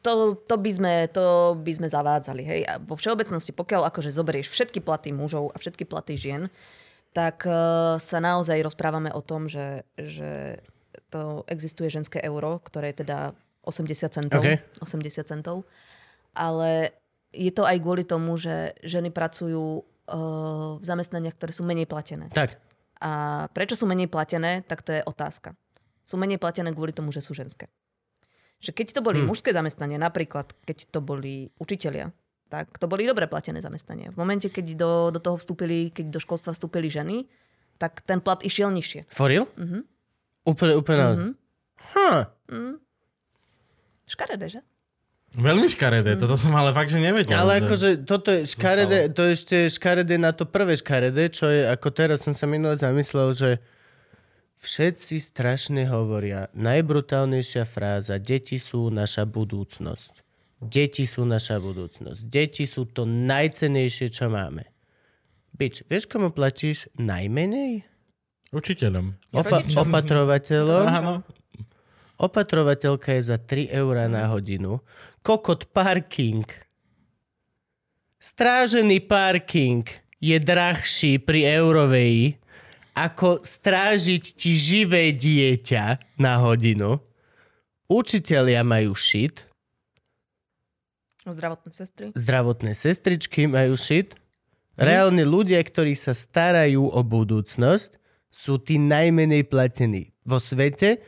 to, 0.00 0.40
to, 0.48 0.56
by 0.56 0.70
sme, 0.72 0.92
to 1.12 1.54
by 1.60 1.72
sme 1.76 1.88
zavádzali. 1.92 2.42
Hej? 2.42 2.60
A 2.64 2.80
vo 2.80 2.96
všeobecnosti, 2.96 3.52
pokiaľ 3.52 3.92
akože 3.92 4.08
zoberieš 4.08 4.48
všetky 4.48 4.80
platy 4.80 5.12
mužov 5.12 5.52
a 5.52 5.60
všetky 5.60 5.84
platy 5.84 6.16
žien, 6.16 6.48
tak 7.18 7.42
uh, 7.50 7.98
sa 7.98 8.22
naozaj 8.22 8.62
rozprávame 8.62 9.10
o 9.10 9.18
tom, 9.18 9.50
že, 9.50 9.82
že 9.98 10.62
to 11.10 11.42
existuje 11.50 11.90
ženské 11.90 12.22
euro, 12.22 12.62
ktoré 12.62 12.94
je 12.94 13.02
teda 13.02 13.34
80 13.66 14.06
centov. 14.06 14.38
OK. 14.38 14.62
80 14.78 15.26
centov. 15.26 15.66
Ale 16.30 16.94
je 17.34 17.50
to 17.50 17.66
aj 17.66 17.82
kvôli 17.82 18.06
tomu, 18.06 18.38
že 18.38 18.78
ženy 18.86 19.10
pracujú 19.10 19.82
uh, 19.82 20.78
v 20.78 20.84
zamestnaniach, 20.86 21.34
ktoré 21.34 21.50
sú 21.50 21.66
menej 21.66 21.90
platené. 21.90 22.30
Tak, 22.30 22.54
A 23.02 23.10
prečo 23.50 23.74
sú 23.74 23.90
menej 23.90 24.06
platené, 24.06 24.62
tak 24.62 24.86
to 24.86 24.94
je 24.94 25.02
otázka. 25.02 25.58
Sú 26.06 26.22
menej 26.22 26.38
platené 26.38 26.70
kvôli 26.70 26.94
tomu, 26.94 27.10
že 27.10 27.18
sú 27.18 27.34
ženské. 27.34 27.66
Že 28.62 28.78
keď 28.78 28.86
to 28.94 29.00
boli 29.02 29.18
hmm. 29.18 29.26
mužské 29.26 29.50
zamestnanie, 29.50 29.98
napríklad 29.98 30.54
keď 30.62 30.86
to 30.94 31.02
boli 31.02 31.50
učitelia, 31.58 32.14
tak 32.48 32.74
to 32.74 32.84
boli 32.84 33.04
dobre 33.04 33.24
platené 33.24 33.60
zamestnania. 33.60 34.08
V 34.08 34.16
momente, 34.16 34.48
keď 34.48 34.66
do, 34.74 34.90
do 35.10 35.20
toho 35.20 35.36
vstúpili, 35.36 35.88
keď 35.88 36.10
do 36.10 36.18
školstva 36.18 36.50
vstúpili 36.50 36.88
ženy, 36.88 37.28
tak 37.76 38.00
ten 38.02 38.18
plat 38.18 38.40
išiel 38.40 38.68
nižšie. 38.68 39.06
for 39.06 39.28
real? 39.28 39.46
Mhm. 39.54 39.84
Úplne, 40.44 40.74
úplne. 40.74 41.04
Mhm. 41.06 41.30
Huh. 41.88 42.24
Škaredé, 44.04 44.48
že? 44.48 44.60
Veľmi 45.30 45.68
škaredé, 45.68 46.16
toto 46.16 46.34
som 46.34 46.56
ale 46.56 46.72
fakt, 46.72 46.88
že 46.88 46.96
nevedel. 46.96 47.36
Ale 47.36 47.60
že- 47.60 47.62
akože 47.62 47.88
toto 48.02 48.32
je 48.32 48.48
škaredé, 48.48 49.12
to 49.12 49.22
je 49.22 49.32
ešte 49.36 49.56
škaredé 49.68 50.16
na 50.16 50.32
to 50.32 50.48
prvé 50.48 50.72
škaredé, 50.72 51.28
čo 51.28 51.44
je, 51.44 51.68
ako 51.68 51.92
teraz 51.92 52.24
som 52.24 52.32
sa 52.32 52.48
minule 52.48 52.72
zamyslel, 52.74 53.36
že 53.36 53.60
všetci 54.56 55.20
strašne 55.20 55.84
hovoria, 55.84 56.48
najbrutálnejšia 56.50 57.62
fráza, 57.62 58.16
deti 58.16 58.56
sú 58.56 58.88
naša 58.88 59.22
budúcnosť. 59.22 60.24
Deti 60.58 61.06
sú 61.06 61.22
naša 61.22 61.62
budúcnosť. 61.62 62.26
Deti 62.26 62.66
sú 62.66 62.90
to 62.90 63.06
najcenejšie, 63.06 64.10
čo 64.10 64.26
máme. 64.26 64.66
Bič, 65.54 65.86
vieš, 65.86 66.10
komu 66.10 66.34
platíš 66.34 66.90
najmenej? 66.98 67.86
Učiteľom. 68.50 69.14
Opa- 69.34 69.62
opatrovateľom. 69.62 70.84
Áno. 70.86 71.14
Opatrovateľka 72.18 73.14
je 73.14 73.22
za 73.30 73.38
3 73.38 73.70
eurá 73.70 74.10
na 74.10 74.26
hodinu. 74.26 74.82
Kokot 75.22 75.70
parking. 75.70 76.42
Strážený 78.18 79.06
parking 79.06 79.86
je 80.18 80.34
drahší 80.42 81.22
pri 81.22 81.46
Eurovej 81.62 82.34
ako 82.98 83.46
strážiť 83.46 84.24
ti 84.34 84.58
živé 84.58 85.14
dieťa 85.14 86.18
na 86.18 86.42
hodinu. 86.42 86.98
Učitelia 87.86 88.66
majú 88.66 88.92
šit, 88.98 89.47
Zdravotné 91.34 91.72
sestry. 91.72 92.06
zdravotné 92.14 92.72
sestričky 92.74 93.46
majú 93.46 93.74
šit. 93.78 94.16
Reálne 94.78 95.26
ľudia, 95.26 95.58
ktorí 95.58 95.98
sa 95.98 96.14
starajú 96.14 96.86
o 96.86 97.00
budúcnosť, 97.02 97.98
sú 98.30 98.62
tí 98.62 98.78
najmenej 98.78 99.48
platení 99.50 100.14
vo 100.22 100.38
svete, 100.38 101.02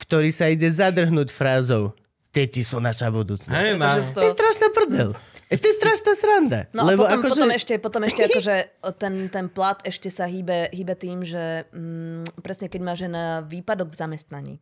ktorý 0.00 0.32
sa 0.32 0.48
ide 0.48 0.70
zadrhnúť 0.70 1.28
frázou 1.28 1.92
Deti 2.32 2.64
sú 2.64 2.80
naša 2.80 3.12
budúcnosť. 3.12 3.52
Pretože 3.52 4.16
To 4.16 4.24
je 4.24 4.32
strašná 4.32 4.68
prdel. 4.72 5.12
E, 5.52 5.60
to 5.60 5.68
je 5.68 5.74
strašná 5.76 6.12
sranda. 6.16 6.60
No 6.72 6.88
Lebo 6.88 7.04
a 7.04 7.20
potom, 7.20 7.28
akože... 7.28 7.32
potom 7.36 7.50
ešte, 7.52 7.74
potom 7.76 8.02
ešte 8.08 8.22
akože 8.32 8.56
ten, 8.96 9.14
ten 9.28 9.46
plat 9.52 9.76
ešte 9.84 10.08
sa 10.08 10.24
hýbe, 10.24 10.72
hýbe 10.72 10.96
tým, 10.96 11.28
že 11.28 11.68
mm, 11.68 12.40
presne 12.40 12.72
keď 12.72 12.80
má 12.80 12.96
žena 12.96 13.44
výpadok 13.44 13.92
v 13.92 13.96
zamestnaní. 14.00 14.54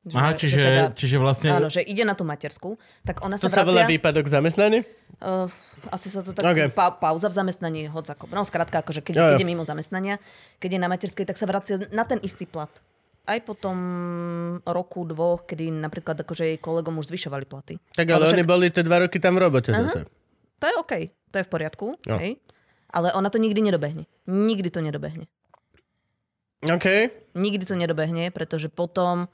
Že, 0.00 0.16
Aha, 0.16 0.32
čiže, 0.32 0.62
čiže 0.96 1.16
vlastne... 1.20 1.52
Áno, 1.52 1.68
že 1.68 1.84
ide 1.84 2.08
na 2.08 2.16
tú 2.16 2.24
matersku, 2.24 2.80
tak 3.04 3.20
ona 3.20 3.36
To 3.36 3.52
sa 3.52 3.60
sa 3.60 3.68
volá 3.68 3.84
vracia... 3.84 3.92
výpadok 3.92 4.24
zamestnaní? 4.26 4.80
Uh, 5.20 5.44
asi 5.92 6.08
sa 6.08 6.24
to 6.24 6.32
tak... 6.32 6.40
Ok. 6.40 6.50
Okay. 6.50 6.68
Pa, 6.72 6.88
pauza 6.90 7.28
v 7.28 7.36
zamestnaní, 7.36 7.84
hocako. 7.84 8.24
No 8.28 8.40
skrátka, 8.40 8.80
akože 8.80 9.04
keď, 9.04 9.12
Jo, 9.12 9.20
jo. 9.20 9.30
keď 9.36 9.40
je 9.44 9.50
mimo 9.50 9.60
zamestnania, 9.62 10.16
keď 10.56 10.70
je 10.72 10.80
na 10.80 10.88
materskej, 10.88 11.28
tak 11.28 11.36
sa 11.36 11.44
vracia 11.44 11.76
na 11.92 12.08
ten 12.08 12.16
istý 12.20 12.48
plat. 12.48 12.72
Aj 13.28 13.36
po 13.38 13.52
tom 13.52 13.76
roku, 14.64 15.04
dvoch, 15.04 15.44
kedy 15.44 15.68
napríklad 15.68 16.16
akože 16.16 16.48
jej 16.48 16.58
kolegom 16.58 16.96
už 16.96 17.12
zvyšovali 17.12 17.44
platy. 17.44 17.76
Tak 17.92 18.08
ale 18.08 18.24
oni 18.26 18.40
však- 18.40 18.48
boli 18.48 18.66
tie 18.72 18.80
dva 18.80 19.04
roky 19.04 19.20
tam 19.20 19.36
v 19.36 19.40
robote 19.42 19.68
zase. 19.68 20.08
To 20.56 20.64
je 20.64 20.74
OK, 20.76 20.92
to 21.28 21.36
je 21.36 21.44
v 21.44 21.50
poriadku, 21.50 21.86
No. 22.08 22.16
hej? 22.16 22.40
Ale 22.88 23.12
ona 23.12 23.28
to 23.28 23.36
nikdy 23.36 23.60
nedobehne. 23.60 24.08
Nikdy 24.24 24.72
to 24.72 24.80
nedobehne. 24.80 25.28
OK. 26.62 26.86
Nikdy 27.32 27.64
to 27.64 27.74
nedobehne, 27.74 28.28
pretože 28.30 28.68
potom, 28.68 29.28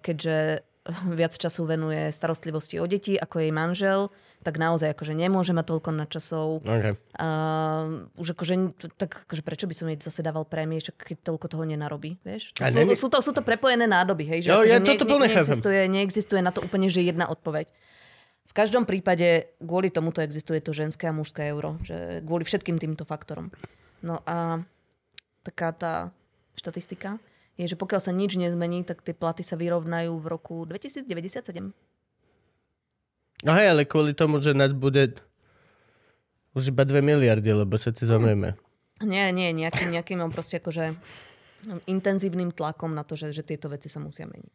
keďže 0.00 0.64
viac 1.18 1.36
času 1.36 1.68
venuje 1.68 2.08
starostlivosti 2.10 2.80
o 2.80 2.86
deti 2.88 3.14
ako 3.14 3.36
jej 3.38 3.52
manžel, 3.52 4.08
tak 4.40 4.56
naozaj 4.56 4.96
akože 4.96 5.12
nemôže 5.12 5.52
mať 5.52 5.66
toľko 5.68 5.90
nadčasov. 5.92 6.48
okay. 6.64 6.96
Uh, 7.20 8.08
už 8.16 8.32
akože, 8.32 8.72
tak 8.96 9.28
akože 9.28 9.44
prečo 9.44 9.68
by 9.68 9.74
som 9.76 9.86
jej 9.92 10.00
zase 10.00 10.24
dával 10.24 10.48
prémie, 10.48 10.80
keď 10.80 11.20
toľko 11.20 11.46
toho 11.52 11.64
nenarobí, 11.68 12.16
vieš? 12.24 12.56
A 12.56 12.72
Sú, 12.72 12.80
není- 12.80 12.96
sú, 12.96 13.12
to, 13.12 13.20
sú 13.20 13.36
to 13.36 13.44
prepojené 13.44 13.84
nádoby, 13.84 14.24
hej? 14.24 14.40
Že 14.40 14.48
Jo, 14.48 14.56
akože 14.56 14.72
ja 14.72 14.78
toto 14.80 15.04
plne 15.04 15.28
chápem. 15.28 15.28
neexistuje, 15.36 15.80
neexistuje 15.92 16.40
na 16.40 16.50
to 16.56 16.64
úplne, 16.64 16.88
že 16.88 17.04
jedna 17.04 17.28
odpoveď. 17.28 17.68
V 18.48 18.52
každom 18.56 18.88
prípade 18.88 19.52
kvôli 19.60 19.92
tomuto 19.92 20.24
existuje 20.24 20.58
to 20.58 20.72
ženské 20.72 21.06
a 21.06 21.14
mužské 21.14 21.52
euro, 21.52 21.76
že 21.84 22.24
kvôli 22.24 22.42
všetkým 22.42 22.80
týmto 22.80 23.04
faktorom. 23.04 23.52
No 24.00 24.24
a 24.24 24.64
taká 25.44 25.70
tá 25.70 25.92
štatistika 26.56 27.20
je, 27.60 27.68
že 27.68 27.76
pokiaľ 27.76 28.00
sa 28.00 28.12
nič 28.16 28.40
nezmení, 28.40 28.88
tak 28.88 29.04
tie 29.04 29.12
platy 29.12 29.44
sa 29.44 29.60
vyrovnajú 29.60 30.16
v 30.16 30.26
roku 30.26 30.64
2097. 30.64 31.76
No 33.44 33.50
hej, 33.56 33.66
ale 33.72 33.84
kvôli 33.84 34.16
tomu, 34.16 34.40
že 34.40 34.56
nás 34.56 34.72
bude 34.72 35.16
už 36.56 36.72
iba 36.72 36.88
2 36.88 37.04
miliardy, 37.04 37.52
lebo 37.52 37.76
všetci 37.76 38.08
zomrieme. 38.08 38.56
Nie, 39.00 39.32
nie, 39.32 39.52
nejakým, 39.52 39.92
nejakým 39.92 40.20
proste 40.28 40.60
akože 40.60 40.92
intenzívnym 41.88 42.52
tlakom 42.52 42.92
na 42.92 43.04
to, 43.04 43.16
že, 43.16 43.32
že 43.32 43.44
tieto 43.44 43.68
veci 43.68 43.88
sa 43.88 44.00
musia 44.00 44.24
meniť. 44.28 44.52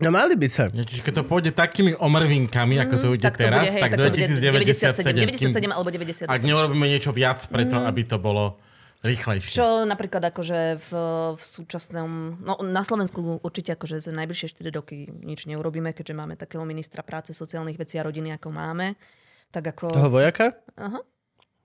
No 0.00 0.08
mali 0.08 0.32
by 0.32 0.48
sa. 0.48 0.72
Ja, 0.72 0.80
Čiže 0.80 1.04
keď 1.04 1.14
to 1.20 1.24
pôjde 1.28 1.50
takými 1.52 1.92
omrvinkami, 1.92 2.80
ako 2.80 2.94
to 2.96 3.06
ide 3.12 3.28
Tak 3.28 3.36
to 3.36 3.44
teraz, 3.44 3.68
bude, 3.68 3.74
hej, 3.76 3.82
tak, 3.84 3.90
tak 3.92 3.98
do 4.00 4.04
to 4.08 4.10
bude 4.16 4.24
2097. 4.24 5.12
97, 5.12 5.68
97 5.68 5.76
alebo 5.76 5.88
98. 5.92 6.32
Ak 6.32 6.40
neurobíme 6.40 6.86
niečo 6.88 7.12
viac 7.12 7.44
preto, 7.52 7.76
Mm. 7.76 7.84
aby 7.84 8.02
to 8.08 8.16
bolo 8.16 8.56
Rýchlejšie. 9.00 9.56
Čo 9.56 9.88
napríklad 9.88 10.20
akože 10.28 10.76
v, 10.76 10.90
v 11.32 11.40
súčasnom, 11.40 12.36
no 12.44 12.60
na 12.60 12.84
Slovensku 12.84 13.40
určite 13.40 13.72
akože 13.72 13.96
za 13.96 14.12
najbližšie 14.12 14.52
4 14.60 14.76
roky 14.76 15.08
nič 15.08 15.48
neurobíme, 15.48 15.96
keďže 15.96 16.12
máme 16.12 16.36
takého 16.36 16.60
ministra 16.68 17.00
práce, 17.00 17.32
sociálnych 17.32 17.80
vecí 17.80 17.96
a 17.96 18.04
rodiny, 18.04 18.36
ako 18.36 18.52
máme. 18.52 19.00
Tak 19.48 19.72
ako 19.72 19.84
Toho 19.88 20.10
vojaka? 20.12 20.52
Aha. 20.76 21.00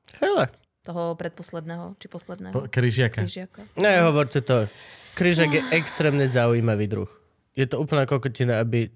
Fela. 0.08 0.48
toho 0.86 1.18
predposledného, 1.18 1.98
či 2.00 2.08
posledného. 2.08 2.54
Po- 2.56 2.70
Kryžiaka. 2.72 3.26
Kryžiaka. 3.26 3.68
Ne, 3.82 4.00
hovorte 4.06 4.40
to. 4.40 4.70
Kryžak 5.18 5.50
je 5.50 5.62
extrémne 5.76 6.24
zaujímavý 6.30 6.88
druh. 6.88 7.10
Je 7.58 7.66
to 7.68 7.82
úplná 7.82 8.06
kokotina, 8.08 8.62
aby... 8.64 8.94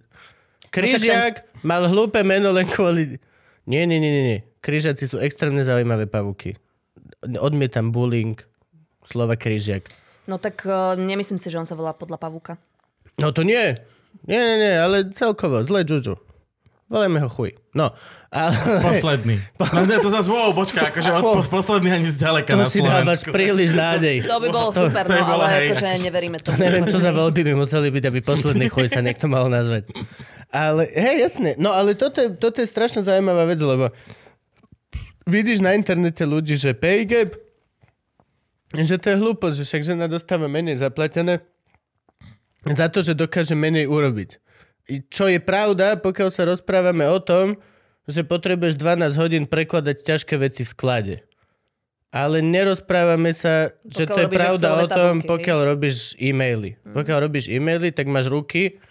Kryžiak 0.69 1.49
mal 1.65 1.89
hlúpe 1.89 2.21
meno 2.23 2.53
len 2.53 2.69
kvôli... 2.69 3.17
Nie, 3.65 3.83
nie, 3.89 3.97
nie, 3.99 4.11
nie, 4.11 4.23
nie. 4.23 4.39
Kryžiaci 4.61 5.09
sú 5.09 5.17
extrémne 5.17 5.65
zaujímavé 5.65 6.05
pavúky. 6.05 6.55
Odmietam 7.39 7.91
bullying 7.91 8.39
slova 9.03 9.35
kryžiak. 9.35 9.89
No 10.29 10.37
tak 10.37 10.61
uh, 10.69 10.93
nemyslím 10.93 11.41
si, 11.41 11.49
že 11.49 11.57
on 11.57 11.65
sa 11.65 11.73
volá 11.73 11.91
podľa 11.93 12.21
pavúka. 12.21 12.61
No 13.17 13.33
to 13.33 13.41
nie. 13.41 13.81
Nie, 14.25 14.41
nie, 14.41 14.57
nie, 14.61 14.73
ale 14.77 15.09
celkovo, 15.13 15.61
zle 15.65 15.85
Juju. 15.85 16.17
Volajme 16.89 17.21
ho 17.21 17.29
chuj. 17.29 17.53
No, 17.77 17.93
ale... 18.33 18.57
Posledný. 18.81 19.37
No 19.61 19.85
ne, 19.85 20.01
to 20.01 20.09
zase, 20.09 20.25
wow, 20.25 20.49
počkaj, 20.57 20.89
akože 20.89 21.09
od 21.13 21.21
po, 21.21 21.31
posledný 21.61 21.93
ani 21.93 22.09
zďaleka 22.09 22.49
To 22.57 22.65
na 22.65 22.65
si 22.65 22.81
Slovensku. 22.81 23.29
príliš 23.29 23.77
nádej. 23.77 24.25
To 24.25 24.41
by 24.41 24.47
bolo 24.49 24.73
super, 24.73 25.05
to 25.05 25.13
no 25.13 25.21
bola, 25.21 25.45
ale 25.45 25.69
hej, 25.69 25.77
akože 25.77 26.09
neveríme 26.09 26.41
to. 26.41 26.49
Neviem, 26.57 26.89
čo 26.89 26.97
za 26.97 27.13
voľby 27.13 27.45
by 27.45 27.53
museli 27.53 27.93
byť, 27.93 28.03
aby 28.09 28.19
posledný 28.25 28.73
chuj 28.73 28.89
sa 28.89 29.05
niekto 29.05 29.29
mal 29.29 29.45
nazvať. 29.53 29.85
Ale, 30.49 30.89
hej, 30.89 31.29
jasne. 31.29 31.53
No 31.61 31.69
ale 31.69 31.93
toto, 31.93 32.25
je- 32.25 32.33
toto 32.33 32.57
je 32.57 32.65
strašne 32.65 33.05
zaujímavá 33.05 33.45
vec, 33.45 33.61
lebo 33.61 33.93
vidíš 35.29 35.61
na 35.61 35.77
internete 35.77 36.25
ľudí, 36.25 36.57
že 36.57 36.73
pay 36.73 37.05
gap, 37.05 37.37
že 38.73 39.01
to 39.01 39.13
je 39.13 39.17
hlúposť, 39.17 39.55
že 39.61 39.65
však 39.65 39.83
žena 39.95 40.05
dostáva 40.05 40.45
menej 40.45 40.77
zaplatené 40.77 41.41
za 42.65 42.91
to, 42.91 43.01
že 43.01 43.17
dokáže 43.17 43.55
menej 43.57 43.89
urobiť. 43.89 44.37
I 44.89 45.05
Čo 45.05 45.29
je 45.29 45.37
pravda, 45.37 46.01
pokiaľ 46.01 46.29
sa 46.33 46.49
rozprávame 46.49 47.05
o 47.09 47.21
tom, 47.21 47.61
že 48.09 48.25
potrebuješ 48.25 48.75
12 48.81 49.21
hodín 49.21 49.43
prekladať 49.45 50.01
ťažké 50.01 50.35
veci 50.41 50.65
v 50.65 50.73
sklade. 50.73 51.15
Ale 52.09 52.41
nerozprávame 52.41 53.29
sa, 53.37 53.69
že 53.85 54.09
Pokiaľ 54.09 54.17
to 54.17 54.21
je 54.25 54.29
pravda 54.33 54.67
o 54.81 54.85
tom, 54.89 55.21
tabulky, 55.21 55.21
hej. 55.21 55.29
pokiaľ 55.29 55.59
robíš 55.61 55.97
e-maily. 56.17 56.71
Pokiaľ 56.81 57.17
robíš 57.29 57.45
e-maily, 57.53 57.93
tak 57.93 58.09
máš 58.09 58.33
ruky. 58.33 58.81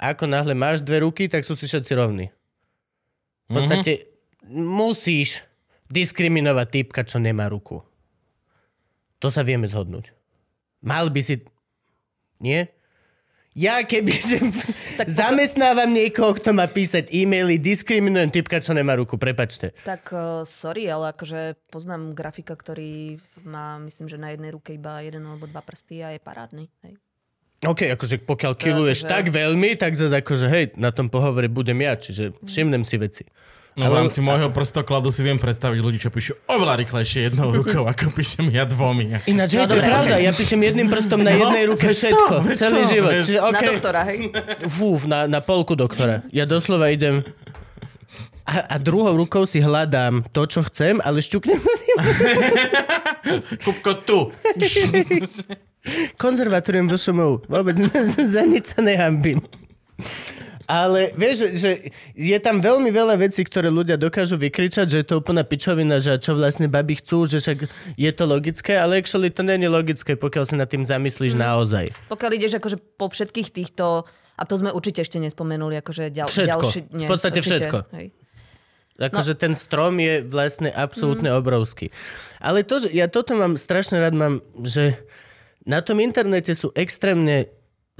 Ako 0.00 0.24
náhle 0.24 0.56
máš 0.56 0.80
dve 0.80 1.04
ruky, 1.04 1.28
tak 1.28 1.44
sú 1.44 1.52
si 1.52 1.68
všetci 1.68 1.92
rovní. 1.92 2.32
V 3.52 3.60
podstate 3.60 4.08
musíš 4.48 5.44
diskriminovať 5.92 6.66
typka, 6.72 7.04
čo 7.04 7.20
nemá 7.20 7.52
ruku. 7.52 7.84
To 9.20 9.28
sa 9.28 9.44
vieme 9.44 9.68
zhodnúť. 9.68 10.16
Mal 10.80 11.12
by 11.12 11.20
si... 11.20 11.44
Nie? 12.40 12.72
Ja 13.52 13.84
keby 13.84 14.12
že 14.16 14.36
Tak 14.98 15.12
zamestnávam 15.12 15.92
niekoho, 15.92 16.32
kto 16.32 16.56
má 16.56 16.64
písať 16.64 17.12
e-maily, 17.12 17.60
diskriminujem 17.60 18.32
typka, 18.32 18.64
čo 18.64 18.72
nemá 18.72 18.96
ruku, 18.96 19.20
prepačte. 19.20 19.76
Tak 19.84 20.02
uh, 20.10 20.20
sorry, 20.48 20.88
ale 20.88 21.12
akože 21.12 21.60
poznám 21.68 22.16
grafika, 22.16 22.56
ktorý 22.56 23.20
má, 23.44 23.76
myslím, 23.84 24.08
že 24.08 24.16
na 24.16 24.32
jednej 24.32 24.56
ruke 24.56 24.72
iba 24.72 25.04
jeden 25.04 25.28
alebo 25.28 25.44
dva 25.44 25.60
prsty 25.60 26.00
a 26.00 26.16
je 26.16 26.20
parádny. 26.24 26.72
Hej. 26.88 26.96
OK, 27.62 27.86
akože 27.94 28.26
pokiaľ 28.26 28.52
kiluješ 28.58 29.06
akože- 29.06 29.12
tak 29.12 29.24
veľmi, 29.30 29.70
tak 29.78 29.94
zase 29.94 30.18
akože 30.18 30.46
hej, 30.50 30.64
na 30.80 30.90
tom 30.90 31.06
pohovore 31.12 31.46
budem 31.46 31.78
ja, 31.84 31.94
čiže 31.94 32.34
všimnem 32.42 32.82
si 32.82 32.96
veci. 32.98 33.24
No 33.72 33.86
v 33.86 33.94
rámci 33.94 34.18
môjho 34.18 34.48
prstokladu 34.48 35.08
si 35.08 35.20
viem 35.20 35.34
predstaviť 35.34 35.78
ľudí, 35.78 35.96
čo 35.96 36.08
píšu 36.08 36.32
oveľa 36.44 36.78
rýchlejšie 36.78 37.26
jednou 37.26 37.50
rukou, 37.54 37.82
ako 37.82 38.10
píšem 38.10 38.48
ja 38.48 38.62
dvomi. 38.62 39.10
Ináč, 39.24 39.54
No 39.54 39.58
no, 39.58 39.66
to 39.66 39.74
je 39.74 39.82
pravda, 39.82 40.14
ja 40.18 40.30
píšem 40.30 40.60
jedným 40.60 40.86
prstom 40.86 41.18
na 41.18 41.30
jednej 41.30 41.66
ruke 41.66 41.84
veď 41.84 41.94
všetko, 41.94 42.34
veď 42.42 42.58
celý 42.58 42.78
to, 42.78 42.86
život. 42.86 43.10
veď- 43.10 43.24
Čiže, 43.24 43.38
Na 43.38 43.44
okay, 43.48 43.66
doktora, 43.66 44.00
hej? 44.04 44.18
Fú, 44.68 44.88
na, 45.04 45.24
na 45.24 45.40
polku 45.40 45.72
doktora. 45.72 46.20
Ja 46.28 46.44
doslova 46.44 46.88
idem 46.88 47.20
a, 48.42 48.66
a 48.66 48.76
druhou 48.76 49.14
rukou 49.14 49.44
si 49.44 49.56
hľadám 49.56 50.26
to, 50.28 50.44
čo 50.44 50.60
chcem, 50.64 50.98
ale 50.98 51.18
šťuknem 51.18 51.56
Kupko 53.64 53.92
tu. 54.02 54.18
konzervatórium 56.16 56.86
v 56.86 56.94
ŠMU. 56.94 57.28
Vôbec 57.46 57.74
za 58.34 58.42
nič 58.42 58.70
sa 58.70 58.78
nehambím. 58.80 59.40
Ale 60.72 61.12
vieš, 61.12 61.52
že, 61.52 61.92
je 62.16 62.38
tam 62.40 62.64
veľmi 62.64 62.88
veľa 62.88 63.20
vecí, 63.20 63.44
ktoré 63.44 63.68
ľudia 63.68 64.00
dokážu 64.00 64.40
vykričať, 64.40 64.88
že 64.88 64.96
je 65.04 65.06
to 65.12 65.20
úplná 65.20 65.44
pičovina, 65.44 66.00
že 66.00 66.16
čo 66.16 66.32
vlastne 66.32 66.64
babi 66.64 66.96
chcú, 66.96 67.28
že 67.28 67.44
však 67.44 67.68
je 68.00 68.10
to 68.16 68.24
logické, 68.24 68.80
ale 68.80 69.04
actually 69.04 69.28
to 69.28 69.44
nie 69.44 69.60
je 69.60 69.68
logické, 69.68 70.16
pokiaľ 70.16 70.44
sa 70.48 70.56
nad 70.56 70.72
tým 70.72 70.88
zamyslíš 70.88 71.36
naozaj. 71.36 71.92
Pokiaľ 72.08 72.30
ideš 72.40 72.56
akože 72.56 72.80
po 72.96 73.12
všetkých 73.12 73.48
týchto, 73.52 74.08
a 74.32 74.42
to 74.48 74.54
sme 74.56 74.72
určite 74.72 75.04
ešte 75.04 75.20
nespomenuli, 75.20 75.76
akože 75.76 76.08
ďal, 76.08 76.32
Všetko. 76.32 76.48
ďalší... 76.48 76.78
V 76.88 77.04
podstate 77.04 77.40
všetko. 77.44 77.78
Hej. 77.92 78.06
Akože 78.96 79.34
no. 79.36 79.40
ten 79.44 79.52
strom 79.52 80.00
je 80.00 80.24
vlastne 80.24 80.72
absolútne 80.72 81.28
mm. 81.32 81.36
obrovský. 81.36 81.92
Ale 82.40 82.64
to, 82.64 82.80
že 82.80 82.88
ja 82.96 83.12
toto 83.12 83.36
mám 83.36 83.60
strašne 83.60 84.00
rád, 84.00 84.16
mám, 84.16 84.40
že 84.64 84.96
na 85.68 85.84
tom 85.84 86.00
internete 86.00 86.56
sú 86.56 86.72
extrémne 86.72 87.52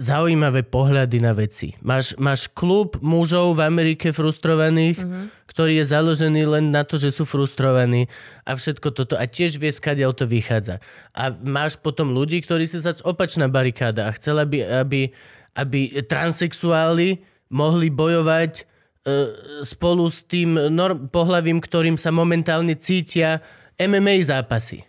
zaujímavé 0.03 0.67
pohľady 0.67 1.23
na 1.23 1.31
veci. 1.31 1.79
Máš, 1.79 2.19
máš 2.19 2.51
klub 2.51 2.99
mužov 2.99 3.55
v 3.55 3.71
Amerike 3.71 4.11
frustrovaných, 4.11 4.99
mm-hmm. 4.99 5.25
ktorý 5.47 5.79
je 5.79 5.85
založený 5.87 6.43
len 6.59 6.75
na 6.75 6.83
to, 6.83 6.99
že 6.99 7.15
sú 7.15 7.23
frustrovaní 7.23 8.11
a 8.43 8.59
všetko 8.59 8.91
toto. 8.91 9.15
A 9.15 9.31
tiež 9.31 9.63
vie, 9.63 9.71
skadiaľ 9.71 10.19
to 10.19 10.27
vychádza. 10.27 10.83
A 11.15 11.31
máš 11.31 11.79
potom 11.79 12.11
ľudí, 12.11 12.43
ktorí 12.43 12.67
si 12.67 12.83
zač 12.83 12.99
opačná 13.07 13.47
barikáda 13.47 14.11
a 14.11 14.15
chcela 14.19 14.43
by, 14.43 14.83
aby, 14.83 15.15
aby 15.55 16.03
transexuáli 16.11 17.23
mohli 17.55 17.87
bojovať 17.87 18.53
e, 18.59 18.63
spolu 19.63 20.11
s 20.11 20.27
tým 20.27 20.59
norm, 20.75 21.07
pohlavím, 21.07 21.63
ktorým 21.63 21.95
sa 21.95 22.11
momentálne 22.11 22.75
cítia 22.75 23.39
MMA 23.79 24.19
zápasy. 24.27 24.83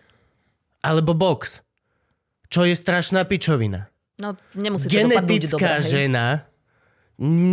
Alebo 0.82 1.14
box. 1.14 1.62
Čo 2.50 2.66
je 2.66 2.74
strašná 2.74 3.22
pičovina. 3.24 3.93
No, 4.18 4.38
nemusí 4.54 4.86
to 4.86 4.94
dobre, 4.94 5.18
Genetická 5.18 5.82
hej. 5.82 5.86
žena 5.90 6.46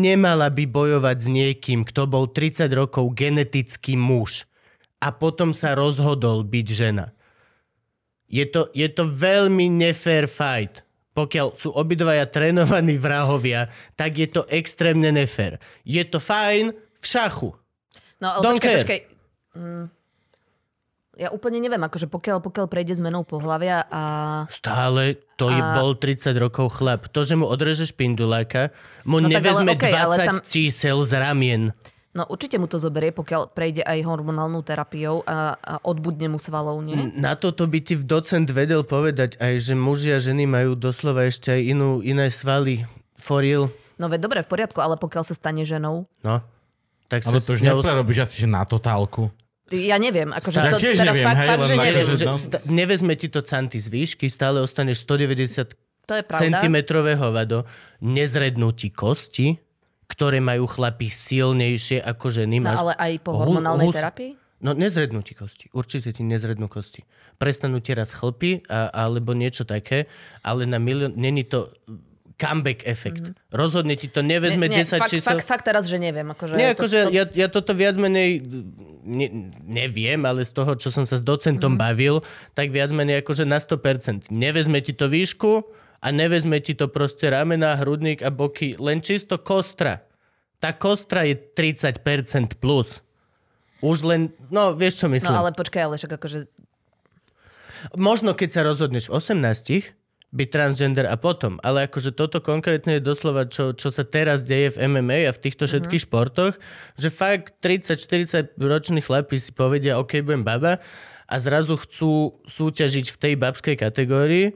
nemala 0.01 0.49
by 0.49 0.65
bojovať 0.65 1.17
s 1.21 1.27
niekým, 1.29 1.85
kto 1.85 2.09
bol 2.09 2.25
30 2.29 2.65
rokov 2.73 3.13
genetický 3.13 3.93
muž 3.93 4.49
a 5.01 5.13
potom 5.13 5.53
sa 5.53 5.77
rozhodol 5.77 6.41
byť 6.45 6.67
žena. 6.69 7.13
Je 8.31 8.47
to, 8.47 8.71
je 8.71 8.87
to 8.87 9.05
veľmi 9.05 9.67
nefair 9.69 10.25
fight. 10.25 10.81
Pokiaľ 11.11 11.59
sú 11.59 11.75
obidvaja 11.75 12.23
trénovaní 12.23 12.95
vrahovia, 12.95 13.67
tak 13.99 14.15
je 14.15 14.31
to 14.31 14.47
extrémne 14.47 15.11
nefér. 15.11 15.59
Je 15.83 15.99
to 16.07 16.23
fajn 16.23 16.71
v 16.71 17.05
šachu. 17.05 17.51
No, 18.23 18.39
ale 18.39 18.43
Don't 18.47 18.57
počkaj, 18.63 18.71
care. 18.71 18.79
počkaj. 18.79 19.01
Mm, 19.59 19.85
ja 21.21 21.29
úplne 21.29 21.61
neviem, 21.61 21.77
akože 21.77 22.09
pokiaľ, 22.09 22.41
pokiaľ 22.41 22.65
prejde 22.65 22.97
zmenou 22.97 23.21
pohľavia 23.21 23.85
a... 23.93 24.03
Stále 24.49 25.21
to 25.37 25.53
je 25.53 25.61
A- 25.61 25.77
bol 25.77 25.93
30 25.93 26.33
rokov 26.41 26.81
chlap. 26.81 27.05
To, 27.13 27.21
že 27.21 27.37
mu 27.37 27.45
odrežeš 27.45 27.93
pinduláka, 27.93 28.73
mu 29.05 29.21
No 29.21 29.29
tak 29.29 29.45
ale 29.45 29.69
nevezme 29.69 29.93
ale 29.93 30.15
20 30.17 30.29
tam- 30.33 30.41
čísel 30.41 30.97
z 31.05 31.11
ramien. 31.21 31.63
No 32.11 32.27
určite 32.27 32.59
mu 32.59 32.67
to 32.67 32.75
zoberie, 32.75 33.15
pokiaľ 33.15 33.55
prejde 33.55 33.87
aj 33.87 34.03
hormonálnou 34.03 34.59
terapiou 34.65 35.23
a, 35.23 35.55
a 35.55 35.73
odbudne 35.85 36.27
mu 36.27 36.41
svalov, 36.41 36.83
nie? 36.83 36.97
Na 37.15 37.39
toto 37.39 37.63
by 37.63 37.79
ti 37.79 37.95
docent 37.95 38.51
vedel 38.51 38.83
povedať 38.83 39.39
aj, 39.39 39.53
že 39.71 39.73
muži 39.79 40.11
a 40.11 40.19
ženy 40.19 40.43
majú 40.43 40.75
doslova 40.75 41.23
ešte 41.23 41.55
aj 41.55 41.61
inú, 41.71 42.03
iné 42.03 42.27
svaly. 42.27 42.83
For 43.15 43.39
real. 43.39 43.71
No 43.95 44.11
veď 44.11 44.27
dobre, 44.27 44.43
v 44.43 44.49
poriadku, 44.49 44.81
ale 44.83 44.99
pokiaľ 44.99 45.23
sa 45.23 45.37
stane 45.37 45.63
ženou, 45.63 46.03
No. 46.25 46.43
Tak 47.11 47.27
Ale 47.27 47.43
sa 47.43 47.43
to 47.43 47.59
už 47.59 47.61
neprerobíš 47.61 48.23
asi 48.23 48.35
že 48.39 48.47
na 48.47 48.63
totálku. 48.63 49.27
Ja 49.73 49.95
neviem, 49.95 50.29
akože 50.29 50.57
Ja 50.57 50.67
to 50.67 50.77
tiež 50.77 50.97
teraz 50.97 51.13
neviem, 51.13 51.25
fakt, 51.25 51.37
hej, 51.37 51.47
fakt, 51.47 51.61
že 51.61 51.73
neviem. 51.73 52.05
že- 52.05 52.17
že 52.17 52.25
no. 52.25 52.35
nevezme 52.67 53.13
ti 53.13 53.27
to 53.27 53.39
canty 53.41 53.75
z 53.75 53.87
výšky, 53.87 54.25
stále 54.25 54.59
ostaneš 54.59 55.01
190 55.01 55.73
To 56.03 56.13
je 56.13 56.23
pravda. 56.23 56.41
centimetrové 56.41 57.13
hovado, 57.13 57.63
nezrednú 57.99 58.71
ti 58.71 58.89
kosti, 58.89 59.55
ktoré 60.05 60.39
majú 60.39 60.65
chlapi 60.65 61.07
silnejšie 61.07 62.01
ako 62.01 62.25
ženy. 62.29 62.57
No 62.57 62.67
Máš 62.67 62.77
ale 62.81 62.93
aj 62.95 63.11
po 63.21 63.31
hormonálnej 63.33 63.87
hus- 63.87 63.95
terapii? 63.95 64.31
No 64.59 64.73
nezrednú 64.73 65.19
ti 65.19 65.33
kosti. 65.33 65.71
Určite 65.71 66.11
ti 66.11 66.21
nezrednú 66.21 66.67
kosti. 66.67 67.01
Prestanú 67.35 67.79
ti 67.79 67.91
raz 67.91 68.11
chlpy 68.11 68.61
a, 68.67 68.93
alebo 68.93 69.33
niečo 69.33 69.63
také, 69.63 70.05
ale 70.41 70.65
na 70.65 70.77
milión... 70.77 71.15
Není 71.15 71.43
to 71.45 71.73
comeback 72.41 72.81
efekt. 72.89 73.21
Mm-hmm. 73.21 73.53
Rozhodne 73.53 73.93
ti 73.93 74.09
to 74.09 74.25
nevezme 74.25 74.65
nie, 74.65 74.81
10 74.81 74.97
fakt, 74.97 75.13
čísel. 75.13 75.29
fakt, 75.29 75.45
fakt 75.45 75.65
teraz, 75.69 75.85
že 75.85 76.01
neviem. 76.01 76.25
Akože 76.25 76.57
Nie, 76.57 76.73
to, 76.73 76.81
akože 76.81 76.99
to, 77.05 77.09
ja, 77.13 77.23
ja 77.29 77.47
toto 77.53 77.77
viac 77.77 78.01
menej 78.01 78.41
ne, 79.05 79.53
neviem, 79.61 80.17
ale 80.25 80.41
z 80.41 80.57
toho, 80.57 80.73
čo 80.73 80.89
som 80.89 81.05
sa 81.05 81.21
s 81.21 81.23
docentom 81.23 81.77
mm. 81.77 81.79
bavil, 81.79 82.25
tak 82.57 82.73
viac 82.73 82.89
menej 82.89 83.21
akože 83.21 83.45
na 83.45 83.61
100%. 83.61 84.33
Nevezme 84.33 84.81
ti 84.81 84.97
to 84.97 85.05
výšku 85.05 85.69
a 86.01 86.07
nevezme 86.09 86.57
ti 86.57 86.73
to 86.73 86.89
proste 86.89 87.29
ramena, 87.29 87.77
hrudník 87.77 88.25
a 88.25 88.33
boky, 88.33 88.73
len 88.81 89.05
čisto 89.05 89.37
kostra. 89.37 90.01
Tá 90.57 90.73
kostra 90.73 91.29
je 91.29 91.37
30% 91.37 92.57
plus. 92.57 93.05
Už 93.81 94.05
len, 94.05 94.33
no 94.53 94.73
vieš 94.73 95.05
čo 95.05 95.07
myslím. 95.09 95.33
No 95.33 95.45
ale 95.45 95.53
počkaj, 95.53 95.81
ale 95.85 95.95
však 95.97 96.17
akože... 96.17 96.49
Možno 97.97 98.37
keď 98.37 98.49
sa 98.53 98.61
rozhodneš 98.61 99.09
v 99.09 99.17
18 99.17 100.00
byť 100.31 100.47
transgender 100.47 101.03
a 101.11 101.19
potom, 101.19 101.59
ale 101.59 101.91
akože 101.91 102.15
toto 102.15 102.39
konkrétne 102.39 102.97
je 102.97 103.03
doslova, 103.03 103.51
čo, 103.51 103.75
čo 103.75 103.91
sa 103.91 104.07
teraz 104.07 104.47
deje 104.47 104.71
v 104.71 104.87
MMA 104.87 105.27
a 105.27 105.35
v 105.35 105.43
týchto 105.43 105.67
všetkých 105.67 106.07
športoch, 106.07 106.55
že 106.95 107.11
fakt 107.11 107.59
30-40 107.59 108.55
roční 108.55 109.03
chlapi 109.03 109.35
si 109.35 109.51
povedia, 109.51 109.99
OK, 109.99 110.23
budem 110.23 110.47
baba 110.47 110.79
a 111.27 111.35
zrazu 111.35 111.75
chcú 111.75 112.39
súťažiť 112.47 113.11
v 113.11 113.17
tej 113.19 113.33
babskej 113.35 113.75
kategórii 113.75 114.55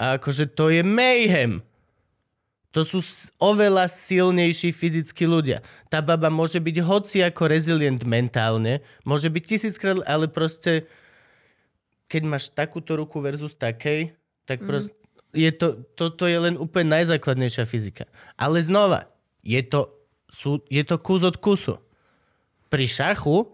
a 0.00 0.16
akože 0.16 0.56
to 0.56 0.72
je 0.72 0.80
mayhem. 0.80 1.60
To 2.72 2.86
sú 2.86 3.02
oveľa 3.42 3.90
silnejší 3.90 4.72
fyzickí 4.72 5.26
ľudia. 5.28 5.60
Tá 5.92 6.00
baba 6.00 6.32
môže 6.32 6.56
byť 6.62 6.76
hoci 6.80 7.18
ako 7.20 7.50
rezilient 7.50 8.00
mentálne, 8.08 8.80
môže 9.04 9.28
byť 9.28 9.42
tisíckrát, 9.44 10.00
ale 10.08 10.32
proste 10.32 10.88
keď 12.08 12.22
máš 12.24 12.48
takúto 12.48 12.96
ruku 12.96 13.20
versus 13.20 13.52
takej, 13.52 14.14
tak 14.46 14.62
proste 14.64 14.99
je 15.30 15.50
to, 15.54 15.86
toto 15.94 16.26
je 16.26 16.38
len 16.38 16.58
úplne 16.58 16.90
najzákladnejšia 16.98 17.64
fyzika. 17.66 18.04
Ale 18.34 18.58
znova, 18.62 19.10
je 19.46 19.62
to, 19.62 19.90
sú, 20.26 20.62
je 20.66 20.82
to 20.82 20.98
kus 20.98 21.22
od 21.22 21.38
kusu. 21.38 21.78
Pri 22.70 22.86
šachu 22.86 23.46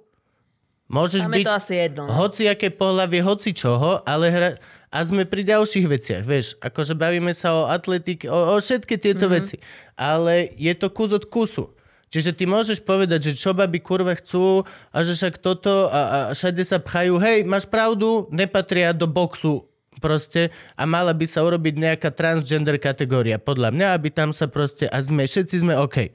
môžeš 0.89 1.29
Tam 1.29 1.33
byť 1.33 1.45
to 1.45 1.55
asi 1.57 1.75
jedno. 1.77 2.03
no. 2.09 2.13
hoci 2.17 2.49
aké 2.49 2.73
pohľavie, 2.73 3.21
hoci 3.25 3.53
čoho, 3.53 4.01
ale 4.05 4.33
hra... 4.33 4.49
a 4.93 4.99
sme 5.05 5.29
pri 5.29 5.45
ďalších 5.45 5.87
veciach, 5.89 6.23
vieš, 6.25 6.57
akože 6.63 6.97
bavíme 6.97 7.33
sa 7.33 7.53
o 7.57 7.63
atletike, 7.69 8.29
o, 8.29 8.55
o 8.55 8.57
všetky 8.61 8.97
tieto 8.97 9.27
mm-hmm. 9.29 9.37
veci, 9.37 9.57
ale 9.97 10.53
je 10.57 10.73
to 10.77 10.89
kus 10.93 11.13
od 11.13 11.29
kusu. 11.29 11.73
Čiže 12.07 12.39
ty 12.39 12.47
môžeš 12.47 12.87
povedať, 12.87 13.33
že 13.33 13.33
čo 13.35 13.51
baby 13.51 13.83
kurva 13.83 14.15
chcú 14.15 14.63
a 14.95 14.99
že 15.03 15.19
však 15.19 15.43
toto 15.43 15.91
a, 15.91 16.01
a 16.01 16.19
všade 16.33 16.63
sa 16.63 16.79
pchajú, 16.79 17.19
hej, 17.19 17.43
máš 17.43 17.67
pravdu, 17.67 18.31
nepatria 18.31 18.95
do 18.95 19.11
boxu 19.11 19.67
proste 19.99 20.55
a 20.77 20.83
mala 20.85 21.17
by 21.17 21.27
sa 21.29 21.45
urobiť 21.45 21.75
nejaká 21.77 22.11
transgender 22.13 22.77
kategória, 22.77 23.41
podľa 23.41 23.73
mňa, 23.73 23.87
aby 23.97 24.09
tam 24.13 24.31
sa 24.31 24.47
proste, 24.47 24.87
a 24.89 24.99
sme, 25.01 25.25
všetci 25.25 25.63
sme 25.63 25.75
OK. 25.77 26.13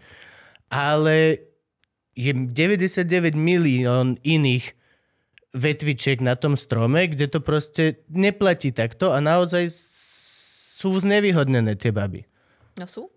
Ale 0.71 1.45
je 2.15 2.31
99 2.31 3.33
milión 3.35 4.19
iných 4.23 4.75
vetvičiek 5.51 6.23
na 6.23 6.39
tom 6.39 6.55
strome, 6.55 7.11
kde 7.11 7.27
to 7.27 7.39
proste 7.43 8.07
neplatí 8.07 8.71
takto 8.71 9.11
a 9.11 9.19
naozaj 9.19 9.67
sú 10.79 10.95
znevýhodnené 10.97 11.75
tie 11.75 11.91
baby. 11.91 12.23
No 12.79 12.87
sú? 12.87 13.11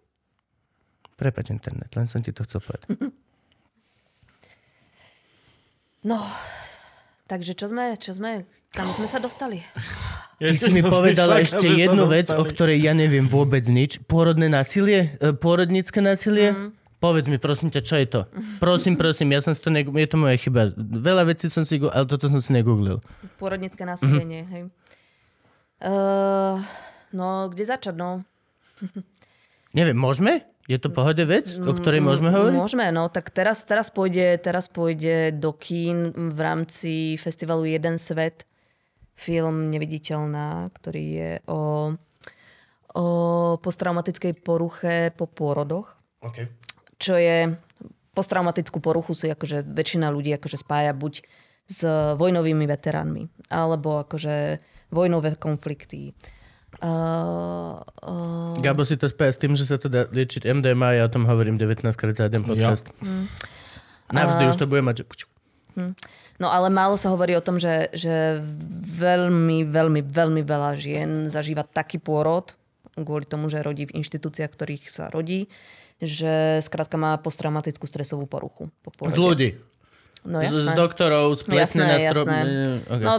Prepač 1.15 1.55
internet, 1.55 1.95
len 1.95 2.11
som 2.11 2.19
ti 2.19 2.35
to 2.35 2.43
chcel 2.43 2.61
povedať. 2.61 2.91
No, 6.05 6.21
takže 7.25 7.57
čo 7.57 7.73
sme, 7.73 7.97
čo 7.97 8.13
sme, 8.13 8.45
kam 8.77 8.93
sme 8.93 9.09
sa 9.09 9.17
dostali? 9.17 9.65
Ty 10.45 10.57
si 10.61 10.71
mi 10.75 10.83
povedala 10.85 11.41
ešte 11.41 11.65
jednu 11.65 12.05
vec, 12.05 12.29
o 12.29 12.45
ktorej 12.45 12.85
ja 12.85 12.93
neviem 12.93 13.25
vôbec 13.25 13.65
nič. 13.65 14.03
Pôrodné 14.05 14.53
násilie? 14.53 15.17
E, 15.17 15.33
Pôrodnícke 15.33 16.05
násilie? 16.05 16.53
Mm. 16.53 16.69
Povedz 17.01 17.29
mi, 17.29 17.37
prosím 17.37 17.69
ťa, 17.69 17.81
čo 17.85 17.95
je 18.01 18.07
to? 18.09 18.21
Prosím, 18.61 18.97
prosím, 18.97 19.37
ja 19.37 19.45
som 19.45 19.53
si 19.53 19.61
to, 19.61 19.69
neg- 19.69 19.93
je 19.93 20.09
to 20.09 20.17
moja 20.17 20.41
chyba. 20.41 20.73
Veľa 20.79 21.29
vecí 21.29 21.53
som 21.53 21.61
si, 21.69 21.77
ale 21.77 22.09
toto 22.09 22.33
som 22.33 22.41
si 22.41 22.49
negooglil. 22.57 22.97
Pôrodnické 23.37 23.85
násilie, 23.85 24.25
nie, 24.25 24.41
hej. 24.41 24.63
Uh, 25.85 26.57
no, 27.13 27.53
kde 27.53 27.69
začať, 27.69 27.93
no? 27.93 28.25
Neviem, 29.77 30.01
môžeme? 30.01 30.49
Je 30.65 30.81
to 30.81 30.89
pohode 30.89 31.21
vec, 31.29 31.61
o 31.61 31.77
ktorej 31.77 32.01
môžeme 32.01 32.33
hovoriť? 32.33 32.57
Môžeme, 32.57 32.89
no 32.89 33.13
tak 33.13 33.29
teraz, 33.29 33.69
teraz, 33.69 33.93
pôjde, 33.93 34.41
teraz 34.41 34.73
pôjde 34.73 35.37
do 35.37 35.53
kín 35.53 36.09
v 36.09 36.39
rámci 36.41 37.21
festivalu 37.21 37.69
Jeden 37.69 38.01
svet 38.01 38.49
film 39.15 39.71
Neviditeľná, 39.71 40.69
ktorý 40.75 41.05
je 41.07 41.33
o, 41.47 41.95
o 42.95 43.07
posttraumatickej 43.63 44.33
poruche 44.43 45.15
po 45.15 45.31
pôrodoch, 45.31 45.99
Okay. 46.25 46.49
čo 46.97 47.21
je 47.21 47.53
posttraumatickú 48.17 48.81
poruchu 48.81 49.13
si 49.13 49.29
akože 49.29 49.67
väčšina 49.67 50.09
ľudí 50.09 50.33
akože 50.39 50.57
spája 50.57 50.97
buď 50.97 51.21
s 51.69 51.81
vojnovými 52.17 52.65
veteránmi, 52.65 53.29
alebo 53.53 54.01
akože 54.01 54.61
vojnové 54.89 55.37
konflikty. 55.37 56.17
Uh, 56.83 57.79
uh, 58.03 58.59
Gabo 58.59 58.83
si 58.83 58.99
to 58.99 59.07
spája 59.07 59.33
s 59.35 59.39
tým, 59.39 59.55
že 59.55 59.69
sa 59.69 59.79
to 59.79 59.87
dá 59.87 60.11
liečiť 60.11 60.49
MDMA, 60.49 60.99
ja 60.99 61.07
o 61.07 61.13
tom 61.13 61.29
hovorím 61.29 61.61
19 61.61 61.87
krát 61.95 62.17
za 62.17 62.27
jeden 62.27 62.43
podcast. 62.43 62.89
Navždy 64.11 64.49
už 64.51 64.57
to 64.59 64.67
bude 64.67 64.83
mať, 64.85 65.07
že... 65.07 65.27
No 66.37 66.49
ale 66.49 66.67
málo 66.67 66.95
sa 66.95 67.09
hovorí 67.09 67.33
o 67.33 67.41
tom, 67.41 67.57
že, 67.57 67.89
že 67.93 68.43
veľmi, 68.91 69.63
veľmi, 69.65 70.01
veľmi 70.03 70.43
veľa 70.43 70.75
žien 70.75 71.11
zažíva 71.27 71.63
taký 71.63 71.97
pôrod, 71.97 72.53
kvôli 72.93 73.23
tomu, 73.23 73.47
že 73.47 73.59
rodí 73.59 73.85
v 73.85 73.97
inštitúciách, 73.97 74.51
ktorých 74.51 74.85
sa 74.87 75.07
rodí, 75.09 75.47
že 75.99 76.59
skrátka 76.61 76.95
má 76.95 77.15
posttraumatickú 77.17 77.85
stresovú 77.85 78.25
poruchu. 78.25 78.67
Po 78.83 78.91
Z 79.05 79.15
ľudí. 79.15 79.51
No 80.25 80.41
Z, 80.41 80.49
z 80.49 80.65
jasné. 80.65 80.73
doktorov, 80.75 81.27
z 81.35 81.43
plesne 81.45 81.61
Jasné, 81.81 81.85
na 81.85 81.97
strop. 82.03 82.27
jasné. 82.27 82.41
Okay. 82.83 83.05
No, 83.05 83.13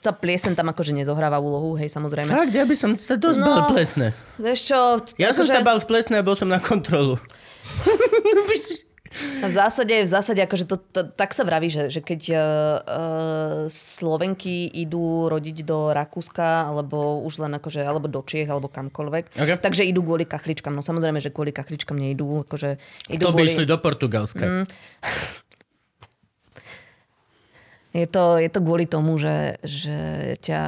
tá 0.00 0.10
pliesen 0.10 0.52
tam 0.52 0.66
akože 0.66 0.90
nezohráva 0.90 1.36
úlohu, 1.36 1.76
hej, 1.76 1.86
samozrejme. 1.86 2.32
Fakt, 2.32 2.48
ja 2.50 2.64
by 2.64 2.72
som 2.72 2.96
sa 2.96 3.14
dosť 3.14 3.36
No. 3.36 3.46
bal 3.46 3.62
plesne. 3.68 4.08
Vieš 4.38 4.60
čo? 4.64 4.78
t- 5.00 5.12
Ja 5.16 5.30
som 5.30 5.44
akože- 5.44 5.52
sa 5.52 5.60
bal 5.60 5.78
v 5.78 5.86
plesne 5.86 6.16
a 6.16 6.24
bol 6.24 6.32
som 6.32 6.48
na 6.48 6.58
kontrolu. 6.58 7.20
V 9.14 9.52
zásade, 9.54 10.02
v 10.02 10.10
zásade 10.10 10.42
akože 10.42 10.66
to, 10.66 10.76
to, 10.90 11.00
tak 11.06 11.30
sa 11.30 11.46
vraví, 11.46 11.70
že, 11.70 11.86
že 11.86 12.02
keď 12.02 12.22
uh, 12.34 12.38
Slovenky 13.70 14.66
idú 14.66 15.30
rodiť 15.30 15.62
do 15.62 15.94
Rakúska, 15.94 16.66
alebo 16.66 17.22
už 17.22 17.46
len 17.46 17.54
akože, 17.54 17.86
alebo 17.86 18.10
do 18.10 18.26
Čiech, 18.26 18.50
alebo 18.50 18.66
kamkoľvek, 18.66 19.38
Ok. 19.38 19.50
takže 19.62 19.86
idú 19.86 20.02
kvôli 20.02 20.26
kachličkám. 20.26 20.74
No 20.74 20.82
samozrejme, 20.82 21.22
že 21.22 21.30
kvôli 21.30 21.54
kachličkám 21.54 21.94
nejdú. 21.94 22.42
Akože 22.42 22.82
idú 23.06 23.30
To 23.30 23.30
by 23.30 23.46
kvôli... 23.46 23.50
išli 23.54 23.64
do 23.70 23.78
Portugalska. 23.78 24.44
Mm. 24.44 24.66
Je 27.94 28.10
to, 28.10 28.42
je 28.42 28.50
to 28.50 28.58
kvôli 28.58 28.90
tomu, 28.90 29.14
že, 29.22 29.62
že, 29.62 30.34
ťa, 30.42 30.62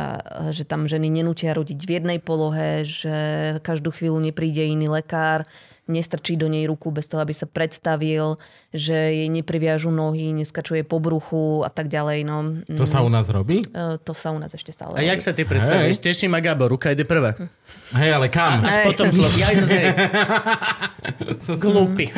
že 0.54 0.62
tam 0.62 0.86
ženy 0.86 1.10
nenútia 1.10 1.58
rodiť 1.58 1.74
v 1.82 1.90
jednej 1.98 2.18
polohe, 2.22 2.86
že 2.86 3.58
každú 3.66 3.90
chvíľu 3.90 4.22
nepríde 4.22 4.62
iný 4.62 4.86
lekár, 4.86 5.42
nestrčí 5.86 6.34
do 6.34 6.50
nej 6.50 6.66
ruku 6.66 6.90
bez 6.90 7.06
toho, 7.06 7.22
aby 7.22 7.32
sa 7.32 7.46
predstavil, 7.46 8.38
že 8.74 8.94
jej 8.94 9.28
nepriviažu 9.30 9.94
nohy, 9.94 10.34
neskačuje 10.34 10.82
po 10.82 10.98
bruchu 10.98 11.62
a 11.62 11.70
tak 11.70 11.86
ďalej. 11.86 12.26
No, 12.26 12.36
To 12.74 12.86
sa 12.86 13.06
u 13.06 13.10
nás 13.10 13.30
robí? 13.30 13.62
E, 13.70 13.98
to 14.02 14.12
sa 14.12 14.34
u 14.34 14.38
nás 14.38 14.50
ešte 14.52 14.74
stále 14.74 14.98
A 14.98 15.02
jak 15.02 15.22
sa 15.22 15.30
ty 15.30 15.46
predstavíš? 15.46 16.02
Teší 16.02 16.26
ma 16.26 16.42
Gabo, 16.42 16.66
ruka 16.66 16.90
ide 16.90 17.06
prvá. 17.06 17.38
Hej, 17.94 18.10
ale 18.18 18.26
kam? 18.26 18.66
Až 18.66 18.82
Hej. 18.82 18.86
potom. 18.90 19.04
Ja 19.38 19.48
hej. 19.54 19.86
Glúpy. 21.62 22.10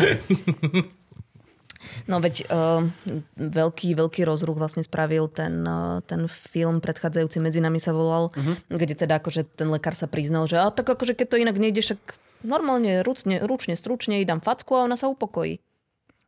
No 2.08 2.24
veď 2.24 2.48
uh, 2.48 2.88
veľký, 3.36 3.92
veľký 3.92 4.24
rozruch 4.24 4.56
vlastne 4.56 4.80
spravil 4.80 5.28
ten, 5.28 5.60
uh, 5.68 6.00
ten 6.08 6.24
film 6.24 6.80
predchádzajúci 6.80 7.36
Medzi 7.36 7.60
nami 7.60 7.76
sa 7.76 7.92
volal, 7.92 8.32
uh-huh. 8.32 8.56
kde 8.72 8.96
teda 8.96 9.20
akože 9.20 9.44
ten 9.44 9.68
lekár 9.68 9.92
sa 9.92 10.08
priznal, 10.08 10.48
že 10.48 10.56
a 10.56 10.72
tak 10.72 10.88
akože 10.88 11.12
keď 11.12 11.26
to 11.28 11.36
inak 11.36 11.60
nejde, 11.60 11.84
však 11.84 12.00
normálne 12.42 13.02
ručne, 13.02 13.40
ručne 13.42 13.74
stručne 13.74 14.20
jej 14.22 14.26
dám 14.28 14.42
facku 14.42 14.76
a 14.78 14.84
ona 14.84 14.94
sa 14.94 15.10
upokojí. 15.10 15.58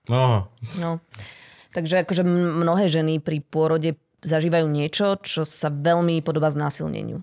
No, 0.09 0.49
No. 0.81 0.99
Takže 1.71 2.03
akože 2.03 2.27
mnohé 2.27 2.91
ženy 2.91 3.23
pri 3.23 3.47
pôrode 3.47 3.95
zažívajú 4.27 4.67
niečo, 4.67 5.15
čo 5.23 5.47
sa 5.47 5.71
veľmi 5.71 6.19
podobá 6.21 6.51
znásilneniu. 6.51 7.23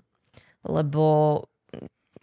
Lebo 0.64 1.04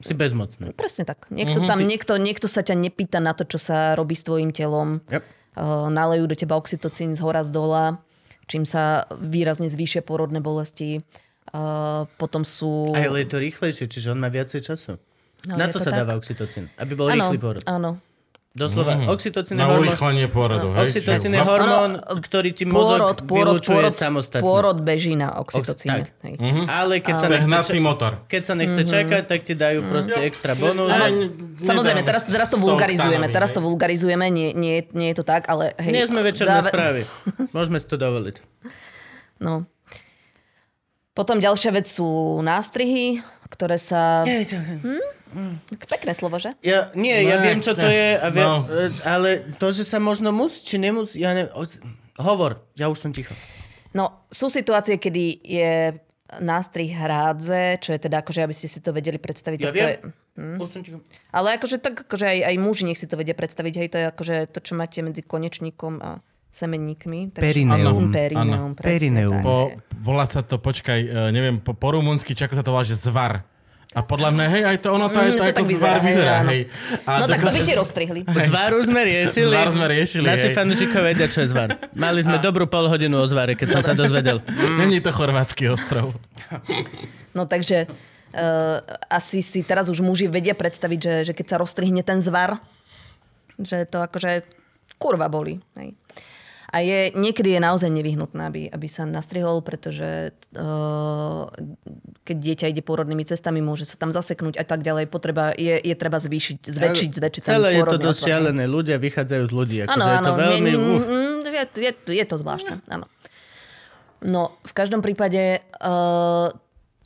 Si 0.02 0.12
bezmocný. 0.12 0.76
presne 0.76 1.08
tak. 1.08 1.32
Niekto, 1.32 1.64
tam, 1.64 1.80
niekto, 1.86 2.20
niekto 2.20 2.52
sa 2.52 2.60
ťa 2.66 2.76
nepýta 2.76 3.24
na 3.24 3.32
to, 3.32 3.48
čo 3.48 3.56
sa 3.56 3.96
robí 3.96 4.12
s 4.18 4.28
tvojim 4.28 4.52
telom. 4.52 5.00
Yep. 5.08 5.24
Uh, 5.56 5.88
nalejú 5.88 6.28
do 6.28 6.36
teba 6.36 6.60
oxytocín 6.60 7.16
z 7.16 7.24
hora 7.24 7.40
z 7.48 7.56
dola, 7.56 8.04
čím 8.52 8.68
sa 8.68 9.08
výrazne 9.16 9.72
zvýšia 9.72 10.04
porodné 10.04 10.44
bolesti. 10.44 11.00
Uh, 11.56 12.10
potom 12.20 12.44
sú... 12.44 12.92
Ale 12.92 13.24
je 13.24 13.30
to 13.32 13.38
rýchlejšie, 13.40 13.86
čiže 13.88 14.12
on 14.12 14.20
má 14.20 14.28
viacej 14.28 14.66
času. 14.66 15.00
No, 15.45 15.55
Na 15.55 15.65
je 15.65 15.72
to, 15.72 15.77
to 15.77 15.85
sa 15.85 15.91
tak. 15.91 15.99
dáva 16.01 16.13
oxytocín, 16.13 16.67
aby 16.76 16.93
bol 16.93 17.07
Áno, 17.07 17.30
rýchly 17.30 17.38
porod. 17.38 17.63
áno. 17.65 18.01
Doslova, 18.51 18.95
oxytocín 19.11 19.51
je 19.51 19.59
na 19.59 19.67
hormón, 19.67 20.31
pôrodu, 20.31 20.72
hej? 20.72 20.88
oxytocín 20.88 21.27
je 21.30 21.35
Čiže- 21.35 21.43
hormón, 21.45 21.91
Áno, 21.99 22.23
ktorý 22.23 22.49
ti 22.49 22.63
mozog 22.63 23.19
vylúčuje 23.22 23.91
samostatne. 23.91 24.39
pôrod 24.39 24.80
beží 24.80 25.11
na 25.13 25.35
Ox- 25.35 25.59
oxytocíne. 25.59 26.07
tak. 26.15 26.39
Hej. 26.39 26.63
Ale 26.63 26.93
keď 26.97 27.13
sa 27.13 27.27
To 27.27 27.35
je 27.35 27.43
nechce, 27.43 27.76
motor. 27.77 28.11
keď 28.26 28.41
sa 28.41 28.53
nechce 28.55 28.81
čakať, 28.81 29.23
tak 29.27 29.43
ti 29.43 29.53
dajú 29.53 29.84
proste 29.84 30.23
extra 30.23 30.55
bonus. 30.55 30.88
Ale 30.88 31.35
Samozrejme, 31.59 31.99
teraz, 32.01 32.23
teraz 32.26 32.47
to 32.47 32.55
vulgarizujeme, 32.55 33.27
teraz 33.27 33.51
to 33.51 33.59
vulgarizujeme, 33.59 34.23
nie, 34.30 34.55
nie, 34.55 34.88
nie 34.89 35.11
je 35.11 35.17
to 35.19 35.27
tak, 35.27 35.45
ale 35.45 35.76
hej. 35.76 35.91
Nie 35.91 36.07
sme 36.07 36.23
večerné 36.23 36.55
dáva- 36.57 36.72
správy. 36.72 37.03
Môžeme 37.51 37.76
si 37.76 37.85
to 37.85 37.99
dovoliť. 37.99 38.39
No. 39.43 39.67
Potom 41.11 41.39
ďalšia 41.39 41.72
vec 41.72 41.88
sú 41.88 42.07
nástrihy, 42.39 43.19
ktoré 43.49 43.76
sa... 43.76 44.23
Pekné 45.88 46.12
slovo, 46.16 46.40
že? 46.40 46.56
Ja, 46.64 46.90
nie, 46.95 47.14
ja 47.24 47.38
Ne, 47.40 47.44
viem, 47.44 47.60
čo 47.60 47.76
to 47.76 47.84
ne, 47.84 47.91
je, 47.91 48.10
a 48.16 48.28
viem, 48.32 48.48
no. 48.48 48.56
e, 48.66 48.88
ale 49.03 49.30
to, 49.60 49.70
že 49.70 49.84
sa 49.84 49.99
možno 49.99 50.32
musí, 50.32 50.64
či 50.64 50.76
nemusí, 50.80 51.20
ja 51.20 51.36
neviem. 51.36 51.52
Hovor, 52.16 52.64
ja 52.74 52.88
už 52.88 52.98
som 52.98 53.12
ticho. 53.12 53.36
No, 53.91 54.28
sú 54.32 54.48
situácie, 54.48 54.95
kedy 54.95 55.26
je 55.40 55.72
nástrih 56.40 56.91
hrádze, 56.91 57.80
čo 57.80 57.95
je 57.95 57.99
teda 58.02 58.24
akože, 58.24 58.44
aby 58.44 58.56
ste 58.56 58.68
si 58.68 58.80
to 58.80 58.91
vedeli 58.91 59.20
predstaviť. 59.20 59.60
Ja 59.62 59.70
tak 59.70 59.76
to 59.76 59.80
je, 59.80 59.88
viem. 60.36 60.60
Už 60.60 60.68
som 60.68 60.82
ti... 60.84 60.91
ale 61.32 61.56
akože 61.56 61.80
tak, 61.80 62.07
akože 62.07 62.28
aj, 62.28 62.40
aj 62.52 62.56
muži 62.60 62.84
nech 62.84 62.99
si 62.99 63.07
to 63.07 63.16
vedia 63.16 63.32
predstaviť. 63.32 63.74
Hej, 63.80 63.88
to 63.91 63.98
je 63.99 64.06
akože 64.12 64.36
to, 64.52 64.60
čo 64.60 64.74
máte 64.76 64.99
medzi 64.99 65.24
konečníkom 65.24 66.03
a 66.03 66.20
semenníkmi. 66.52 67.36
Takže- 67.36 67.44
Perineum. 67.44 68.07
Mm, 68.07 68.12
Perineum, 68.12 68.72
presne 68.76 68.91
Perineum. 68.91 69.32
tak. 69.32 69.44
Po, 69.44 69.56
volá 70.03 70.26
sa 70.28 70.44
to, 70.44 70.60
počkaj, 70.60 70.99
e, 71.03 71.32
neviem, 71.32 71.60
po, 71.60 71.72
po 71.76 71.95
rumunsky, 71.95 72.36
či 72.36 72.48
ako 72.48 72.56
sa 72.60 72.64
to 72.64 72.72
volá, 72.72 72.84
že 72.84 72.95
zvar. 72.95 73.44
A 73.95 74.03
podľa 74.03 74.30
mňa, 74.30 74.45
hej, 74.51 74.63
aj 74.67 74.77
to 74.77 74.88
ono 74.91 75.07
to, 75.07 75.15
aj 75.15 75.26
Mm, 75.26 75.31
to, 75.31 75.39
to 75.39 75.43
ako 75.45 75.55
tak 75.55 75.65
vyzerá, 75.65 75.80
zvar 75.80 75.97
hej, 75.97 76.05
vyzerá, 76.05 76.34
áno. 76.35 76.49
hej. 76.51 76.61
A 77.01 77.11
No 77.15 77.26
tak 77.26 77.39
to 77.39 77.49
by 77.49 77.61
ste 77.63 77.73
rozstrihli. 77.73 78.19
Zvaru 78.27 78.77
sme 78.84 79.01
riešili. 79.01 79.47
Zvar 79.47 79.69
sme 79.72 79.85
riešili, 79.88 80.26
Naši 80.27 80.47
hej. 80.51 80.55
fanúšikovia 80.55 81.03
vedia, 81.07 81.27
čo 81.31 81.39
je 81.39 81.47
zvar. 81.47 81.69
Mali 81.95 82.19
sme 82.19 82.38
dobrú 82.38 82.67
polhodinu 82.67 83.15
o 83.15 83.26
zvare, 83.26 83.55
keď 83.55 83.80
som 83.80 83.81
sa 83.81 83.93
dozvedel. 83.93 84.43
Není 84.84 84.99
to 84.99 85.09
chorvátsky 85.09 85.72
ostrov. 85.72 86.11
No 87.31 87.47
takže 87.47 87.88
uh, 87.88 88.84
asi 89.07 89.39
si 89.39 89.63
teraz 89.63 89.88
už 89.88 90.03
muži 90.03 90.27
vedia 90.27 90.51
predstaviť, 90.51 90.99
že, 90.99 91.13
že 91.26 91.34
keď 91.34 91.45
sa 91.47 91.57
roztrihne 91.57 92.03
ten 92.03 92.19
zvar, 92.19 92.59
že 93.55 93.88
to 93.88 94.03
akože 94.03 94.43
kurva 94.95 95.31
boli. 95.31 95.63
Hej. 95.76 95.95
A 96.76 96.84
je, 96.84 97.15
niekedy 97.15 97.56
je 97.56 97.61
naozaj 97.64 97.88
nevyhnutné, 97.88 98.41
aby, 98.52 98.61
aby 98.68 98.88
sa 98.91 99.07
nastrihol, 99.07 99.64
pretože 99.64 100.35
uh, 100.60 101.47
keď 102.27 102.35
dieťa 102.35 102.65
ide 102.76 102.84
pôrodnými 102.84 103.23
cestami, 103.23 103.64
môže 103.64 103.88
sa 103.88 103.95
tam 103.95 104.11
zaseknúť 104.11 104.60
a 104.60 104.68
tak 104.68 104.84
ďalej. 104.84 105.07
Potreba 105.07 105.56
je, 105.56 105.80
je 105.80 105.95
treba 105.95 106.19
zvýšiť, 106.19 106.68
zväčšiť, 106.68 107.10
zväčšiť 107.15 107.41
ten 107.47 107.52
Celé 107.56 107.80
je 107.80 107.84
to 107.88 108.11
šialené. 108.11 108.68
Ľudia 108.68 108.99
vychádzajú 108.99 109.43
z 109.47 109.52
ľudí. 109.56 109.77
Áno, 109.88 110.03
Akože 110.03 110.10
je 110.11 110.18
áno, 110.19 110.27
to 110.27 110.34
veľmi... 110.35 110.69
nie, 110.76 110.76
uh, 110.76 111.47
je, 111.47 111.64
je, 111.80 111.91
je 112.11 112.26
to 112.27 112.35
zvláštne, 112.35 112.84
áno. 112.91 113.07
No, 114.19 114.60
v 114.68 114.73
každom 114.76 114.99
prípade 114.99 115.64
uh, 115.80 116.52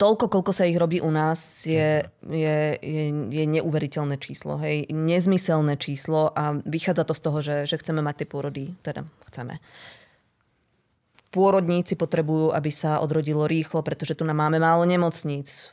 toľko, 0.00 0.32
koľko 0.32 0.52
sa 0.56 0.64
ich 0.64 0.80
robí 0.80 1.04
u 1.04 1.12
nás, 1.12 1.68
je, 1.68 2.00
je, 2.24 2.56
je, 2.80 3.04
je 3.12 3.44
neuveriteľné 3.44 4.16
číslo, 4.16 4.56
hej, 4.56 4.88
nezmyselné 4.88 5.76
číslo 5.76 6.32
a 6.32 6.56
vychádza 6.64 7.04
to 7.04 7.12
z 7.12 7.20
toho, 7.20 7.38
že, 7.44 7.56
že 7.68 7.76
chceme 7.76 8.00
mať 8.00 8.24
tie 8.24 8.28
pôrody, 8.32 8.64
teda 8.80 9.04
chceme. 9.28 9.60
Pôrodníci 11.30 11.94
potrebujú, 11.94 12.50
aby 12.56 12.72
sa 12.72 12.98
odrodilo 13.04 13.44
rýchlo, 13.44 13.84
pretože 13.84 14.16
tu 14.16 14.24
nám 14.24 14.40
máme 14.40 14.58
málo 14.58 14.82
nemocníc, 14.88 15.70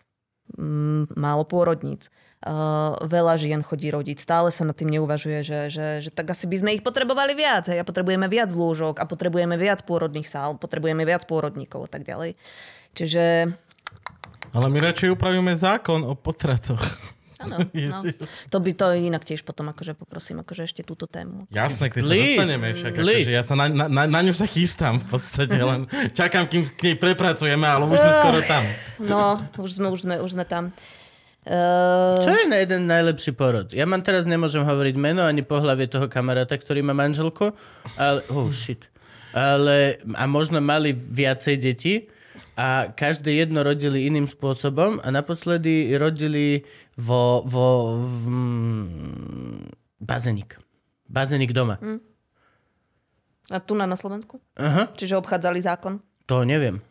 málo 1.15 1.47
pôrodníc. 1.47 2.11
Uh, 2.37 2.93
veľa 3.09 3.41
žien 3.41 3.65
chodí 3.65 3.89
rodiť. 3.89 4.21
Stále 4.21 4.53
sa 4.53 4.61
nad 4.61 4.77
tým 4.77 4.93
neuvažuje, 4.93 5.41
že, 5.41 5.59
že, 5.73 5.87
že 6.05 6.09
tak 6.13 6.29
asi 6.29 6.45
by 6.45 6.61
sme 6.61 6.69
ich 6.77 6.85
potrebovali 6.85 7.33
viac. 7.33 7.65
Hej? 7.65 7.81
A 7.81 7.89
potrebujeme 7.89 8.29
viac 8.29 8.53
lôžok 8.53 9.01
a 9.01 9.09
potrebujeme 9.09 9.57
viac 9.57 9.81
pôrodných 9.89 10.29
sál, 10.29 10.53
potrebujeme 10.53 11.01
viac 11.01 11.25
pôrodníkov 11.25 11.89
a 11.89 11.89
tak 11.89 12.05
ďalej. 12.05 12.37
Čiže 12.93 13.57
Ale 14.55 14.67
my 14.71 14.79
radšej 14.79 15.15
upravíme 15.15 15.51
zákon 15.55 16.03
o 16.07 16.13
potratoch. 16.15 16.79
áno, 17.43 17.61
no. 17.73 17.97
To 18.49 18.57
by 18.57 18.71
to 18.73 18.85
inak 18.97 19.23
tiež 19.23 19.45
potom 19.45 19.69
akože 19.69 19.93
poprosím 19.93 20.41
akože 20.41 20.63
ešte 20.65 20.81
túto 20.81 21.05
tému. 21.05 21.45
Jasné, 21.53 21.91
keď 21.91 22.01
sa 22.03 22.13
dostaneme 22.13 22.67
však. 22.73 22.93
Akože 22.97 23.33
ja 23.33 23.43
sa 23.45 23.53
na, 23.53 23.65
na, 23.69 23.85
na, 23.85 24.03
na 24.07 24.19
ňu 24.23 24.33
sa 24.33 24.47
chystám 24.49 24.97
v 25.03 25.05
podstate, 25.11 25.57
len 25.71 25.85
čakám, 26.15 26.49
kým 26.49 26.63
k 26.67 26.79
nej 26.91 26.95
prepracujeme, 26.97 27.65
ale 27.67 27.85
už 27.85 27.99
sme 27.99 28.13
skoro 28.15 28.39
tam. 28.43 28.63
No, 29.01 29.21
už 29.59 29.69
sme, 29.77 29.87
už 29.91 29.99
sme, 30.07 30.15
už 30.21 30.31
sme 30.33 30.45
tam. 30.47 30.73
Uh, 31.47 32.19
Čo 32.19 32.35
je 32.35 32.43
na 32.51 32.59
jeden 32.59 32.91
najlepší 32.91 33.31
porod? 33.31 33.71
Ja 33.71 33.87
mám 33.87 34.03
teraz, 34.03 34.27
nemôžem 34.27 34.67
hovoriť 34.67 34.99
meno 34.99 35.23
ani 35.23 35.47
pohlavie 35.47 35.87
toho 35.87 36.11
kamaráta, 36.11 36.59
ktorý 36.59 36.83
má 36.83 36.91
manželku, 36.91 37.55
ale... 37.95 38.19
Oh, 38.27 38.51
shit. 38.51 38.83
Ale, 39.31 39.95
a 40.19 40.27
možno 40.27 40.59
mali 40.59 40.91
viacej 40.91 41.55
detí 41.55 42.11
a 42.57 42.89
každé 42.89 43.37
jedno 43.37 43.61
rodili 43.61 44.09
iným 44.09 44.25
spôsobom 44.25 44.97
a 45.05 45.07
naposledy 45.13 45.93
rodili 45.93 46.65
vo, 46.97 47.45
vo 47.45 48.01
v, 48.01 48.23
mm, 48.33 50.01
bazénik. 50.01 50.57
Bazénik 51.05 51.53
doma. 51.53 51.77
Hm. 51.77 52.01
a 53.53 53.57
tu 53.61 53.77
na, 53.77 53.85
na 53.85 53.95
Slovensku? 53.95 54.41
Aha, 54.57 54.91
Čiže 54.97 55.15
obchádzali 55.21 55.61
zákon? 55.61 56.01
to 56.27 56.43
neviem. 56.43 56.83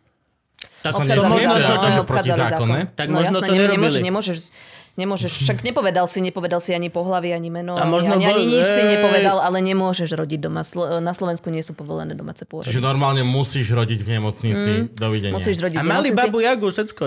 Tak 0.80 0.97
to 0.97 1.05
nezmie, 1.05 1.28
možno, 1.28 1.52
teda, 1.52 1.68
to, 1.68 1.74
akože 1.76 2.01
to, 2.01 2.09
protizákonné? 2.09 2.80
Tak 2.97 3.06
no, 3.12 3.20
možno 3.20 3.38
jasné, 3.38 3.48
to 3.48 3.52
ne- 3.52 3.59
nerobili. 3.60 3.76
Nemôžeš, 3.76 4.01
nemôžeš, 4.01 4.38
nemôžeš, 4.97 5.44
však 5.44 5.62
nepovedal 5.62 6.09
si, 6.09 6.18
nepovedal 6.20 6.60
si 6.60 6.73
ani 6.73 6.89
pohlavy, 6.89 7.32
ani 7.32 7.48
meno, 7.52 7.77
A 7.77 7.85
ani, 7.85 7.93
možno 7.93 8.16
ani, 8.16 8.24
bol- 8.27 8.35
ani 8.36 8.44
nič 8.48 8.66
si 8.66 8.82
nepovedal, 8.82 9.39
ale 9.40 9.60
nemôžeš 9.60 10.12
rodiť 10.16 10.40
doma. 10.40 10.64
Slo- 10.64 10.98
Na 10.98 11.12
Slovensku 11.12 11.52
nie 11.52 11.60
sú 11.60 11.77
povolené 11.77 12.16
domáce 12.16 12.44
pôrody. 12.48 12.73
Čiže 12.73 12.82
normálne 12.82 13.23
musíš 13.23 13.70
rodiť 13.70 14.01
v 14.02 14.09
nemocnici. 14.16 14.70
Dovidenia. 14.97 15.32
Mm. 15.32 15.39
Musíš 15.39 15.56
rodiť 15.60 15.78
A 15.78 15.85
mali 15.85 16.10
nemocnici. 16.10 16.20
babu 16.28 16.39
Jagu, 16.40 16.66
všetko. 16.73 17.05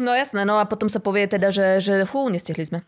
No 0.00 0.16
jasné, 0.16 0.48
no 0.48 0.56
a 0.56 0.64
potom 0.64 0.88
sa 0.88 0.96
povie 0.96 1.28
teda, 1.28 1.52
že, 1.52 1.80
že 1.84 2.08
fú, 2.08 2.28
nestihli 2.32 2.64
sme 2.64 2.80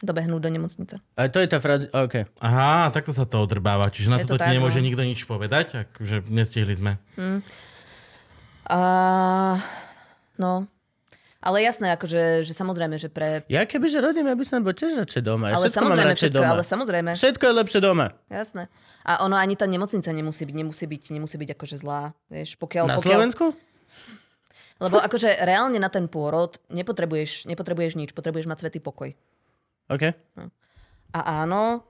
dobehnúť 0.00 0.40
do 0.40 0.48
nemocnice. 0.48 0.94
A 1.12 1.28
to 1.28 1.44
je 1.44 1.48
tá 1.50 1.60
fráza, 1.60 1.84
OK. 1.92 2.24
Aha, 2.40 2.88
takto 2.88 3.12
sa 3.12 3.28
to 3.28 3.44
odrbáva. 3.44 3.92
Čiže 3.92 4.08
na 4.08 4.16
Je 4.16 4.24
to 4.24 4.34
toto 4.34 4.46
ti 4.46 4.48
tak, 4.48 4.56
nemôže 4.56 4.80
no. 4.80 4.86
nikto 4.88 5.04
nič 5.04 5.28
povedať, 5.28 5.84
akože 5.84 6.24
nestihli 6.32 6.72
sme. 6.72 6.96
A 8.70 8.80
no, 10.38 10.64
ale 11.40 11.64
jasné, 11.64 11.96
akože, 11.96 12.44
že 12.44 12.52
samozrejme, 12.52 13.00
že 13.00 13.08
pre... 13.08 13.40
Ja 13.48 13.64
kebyže 13.64 14.04
rodím, 14.04 14.28
ja 14.28 14.36
by 14.36 14.44
som 14.44 14.60
bol 14.60 14.76
tiež 14.76 15.00
radšej 15.00 15.22
doma. 15.24 15.48
Ja 15.48 15.56
Ale 15.56 15.72
všetko 15.72 15.80
mám 15.80 15.88
samozrejme, 15.96 16.10
radšej 16.12 16.20
všetko, 16.28 16.36
doma. 16.36 16.52
ale 16.52 16.62
samozrejme, 16.62 17.10
Všetko 17.16 17.44
je 17.48 17.54
lepšie 17.64 17.80
doma. 17.80 18.06
jasné. 18.28 18.62
A 19.00 19.24
ono 19.24 19.40
ani 19.40 19.56
tá 19.56 19.64
nemocnica 19.64 20.12
nemusí 20.12 20.44
byť, 20.44 20.56
nemusí 20.60 20.84
byť, 20.84 21.02
nemusí 21.16 21.36
byť 21.40 21.50
akože 21.56 21.76
zlá, 21.80 22.12
vieš, 22.28 22.60
pokiaľ... 22.60 22.84
Na 22.84 22.96
pokiaľ 23.00 23.16
Slovensku? 23.16 23.44
Lebo 24.80 24.96
akože 25.00 25.40
reálne 25.44 25.80
na 25.80 25.88
ten 25.88 26.08
pôrod 26.08 26.60
nepotrebuješ, 26.68 27.48
nepotrebuješ 27.48 27.96
nič, 27.96 28.12
potrebuješ 28.12 28.48
mať 28.48 28.58
svetý 28.60 28.78
pokoj. 28.80 29.12
OK. 29.88 30.04
A 31.16 31.20
áno, 31.44 31.84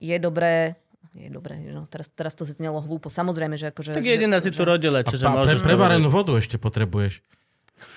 je 0.00 0.16
dobré, 0.16 0.80
je 1.12 1.28
dobré, 1.28 1.60
no, 1.72 1.84
teraz, 1.88 2.08
teraz 2.12 2.32
to 2.36 2.44
znelo 2.48 2.80
hlúpo. 2.80 3.08
Samozrejme, 3.12 3.56
že 3.60 3.72
akože... 3.72 3.96
Tak 3.96 4.04
že- 4.04 4.12
jediná 4.16 4.40
si 4.40 4.52
tu 4.52 4.64
rodila, 4.64 5.04
čiže 5.04 5.28
môžeš... 5.28 5.60
prevarenú 5.64 6.08
vodu 6.08 6.32
ešte 6.36 6.56
potrebuješ. 6.56 7.20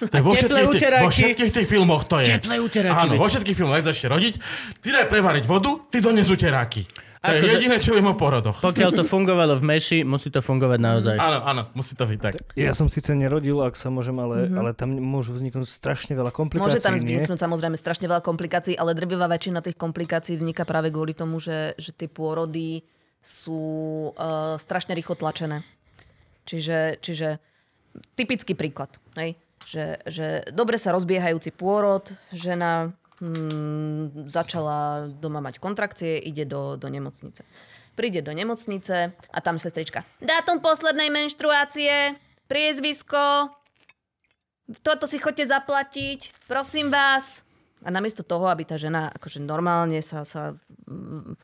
To 0.03 0.15
je 0.15 0.23
vo, 0.23 0.31
všetkých, 0.35 0.69
tých- 0.75 1.03
vo 1.05 1.11
všetkých 1.11 1.51
tých 1.53 1.67
filmoch 1.67 2.03
to 2.07 2.19
je. 2.19 2.39
Teplé 2.39 2.59
uteráky, 2.59 2.97
Áno, 2.97 3.13
vo 3.15 3.27
všetkých 3.29 3.55
filmoch, 3.55 3.79
ak 3.79 3.87
začne 3.87 4.07
rodiť, 4.11 4.33
ty 4.83 4.89
daj 4.91 5.07
prevariť 5.07 5.43
vodu, 5.47 5.71
ty 5.87 6.03
dones 6.03 6.27
uteráky. 6.27 6.83
To 7.23 7.31
je 7.31 7.39
Akože- 7.39 7.55
jediné, 7.55 7.79
čo 7.79 7.95
viem 7.95 8.03
o 8.03 8.19
porodoch. 8.19 8.59
Pokiaľ 8.59 8.99
to 8.99 9.03
fungovalo 9.07 9.55
v 9.55 9.63
meši, 9.63 10.03
musí 10.03 10.27
to 10.27 10.43
fungovať 10.43 10.79
naozaj. 10.83 11.15
Áno, 11.15 11.39
áno, 11.47 11.61
musí 11.71 11.95
to 11.95 12.03
byť 12.03 12.19
tak. 12.19 12.35
Ja 12.59 12.75
som 12.75 12.91
síce 12.91 13.15
nerodil, 13.15 13.63
ak 13.63 13.79
sa 13.79 13.87
môžem, 13.87 14.19
ale, 14.19 14.51
mm-hmm. 14.51 14.59
ale 14.59 14.69
tam 14.75 14.91
môžu 14.99 15.31
vzniknúť 15.31 15.71
strašne 15.71 16.19
veľa 16.19 16.35
komplikácií. 16.35 16.67
Môže 16.67 16.83
tam 16.83 16.99
nie? 16.99 17.23
vzniknúť 17.23 17.39
samozrejme 17.39 17.79
strašne 17.79 18.11
veľa 18.11 18.19
komplikácií, 18.19 18.75
ale 18.75 18.91
drvivá 18.91 19.31
väčšina 19.31 19.63
tých 19.63 19.79
komplikácií 19.79 20.35
vzniká 20.35 20.67
práve 20.67 20.91
kvôli 20.91 21.15
tomu, 21.15 21.39
že, 21.39 21.79
že 21.79 21.95
tie 21.95 22.11
pôrody 22.11 22.83
sú 23.23 24.11
uh, 24.11 24.59
strašne 24.59 24.91
rýchlo 24.91 25.15
tlačené. 25.15 25.63
Čiže, 26.43 26.99
čiže 26.99 27.39
typický 28.19 28.51
príklad. 28.51 28.99
Hej? 29.15 29.39
Že, 29.63 29.85
že 30.05 30.27
dobre 30.51 30.75
sa 30.75 30.91
rozbiehajúci 30.91 31.55
pôrod, 31.55 32.05
žena 32.35 32.91
hmm, 33.23 34.27
začala 34.27 35.07
doma 35.07 35.39
mať 35.39 35.63
kontrakcie, 35.63 36.19
ide 36.19 36.43
do, 36.43 36.75
do 36.75 36.87
nemocnice. 36.91 37.47
Príde 37.93 38.25
do 38.25 38.33
nemocnice 38.33 39.13
a 39.13 39.39
tam 39.39 39.61
sestrička. 39.61 40.03
Dátum 40.19 40.59
poslednej 40.59 41.13
menštruácie, 41.13 42.17
priezvisko, 42.49 43.53
toto 44.81 45.05
si 45.05 45.19
chodte 45.19 45.43
zaplatiť, 45.43 46.47
prosím 46.47 46.89
vás. 46.89 47.43
A 47.83 47.91
namiesto 47.91 48.23
toho, 48.23 48.47
aby 48.47 48.63
tá 48.63 48.79
žena 48.79 49.11
akože 49.11 49.43
normálne 49.43 49.99
sa, 49.99 50.23
sa 50.23 50.55
mm, 50.87 51.35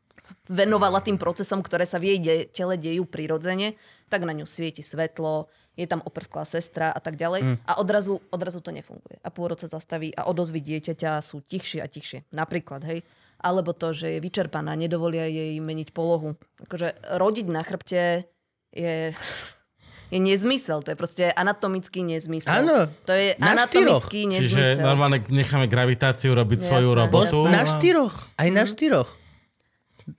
venovala 0.48 1.04
tým 1.04 1.20
procesom, 1.20 1.60
ktoré 1.60 1.84
sa 1.84 2.00
v 2.00 2.16
jej 2.16 2.20
de- 2.24 2.48
tele 2.48 2.80
dejú 2.80 3.04
prirodzene, 3.04 3.76
tak 4.08 4.24
na 4.24 4.32
ňu 4.32 4.48
svieti 4.48 4.80
svetlo, 4.80 5.52
je 5.80 5.88
tam 5.88 6.04
oprsklá 6.04 6.44
sestra 6.44 6.92
a 6.92 7.00
tak 7.00 7.16
ďalej. 7.16 7.42
Mm. 7.42 7.56
A 7.64 7.80
odrazu, 7.80 8.20
odrazu 8.28 8.60
to 8.60 8.70
nefunguje. 8.70 9.16
A 9.18 9.32
pôrod 9.32 9.56
sa 9.56 9.72
zastaví 9.72 10.12
a 10.12 10.28
odozvy 10.28 10.60
dieťaťa 10.60 11.24
sú 11.24 11.40
tichšie 11.40 11.80
a 11.80 11.88
tichšie. 11.88 12.28
Napríklad, 12.30 12.84
hej. 12.84 13.08
Alebo 13.40 13.72
to, 13.72 13.96
že 13.96 14.12
je 14.12 14.20
vyčerpaná, 14.20 14.76
nedovolia 14.76 15.24
jej 15.24 15.56
meniť 15.58 15.90
polohu. 15.90 16.36
Akože 16.60 16.92
rodiť 17.16 17.48
na 17.48 17.64
chrbte 17.64 18.28
je, 18.70 19.16
je 20.14 20.20
nezmysel. 20.20 20.84
To 20.84 20.92
je 20.92 20.98
proste 21.00 21.32
anatomický 21.32 22.04
nezmysel. 22.04 22.52
Áno, 22.60 22.92
To 23.06 23.16
je 23.16 23.40
na 23.40 23.56
anatomický 23.56 24.28
Čiže 24.28 24.36
nezmysel. 24.76 24.84
normálne 24.84 25.24
necháme 25.26 25.66
gravitáciu 25.66 26.36
robiť 26.36 26.60
Jasné, 26.60 26.70
svoju 26.70 26.90
Bo, 26.90 27.00
robotu. 27.00 27.40
na 27.48 27.64
štyroch. 27.64 28.28
Aj 28.36 28.50
na 28.52 28.68
štyroch. 28.68 29.08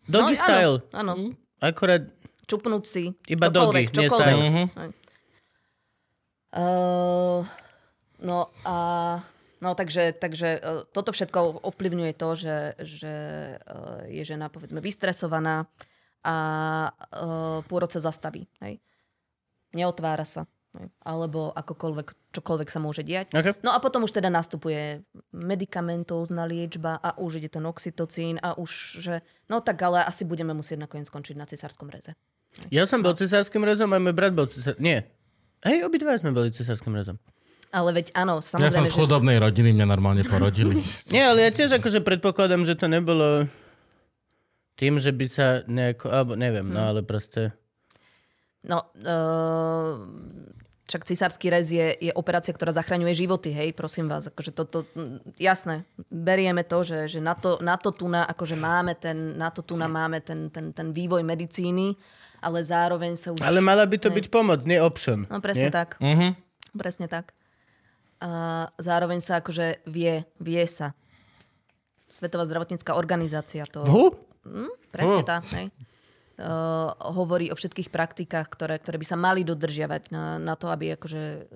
Doggy 0.06 0.32
No, 0.32 0.40
style. 0.40 0.76
Áno, 0.90 1.12
áno. 1.12 1.24
Akorát 1.60 2.08
Čupnúť 2.46 2.82
si. 2.82 3.14
Iba 3.28 3.46
čokoľvek, 3.46 3.86
doggy, 3.86 3.94
nie 3.94 4.08
čokoľvek. 4.08 4.16
style. 4.16 4.42
Mhm. 4.42 4.64
Hej. 6.50 6.62
Uh, 6.62 7.46
no 8.18 8.50
a 8.66 8.76
no 9.62 9.70
takže, 9.78 10.18
takže 10.18 10.58
uh, 10.58 10.82
toto 10.90 11.14
všetko 11.14 11.62
ovplyvňuje 11.62 12.12
to, 12.18 12.28
že, 12.34 12.56
že 12.82 13.14
uh, 13.62 14.02
je 14.10 14.22
žena 14.26 14.50
povedzme 14.50 14.82
vystresovaná 14.82 15.70
a 16.26 16.36
uh, 16.90 17.62
pôrod 17.70 17.88
sa 17.88 18.02
zastaví. 18.02 18.50
Hej. 18.58 18.82
Neotvára 19.72 20.26
sa. 20.26 20.50
Hej. 20.74 20.90
Alebo 21.02 21.54
akokoľvek, 21.54 22.34
čokoľvek 22.34 22.68
sa 22.70 22.78
môže 22.82 23.02
diať. 23.02 23.34
Okay. 23.34 23.54
No 23.62 23.74
a 23.74 23.78
potom 23.78 24.06
už 24.06 24.14
teda 24.14 24.30
nastupuje 24.30 25.02
medikamentózna 25.34 26.46
liečba 26.46 26.98
a 26.98 27.14
už 27.18 27.42
ide 27.42 27.50
ten 27.50 27.62
oxytocín 27.66 28.38
a 28.42 28.58
už, 28.58 29.02
že 29.02 29.14
no 29.46 29.62
tak 29.62 29.82
ale 29.82 30.02
asi 30.02 30.26
budeme 30.26 30.54
musieť 30.54 30.82
nakoniec 30.86 31.06
skončiť 31.10 31.34
na 31.38 31.46
cisárskom 31.46 31.90
reze. 31.90 32.14
Ja 32.74 32.86
som 32.86 33.02
bol 33.02 33.14
cisárským 33.14 33.62
rezom 33.62 33.94
a 33.94 34.02
môj 34.02 34.14
brat 34.14 34.34
bol 34.34 34.50
cisár... 34.50 34.74
Nie. 34.82 35.06
Hej, 35.60 35.84
obidva 35.84 36.16
sme 36.16 36.32
boli 36.32 36.48
cisárským 36.52 36.96
rezom. 36.96 37.20
Ale 37.70 37.94
veď 37.94 38.10
áno, 38.18 38.42
Ja 38.42 38.44
som 38.44 38.58
samozrejme, 38.58 38.90
z 38.90 38.96
chudobnej 38.96 39.38
rodiny, 39.38 39.70
mňa 39.76 39.86
normálne 39.86 40.24
porodili. 40.26 40.82
Nie, 41.14 41.30
ale 41.30 41.46
ja 41.46 41.50
tiež 41.54 41.78
akože 41.78 42.02
predpokladám, 42.02 42.66
že 42.66 42.74
to 42.74 42.90
nebolo 42.90 43.46
tým, 44.74 44.98
že 44.98 45.14
by 45.14 45.26
sa 45.30 45.62
nejako... 45.70 46.10
Alebo 46.10 46.32
neviem, 46.34 46.66
no 46.66 46.90
ale 46.90 47.06
proste... 47.06 47.54
No, 48.60 48.90
uh, 49.06 50.02
však 50.90 51.06
cisársky 51.06 51.46
rez 51.54 51.70
je, 51.70 51.94
je 52.10 52.12
operácia, 52.18 52.50
ktorá 52.50 52.74
zachraňuje 52.74 53.14
životy, 53.14 53.54
hej, 53.54 53.70
prosím 53.78 54.10
vás. 54.10 54.26
Akože 54.26 54.50
toto, 54.50 54.82
mm, 54.98 55.38
jasné, 55.38 55.86
berieme 56.10 56.66
to, 56.66 56.82
že, 56.82 57.06
že 57.06 57.20
na, 57.22 57.38
to, 57.38 57.62
na 57.62 57.78
to 57.78 57.94
tu 57.94 58.10
na, 58.10 58.26
akože 58.26 58.58
máme 58.58 58.98
ten, 58.98 59.38
na 59.38 59.54
to 59.54 59.62
tu 59.62 59.78
na 59.78 59.86
máme 59.86 60.18
ten, 60.18 60.50
ten, 60.50 60.74
ten 60.74 60.90
vývoj 60.90 61.22
medicíny, 61.22 61.94
ale 62.40 62.64
zároveň 62.64 63.14
sa 63.14 63.36
už... 63.36 63.40
Ale 63.44 63.60
mala 63.60 63.84
by 63.84 63.96
to 64.00 64.08
byť 64.08 64.26
pomoc, 64.32 64.64
nie 64.64 64.80
option. 64.80 65.28
No 65.28 65.38
presne 65.44 65.68
nie? 65.68 65.74
tak. 65.74 66.00
Mhm. 66.00 66.36
Presne 66.74 67.06
tak. 67.06 67.36
A 68.20 68.68
zároveň 68.76 69.24
sa 69.24 69.40
akože 69.40 69.84
vie, 69.88 70.28
vie 70.36 70.64
sa. 70.68 70.92
Svetová 72.10 72.44
zdravotnícká 72.44 72.92
organizácia 72.98 73.64
to... 73.64 73.86
Hu? 73.86 74.12
Presne 74.90 75.22
Oh. 75.22 75.26
tá, 75.26 75.40
hej. 75.56 75.70
Uh, 76.40 76.88
hovorí 77.12 77.52
o 77.52 77.56
všetkých 77.56 77.92
praktikách, 77.92 78.48
ktoré, 78.48 78.80
ktoré 78.80 78.96
by 78.96 79.06
sa 79.06 79.16
mali 79.20 79.44
dodržiavať 79.44 80.08
na, 80.08 80.40
na 80.40 80.56
to, 80.56 80.72
aby 80.72 80.96
akože 80.96 81.52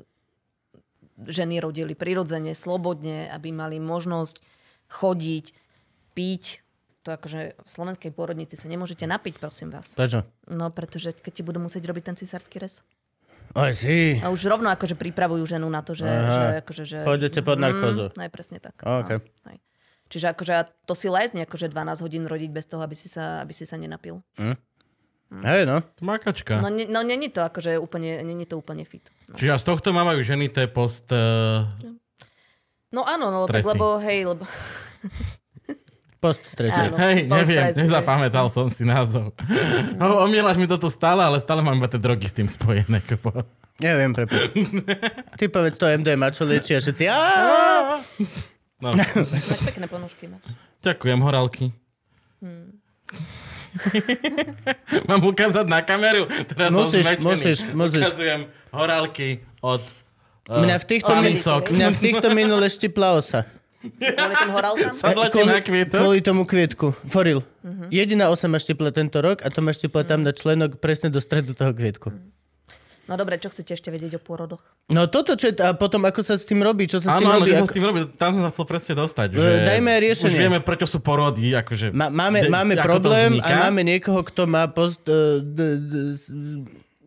ženy 1.24 1.62
rodili 1.62 1.97
prirodzene, 1.97 2.52
slobodne, 2.52 3.31
aby 3.32 3.48
mali 3.48 3.81
možnosť 3.81 4.40
chodiť, 4.93 5.47
piť. 6.12 6.64
To 7.05 7.13
akože 7.13 7.61
v 7.61 7.69
slovenskej 7.69 8.11
pôrodnici 8.17 8.57
sa 8.57 8.65
nemôžete 8.65 9.05
napiť, 9.05 9.37
prosím 9.37 9.69
vás. 9.69 9.93
Prečo? 9.93 10.25
No, 10.49 10.73
pretože 10.73 11.13
keď 11.13 11.33
ti 11.37 11.43
budú 11.45 11.61
musieť 11.61 11.85
robiť 11.85 12.03
ten 12.09 12.17
cisársky 12.17 12.57
rez. 12.57 12.81
Oj, 13.53 13.77
si. 13.77 14.19
A 14.25 14.33
už 14.33 14.49
rovno 14.49 14.73
akože 14.73 14.97
pripravujú 14.97 15.45
ženu 15.45 15.69
na 15.69 15.85
to, 15.85 15.93
že... 15.93 16.09
Aha. 16.09 16.33
že, 16.33 16.45
akože, 16.65 16.83
že 16.89 16.99
Pôjdete 17.05 17.45
pod 17.45 17.61
narkózu. 17.61 18.09
Mm, 18.17 18.25
aj 18.25 18.31
presne 18.33 18.59
tak. 18.59 18.81
OK. 18.81 19.21
No, 19.21 19.49
hej. 19.53 19.59
Čiže 20.09 20.27
akože 20.33 20.53
to 20.89 20.95
si 20.97 21.13
lezne, 21.13 21.45
akože 21.45 21.69
12 21.69 22.05
hodín 22.05 22.25
rodiť 22.25 22.51
bez 22.51 22.65
toho, 22.65 22.81
aby 22.81 22.97
si 22.97 23.13
sa, 23.13 23.45
aby 23.45 23.53
si 23.53 23.69
sa 23.69 23.77
nenapil. 23.77 24.25
Hej, 25.45 25.69
no. 25.69 25.85
Makačka. 26.01 26.65
No, 26.65 26.73
ne, 26.73 26.89
no 26.89 27.05
není 27.05 27.29
to 27.29 27.45
akože 27.45 27.77
úplne, 27.77 28.23
není 28.25 28.49
to 28.49 28.57
úplne 28.57 28.89
fit. 28.89 29.13
No, 29.29 29.37
Čiže 29.37 29.51
a 29.53 29.59
z 29.61 29.65
tohto 29.67 29.93
mávajú 29.93 30.25
ženy, 30.25 30.49
to 30.49 30.65
je 30.65 30.69
post... 30.73 31.05
Uh, 31.13 31.69
no 32.95 33.05
áno, 33.05 33.29
no 33.29 33.39
tak 33.45 33.61
lebo, 33.61 34.01
hej, 34.01 34.25
lebo... 34.25 34.49
Post 36.25 36.41
strese. 36.49 36.89
Áno. 36.89 36.97
hej, 36.97 37.29
post 37.29 37.37
neviem, 37.45 37.77
nezapamätal 37.77 38.49
som 38.49 38.65
si 38.67 38.81
názov. 38.83 39.37
Ho- 40.01 40.25
Omielaš 40.25 40.57
mi 40.57 40.65
toto 40.65 40.89
stále, 40.89 41.21
ale 41.21 41.37
stále 41.37 41.61
mám 41.61 41.77
iba 41.77 41.85
tie 41.85 42.01
drogy 42.01 42.25
s 42.25 42.33
tým 42.33 42.49
spojené. 42.49 43.05
kopo. 43.05 43.45
Neviem, 43.77 44.17
prepáč. 44.17 44.57
Ty 45.37 45.45
povedz 45.53 45.77
to 45.77 45.85
MDMA, 45.85 46.33
čo 46.33 46.43
liečia 46.43 46.81
všetci. 46.81 47.05
No, 48.81 48.89
Máš 48.95 49.61
pekné 49.63 49.85
ponožky. 49.85 50.25
No. 50.27 50.41
ďakujem, 50.81 51.19
horálky. 51.21 51.77
Hmm. 52.41 52.81
Mám 55.11 55.23
ukázať 55.25 55.67
na 55.67 55.83
kameru? 55.83 56.25
Teraz 56.47 56.71
Musíš, 56.71 57.05
som 57.05 57.11
zmetený. 57.11 57.27
musíš, 57.27 57.59
musíš. 57.75 58.05
Ukazujem 58.07 58.41
horálky 58.71 59.29
od... 59.61 59.83
uh, 60.47 60.63
Mňa 60.63 60.77
v 60.79 60.85
týchto, 60.87 61.13
mňa 61.69 61.89
v 61.91 61.99
týchto 61.99 62.29
minule 62.31 62.65
štipla 62.65 63.19
osa. 63.19 63.45
Kvôli 63.90 64.35
ten 64.35 64.51
horál 64.51 64.74
tam? 64.74 64.93
Sadlete 65.02 65.40
na 65.43 65.59
kvietok? 65.59 66.01
kvôli 66.01 66.20
tomu 66.20 66.43
kvietku. 66.43 66.97
Foril. 67.05 67.44
Mhm. 67.61 67.89
Jediná 67.89 68.28
osa 68.28 68.44
ma 68.44 68.56
štipla 68.56 68.90
tento 68.90 69.19
rok 69.19 69.40
a 69.40 69.48
to 69.48 69.59
ma 69.59 69.70
štipla 69.70 70.02
tam 70.02 70.20
na 70.20 70.31
členok 70.31 70.77
presne 70.77 71.09
do 71.09 71.19
stredu 71.19 71.52
toho 71.52 71.70
kvietku. 71.70 72.12
No 73.05 73.15
dobre, 73.15 73.36
čo 73.36 73.47
chcete 73.47 73.77
ešte 73.77 73.89
vedieť 73.89 74.16
o 74.16 74.20
pôrodoch? 74.23 74.65
No 74.86 75.05
toto, 75.05 75.36
čo 75.36 75.47
je, 75.47 75.61
a 75.61 75.73
potom 75.73 76.01
ako 76.02 76.20
sa 76.20 76.35
s 76.35 76.48
tým 76.48 76.59
robí, 76.59 76.89
čo 76.89 76.97
sa 76.97 77.12
s 77.12 77.15
tým 77.15 77.20
Áno, 77.23 77.36
áno, 77.36 77.44
robí. 77.44 77.52
sa 77.52 77.61
ako- 77.61 77.69
s 77.69 77.77
tým 77.77 77.85
robí, 77.85 78.01
tam 78.16 78.31
som 78.32 78.43
sa 78.43 78.51
chcel 78.51 78.65
presne 78.65 78.93
dostať. 78.97 79.28
E, 79.28 79.36
Že 79.36 79.52
dajme 79.62 79.89
aj 79.90 80.01
riešenie. 80.01 80.28
Už 80.31 80.40
vieme, 80.40 80.59
prečo 80.59 80.86
sú 80.86 80.98
porody, 80.98 81.52
akože... 81.52 81.93
Ma, 81.93 82.09
máme, 82.09 82.39
de- 82.40 82.48
máme 82.48 82.73
problém 82.81 83.36
a 83.39 83.69
máme 83.69 83.85
niekoho, 83.85 84.24
kto 84.24 84.48
má 84.48 84.65
post, 84.66 85.05
uh, 85.05 85.36
d, 85.36 85.59
d, 85.77 85.93
s- 86.11 86.32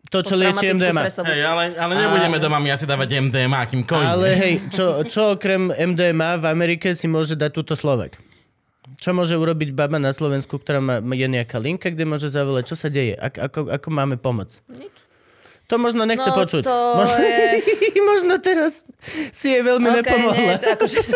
to, 0.08 0.18
čo 0.20 0.34
liečí 0.34 0.64
Posttraumatickú 0.66 1.20
MDMA. 1.20 1.30
Hej, 1.30 1.42
ale, 1.42 1.62
ale 1.76 1.92
nebudeme 1.94 2.38
doma 2.38 2.58
my 2.58 2.70
asi 2.70 2.84
dávať 2.84 3.08
MDMA 3.20 3.58
akýmkoľvek. 3.62 4.08
Ale 4.08 4.28
hej, 4.34 4.54
čo, 4.68 4.84
čo 5.04 5.34
okrem 5.34 5.68
MDMA 5.68 6.36
v 6.36 6.46
Amerike 6.46 6.92
si 6.92 7.04
môže 7.04 7.32
dať 7.32 7.50
túto 7.52 7.72
Slovek? 7.72 8.16
Čo 8.96 9.12
môže 9.12 9.32
urobiť 9.32 9.70
baba 9.70 9.96
na 9.96 10.10
Slovensku, 10.10 10.56
ktorá 10.56 10.80
má, 10.80 10.96
je 10.98 11.28
nejaká 11.28 11.56
linka, 11.56 11.86
kde 11.86 12.02
môže 12.02 12.26
zavolať? 12.26 12.64
Čo 12.66 12.76
sa 12.76 12.88
deje? 12.88 13.14
Ak, 13.14 13.36
ako, 13.36 13.68
ako 13.68 13.88
máme 13.88 14.16
pomoc? 14.16 14.56
Nič. 14.66 14.90
To 15.68 15.76
možno 15.76 16.02
nechce 16.02 16.24
No, 16.24 16.32
počuť. 16.34 16.64
to 16.64 16.76
možno, 16.98 17.20
je- 17.20 17.60
možno 18.10 18.34
teraz 18.40 18.88
si 19.30 19.52
je 19.52 19.60
veľmi 19.60 19.86
OK, 19.86 19.96
nepomohla. 19.98 20.34
nie, 20.34 20.56
to 20.56 20.68
akože... 20.72 20.98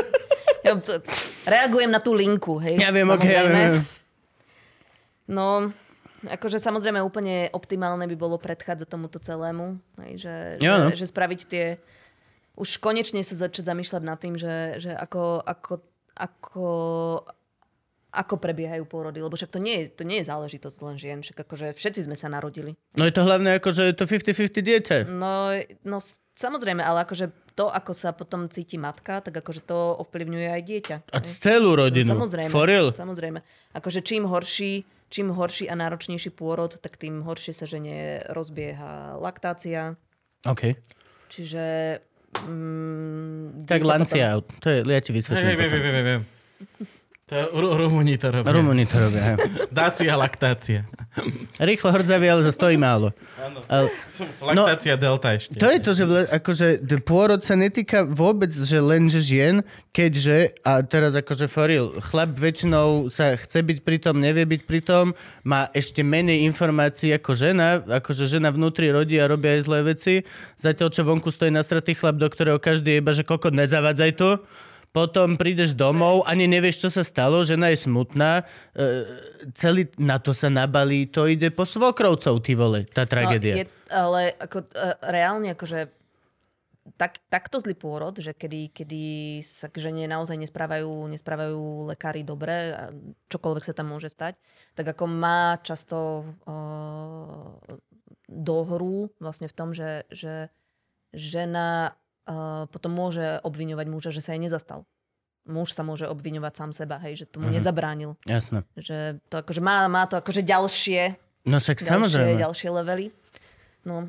Ja 0.63 0.79
to, 0.79 0.95
reagujem 1.43 1.91
na 1.91 1.99
tú 1.99 2.15
linku, 2.15 2.55
hej. 2.63 2.79
Ja 2.79 2.95
viem, 2.95 3.11
ok, 3.11 3.25
ja 3.25 3.43
viem. 3.45 3.83
No, 5.27 5.75
akože 6.27 6.63
samozrejme 6.63 7.03
úplne 7.03 7.51
optimálne 7.51 8.07
by 8.07 8.17
bolo 8.19 8.37
predchádzať 8.39 8.89
tomuto 8.89 9.19
celému. 9.19 9.79
Hej, 10.03 10.13
že, 10.27 10.35
Jo, 10.63 10.75
no. 10.79 10.87
že, 10.93 11.03
že 11.03 11.11
spraviť 11.11 11.41
tie... 11.49 11.65
Už 12.53 12.77
konečne 12.79 13.25
sa 13.25 13.49
začať 13.49 13.65
zamýšľať 13.65 14.03
nad 14.05 14.19
tým, 14.21 14.37
že, 14.37 14.77
že 14.77 14.93
ako, 14.93 15.41
ako, 15.41 15.75
ako, 16.13 16.69
ako 18.13 18.35
prebiehajú 18.37 18.85
pôrody. 18.85 19.25
Lebo 19.25 19.41
však 19.41 19.57
to 19.57 19.61
nie, 19.61 19.83
je, 19.83 19.85
to 19.89 20.05
nie 20.05 20.21
je 20.21 20.29
záležitosť 20.29 20.79
len 20.85 20.97
žien. 21.01 21.19
Však 21.25 21.49
akože 21.49 21.73
všetci 21.73 22.05
sme 22.05 22.17
sa 22.17 22.29
narodili. 22.29 22.77
No 22.93 23.09
je 23.09 23.15
to 23.17 23.25
hlavne 23.25 23.57
ako, 23.57 23.73
že 23.73 23.83
je 23.89 23.95
to 23.97 24.05
50-50 24.05 24.61
dieťa. 24.61 24.97
No, 25.09 25.57
no 25.89 25.97
samozrejme, 26.37 26.85
ale 26.85 27.09
akože 27.09 27.33
to, 27.57 27.73
ako 27.73 27.93
sa 27.93 28.13
potom 28.13 28.49
cíti 28.53 28.77
matka, 28.77 29.21
tak 29.21 29.33
akože 29.33 29.65
to 29.65 29.97
ovplyvňuje 30.05 30.49
aj 30.49 30.63
dieťa. 30.63 30.97
A 31.13 31.19
celú 31.25 31.77
rodinu. 31.77 32.09
Samozrejme. 32.09 32.53
For 32.53 32.69
real? 32.69 32.93
Samozrejme. 32.93 33.41
Akože 33.77 34.05
čím 34.05 34.29
horší, 34.29 34.85
čím 35.13 35.29
horší 35.37 35.69
a 35.69 35.77
náročnejší 35.77 36.33
pôrod, 36.33 36.81
tak 36.81 36.97
tým 36.97 37.21
horšie 37.21 37.53
sa 37.53 37.69
žene 37.69 38.25
rozbieha 38.33 39.21
laktácia. 39.21 40.01
OK. 40.49 40.73
Čiže... 41.29 41.65
Mm, 42.49 43.69
Tak 43.69 43.85
lancia 43.85 44.33
out. 44.33 44.49
To 44.65 44.73
je, 44.73 44.81
ja 44.89 45.01
ti 45.05 45.13
vysvetlím. 45.13 45.45
hej, 45.53 45.57
viem, 45.61 45.69
potom. 45.69 45.83
viem, 45.85 45.93
viem, 45.93 46.07
viem. 46.09 46.23
To 47.33 47.49
Rumúni 47.57 48.21
to 48.21 48.29
robia. 48.29 48.53
Rumúni 48.53 48.85
to 48.85 49.09
robia. 49.09 49.41
Dácia, 49.73 50.13
laktácia. 50.21 50.85
Rýchlo 51.57 51.89
hrdzavie, 51.89 52.29
ale 52.29 52.45
za 52.45 52.53
stojí 52.53 52.77
málo. 52.77 53.17
Ale, 53.73 53.89
Laktácia 54.41 55.01
delta 55.01 55.33
ešte. 55.33 55.57
to 55.57 55.65
je 55.65 55.79
to, 55.81 55.91
že 55.97 56.05
vle, 56.05 56.23
akože 56.29 56.67
pôrod 57.01 57.41
sa 57.41 57.57
netýka 57.57 58.05
vôbec, 58.05 58.53
že 58.53 58.77
len 58.85 59.09
že 59.09 59.25
žien, 59.25 59.65
keďže, 59.97 60.61
a 60.61 60.85
teraz 60.85 61.17
akože 61.17 61.49
foril, 61.49 61.97
chlap 62.05 62.37
väčšinou 62.37 63.09
sa 63.09 63.33
chce 63.33 63.65
byť 63.65 63.79
pritom, 63.81 64.21
nevie 64.21 64.45
byť 64.45 64.63
pritom, 64.69 65.17
má 65.49 65.73
ešte 65.73 66.05
menej 66.05 66.45
informácií 66.45 67.17
ako 67.17 67.33
žena, 67.33 67.81
akože 67.81 68.29
žena 68.29 68.53
vnútri 68.53 68.93
rodí 68.93 69.17
a 69.17 69.25
robia 69.25 69.57
aj 69.57 69.63
zlé 69.65 69.81
veci, 69.89 70.15
zatiaľ 70.61 70.89
čo 70.93 71.01
vonku 71.09 71.33
stojí 71.33 71.49
nasratý 71.49 71.97
chlap, 71.97 72.21
do 72.21 72.29
ktorého 72.29 72.61
každý 72.61 72.97
je 72.97 73.01
iba, 73.01 73.13
že 73.17 73.25
koko, 73.25 73.49
nezavadzaj 73.49 74.21
to, 74.21 74.37
potom 74.93 75.41
prídeš 75.41 75.73
domov, 75.73 76.29
ani 76.29 76.45
nevieš, 76.45 76.87
čo 76.87 76.89
sa 76.93 77.01
stalo, 77.01 77.43
žena 77.49 77.73
je 77.73 77.81
smutná, 77.81 78.45
e, 78.77 78.85
celý 79.57 79.89
na 79.97 80.21
to 80.21 80.37
sa 80.37 80.53
nabalí, 80.53 81.09
to 81.09 81.25
ide 81.25 81.49
po 81.49 81.65
svokrovcov, 81.65 82.45
ty 82.45 82.53
vole, 82.53 82.85
tá 82.93 83.09
tragédia. 83.09 83.57
No, 83.57 83.61
je, 83.65 83.67
ale 83.89 84.21
ako, 84.37 84.69
uh, 84.69 84.97
reálne 85.01 85.57
akože 85.57 85.89
tak, 87.01 87.25
takto 87.33 87.57
zlý 87.57 87.73
pôrod, 87.73 88.13
že 88.21 88.37
kedy, 88.37 88.75
kedy 88.75 89.05
sa 89.41 89.73
k 89.73 89.81
žene 89.81 90.05
naozaj 90.11 90.37
nesprávajú, 90.37 91.09
nesprávajú 91.09 91.89
lekári 91.89 92.21
dobre, 92.27 92.77
a 92.77 92.93
čokoľvek 93.33 93.65
sa 93.65 93.75
tam 93.75 93.97
môže 93.97 94.13
stať, 94.13 94.37
tak 94.77 94.93
ako 94.93 95.05
má 95.09 95.57
často 95.65 96.29
uh, 96.45 97.57
dohru 98.29 99.09
vlastne 99.23 99.49
v 99.49 99.57
tom, 99.57 99.73
že, 99.73 100.05
že 100.13 100.53
žena 101.15 101.97
uh, 102.25 102.65
potom 102.67 102.91
môže 102.91 103.23
obviňovať 103.43 103.87
muža, 103.87 104.11
že 104.11 104.21
sa 104.21 104.33
jej 104.33 104.41
nezastal. 104.41 104.85
Muž 105.43 105.71
sa 105.71 105.83
môže 105.83 106.07
obviňovať 106.07 106.53
sám 106.55 106.71
seba, 106.73 106.97
hej, 107.01 107.17
že 107.17 107.27
tomu 107.27 107.47
Mhm. 107.47 107.55
nezabránil. 107.57 108.11
Jasné. 108.25 108.63
Že 108.75 108.97
to 109.27 109.35
akože 109.39 109.59
má, 109.59 109.87
má 109.87 110.07
to 110.07 110.15
akože 110.15 110.41
ďalšie 110.41 111.19
No 111.43 111.59
však 111.59 111.77
ďalšie, 111.77 111.91
samozrejme. 111.91 112.39
ďalšie 112.39 112.69
levely. 112.71 113.07
No, 113.83 114.07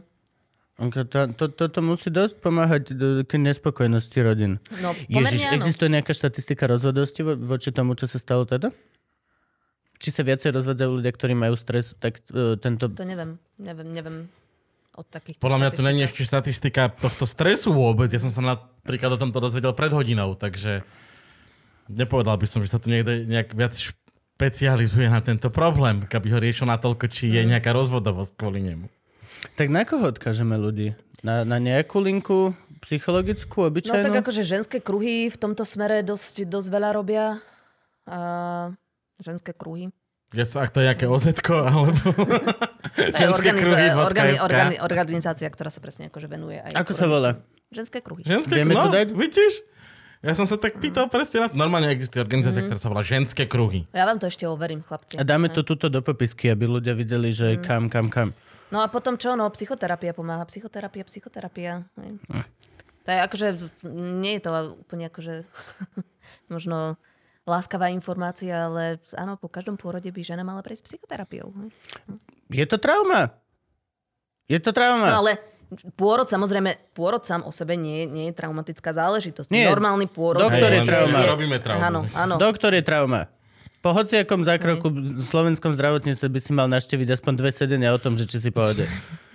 To, 0.75 1.01
to, 1.27 1.45
toto 1.49 1.79
musí 1.81 2.09
dosť 2.09 2.37
pomáhať 2.39 2.83
k 3.23 3.31
nespokojnosti 3.35 4.17
rodín. 4.19 4.61
no 4.79 4.93
Ježiš, 5.07 5.45
áno. 5.47 5.53
existuje 5.55 5.85
nejaká 5.87 6.11
štatistika 6.11 6.65
rozvodosti 6.65 7.21
vo, 7.21 7.33
voči 7.35 7.69
tomu, 7.69 7.93
čo 7.93 8.05
sa 8.05 8.17
stalo 8.17 8.43
teda? 8.43 8.69
Či 9.97 10.09
sa 10.11 10.21
viacej 10.21 10.51
rozvádzajú 10.51 10.89
ľudia, 10.91 11.09
ktorí 11.09 11.33
majú 11.33 11.55
stres, 11.55 11.93
tak 11.95 12.21
uh, 12.29 12.53
tento... 12.55 12.85
To 12.87 13.01
neviem, 13.03 13.39
neviem, 13.55 13.89
neviem. 13.89 14.17
Od 14.93 15.05
takých. 15.05 15.37
Podľa 15.37 15.59
mňa 15.59 15.69
to 15.71 15.81
není 15.81 16.01
ešte 16.01 16.21
štatistika 16.21 16.89
tohto 16.89 17.25
stresu 17.25 17.71
vôbec. 17.71 18.07
Ja 18.07 18.21
som 18.21 18.29
sa 18.29 18.39
napríklad 18.39 19.13
o 19.13 19.19
tomto 19.19 19.37
dozvedel 19.37 19.73
pred 19.73 19.89
hodinou, 19.89 20.33
takže 20.33 20.85
nepovedal 21.87 22.37
by 22.37 22.45
som, 22.45 22.61
že 22.61 22.69
sa 22.69 22.79
tu 22.79 22.87
niekto 22.87 23.25
nejak 23.25 23.51
viac 23.51 23.73
špecializuje 23.73 25.07
na 25.07 25.19
tento 25.19 25.49
problém, 25.49 26.01
aby 26.03 26.27
ho 26.29 26.37
riešil 26.37 26.65
natoľko, 26.65 27.05
či 27.07 27.27
Mm. 27.27 27.33
je 27.33 27.41
nejaká 27.49 27.71
rozvodovosť 27.71 28.31
kvôli 28.33 28.61
nemu. 28.61 28.85
Tak 29.55 29.67
na 29.67 29.83
koho 29.83 30.07
odkážeme 30.07 30.55
ľudí? 30.55 30.95
Na, 31.19 31.43
na 31.43 31.57
nejakú 31.57 31.99
linku 31.99 32.53
psychologickú, 32.81 33.63
No 33.63 33.69
obyčajnú? 33.71 34.03
tak 34.03 34.21
akože 34.23 34.43
ženské 34.43 34.77
kruhy 34.79 35.27
v 35.27 35.37
tomto 35.39 35.63
smere 35.63 36.03
dosť, 36.03 36.43
dosť 36.45 36.67
veľa 36.69 36.89
robia. 36.93 37.39
A 38.03 38.19
ženské 39.17 39.55
kruhy. 39.55 39.87
Že 40.33 40.43
sa, 40.49 40.57
ak 40.65 40.69
to 40.73 40.81
je 40.81 40.85
nejaké 40.89 41.05
ozetko, 41.05 41.53
alebo 41.61 42.09
ženské 43.21 43.53
kruhy 43.53 43.93
organi- 43.93 44.41
organi- 44.41 44.81
organizácia, 44.81 45.45
ktorá 45.45 45.69
sa 45.69 45.77
presne 45.77 46.09
akože 46.09 46.25
venuje 46.25 46.57
aj... 46.57 46.73
Ako 46.73 46.91
sa 46.97 47.05
volá? 47.05 47.37
Ženské 47.69 48.01
kruhy. 48.01 48.25
Ženské 48.25 48.61
Vieme 48.61 48.73
no, 48.73 48.89
to 48.89 48.97
dať? 48.97 49.13
vidíš? 49.13 49.61
Ja 50.23 50.33
som 50.33 50.47
sa 50.47 50.55
tak 50.55 50.79
pýtal 50.79 51.11
presne 51.11 51.43
na 51.43 51.47
to. 51.51 51.59
Normálne 51.59 51.91
existuje 51.91 52.23
organizácia, 52.23 52.63
ktorá 52.63 52.79
sa 52.79 52.89
volá 52.89 53.03
Ženské 53.05 53.45
kruhy. 53.45 53.85
Ja 53.91 54.09
vám 54.09 54.17
to 54.17 54.25
ešte 54.25 54.47
overím, 54.47 54.79
chlapci. 54.79 55.19
A 55.19 55.23
dáme 55.27 55.51
to 55.53 55.61
tuto 55.67 55.91
do 55.91 55.99
popisky, 55.99 56.47
aby 56.47 56.65
ľudia 56.65 56.95
videli, 56.95 57.29
že 57.29 57.59
kam, 57.59 57.91
kam, 57.91 58.07
kam. 58.07 58.31
No 58.73 58.81
a 58.81 58.89
potom 58.89 59.19
čo? 59.19 59.37
No, 59.37 59.51
psychoterapia 59.51 60.17
pomáha. 60.17 60.47
Psychoterapia, 60.49 61.05
psychoterapia. 61.05 61.85
hej. 62.01 62.17
To 63.03 63.09
je 63.11 63.19
akože, 63.19 63.47
nie 64.23 64.39
je 64.39 64.41
to 64.47 64.49
úplne 64.79 65.11
akože 65.11 65.43
možno 66.53 66.95
láskavá 67.43 67.91
informácia, 67.91 68.71
ale 68.71 69.03
áno, 69.19 69.35
po 69.35 69.51
každom 69.51 69.75
pôrode 69.75 70.07
by 70.07 70.21
žena 70.23 70.43
mala 70.47 70.63
prejsť 70.63 70.87
psychoterapiou. 70.87 71.51
Je 72.47 72.65
to 72.67 72.79
trauma. 72.79 73.35
Je 74.47 74.59
to 74.59 74.71
trauma. 74.71 75.07
No 75.11 75.27
ale 75.27 75.39
pôrod 75.99 76.27
samozrejme, 76.27 76.95
pôrod 76.95 77.23
sám 77.23 77.43
o 77.43 77.51
sebe 77.51 77.75
nie, 77.75 78.07
nie 78.07 78.31
je 78.31 78.33
traumatická 78.35 78.95
záležitosť. 78.95 79.51
Nie. 79.51 79.67
Normálny 79.67 80.07
pôrod. 80.07 80.39
Doktor 80.39 80.71
je 80.71 80.81
len 80.83 80.87
trauma. 80.87 81.19
Robíme 81.27 81.57
traumu. 81.59 81.83
Áno, 81.83 81.99
áno. 82.15 82.35
Doktor 82.39 82.71
je 82.75 82.83
trauma. 82.83 83.27
Po 83.83 83.91
hociakom 83.91 84.47
zákroku 84.47 84.87
v 84.95 85.27
slovenskom 85.27 85.75
zdravotníctve 85.75 86.27
by 86.31 86.39
si 86.39 86.51
mal 86.55 86.71
naštíviť 86.71 87.19
aspoň 87.19 87.33
dve 87.35 87.51
sedenia 87.51 87.91
o 87.91 87.99
tom, 87.99 88.15
že 88.15 88.23
či 88.23 88.39
si 88.39 88.47
pohode. 88.47 88.87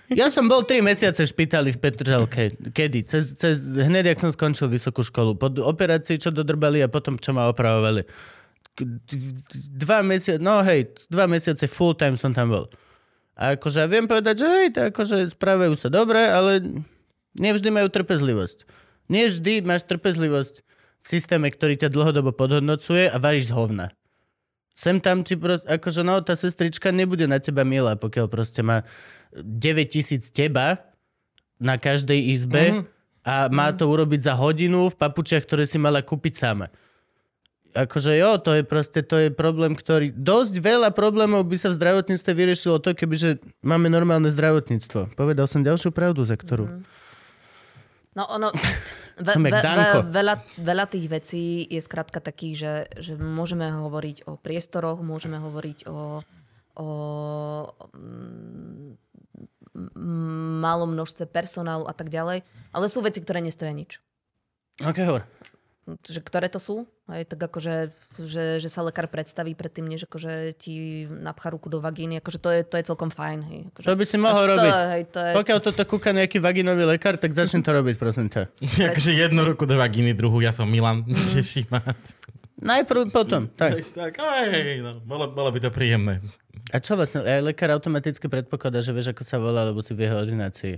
Ja 0.08 0.32
som 0.32 0.48
bol 0.48 0.64
3 0.64 0.80
mesiace 0.80 1.20
v 1.20 1.28
špitali 1.28 1.68
v 1.68 1.78
Petržalke. 1.84 2.56
Kedy? 2.72 3.04
Cez, 3.04 3.36
cez, 3.36 3.76
hneď, 3.76 4.16
ak 4.16 4.24
som 4.24 4.32
skončil 4.32 4.72
vysokú 4.72 5.04
školu. 5.04 5.36
Po 5.36 5.52
operácii, 5.52 6.16
čo 6.16 6.32
dodrbali 6.32 6.80
a 6.80 6.88
potom, 6.88 7.20
čo 7.20 7.36
ma 7.36 7.52
opravovali. 7.52 8.08
Dva 9.76 10.00
mesiace, 10.00 10.40
no 10.40 10.64
hej, 10.64 10.96
dva 11.12 11.28
mesiace 11.28 11.68
full 11.68 11.92
time 11.92 12.16
som 12.16 12.32
tam 12.32 12.48
bol. 12.48 12.64
A 13.36 13.54
akože 13.54 13.84
viem 13.84 14.08
povedať, 14.08 14.42
že 14.42 14.46
hej, 14.48 14.68
to 14.72 14.80
akože 14.88 15.16
správajú 15.36 15.76
sa 15.76 15.92
dobre, 15.92 16.24
ale 16.24 16.82
nevždy 17.36 17.68
majú 17.68 17.92
trpezlivosť. 17.92 18.64
Nie 19.12 19.28
vždy 19.28 19.60
máš 19.62 19.84
trpezlivosť 19.84 20.64
v 20.98 21.06
systéme, 21.06 21.52
ktorý 21.52 21.76
ťa 21.76 21.92
dlhodobo 21.92 22.32
podhodnocuje 22.32 23.12
a 23.12 23.16
varíš 23.20 23.52
z 23.52 23.54
hovna. 23.54 23.86
Sem 24.78 25.02
tam 25.02 25.26
ti 25.26 25.34
proste, 25.34 25.66
akože 25.66 26.06
no, 26.06 26.22
tá 26.22 26.38
sestrička 26.38 26.94
nebude 26.94 27.26
na 27.26 27.42
teba 27.42 27.66
milá, 27.66 27.98
pokiaľ 27.98 28.26
proste 28.30 28.62
má 28.62 28.86
9 29.34 29.88
tisíc 29.88 30.32
teba 30.32 30.80
na 31.58 31.76
každej 31.76 32.18
izbe 32.32 32.64
mm-hmm. 32.70 32.84
a 33.26 33.34
má 33.50 33.74
to 33.74 33.90
urobiť 33.90 34.20
za 34.30 34.34
hodinu 34.38 34.88
v 34.88 34.98
papučiach, 34.98 35.44
ktoré 35.44 35.66
si 35.66 35.76
mala 35.76 36.00
kúpiť 36.00 36.34
sama. 36.38 36.66
Akože 37.76 38.16
jo, 38.16 38.40
to 38.40 38.56
je 38.56 38.62
proste, 38.64 39.04
to 39.04 39.28
je 39.28 39.28
problém, 39.28 39.76
ktorý... 39.76 40.10
Dosť 40.16 40.56
veľa 40.58 40.90
problémov 40.96 41.44
by 41.44 41.56
sa 41.60 41.68
v 41.68 41.78
zdravotníctve 41.78 42.32
vyriešilo 42.32 42.80
to, 42.80 42.96
kebyže 42.96 43.44
máme 43.60 43.92
normálne 43.92 44.32
zdravotníctvo. 44.32 45.12
Povedal 45.14 45.46
som 45.46 45.60
ďalšiu 45.60 45.92
pravdu, 45.92 46.24
za 46.24 46.34
ktorú... 46.34 46.66
Mhm. 46.66 47.06
No 48.18 48.26
ono, 48.26 48.50
ve, 49.26 49.32
ve, 49.38 49.50
ve, 49.52 49.86
veľa, 50.10 50.34
veľa 50.58 50.84
tých 50.90 51.06
vecí 51.06 51.44
je 51.70 51.78
skrátka 51.78 52.18
takých, 52.18 52.54
že, 52.58 52.74
že 52.98 53.12
môžeme 53.14 53.70
hovoriť 53.70 54.26
o 54.26 54.34
priestoroch, 54.34 54.98
môžeme 55.06 55.38
hovoriť 55.38 55.86
o, 55.86 56.26
o 56.82 56.88
mm, 57.94 59.07
malom 60.58 60.92
množstve 60.94 61.30
personálu 61.30 61.86
a 61.86 61.94
tak 61.94 62.10
ďalej, 62.10 62.42
ale 62.74 62.84
sú 62.90 63.00
veci, 63.00 63.22
ktoré 63.22 63.38
nestoja 63.38 63.70
nič. 63.70 64.02
Ok, 64.82 64.98
hovor. 65.02 65.22
Že 66.04 66.20
ktoré 66.20 66.52
to 66.52 66.60
sú? 66.60 66.84
Aj 67.08 67.24
tak 67.24 67.40
akože, 67.40 67.96
že, 68.20 68.60
že 68.60 68.68
sa 68.68 68.84
lekár 68.84 69.08
predstaví 69.08 69.56
predtým, 69.56 69.88
než 69.88 70.04
akože 70.04 70.52
ti 70.60 71.08
napchá 71.08 71.48
ruku 71.48 71.72
do 71.72 71.80
vagíny, 71.80 72.20
akože 72.20 72.38
to 72.38 72.48
je, 72.52 72.60
to 72.68 72.76
je 72.76 72.84
celkom 72.84 73.08
fajn. 73.08 73.38
Hej. 73.48 73.60
Akože, 73.72 73.86
To 73.88 73.96
by 73.96 74.04
si 74.04 74.16
mohol 74.20 74.44
to, 74.44 74.50
robiť. 74.52 74.72
Hej, 74.92 75.02
to 75.08 75.18
je, 75.24 75.32
Pokiaľ 75.32 75.58
toto 75.64 75.82
kúka 75.88 76.12
nejaký 76.12 76.44
vaginový 76.44 76.84
lekár, 76.84 77.16
tak 77.16 77.32
začni 77.32 77.64
to 77.64 77.72
robiť, 77.72 77.96
prosím 77.96 78.28
ťa. 78.28 78.52
akože 78.92 79.12
jednu 79.16 79.40
ruku 79.48 79.64
do 79.64 79.80
vagíny, 79.80 80.12
druhú, 80.12 80.44
ja 80.44 80.52
som 80.52 80.68
Milan. 80.68 81.08
Teší 81.08 81.64
ma. 81.72 81.80
Najprv 82.58 83.14
potom. 83.14 83.48
Tak. 83.48 83.94
Tak, 83.94 84.18
aj, 84.18 84.50
no, 84.84 85.00
bolo, 85.06 85.30
bolo 85.32 85.48
by 85.54 85.58
to 85.62 85.70
príjemné. 85.72 86.20
A 86.68 86.78
čo 86.78 86.94
vlastne? 86.94 87.22
Aj 87.22 87.40
lekár 87.40 87.70
automaticky 87.70 88.26
predpokladá, 88.26 88.80
že 88.80 88.92
vieš, 88.92 89.12
ako 89.12 89.22
sa 89.22 89.36
volá, 89.36 89.64
lebo 89.64 89.80
si 89.80 89.92
v 89.92 90.04
jeho 90.04 90.16
ordinácii. 90.18 90.76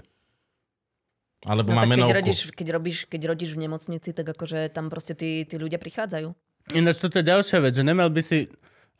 Alebo 1.40 1.72
No 1.72 1.80
má 1.80 1.88
tak 1.88 1.96
keď 1.96 2.12
rodíš, 2.12 2.40
keď, 2.52 2.68
robíš, 2.70 2.98
keď 3.08 3.20
rodíš 3.26 3.50
v 3.56 3.64
nemocnici, 3.64 4.12
tak 4.12 4.28
akože 4.28 4.68
tam 4.68 4.92
proste 4.92 5.16
tí, 5.16 5.48
tí 5.48 5.56
ľudia 5.56 5.80
prichádzajú. 5.80 6.28
Ináč 6.76 7.00
toto 7.00 7.16
je 7.16 7.24
ďalšia 7.24 7.58
vec, 7.58 7.72
že 7.72 7.82
nemal 7.82 8.12
by 8.12 8.20
si... 8.20 8.46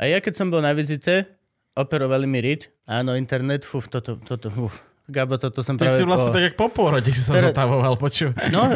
A 0.01 0.09
ja 0.09 0.19
keď 0.19 0.35
som 0.35 0.49
bol 0.49 0.65
na 0.65 0.73
vizite, 0.73 1.29
operovali 1.77 2.25
mi 2.25 2.41
riť. 2.41 2.89
Áno, 2.89 3.13
internet, 3.13 3.63
fuf, 3.63 3.93
toto, 3.93 4.17
toto, 4.17 4.49
uf. 4.57 4.73
Gabo, 5.05 5.37
toto 5.37 5.61
som 5.61 5.77
Ty 5.77 5.91
práve... 5.91 5.99
si 6.01 6.05
vlastne 6.07 6.31
po- 6.31 6.35
tak, 6.35 6.45
jak 6.49 6.57
po 6.57 6.67
pôrode 6.71 7.11
si 7.11 7.21
sa 7.21 7.35
Teraz- 7.37 7.53
zotavoval, 7.53 7.99
počuj. 7.99 8.31
No, 8.49 8.73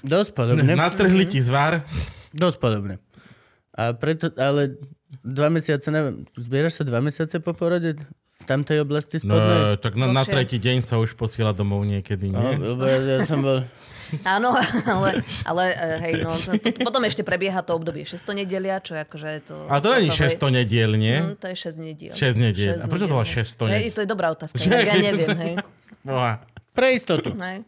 dosť 0.00 0.30
podobne. 0.32 0.72
Natrhli 0.72 1.28
ti 1.28 1.44
zvar. 1.44 1.84
Dosť 2.32 2.56
podobne. 2.56 2.94
A 3.74 3.92
preto, 3.92 4.30
ale 4.38 4.80
dva 5.20 5.48
mesiace, 5.48 5.88
neviem, 5.88 6.24
zbieraš 6.34 6.80
sa 6.80 6.84
dva 6.84 6.98
mesiace 6.98 7.36
po 7.36 7.52
porode 7.52 8.00
v 8.32 8.42
tamtej 8.42 8.80
oblasti 8.80 9.20
No, 9.20 9.36
spodnej? 9.36 9.60
tak 9.78 9.92
na, 9.94 10.08
na 10.08 10.24
tretí 10.24 10.56
deň 10.56 10.80
sa 10.80 10.96
už 10.96 11.12
posiela 11.12 11.52
domov 11.52 11.84
niekedy, 11.84 12.28
No, 12.28 12.40
nie? 12.40 12.56
lebo 12.56 12.82
ja, 12.82 12.98
ja 12.98 13.18
som 13.22 13.38
bol... 13.38 13.60
Áno, 14.28 14.52
ale, 14.84 15.24
ale 15.42 15.64
eh, 15.72 15.96
hej, 16.02 16.12
no, 16.20 16.36
to- 16.36 16.84
potom 16.84 17.00
ešte 17.02 17.22
prebieha 17.22 17.60
to 17.60 17.72
obdobie 17.72 18.04
6 18.04 18.20
nedelia, 18.34 18.76
čo 18.76 18.92
je 18.92 19.00
akože 19.00 19.28
to... 19.42 19.56
A 19.68 19.80
to 19.80 19.88
není 19.88 20.12
hej. 20.12 20.36
600 20.36 20.52
nediel, 20.52 20.90
nie? 20.94 21.16
Mm, 21.16 21.32
to 21.36 21.48
je 21.48 21.56
6 21.56 21.80
nediel. 21.80 22.12
6 22.12 22.36
nediel. 22.36 22.76
A 22.76 22.84
prečo 22.84 23.08
to 23.08 23.16
hej. 23.16 23.40
600 23.40 23.64
Hej, 23.64 23.72
nediel? 23.72 23.92
to 23.92 24.00
je 24.00 24.08
dobrá 24.08 24.28
otázka, 24.28 24.60
Že- 24.60 24.84
ja 24.84 24.96
neviem, 24.98 25.28
hej. 25.32 25.54
Boha. 26.04 26.44
Pre 26.72 26.88
istotu. 26.92 27.32
hej. 27.32 27.64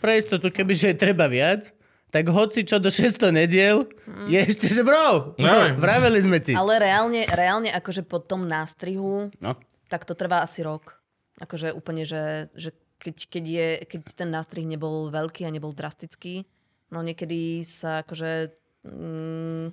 Pre 0.00 0.12
istotu, 0.16 0.48
kebyže 0.48 0.86
je 0.88 0.96
treba 0.96 1.28
viac, 1.28 1.68
tak 2.12 2.28
hoci 2.28 2.62
čo 2.62 2.76
do 2.76 2.86
600 2.86 3.32
nediel, 3.32 3.88
je 4.28 4.36
ešte, 4.38 4.68
že 4.68 4.84
bro, 4.84 5.32
No. 5.34 5.48
bro 5.48 5.80
vraveli 5.80 6.20
sme 6.20 6.38
ti. 6.38 6.52
Ale 6.52 6.76
reálne, 6.76 7.24
reálne 7.26 7.72
akože 7.72 8.04
po 8.04 8.20
tom 8.20 8.44
nástrihu, 8.44 9.32
No. 9.40 9.56
tak 9.88 10.04
to 10.04 10.12
trvá 10.12 10.44
asi 10.44 10.60
rok. 10.60 11.00
Akože 11.40 11.72
úplne, 11.72 12.04
že, 12.04 12.52
že 12.52 12.70
keď, 13.00 13.16
keď, 13.26 13.44
je, 13.48 13.66
keď 13.88 14.00
ten 14.14 14.28
nástrih 14.28 14.62
nebol 14.62 15.08
veľký 15.08 15.42
a 15.42 15.50
nebol 15.50 15.72
drastický, 15.72 16.44
no 16.92 17.00
niekedy 17.00 17.64
sa 17.64 18.04
akože 18.04 18.52
mm, 18.84 19.64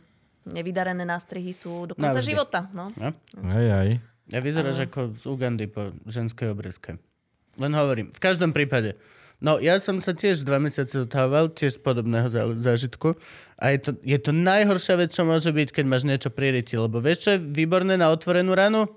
nevydarené 0.48 1.04
nástrihy 1.04 1.52
sú 1.52 1.86
do 1.86 1.94
konca 1.94 2.18
Navždy. 2.18 2.32
života. 2.32 2.72
No. 2.72 2.90
No. 2.96 3.12
Aj, 3.46 3.68
aj. 3.86 3.90
Ja 4.30 4.40
vyzeráš 4.40 4.88
ako 4.88 5.14
z 5.14 5.24
Ugandy 5.26 5.66
po 5.66 5.92
ženskej 6.06 6.50
obrezke. 6.50 7.02
Len 7.58 7.74
hovorím, 7.74 8.10
v 8.10 8.20
každom 8.20 8.50
prípade. 8.50 8.96
No, 9.40 9.56
ja 9.56 9.80
som 9.80 10.04
sa 10.04 10.12
tiež 10.12 10.44
dva 10.44 10.60
mesiace 10.60 11.00
utával, 11.00 11.48
tiež 11.48 11.80
z 11.80 11.82
podobného 11.82 12.28
zá- 12.28 12.52
zážitku. 12.60 13.16
A 13.56 13.72
je 13.72 13.80
to, 13.80 13.92
je 14.04 14.20
to 14.20 14.32
najhoršia 14.36 15.00
vec, 15.00 15.16
čo 15.16 15.24
môže 15.24 15.48
byť, 15.48 15.80
keď 15.80 15.86
máš 15.88 16.04
niečo 16.04 16.28
pri 16.28 16.60
ryti. 16.60 16.76
Lebo 16.76 17.00
vieš, 17.00 17.28
čo 17.28 17.30
je 17.36 17.40
výborné 17.40 17.96
na 17.96 18.12
otvorenú 18.12 18.52
ranu? 18.52 18.92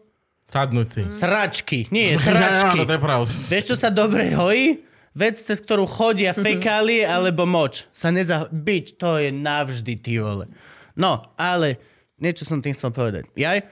Sadnúť 0.50 0.88
si. 0.90 1.02
Sračky. 1.14 1.86
Nie, 1.94 2.14
Áno, 2.18 2.26
sračky. 2.26 2.78
to 2.82 2.94
je 2.98 3.02
pravda. 3.02 3.30
Vieš, 3.30 3.64
čo 3.70 3.76
sa 3.78 3.88
dobre 3.94 4.34
hojí? 4.34 4.82
Vec, 5.12 5.36
cez 5.38 5.60
ktorú 5.60 5.84
chodia 5.86 6.32
fekálie 6.34 7.04
alebo 7.06 7.44
moč. 7.46 7.86
Sa 7.94 8.08
neza... 8.10 8.48
Byť, 8.48 8.96
to 8.96 9.20
je 9.20 9.28
navždy, 9.30 9.94
ty 10.00 10.18
vole. 10.18 10.48
No, 10.96 11.20
ale 11.38 11.76
niečo 12.18 12.48
som 12.48 12.64
tým 12.64 12.72
chcel 12.74 12.90
povedať. 12.90 13.28
Jaj, 13.38 13.62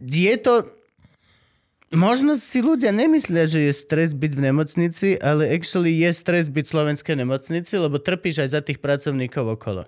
je 0.00 0.34
to... 0.40 0.54
Možno 1.94 2.34
si 2.34 2.58
ľudia 2.58 2.90
nemyslia, 2.90 3.46
že 3.46 3.70
je 3.70 3.72
stres 3.72 4.12
byť 4.12 4.32
v 4.34 4.44
nemocnici, 4.50 5.08
ale 5.22 5.46
actually 5.54 5.94
je 6.02 6.10
stres 6.10 6.50
byť 6.50 6.64
v 6.66 6.72
slovenskej 6.74 7.14
nemocnici, 7.22 7.74
lebo 7.78 8.02
trpíš 8.02 8.44
aj 8.44 8.48
za 8.50 8.60
tých 8.60 8.82
pracovníkov 8.82 9.54
okolo. 9.54 9.86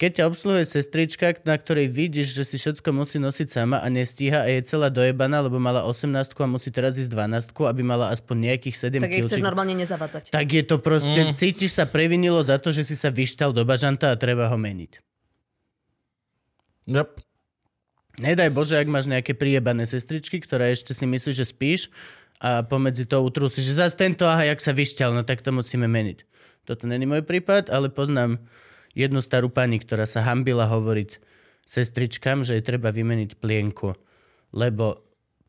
Keď 0.00 0.18
ťa 0.18 0.24
obsluhuje 0.26 0.66
sestrička, 0.66 1.30
na 1.46 1.54
ktorej 1.54 1.86
vidíš, 1.86 2.34
že 2.34 2.42
si 2.42 2.56
všetko 2.58 2.90
musí 2.90 3.22
nosiť 3.22 3.48
sama 3.54 3.78
a 3.78 3.86
nestíha 3.86 4.42
a 4.42 4.50
je 4.50 4.66
celá 4.66 4.90
dojebaná, 4.90 5.46
lebo 5.46 5.62
mala 5.62 5.86
18 5.86 6.10
a 6.34 6.46
musí 6.50 6.74
teraz 6.74 6.98
ísť 6.98 7.06
12, 7.06 7.54
aby 7.54 7.82
mala 7.86 8.10
aspoň 8.10 8.50
nejakých 8.50 8.98
7 8.98 9.06
Tak 9.06 9.14
jej 9.14 9.22
chceš 9.22 9.44
normálne 9.46 9.78
nezavádzať. 9.78 10.34
Tak 10.34 10.46
je 10.48 10.62
to 10.66 10.82
proste, 10.82 11.20
mm. 11.22 11.38
cítiš 11.38 11.78
sa 11.78 11.86
previnilo 11.86 12.42
za 12.42 12.58
to, 12.58 12.74
že 12.74 12.82
si 12.82 12.98
sa 12.98 13.14
vyštal 13.14 13.54
do 13.54 13.62
bažanta 13.62 14.10
a 14.10 14.18
treba 14.18 14.50
ho 14.50 14.58
meniť. 14.58 14.98
Yep. 16.90 17.31
Nedaj 18.20 18.52
Bože, 18.52 18.76
ak 18.76 18.92
máš 18.92 19.08
nejaké 19.08 19.32
priebané 19.32 19.88
sestričky, 19.88 20.42
ktoré 20.44 20.68
ešte 20.74 20.92
si 20.92 21.08
myslíš, 21.08 21.36
že 21.36 21.46
spíš 21.48 21.80
a 22.42 22.60
pomedzi 22.60 23.08
to 23.08 23.22
utrúsi, 23.24 23.64
že 23.64 23.78
zase 23.78 23.96
tento, 23.96 24.28
aha, 24.28 24.52
jak 24.52 24.60
sa 24.60 24.76
vyšťal, 24.76 25.16
no 25.16 25.22
tak 25.24 25.40
to 25.40 25.48
musíme 25.48 25.88
meniť. 25.88 26.28
Toto 26.68 26.84
není 26.84 27.08
môj 27.08 27.24
prípad, 27.24 27.72
ale 27.72 27.88
poznám 27.88 28.42
jednu 28.92 29.24
starú 29.24 29.48
pani, 29.48 29.80
ktorá 29.80 30.04
sa 30.04 30.20
hambila 30.26 30.68
hovoriť 30.68 31.22
sestričkám, 31.64 32.44
že 32.44 32.60
je 32.60 32.66
treba 32.66 32.92
vymeniť 32.92 33.40
plienku, 33.40 33.96
lebo 34.52 35.00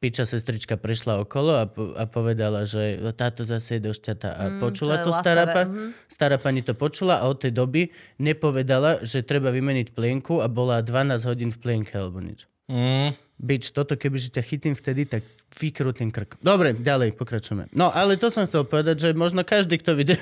piča 0.04 0.28
sestrička 0.28 0.76
prešla 0.76 1.24
okolo 1.24 1.52
a, 1.56 1.66
po, 1.68 1.96
a 1.96 2.04
povedala, 2.04 2.68
že 2.68 3.00
táto 3.16 3.48
zase 3.48 3.80
je 3.80 3.88
došťatá. 3.88 4.30
A 4.36 4.44
mm, 4.52 4.60
počula 4.60 5.00
to 5.00 5.16
to, 5.16 5.20
stará, 5.20 5.44
pa, 5.48 5.64
mhm. 5.64 5.96
stará 6.12 6.36
pani 6.36 6.60
to 6.60 6.76
počula 6.76 7.24
a 7.24 7.28
od 7.32 7.40
tej 7.40 7.56
doby 7.56 7.88
nepovedala, 8.20 9.00
že 9.04 9.24
treba 9.24 9.52
vymeniť 9.52 9.96
plienku 9.96 10.44
a 10.44 10.52
bola 10.52 10.84
12 10.84 11.24
hodín 11.24 11.50
v 11.56 11.60
plienke 11.60 11.96
alebo 11.96 12.20
nič. 12.20 12.44
Mm. 12.72 13.12
Bič, 13.44 13.76
toto 13.76 14.00
kebyže 14.00 14.40
ťa 14.40 14.44
chytím 14.46 14.74
vtedy, 14.78 15.04
tak 15.04 15.22
vykrutím 15.60 16.10
krk. 16.16 16.40
Dobre, 16.40 16.72
ďalej, 16.72 17.14
pokračujeme. 17.18 17.68
No, 17.76 17.92
ale 17.92 18.16
to 18.16 18.32
som 18.32 18.48
chcel 18.48 18.64
povedať, 18.64 18.96
že 19.04 19.10
možno 19.12 19.44
každý, 19.44 19.78
kto 19.78 19.94
vidie 20.00 20.16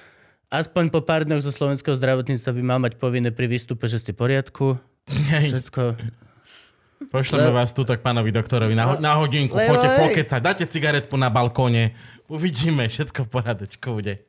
aspoň 0.52 0.88
po 0.88 1.04
pár 1.04 1.28
dňoch 1.28 1.44
zo 1.44 1.52
slovenského 1.52 1.96
zdravotníctva 1.96 2.50
by 2.52 2.62
mal 2.62 2.78
mať 2.80 2.96
povinné 2.96 3.28
pri 3.32 3.48
výstupe, 3.48 3.84
že 3.88 4.00
ste 4.00 4.16
v 4.16 4.20
poriadku. 4.24 4.66
Všetko. 5.08 5.96
Pošleme 7.10 7.50
Le- 7.50 7.56
vás 7.56 7.74
tu 7.74 7.82
tak 7.82 8.00
pánovi 8.00 8.30
doktorovi 8.30 8.78
na, 8.78 8.84
ho- 8.94 9.00
na 9.02 9.18
hodinku. 9.18 9.58
Lebo 9.58 9.74
Poďte 9.74 9.90
pokecať, 9.98 10.40
dáte 10.40 10.64
cigaretku 10.70 11.18
na 11.18 11.34
balkóne. 11.34 11.98
Uvidíme, 12.30 12.86
všetko 12.86 13.26
v 13.26 13.28
porádečku 13.28 13.88
bude. 13.90 14.22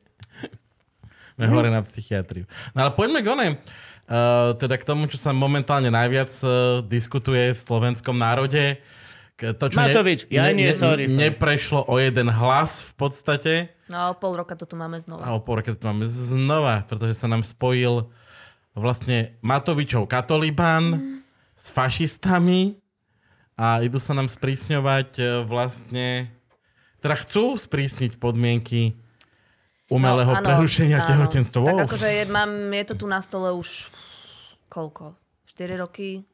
Sme 1.34 1.50
hore 1.50 1.70
na 1.70 1.82
psychiatriu. 1.82 2.46
No 2.74 2.86
ale 2.86 2.90
poďme 2.94 3.18
k 3.22 3.26
onej. 3.30 3.50
Uh, 4.04 4.52
teda 4.60 4.76
k 4.76 4.84
tomu, 4.84 5.08
čo 5.08 5.16
sa 5.16 5.32
momentálne 5.32 5.88
najviac 5.88 6.28
uh, 6.44 6.50
diskutuje 6.84 7.56
v 7.56 7.60
slovenskom 7.60 8.12
národe. 8.12 8.76
K- 9.34 9.56
To, 9.56 9.66
čo 9.66 9.80
Matovič, 9.80 10.28
ja 10.28 10.52
nie, 10.52 10.68
sorry, 10.70 11.08
sorry. 11.08 11.32
Neprešlo 11.32 11.88
o 11.88 11.96
jeden 11.96 12.28
hlas 12.28 12.84
v 12.84 12.92
podstate. 12.94 13.52
No 13.88 13.96
a 13.96 14.04
o 14.12 14.14
pol 14.14 14.36
roka 14.36 14.52
to 14.54 14.64
tu 14.64 14.76
máme 14.76 15.00
znova. 15.00 15.24
A 15.24 15.32
o 15.32 15.40
pol 15.40 15.58
roka 15.58 15.72
to 15.72 15.84
máme 15.84 16.04
znova, 16.04 16.84
pretože 16.84 17.16
sa 17.16 17.26
nám 17.26 17.40
spojil 17.42 18.12
vlastne 18.72 19.34
Matovičov 19.40 20.04
katolibán 20.04 21.20
s 21.56 21.72
fašistami 21.72 22.76
a 23.54 23.80
idú 23.80 23.96
sa 23.96 24.12
nám 24.12 24.26
sprísňovať 24.26 25.08
e, 25.14 25.22
vlastne, 25.46 26.26
teda 26.98 27.14
chcú 27.14 27.54
sprísniť 27.54 28.18
podmienky 28.18 28.98
umelého 29.88 30.32
No, 30.32 30.38
áno, 30.40 30.46
prerušenia 30.46 31.02
áno. 31.02 31.08
tehotenstva. 31.10 31.60
Tak 31.64 31.90
akože 31.90 32.08
je, 32.08 32.24
mám, 32.30 32.50
je 32.72 32.84
to 32.88 32.94
tu 32.94 33.06
na 33.06 33.20
stole 33.20 33.52
už 33.52 33.90
koľko? 34.68 35.14
4 35.50 35.76
roky? 35.76 36.24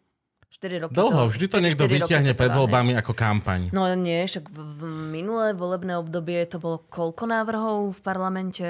4 0.61 0.85
roky. 0.87 0.93
Dlho, 0.93 1.29
vždy 1.29 1.47
to 1.49 1.59
niekto 1.59 1.85
vyťahne 1.89 2.33
to 2.33 2.39
pred 2.39 2.53
voľbami 2.53 2.93
ako 2.95 3.13
kampaň. 3.17 3.73
No 3.73 3.89
nie, 3.97 4.29
však 4.29 4.45
v, 4.49 4.59
v 4.61 4.81
minulé 5.09 5.57
volebné 5.57 5.97
obdobie 5.97 6.45
to 6.45 6.61
bolo 6.61 6.85
koľko 6.87 7.25
návrhov 7.25 7.97
v 7.97 8.01
parlamente? 8.05 8.69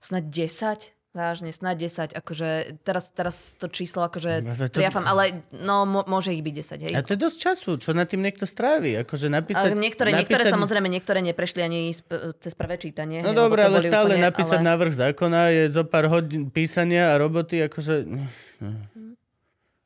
Snad 0.00 0.32
10? 0.32 0.95
Vážne, 1.16 1.48
snad 1.48 1.80
10. 1.80 2.12
Akože 2.12 2.76
teraz, 2.84 3.08
teraz 3.08 3.56
to 3.56 3.72
číslo 3.72 4.04
akože 4.04 4.44
No, 4.44 4.52
to- 4.52 4.68
triafam, 4.68 5.08
ale 5.08 5.40
no, 5.48 5.88
mo, 5.88 6.04
môže 6.04 6.28
ich 6.36 6.44
byť 6.44 6.54
10, 6.76 6.84
hej. 6.84 6.92
A 6.92 7.00
to 7.00 7.16
je 7.16 7.20
dosť 7.24 7.38
času, 7.40 7.70
čo 7.80 7.96
na 7.96 8.04
tým 8.04 8.20
niekto 8.20 8.44
strávi. 8.44 9.00
Akože 9.00 9.32
napísať, 9.32 9.72
Ale 9.72 9.80
niektoré, 9.80 10.12
niektoré 10.12 10.44
napísať... 10.44 10.52
samozrejme, 10.52 10.92
niektoré 10.92 11.24
neprešli 11.24 11.64
ani 11.64 11.88
sp- 11.88 12.36
cez 12.36 12.52
prvé 12.52 12.76
čítanie. 12.76 13.24
No 13.24 13.32
dobre, 13.32 13.64
ale 13.64 13.80
stále 13.80 14.20
úplne, 14.20 14.28
napísať 14.28 14.60
ale... 14.60 14.68
návrh 14.76 14.92
zákona 14.92 15.40
je 15.56 15.62
zo 15.72 15.88
pár 15.88 16.04
hodín 16.12 16.52
písania 16.52 17.16
a 17.16 17.18
roboty, 17.18 17.64
akože... 17.64 17.94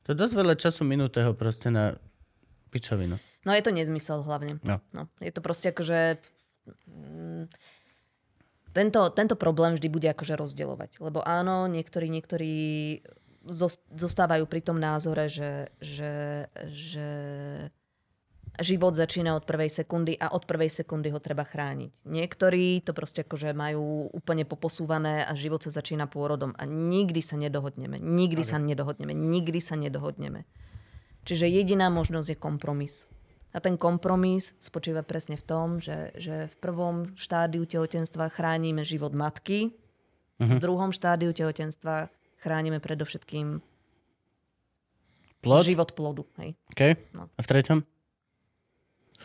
To 0.02 0.09
je 0.11 0.16
dosť 0.19 0.35
veľa 0.35 0.55
času 0.59 0.82
minutého 0.82 1.31
proste 1.39 1.70
na 1.70 1.94
pičovinu. 2.74 3.23
No 3.47 3.55
je 3.55 3.62
to 3.62 3.70
nezmysel 3.70 4.27
hlavne. 4.27 4.59
No. 4.66 4.82
No, 4.90 5.07
je 5.23 5.31
to 5.31 5.39
proste 5.39 5.70
akože... 5.70 6.19
Tento, 8.70 9.10
tento 9.10 9.34
problém 9.34 9.74
vždy 9.74 9.88
bude 9.90 10.09
akože 10.10 10.38
rozdielovať. 10.38 11.02
Lebo 11.02 11.20
áno, 11.26 11.66
niektorí, 11.66 12.06
niektorí 12.06 12.55
zos- 13.51 13.82
zostávajú 13.90 14.47
pri 14.47 14.60
tom 14.62 14.78
názore, 14.78 15.26
že, 15.26 15.74
že, 15.82 16.47
že 16.70 17.09
život 18.62 18.94
začína 18.94 19.34
od 19.34 19.48
prvej 19.48 19.70
sekundy 19.72 20.14
a 20.20 20.30
od 20.30 20.44
prvej 20.44 20.70
sekundy 20.70 21.10
ho 21.10 21.18
treba 21.18 21.42
chrániť. 21.42 22.05
Niektorí 22.06 22.84
to 22.84 22.92
proste 22.92 23.24
akože 23.24 23.56
majú 23.56 24.12
úplne 24.12 24.44
poposúvané 24.44 25.24
a 25.24 25.32
život 25.34 25.64
sa 25.64 25.72
začína 25.72 26.06
pôrodom 26.06 26.52
a 26.55 26.62
nikdy 26.68 27.24
sa 27.24 27.40
nedohodneme. 27.40 27.98
Nikdy 27.98 28.42
sa 28.44 28.59
nedohodneme. 28.60 29.16
Nikdy 29.16 29.60
sa 29.62 29.74
nedohodneme. 29.74 30.44
Čiže 31.24 31.47
jediná 31.48 31.92
možnosť 31.92 32.28
je 32.32 32.38
kompromis. 32.38 33.10
A 33.51 33.59
ten 33.59 33.74
kompromis 33.74 34.55
spočíva 34.62 35.02
presne 35.02 35.35
v 35.35 35.44
tom, 35.44 35.66
že, 35.82 36.14
že 36.14 36.47
v 36.47 36.56
prvom 36.62 36.97
štádiu 37.18 37.66
tehotenstva 37.66 38.31
chránime 38.31 38.86
život 38.86 39.10
matky, 39.10 39.74
v 40.40 40.56
druhom 40.56 40.89
štádiu 40.89 41.36
tehotenstva 41.36 42.09
chránime 42.40 42.81
predovšetkým 42.81 43.60
Plod? 45.40 45.64
život 45.64 45.93
plodu. 45.93 46.24
Hej. 46.40 46.56
Okay. 46.72 46.97
No. 47.12 47.28
A 47.28 47.40
v 47.40 47.47
treťom? 47.48 47.78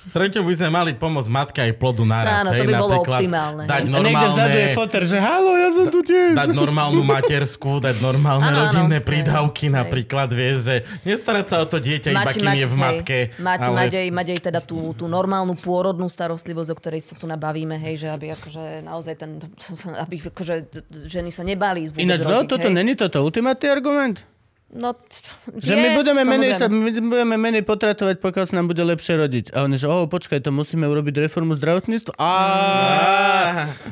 Treťom 0.06 0.46
by 0.46 0.54
sme 0.54 0.70
mali 0.70 0.92
pomôcť 0.94 1.30
matke 1.34 1.60
aj 1.66 1.72
plodu 1.82 2.06
naraz. 2.06 2.46
Áno, 2.46 2.54
to 2.54 2.62
hej, 2.62 2.68
by 2.70 2.74
bolo 2.78 2.94
napríklad 2.94 3.20
optimálne, 3.26 3.64
Dať 3.66 3.82
hej. 3.82 3.90
A 3.90 4.00
niekde 4.06 4.28
vzadu 4.30 4.38
je 4.38 4.54
normálne... 4.54 4.78
foter, 4.78 5.02
že 5.10 5.18
halo, 5.18 5.52
ja 5.58 5.70
som 5.74 5.86
tu 5.90 6.00
tiež. 6.06 6.32
dať 6.38 6.50
normálnu 6.54 7.02
materskú, 7.02 7.72
dať 7.82 7.96
normálne 8.06 8.46
Áno, 8.46 8.54
áno. 8.54 8.62
rodinné 8.70 9.00
Hej, 9.02 9.08
prídavky 9.08 9.66
hej. 9.66 9.74
napríklad, 9.74 10.30
vieš, 10.30 10.58
že 10.62 10.76
nestarať 11.02 11.46
sa 11.50 11.56
o 11.64 11.66
to 11.66 11.82
dieťa 11.82 12.10
iba 12.14 12.30
kým 12.30 12.54
je 12.54 12.68
v 12.70 12.76
hej, 12.76 12.84
matke. 12.86 13.18
Mať, 13.42 13.60
ale... 13.66 13.78
mať, 13.82 13.92
aj, 13.98 14.08
mať 14.14 14.28
aj 14.30 14.40
teda 14.46 14.60
tú, 14.62 14.94
tú 14.94 15.10
normálnu 15.10 15.58
pôrodnú 15.58 16.06
starostlivosť, 16.06 16.70
o 16.70 16.76
ktorej 16.78 17.02
sa 17.02 17.18
tu 17.18 17.26
nabavíme, 17.26 17.74
hej, 17.82 18.06
že 18.06 18.08
aby 18.14 18.38
akože 18.38 18.86
naozaj 18.86 19.16
ten, 19.18 19.42
aby 20.06 20.22
akože 20.22 20.70
ženy 21.10 21.34
sa 21.34 21.42
nebali 21.42 21.90
Ináč, 21.98 22.22
no, 22.28 22.46
toto 22.46 22.70
hej. 22.70 22.78
není 22.78 22.94
toto 22.94 23.26
ultimátny 23.26 23.74
argument? 23.74 24.35
No, 24.76 24.92
t- 24.92 25.24
Že 25.56 25.72
je, 25.72 25.80
my 25.80 25.90
budeme, 25.96 26.22
menej, 26.22 26.52
sa, 26.54 26.68
my 26.68 26.92
budeme 26.92 27.40
menej 27.40 27.64
potratovať, 27.64 28.20
pokiaľ 28.20 28.44
sa 28.44 28.60
nám 28.60 28.68
bude 28.68 28.84
lepšie 28.84 29.16
rodiť. 29.16 29.46
A 29.56 29.64
oni, 29.64 29.80
že 29.80 29.88
oh, 29.88 30.04
počkaj, 30.06 30.44
to 30.44 30.52
musíme 30.52 30.84
urobiť 30.84 31.16
reformu 31.24 31.56
zdravotníctva? 31.56 32.12
A 32.14 32.32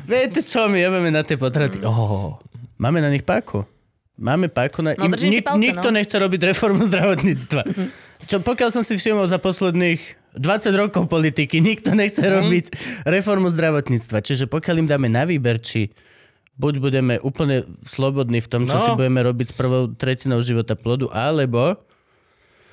viete 0.04 0.44
čo, 0.44 0.68
my 0.68 0.76
jebeme 0.76 1.08
na 1.08 1.24
tie 1.24 1.34
potraty. 1.34 1.80
Oh, 1.82 2.36
máme 2.76 3.00
na 3.00 3.08
nich 3.08 3.24
páku. 3.24 3.64
Máme 4.14 4.46
páku 4.46 4.78
na... 4.78 4.94
No, 4.94 5.10
ti 5.10 5.42
palce, 5.42 5.58
nikto 5.58 5.88
no. 5.88 5.96
nechce 5.96 6.14
robiť 6.14 6.40
reformu 6.46 6.86
zdravotníctva. 6.86 7.62
Čo 8.24 8.38
pokiaľ 8.40 8.70
som 8.70 8.86
si 8.86 8.94
všimol 8.94 9.26
za 9.26 9.42
posledných 9.42 9.98
20 10.36 10.70
rokov 10.76 11.08
politiky, 11.08 11.58
nikto 11.58 11.96
nechce 11.96 12.22
Mhm. 12.22 12.30
robiť 12.30 12.64
reformu 13.08 13.50
zdravotníctva. 13.50 14.20
Čiže 14.20 14.46
pokiaľ 14.46 14.84
im 14.84 14.88
dáme 14.88 15.08
na 15.08 15.24
výber, 15.24 15.58
či 15.58 15.90
buď 16.54 16.74
budeme 16.78 17.14
úplne 17.18 17.62
slobodní 17.82 18.38
v 18.38 18.48
tom, 18.48 18.62
čo 18.64 18.74
No. 18.74 18.82
si 18.82 18.90
budeme 18.92 19.20
robiť 19.20 19.50
s 19.50 19.54
prvou 19.54 19.90
tretinou 19.90 20.38
života 20.38 20.74
plodu, 20.74 21.10
alebo 21.10 21.78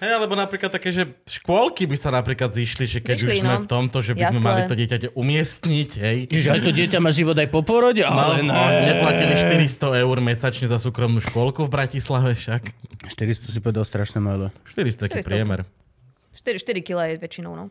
Hej, 0.01 0.17
alebo 0.17 0.33
napríklad 0.33 0.73
také, 0.73 0.89
že 0.89 1.05
škôlky 1.29 1.85
by 1.85 1.93
sa 1.93 2.09
napríklad 2.09 2.49
zišli, 2.49 2.89
že 2.89 3.05
keď 3.05 3.21
Zišli, 3.21 3.29
už 3.29 3.37
sme 3.37 3.53
no. 3.53 3.61
v 3.61 3.69
tomto, 3.69 4.01
že 4.01 4.17
by 4.17 4.33
sme 4.33 4.41
Jasné. 4.41 4.47
mali 4.49 4.61
to 4.65 4.73
dieťa 4.73 4.97
umiestniť, 5.13 5.89
hej. 6.01 6.17
Že 6.25 6.49
aj 6.49 6.61
to 6.65 6.71
dieťa 6.73 6.97
má 6.97 7.13
život 7.13 7.37
aj 7.37 7.45
po 7.45 7.61
porode? 7.61 8.01
No, 8.01 8.09
Ale 8.09 8.41
no, 8.41 8.49
ne. 8.49 8.89
neplatili 8.89 9.37
400 9.37 10.01
eur 10.01 10.17
mesačne 10.17 10.65
za 10.65 10.81
súkromnú 10.81 11.21
škôlku 11.21 11.61
v 11.61 11.69
Bratislave 11.69 12.33
však. 12.33 12.73
400 13.13 13.53
si 13.53 13.59
povedal 13.61 13.85
strašne 13.85 14.17
málo. 14.17 14.49
400 14.65 15.05
taký 15.05 15.21
400. 15.21 15.29
priemer. 15.29 15.59
4, 16.33 16.57
4 16.57 16.81
kg 16.81 16.97
je 17.05 17.21
väčšinou, 17.21 17.53
no. 17.53 17.69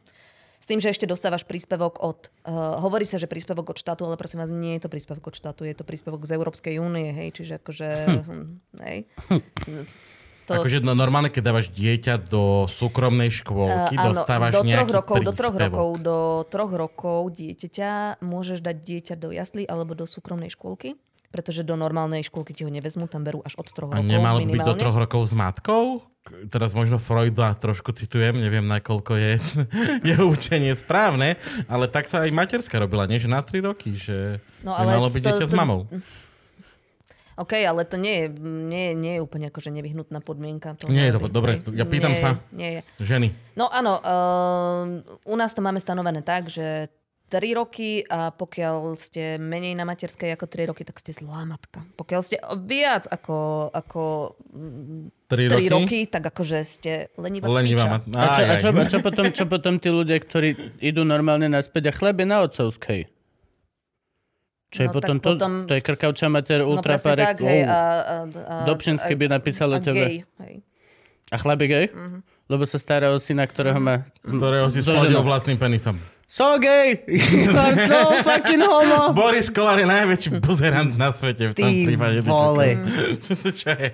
S 0.60 0.68
tým, 0.68 0.76
že 0.76 0.92
ešte 0.92 1.08
dostávaš 1.08 1.48
príspevok 1.48 2.04
od... 2.04 2.28
Uh, 2.44 2.76
hovorí 2.84 3.08
sa, 3.08 3.16
že 3.16 3.24
príspevok 3.24 3.72
od 3.72 3.78
štátu, 3.80 4.04
ale 4.04 4.20
prosím 4.20 4.44
vás, 4.44 4.52
nie 4.52 4.76
je 4.76 4.84
to 4.84 4.92
príspevok 4.92 5.32
od 5.32 5.36
štátu, 5.40 5.64
je 5.64 5.72
to 5.72 5.88
príspevok 5.88 6.20
z 6.28 6.36
Európskej 6.36 6.76
únie, 6.76 7.16
hej, 7.16 7.32
čiže 7.32 7.56
akože... 7.64 7.88
Hm. 8.28 8.46
Hej. 8.84 8.98
To 10.50 10.58
Akože 10.58 10.82
no, 10.82 10.98
normálne, 10.98 11.30
keď 11.30 11.42
dávaš 11.46 11.70
dieťa 11.70 12.26
do 12.26 12.66
súkromnej 12.66 13.30
škôlky, 13.30 13.94
Eh, 13.94 14.02
áno, 14.02 14.10
dostávaš 14.10 14.58
do 14.58 14.66
troch 14.66 14.66
nejaký 14.66 14.92
rokov, 14.98 15.16
do 15.22 15.30
troch 15.30 15.54
príspevok. 15.54 15.78
rokov, 15.78 15.90
do 16.02 16.18
troch 16.50 16.72
rokov 16.74 17.20
dieťaťa 17.38 17.90
môžeš 18.18 18.58
dať 18.58 18.76
dieťa 18.82 19.14
do 19.14 19.30
jaslí 19.30 19.62
alebo 19.70 19.94
do 19.94 20.10
súkromnej 20.10 20.50
škôlky, 20.50 20.98
pretože 21.30 21.62
do 21.62 21.74
normálnej 21.74 22.20
škôlky 22.20 22.52
ti 22.52 22.62
ho 22.62 22.70
nevezmú, 22.70 23.06
tam 23.06 23.22
berú 23.22 23.40
až 23.40 23.54
od 23.56 23.70
troch 23.70 23.90
A 23.90 23.98
rokov 23.98 24.04
nemalo 24.04 24.38
by 24.40 24.50
byť 24.50 24.66
do 24.66 24.74
troch 24.76 24.98
rokov 24.98 25.22
s 25.24 25.32
matkou? 25.32 26.02
Teraz 26.52 26.70
možno 26.70 27.00
Freuda 27.00 27.56
trošku 27.56 27.90
citujem, 27.90 28.36
neviem 28.36 28.62
nakoľko 28.62 29.12
je 29.14 29.32
jeho 30.10 30.28
učenie 30.28 30.74
správne, 30.74 31.40
ale 31.64 31.86
tak 31.86 32.06
sa 32.06 32.22
aj 32.22 32.30
materská 32.30 32.76
robila, 32.76 33.06
nie 33.06 33.16
že 33.16 33.26
na 33.26 33.40
tri 33.40 33.58
roky, 33.58 33.96
že 33.96 34.42
No, 34.60 34.76
ale 34.76 34.92
nemalo 34.92 35.08
byť 35.08 35.16
to- 35.16 35.28
dieťa 35.32 35.46
s 35.46 35.50
to- 35.50 35.58
mamou. 35.58 35.80
OK, 37.40 37.56
ale 37.56 37.88
to 37.88 37.96
nie 37.96 38.20
je, 38.20 38.26
nie, 38.44 38.86
nie 38.92 39.12
je 39.16 39.24
úplne 39.24 39.48
akože 39.48 39.72
nevyhnutná 39.72 40.20
podmienka. 40.20 40.76
To 40.76 40.92
Nie 40.92 41.08
je 41.08 41.16
to 41.16 41.32
dobre, 41.32 41.56
ja 41.72 41.88
pýtam 41.88 42.12
nie, 42.12 42.20
sa. 42.20 42.36
Nie 42.52 42.68
je. 42.68 42.80
Ženy. 43.00 43.32
No 43.56 43.64
áno, 43.64 43.96
uh, 43.96 44.84
u 45.24 45.36
nás 45.40 45.56
to 45.56 45.64
máme 45.64 45.80
stanovené 45.80 46.20
tak, 46.20 46.52
že 46.52 46.92
3 47.30 47.54
roky 47.54 48.02
a 48.02 48.34
pokiaľ 48.34 48.98
ste 48.98 49.38
menej 49.38 49.78
na 49.78 49.86
materskej 49.86 50.34
ako 50.34 50.50
3 50.50 50.66
roky, 50.66 50.82
tak 50.82 50.98
ste 50.98 51.14
zlá 51.14 51.46
matka. 51.46 51.86
Pokiaľ 51.94 52.20
ste 52.20 52.36
viac 52.60 53.06
ako, 53.06 53.70
ako 53.70 54.34
3 55.30 55.30
3 55.30 55.54
roky? 55.54 55.68
roky, 55.70 55.98
tak 56.04 56.26
akože 56.26 56.58
ste 56.60 56.92
lenivá, 57.14 57.46
Lenivá 57.46 57.86
mat... 57.86 58.02
A 58.10 58.34
čo, 58.34 58.42
a, 58.42 58.54
čo, 58.58 58.68
a 58.74 58.84
čo, 58.84 58.98
potom, 58.98 59.24
čo 59.30 59.44
potom 59.46 59.78
tí 59.78 59.88
ľudia, 59.88 60.18
ktorí 60.18 60.82
idú 60.82 61.06
normálne 61.06 61.46
naspäť 61.46 61.88
a 61.88 61.92
chlebe 61.94 62.26
na 62.26 62.42
otcovskej? 62.42 63.06
Čo 64.70 64.78
je 64.80 64.88
No, 64.90 64.94
potom, 64.94 65.16
to, 65.18 65.34
potom- 65.34 65.66
to 65.66 65.72
je 65.74 65.82
krkavča 65.82 66.26
mater 66.26 66.62
No 66.62 66.74
ultra 66.74 66.94
presne 66.94 67.08
parek. 67.14 67.26
tak, 67.26 67.38
hej. 67.42 67.60
A, 67.62 67.70
a, 67.70 67.78
a, 68.26 68.54
Dobšinské 68.66 69.14
a- 69.14 69.18
by 69.18 69.26
napísalo 69.30 69.78
a 69.78 69.82
tebe. 69.82 69.98
Gay, 69.98 70.16
hej. 70.46 70.54
A 71.30 71.36
chlap 71.38 71.62
je 71.62 71.68
gay? 71.70 71.86
Lebo 72.50 72.66
sa 72.66 72.78
stará 72.78 73.14
o 73.14 73.22
syna, 73.22 73.46
ktorého 73.46 73.78
má... 73.78 74.02
Ktorého 74.26 74.66
si 74.66 74.82
ženou. 74.82 75.22
vlastným 75.22 75.54
penisom. 75.54 75.94
So 76.30 76.62
gay! 76.62 77.02
You 77.10 77.50
are 77.58 77.74
so 77.90 78.22
fucking 78.22 78.62
homo! 78.62 79.10
Boris 79.10 79.50
Kolár 79.50 79.82
je 79.82 79.88
najväčší 79.90 80.38
buzerant 80.38 80.94
na 80.94 81.10
svete 81.10 81.50
v 81.50 81.58
tom 81.58 81.66
Ty 81.66 81.82
prípade. 81.90 82.22
vole. 82.22 82.78
Čo 83.26 83.34
to 83.34 83.50
čo 83.50 83.74
je? 83.74 83.90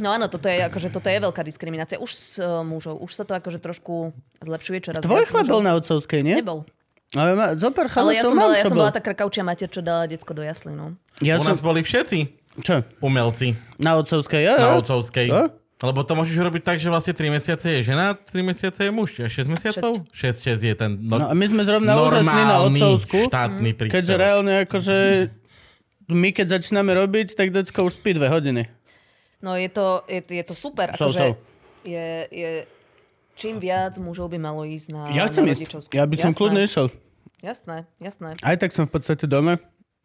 No 0.00 0.08
áno, 0.08 0.32
toto 0.32 0.48
je, 0.48 0.56
akože, 0.56 0.88
toto 0.88 1.12
je 1.12 1.20
veľká 1.20 1.44
diskriminácia. 1.44 2.00
Už 2.00 2.16
s 2.16 2.40
uh, 2.40 2.64
mužov. 2.64 2.96
Už 3.04 3.12
sa 3.12 3.28
to 3.28 3.36
akože 3.36 3.60
trošku 3.60 4.16
zlepšuje 4.40 4.88
čoraz 4.88 5.04
Tvoj 5.04 5.28
chlap 5.28 5.52
bol 5.52 5.60
na 5.60 5.76
otcovskej, 5.76 6.24
nie? 6.24 6.40
Nebol. 6.40 6.64
Ale 7.12 7.36
má, 7.36 7.52
zopár 7.52 7.92
Ale 7.92 8.16
ja 8.16 8.24
som, 8.24 8.32
mám, 8.32 8.56
ja 8.56 8.64
som 8.64 8.72
bol. 8.72 8.88
bola 8.88 8.96
tá 8.96 9.04
krakaučia 9.04 9.44
mater, 9.44 9.68
čo 9.68 9.84
dala 9.84 10.08
decko 10.08 10.32
do 10.32 10.40
jaslí, 10.40 10.72
no. 10.72 10.96
Ja 11.20 11.36
U 11.36 11.44
som... 11.44 11.52
nás 11.52 11.60
boli 11.60 11.84
všetci 11.84 12.24
Čo? 12.64 12.88
umelci 13.04 13.52
Na 13.76 14.00
otcovskej? 14.00 14.48
Ja, 14.48 14.54
na 14.56 14.68
ja. 14.72 14.80
otcovskej. 14.80 15.28
A? 15.28 15.52
Lebo 15.80 16.04
to 16.04 16.12
môžeš 16.12 16.36
robiť 16.36 16.62
tak, 16.62 16.76
že 16.76 16.92
vlastne 16.92 17.16
3 17.16 17.32
mesiace 17.40 17.66
je 17.72 17.80
žena, 17.80 18.12
3 18.12 18.36
mesiace 18.44 18.84
je 18.84 18.92
muž. 18.92 19.16
A 19.24 19.32
6 19.32 19.48
mesiacov? 19.48 20.04
6, 20.12 20.12
6 20.12 20.60
je 20.60 20.74
ten 20.76 20.92
no, 21.00 21.16
No 21.16 21.26
a 21.28 21.32
my 21.32 21.46
sme 21.48 21.64
zrovna 21.64 21.96
úžasní 21.96 22.42
na 22.44 22.56
otcovsku. 22.68 23.16
štátny 23.24 23.70
príspevok. 23.72 23.96
Keďže 23.96 24.14
reálne 24.20 24.52
akože 24.68 24.96
my 26.12 26.28
keď 26.36 26.60
začíname 26.60 26.92
robiť, 26.92 27.32
tak 27.32 27.54
decko 27.54 27.88
už 27.88 27.96
spí 27.96 28.12
dve 28.12 28.28
hodiny. 28.28 28.68
No 29.40 29.56
je 29.56 29.72
to, 29.72 30.04
je, 30.04 30.20
je 30.20 30.44
to 30.44 30.52
super. 30.52 30.92
So, 30.92 31.08
akože 31.08 31.32
so. 31.32 31.36
Je, 31.80 32.28
je, 32.28 32.50
čím 33.40 33.56
viac 33.56 33.96
mužov 33.96 34.28
by 34.28 34.36
malo 34.36 34.68
ísť 34.68 34.86
na, 34.92 35.08
Ja 35.16 35.24
chcem 35.32 35.48
na 35.48 35.56
rodičovskú. 35.56 35.96
Ja 35.96 36.04
by 36.04 36.16
som 36.20 36.28
jasné, 36.28 36.36
kľudne 36.36 36.60
išiel. 36.60 36.86
Jasné, 37.40 37.76
jasné. 37.96 38.36
Aj 38.44 38.56
tak 38.60 38.76
som 38.76 38.84
v 38.84 39.00
podstate 39.00 39.24
doma. 39.24 39.56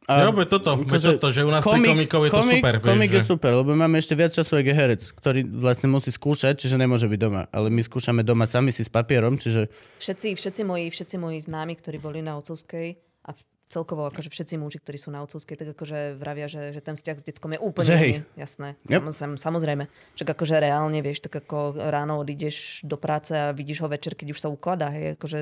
Ja, 0.05 0.29
veď 0.29 0.47
toto, 0.47 0.69
akože 0.77 1.17
toto, 1.17 1.33
že 1.33 1.41
u 1.41 1.49
nás 1.49 1.59
pri 1.59 1.81
komikov 1.81 2.21
je 2.23 2.29
to 2.29 2.37
komik, 2.37 2.61
super. 2.61 2.73
vieš, 2.77 2.85
Komik 2.85 3.09
je 3.09 3.21
že- 3.21 3.27
super, 3.27 3.51
lebo 3.55 3.73
máme 3.73 3.97
ešte 3.97 4.13
viac 4.13 4.31
času, 4.31 4.53
je 4.55 4.69
herec, 4.69 5.01
ktorý 5.01 5.41
vlastne 5.49 5.89
musí 5.89 6.09
skúšať, 6.09 6.61
čiže 6.61 6.77
nemôže 6.77 7.05
byť 7.05 7.19
doma. 7.19 7.49
Ale 7.49 7.67
my 7.67 7.81
skúšame 7.81 8.21
doma 8.21 8.45
sami 8.45 8.69
si 8.69 8.81
s 8.81 8.89
papierom, 8.89 9.35
čiže 9.35 9.65
Všetci, 9.97 10.37
všetci, 10.37 10.61
moji, 10.61 10.85
všetci 10.87 11.15
moji 11.17 11.41
známi, 11.41 11.73
ktorí 11.73 11.97
boli 11.97 12.21
na 12.21 12.37
otcovskej 12.37 12.87
a 13.25 13.33
celkovo 13.65 14.05
akože 14.05 14.29
všetci 14.29 14.61
muži, 14.61 14.77
ktorí 14.77 14.93
sú 14.95 15.09
na 15.09 15.25
otcovskej, 15.25 15.57
tak 15.57 15.73
akože 15.73 16.13
vravia, 16.15 16.45
že, 16.45 16.69
že 16.69 16.85
ten 16.85 16.93
vzťah 16.93 17.17
s 17.17 17.25
deckom 17.25 17.57
je 17.57 17.59
úplne 17.59 17.89
Že 17.89 17.97
hej. 17.97 18.09
iný. 18.13 18.19
Jasné. 18.37 18.67
Yep. 18.85 19.01
Samozrejme, 19.09 19.35
samozrejme. 19.41 19.83
Však 20.13 20.29
akože 20.37 20.55
reálne, 20.61 21.01
vieš, 21.01 21.25
tak 21.25 21.41
ako 21.41 21.81
ráno 21.81 22.21
odídeš 22.21 22.85
do 22.85 22.93
práce 22.93 23.33
a 23.33 23.49
vidíš 23.49 23.81
ho 23.81 23.89
večer, 23.89 24.13
keď 24.13 24.37
už 24.37 24.39
sa 24.39 24.53
ukladá. 24.53 24.93
Hej, 24.93 25.17
akože, 25.17 25.39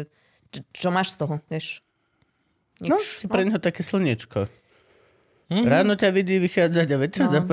čo, 0.55 0.59
čo 0.71 0.87
máš 0.87 1.19
z 1.19 1.27
toho, 1.27 1.43
vieš? 1.51 1.83
Nič. 2.83 2.91
no, 2.91 2.97
si 2.99 3.25
pre 3.25 3.47
neho 3.47 3.57
také 3.57 3.81
slniečko. 3.81 4.51
Ráno 5.53 5.93
ťa 5.93 6.09
vidí 6.09 6.41
vychádzať 6.41 6.87
a 6.89 6.97
večer 6.97 7.23
No. 7.29 7.31
zap... 7.31 7.45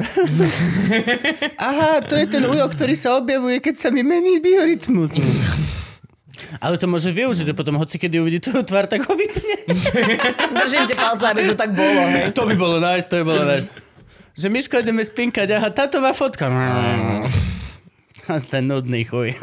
Aha, 1.68 2.00
to 2.00 2.16
je 2.16 2.26
ten 2.26 2.40
ujo, 2.42 2.64
ktorý 2.72 2.96
sa 2.96 3.20
objavuje, 3.20 3.60
keď 3.60 3.74
sa 3.76 3.88
mi 3.92 4.00
mení 4.00 4.40
biorytmus. 4.40 5.12
Ale 6.58 6.80
to 6.80 6.88
môže 6.88 7.12
využiť, 7.12 7.52
že 7.52 7.54
potom 7.54 7.76
hoci 7.76 8.00
kedy 8.00 8.16
uvidí 8.16 8.40
tvoju 8.40 8.64
tvár, 8.64 8.88
tak 8.88 9.04
ho 9.04 9.12
vypne. 9.12 9.68
Držím 10.64 10.88
ti 10.88 10.96
palce, 10.96 11.28
aby 11.28 11.46
to 11.46 11.54
tak 11.54 11.76
bolo. 11.76 12.00
Hej. 12.08 12.32
To 12.32 12.48
by 12.48 12.54
bolo 12.56 12.76
nice, 12.80 13.06
to 13.06 13.20
by 13.20 13.24
bolo 13.26 13.44
nice. 13.44 13.68
Že 14.32 14.48
Miško, 14.48 14.80
ideme 14.80 15.04
spinkať, 15.04 15.46
aha, 15.52 15.68
tátová 15.68 16.16
fotka. 16.16 16.48
A 18.30 18.38
ten 18.38 18.64
nudný 18.64 19.02
chuj. 19.04 19.34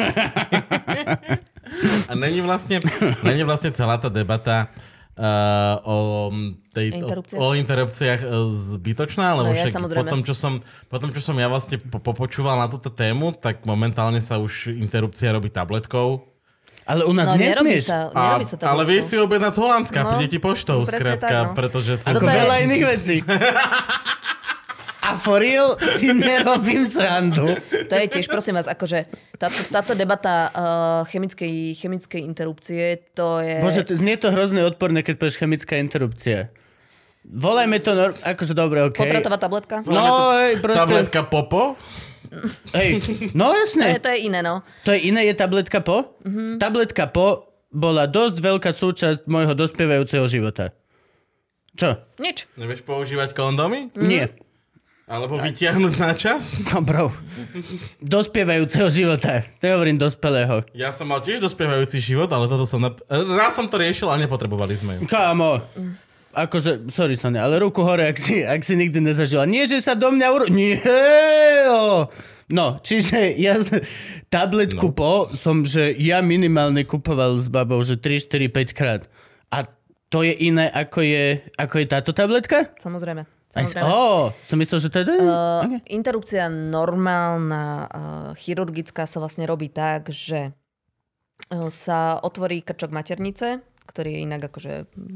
A 2.07 2.11
není 2.15 2.39
vlastne, 2.39 2.79
není 3.19 3.43
vlastne 3.43 3.75
celá 3.75 3.99
tá 3.99 4.07
debata 4.07 4.71
uh, 5.17 5.75
o, 5.83 5.95
tej, 6.69 6.93
Interrupciách? 6.95 7.35
o, 7.35 7.43
o 7.43 7.53
interrupciách 7.53 8.21
uh, 8.21 8.29
zbytočná, 8.49 9.33
lebo 9.35 9.49
No 9.49 9.57
ja, 9.57 9.65
samozrejme. 9.65 10.01
potom, 10.01 10.19
čo 10.21 10.31
som, 10.31 10.53
potom, 10.85 11.09
čo 11.09 11.19
som 11.19 11.33
ja 11.33 11.45
vlastne 11.45 11.75
po, 11.75 11.97
popočúval 11.97 12.55
na 12.55 12.65
túto 12.65 12.87
tému, 12.87 13.33
tak 13.33 13.61
momentálne 13.63 14.17
sa 14.19 14.37
už 14.37 14.69
interrupcia 14.71 15.29
robí 15.29 15.49
tabletkou. 15.49 16.23
Ale 16.83 17.03
u 17.03 17.11
nás 17.11 17.27
No 17.27 17.35
nerobí 17.35 17.75
nesmieš. 17.75 17.83
sa, 17.85 18.07
A, 18.09 18.21
nerobí 18.31 18.45
sa 18.45 18.55
to. 18.55 18.63
ale 18.63 18.81
vieš 18.85 19.03
si 19.05 19.15
objednať 19.17 19.51
z 19.51 19.59
Holandska, 19.59 19.99
No, 19.99 20.09
príde 20.09 20.27
ti 20.29 20.39
poštou, 20.39 20.81
presne 20.81 20.95
skrátka, 20.95 21.37
no. 21.43 21.51
pretože 21.51 21.93
si... 21.97 22.07
Ako 22.07 22.23
veľa 22.23 22.55
iných 22.63 22.83
vecí. 22.87 23.15
A 25.07 25.15
for 25.15 25.39
real 25.39 25.79
si 25.95 26.11
nerobím 26.11 26.83
srandu. 26.83 27.55
To 27.87 27.93
je 27.95 28.07
tiež, 28.11 28.27
prosím 28.27 28.59
vás, 28.59 28.67
akože 28.67 29.07
táto, 29.39 29.59
táto 29.71 29.91
debata 29.95 30.35
uh, 30.47 30.51
chemickej, 31.07 31.71
chemickej 31.73 32.21
interrupcie, 32.21 32.99
to 33.15 33.39
je... 33.39 33.63
Bože, 33.63 33.87
to- 33.87 33.95
znie 33.95 34.19
to 34.19 34.27
hrozne 34.29 34.67
odporné, 34.67 35.01
keď 35.01 35.15
povieš 35.15 35.39
chemická 35.39 35.79
interrupcia. 35.79 36.51
Volajme 37.23 37.79
to, 37.79 37.91
nor- 37.91 38.19
akože 38.19 38.51
dobre, 38.51 38.83
okej. 38.83 39.07
Potratová 39.07 39.37
tabletka? 39.39 39.75
No, 39.83 40.35
hej, 40.35 40.59
proste. 40.59 40.79
Tabletka 40.79 41.19
Popo? 41.23 41.79
Hej, 42.75 42.99
no 43.31 43.51
To 43.51 43.55
je, 43.55 43.61
jasné. 43.63 43.85
to 44.03 44.11
je 44.11 44.19
iné, 44.27 44.43
no. 44.43 44.59
To 44.83 44.91
je 44.91 44.99
iné, 45.07 45.23
je 45.23 45.35
tabletka 45.35 45.79
po? 45.79 46.19
Mhm. 46.27 46.59
Tabletka 46.59 47.07
po 47.07 47.47
bola 47.71 48.07
dosť 48.07 48.35
veľká 48.39 48.71
súčasť 48.71 49.27
môjho 49.27 49.55
dospievajúceho 49.55 50.27
života. 50.27 50.75
Čo? 51.77 51.99
Nič. 52.17 52.47
Nevieš 52.57 52.81
používať 52.83 53.31
kondomy? 53.31 53.93
Nie. 53.95 54.33
Alebo 55.07 55.39
vytiahnuť 55.39 55.93
na 56.03 56.11
čas? 56.11 56.59
No 56.67 56.83
bro. 56.83 57.07
Dospievajúceho 58.03 58.91
života. 58.91 59.47
To 59.57 59.63
je 59.63 59.71
hovorím 59.71 59.95
dospelého. 59.95 60.67
Ja 60.75 60.91
som 60.91 61.07
mal 61.07 61.23
tiež 61.23 61.39
dospievajúci 61.39 62.03
život, 62.03 62.27
ale 62.27 62.51
toto 62.51 62.67
som... 62.67 62.83
Nap- 62.83 62.99
Raz 63.09 63.55
som 63.55 63.71
to 63.71 63.79
riešil 63.79 64.11
a 64.11 64.19
nepotrebovali 64.19 64.75
sme 64.75 64.99
ju. 64.99 65.07
Kámo. 65.07 65.63
Akože, 66.35 66.91
sorry 66.91 67.15
Sonia, 67.15 67.47
ale 67.47 67.63
ruku 67.63 67.79
hore, 67.81 68.03
ak 68.03 68.19
si, 68.19 68.43
ak 68.43 68.61
si 68.61 68.75
nikdy 68.75 68.99
nezažila. 68.99 69.47
Nie, 69.47 69.63
že 69.63 69.79
sa 69.79 69.95
do 69.95 70.11
mňa 70.11 70.27
uro... 70.27 70.45
Nie. 70.51 70.75
No, 72.47 72.79
čiže 72.83 73.31
ja 73.39 73.55
z- 73.59 73.83
tabletku 74.27 74.91
no. 74.91 74.95
po 74.95 75.11
som, 75.35 75.63
že 75.63 75.95
ja 75.95 76.19
minimálne 76.19 76.83
kupoval 76.83 77.39
s 77.39 77.47
babou, 77.47 77.79
že 77.83 77.95
3, 77.95 78.27
4, 78.27 78.75
5 78.75 78.75
krát. 78.75 79.01
A 79.51 79.67
to 80.07 80.23
je 80.23 80.35
iné, 80.35 80.67
ako 80.67 80.99
je, 81.03 81.47
ako 81.55 81.75
je 81.79 81.85
táto 81.87 82.11
tabletka? 82.15 82.71
Samozrejme. 82.79 83.36
Oh, 83.83 84.29
som 84.45 84.57
myslel, 84.61 84.79
že 84.79 84.89
to 84.93 84.97
je... 85.01 85.05
Uh, 85.17 85.65
okay. 85.65 85.79
Interrupcia 85.93 86.45
normálna, 86.51 87.65
uh, 87.87 88.29
chirurgická 88.37 89.09
sa 89.09 89.17
vlastne 89.17 89.49
robí 89.49 89.71
tak, 89.73 90.13
že 90.13 90.53
uh, 91.51 91.69
sa 91.73 92.21
otvorí 92.21 92.61
krčok 92.61 92.93
maternice, 92.93 93.65
ktorý 93.87 94.19
je 94.19 94.23
inak 94.27 94.41
akože 94.51 94.73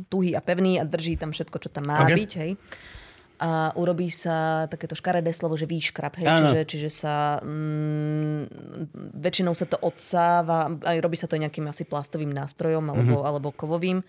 tuhý 0.08 0.34
a 0.34 0.42
pevný 0.42 0.80
a 0.80 0.88
drží 0.88 1.20
tam 1.20 1.36
všetko, 1.36 1.58
čo 1.60 1.70
tam 1.70 1.92
má 1.92 2.08
Ok. 2.08 2.16
byť, 2.16 2.32
hej. 2.40 2.52
A 3.42 3.74
urobí 3.74 4.14
sa 4.14 4.70
takéto 4.70 4.94
škaredé 4.94 5.34
slovo, 5.34 5.58
že 5.58 5.66
výškrab, 5.66 6.14
hej, 6.22 6.30
Áno. 6.30 6.54
čiže, 6.54 6.62
čiže 6.70 6.90
sa 6.94 7.42
mm, 7.42 8.42
väčšinou 9.18 9.58
sa 9.58 9.66
to 9.66 9.82
odsáva, 9.82 10.70
aj 10.86 10.98
robí 11.02 11.18
sa 11.18 11.26
to 11.26 11.42
nejakým 11.42 11.66
asi 11.66 11.90
plastovým 11.90 12.30
nástrojom 12.30 12.86
alebo, 12.94 13.26
alebo 13.26 13.50
kovovým, 13.50 14.06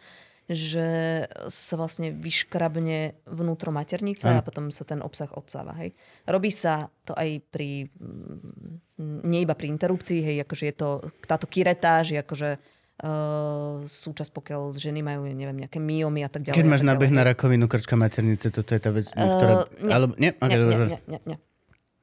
že 0.51 1.23
sa 1.47 1.74
vlastne 1.78 2.10
vyškrabne 2.10 3.14
vnútro 3.31 3.70
maternice 3.70 4.27
a 4.27 4.43
potom 4.43 4.74
sa 4.74 4.82
ten 4.82 4.98
obsah 4.98 5.31
odsáva. 5.31 5.73
Hej. 5.78 5.94
Robí 6.27 6.51
sa 6.51 6.90
to 7.06 7.14
aj 7.14 7.39
pri, 7.48 7.86
mm, 7.94 9.23
nie 9.27 9.47
iba 9.47 9.55
pri 9.55 9.70
interrupcii, 9.70 10.19
hej, 10.19 10.36
akože 10.43 10.64
je 10.66 10.74
to, 10.74 10.89
táto 11.31 11.47
kiretáž 11.47 12.19
akože 12.19 12.59
uh, 12.59 13.86
súčasť, 13.86 14.31
pokiaľ 14.35 14.74
ženy 14.77 15.01
majú, 15.01 15.31
neviem, 15.31 15.62
nejaké 15.66 15.78
myomy 15.78 16.27
a 16.27 16.31
tak 16.31 16.47
ďalej. 16.47 16.59
Keď 16.59 16.69
máš 16.69 16.85
nábeh 16.85 17.10
na 17.14 17.23
rakovinu 17.23 17.70
krčka 17.70 17.94
maternice, 17.94 18.51
toto 18.51 18.74
je 18.74 18.81
tá 18.82 18.90
vec, 18.90 19.06
uh, 19.14 19.23
ktorá... 19.23 19.55
nie. 19.78 19.93
Alebo, 19.94 20.12
nie? 20.19 20.31
Okay, 20.36 20.59
Nie, 20.59 20.98
nie, 20.98 21.01
nie, 21.06 21.20
nie. 21.35 21.39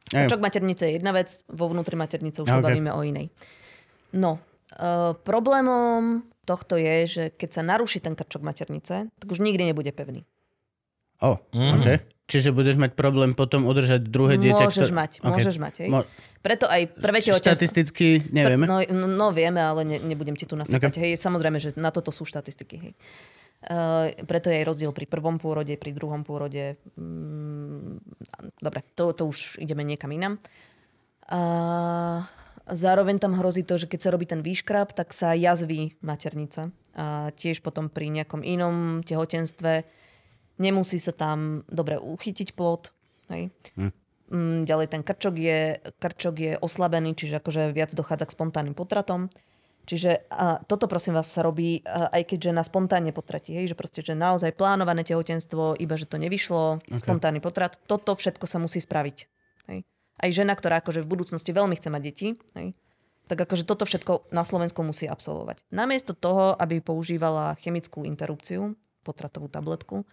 Aj. 0.10 0.26
Krčok 0.26 0.42
maternice 0.42 0.90
je 0.90 0.98
jedna 0.98 1.14
vec, 1.14 1.46
vo 1.46 1.70
vnútri 1.70 1.94
maternice 1.94 2.42
už 2.42 2.50
A, 2.50 2.58
sa 2.58 2.66
bavíme 2.66 2.90
o 2.90 3.02
inej. 3.06 3.30
No, 4.16 4.42
uh, 4.80 5.14
problémom 5.22 6.26
tohto 6.50 6.74
je, 6.82 6.96
že 7.06 7.24
keď 7.30 7.50
sa 7.54 7.62
naruší 7.62 8.02
ten 8.02 8.18
krčok 8.18 8.42
maternice, 8.42 9.14
tak 9.14 9.28
už 9.30 9.38
nikdy 9.38 9.70
nebude 9.70 9.94
pevný. 9.94 10.26
Oh, 11.22 11.38
mm. 11.54 11.74
okay. 11.78 11.98
Čiže 12.30 12.54
budeš 12.54 12.78
mať 12.78 12.94
problém 12.94 13.34
potom 13.34 13.66
udržať 13.66 14.06
druhé 14.06 14.38
dieťa, 14.38 14.70
Môžeš 14.70 14.94
ktoré- 14.94 15.00
mať, 15.02 15.12
Ok. 15.26 15.30
môžeš 15.34 15.56
mať. 15.58 15.74
Hej. 15.82 15.90
Mo- 15.90 16.08
Preto 16.46 16.70
aj 16.70 16.82
prvé 16.94 17.20
tehotenstvo... 17.26 17.42
Štatisticky 17.42 18.30
nevieme. 18.30 18.70
No, 18.70 18.80
no, 18.86 19.06
no 19.10 19.28
vieme, 19.34 19.60
ale 19.60 19.82
ne, 19.82 19.98
nebudem 19.98 20.38
ti 20.38 20.46
tu 20.46 20.54
nasypať. 20.54 20.94
Okay. 20.94 21.02
Hej, 21.10 21.12
samozrejme, 21.20 21.58
že 21.58 21.74
na 21.76 21.90
toto 21.90 22.14
sú 22.14 22.30
štatistiky. 22.30 22.76
Hej. 22.78 22.94
Uh, 23.60 24.14
preto 24.24 24.48
je 24.48 24.62
aj 24.62 24.66
rozdiel 24.72 24.94
pri 24.96 25.04
prvom 25.10 25.36
pôrode, 25.36 25.74
pri 25.76 25.92
druhom 25.92 26.24
pôrode. 26.24 26.80
Mm, 26.96 28.00
dobre, 28.62 28.86
to, 28.96 29.12
to 29.12 29.28
už 29.28 29.60
ideme 29.60 29.84
niekam 29.84 30.14
inam. 30.16 30.40
Uh, 31.28 32.24
zároveň 32.74 33.20
tam 33.20 33.38
hrozí 33.38 33.66
to, 33.66 33.78
že 33.78 33.90
keď 33.90 34.00
sa 34.00 34.14
robí 34.14 34.26
ten 34.26 34.42
výškrab, 34.42 34.94
tak 34.94 35.14
sa 35.14 35.38
jazví 35.38 35.98
maternica. 36.02 36.74
A 36.98 37.32
tiež 37.34 37.64
potom 37.64 37.88
pri 37.88 38.12
nejakom 38.12 38.44
inom 38.44 39.06
tehotenstve 39.06 39.88
nemusí 40.60 41.00
sa 41.00 41.16
tam 41.16 41.64
dobre 41.72 41.96
uchytiť 41.98 42.54
plod. 42.54 42.92
Hej. 43.32 43.54
Hm. 43.80 43.94
Ďalej 44.70 44.88
ten 44.94 45.02
krčok 45.02 45.36
je, 45.42 45.82
krčok 45.98 46.36
je 46.38 46.54
oslabený, 46.62 47.18
čiže 47.18 47.42
akože 47.42 47.74
viac 47.74 47.90
dochádza 47.98 48.30
k 48.30 48.36
spontánnym 48.38 48.78
potratom. 48.78 49.34
Čiže 49.90 50.30
a 50.30 50.62
toto 50.70 50.86
prosím 50.86 51.18
vás 51.18 51.34
sa 51.34 51.42
robí, 51.42 51.82
a, 51.82 52.14
aj 52.14 52.30
keď 52.30 52.54
žena 52.54 52.62
spontánne 52.62 53.10
potratí, 53.10 53.58
hej, 53.58 53.74
že 53.74 53.76
proste, 53.80 54.06
že 54.06 54.14
naozaj 54.14 54.54
plánované 54.54 55.02
tehotenstvo, 55.02 55.74
iba 55.82 55.98
že 55.98 56.06
to 56.06 56.22
nevyšlo, 56.22 56.78
okay. 56.78 57.02
spontánny 57.02 57.42
potrat, 57.42 57.82
toto 57.90 58.14
všetko 58.14 58.46
sa 58.46 58.62
musí 58.62 58.78
spraviť. 58.78 59.18
Hej. 59.74 59.90
Aj 60.20 60.30
žena, 60.30 60.54
ktorá 60.54 60.84
akože 60.84 61.02
v 61.02 61.12
budúcnosti 61.16 61.56
veľmi 61.56 61.80
chce 61.80 61.90
mať 61.90 62.02
deti, 62.04 62.28
hej, 62.60 62.76
tak 63.30 63.46
akože 63.46 63.64
toto 63.64 63.88
všetko 63.88 64.34
na 64.34 64.44
Slovensku 64.44 64.84
musí 64.84 65.06
absolvovať. 65.08 65.64
Namiesto 65.72 66.18
toho, 66.18 66.58
aby 66.58 66.84
používala 66.84 67.56
chemickú 67.62 68.04
interrupciu, 68.04 68.76
potratovú 69.08 69.48
tabletku, 69.48 70.04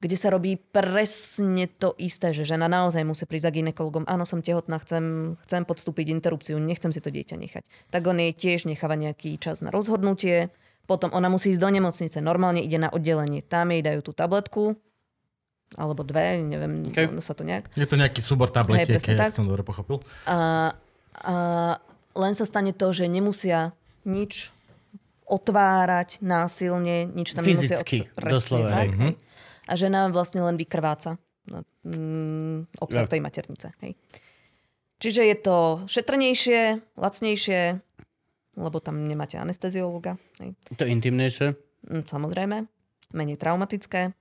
kde 0.00 0.16
sa 0.16 0.32
robí 0.32 0.56
presne 0.56 1.68
to 1.68 1.92
isté, 2.00 2.32
že 2.32 2.48
žena 2.48 2.72
naozaj 2.72 3.04
musí 3.04 3.28
prísť 3.28 3.52
za 3.52 3.52
ginekologom. 3.52 4.08
Áno, 4.08 4.24
som 4.24 4.40
tehotná, 4.40 4.80
chcem, 4.80 5.36
chcem 5.44 5.62
podstúpiť 5.68 6.08
interrupciu, 6.08 6.56
nechcem 6.56 6.88
si 6.88 7.04
to 7.04 7.12
dieťa 7.12 7.36
nechať. 7.36 7.64
Tak 7.92 8.08
on 8.08 8.16
jej 8.16 8.32
tiež 8.32 8.64
necháva 8.64 8.96
nejaký 8.96 9.36
čas 9.36 9.60
na 9.60 9.68
rozhodnutie, 9.68 10.48
potom 10.88 11.12
ona 11.12 11.28
musí 11.28 11.52
ísť 11.52 11.60
do 11.60 11.68
nemocnice, 11.68 12.18
normálne 12.24 12.64
ide 12.64 12.80
na 12.80 12.88
oddelenie, 12.88 13.44
tam 13.44 13.70
jej 13.70 13.84
dajú 13.84 14.00
tú 14.00 14.12
tabletku, 14.16 14.80
alebo 15.78 16.02
dve, 16.02 16.42
neviem, 16.42 16.82
okay. 16.90 17.06
sa 17.22 17.34
to 17.34 17.46
nejak. 17.46 17.70
Je 17.78 17.86
to 17.86 17.94
nejaký 17.94 18.18
súbor 18.22 18.50
tabletiek, 18.50 18.98
hey, 18.98 19.30
som 19.30 19.46
dobre 19.46 19.62
pochopil. 19.62 20.02
A, 20.26 20.74
a 21.22 21.34
len 22.18 22.32
sa 22.34 22.42
stane 22.42 22.74
to, 22.74 22.90
že 22.90 23.06
nemusia 23.06 23.70
nič 24.02 24.50
otvárať 25.30 26.18
násilne, 26.26 27.06
nič 27.06 27.38
tam 27.38 27.46
Fyzicky, 27.46 28.02
nemusia... 28.02 28.16
Presne, 28.18 28.34
doslova. 28.34 28.70
Tak, 28.74 28.90
mm-hmm 28.90 29.14
a 29.70 29.72
žena 29.78 30.10
vlastne 30.10 30.42
len 30.42 30.58
vykrváca 30.58 31.14
no, 31.46 31.62
mm, 31.86 32.74
obsah 32.82 33.06
ja. 33.06 33.10
tej 33.14 33.22
maternice. 33.22 33.70
Hej. 33.86 33.94
Čiže 35.00 35.22
je 35.30 35.36
to 35.38 35.56
šetrnejšie, 35.86 36.82
lacnejšie, 36.98 37.78
lebo 38.58 38.76
tam 38.82 39.06
nemáte 39.06 39.38
anesteziologa. 39.38 40.18
Hej. 40.42 40.58
To 40.74 40.84
intimnejšie? 40.84 41.54
Mm, 41.86 42.04
samozrejme. 42.04 42.66
Menej 43.14 43.38
traumatické. 43.38 44.12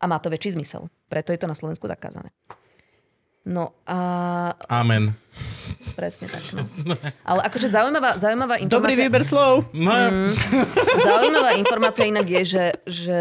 A 0.00 0.04
má 0.08 0.16
to 0.16 0.32
väčší 0.32 0.56
zmysel. 0.56 0.88
Preto 1.12 1.30
je 1.30 1.40
to 1.40 1.46
na 1.46 1.54
Slovensku 1.54 1.84
zakázané. 1.84 2.32
No 3.44 3.72
a... 3.88 3.98
Amen. 4.68 5.16
Presne 5.96 6.28
tak, 6.28 6.44
no. 6.52 6.68
Ale 7.24 7.40
akože 7.48 7.72
zaujímavá, 7.72 8.20
zaujímavá 8.20 8.60
informácia... 8.60 8.76
Dobrý 8.76 8.94
výber 9.00 9.24
slov. 9.24 9.64
No. 9.72 9.88
Mm, 9.90 10.32
zaujímavá 11.08 11.50
informácia 11.56 12.04
inak 12.04 12.28
je, 12.28 12.42
že, 12.44 12.64
že 12.84 13.18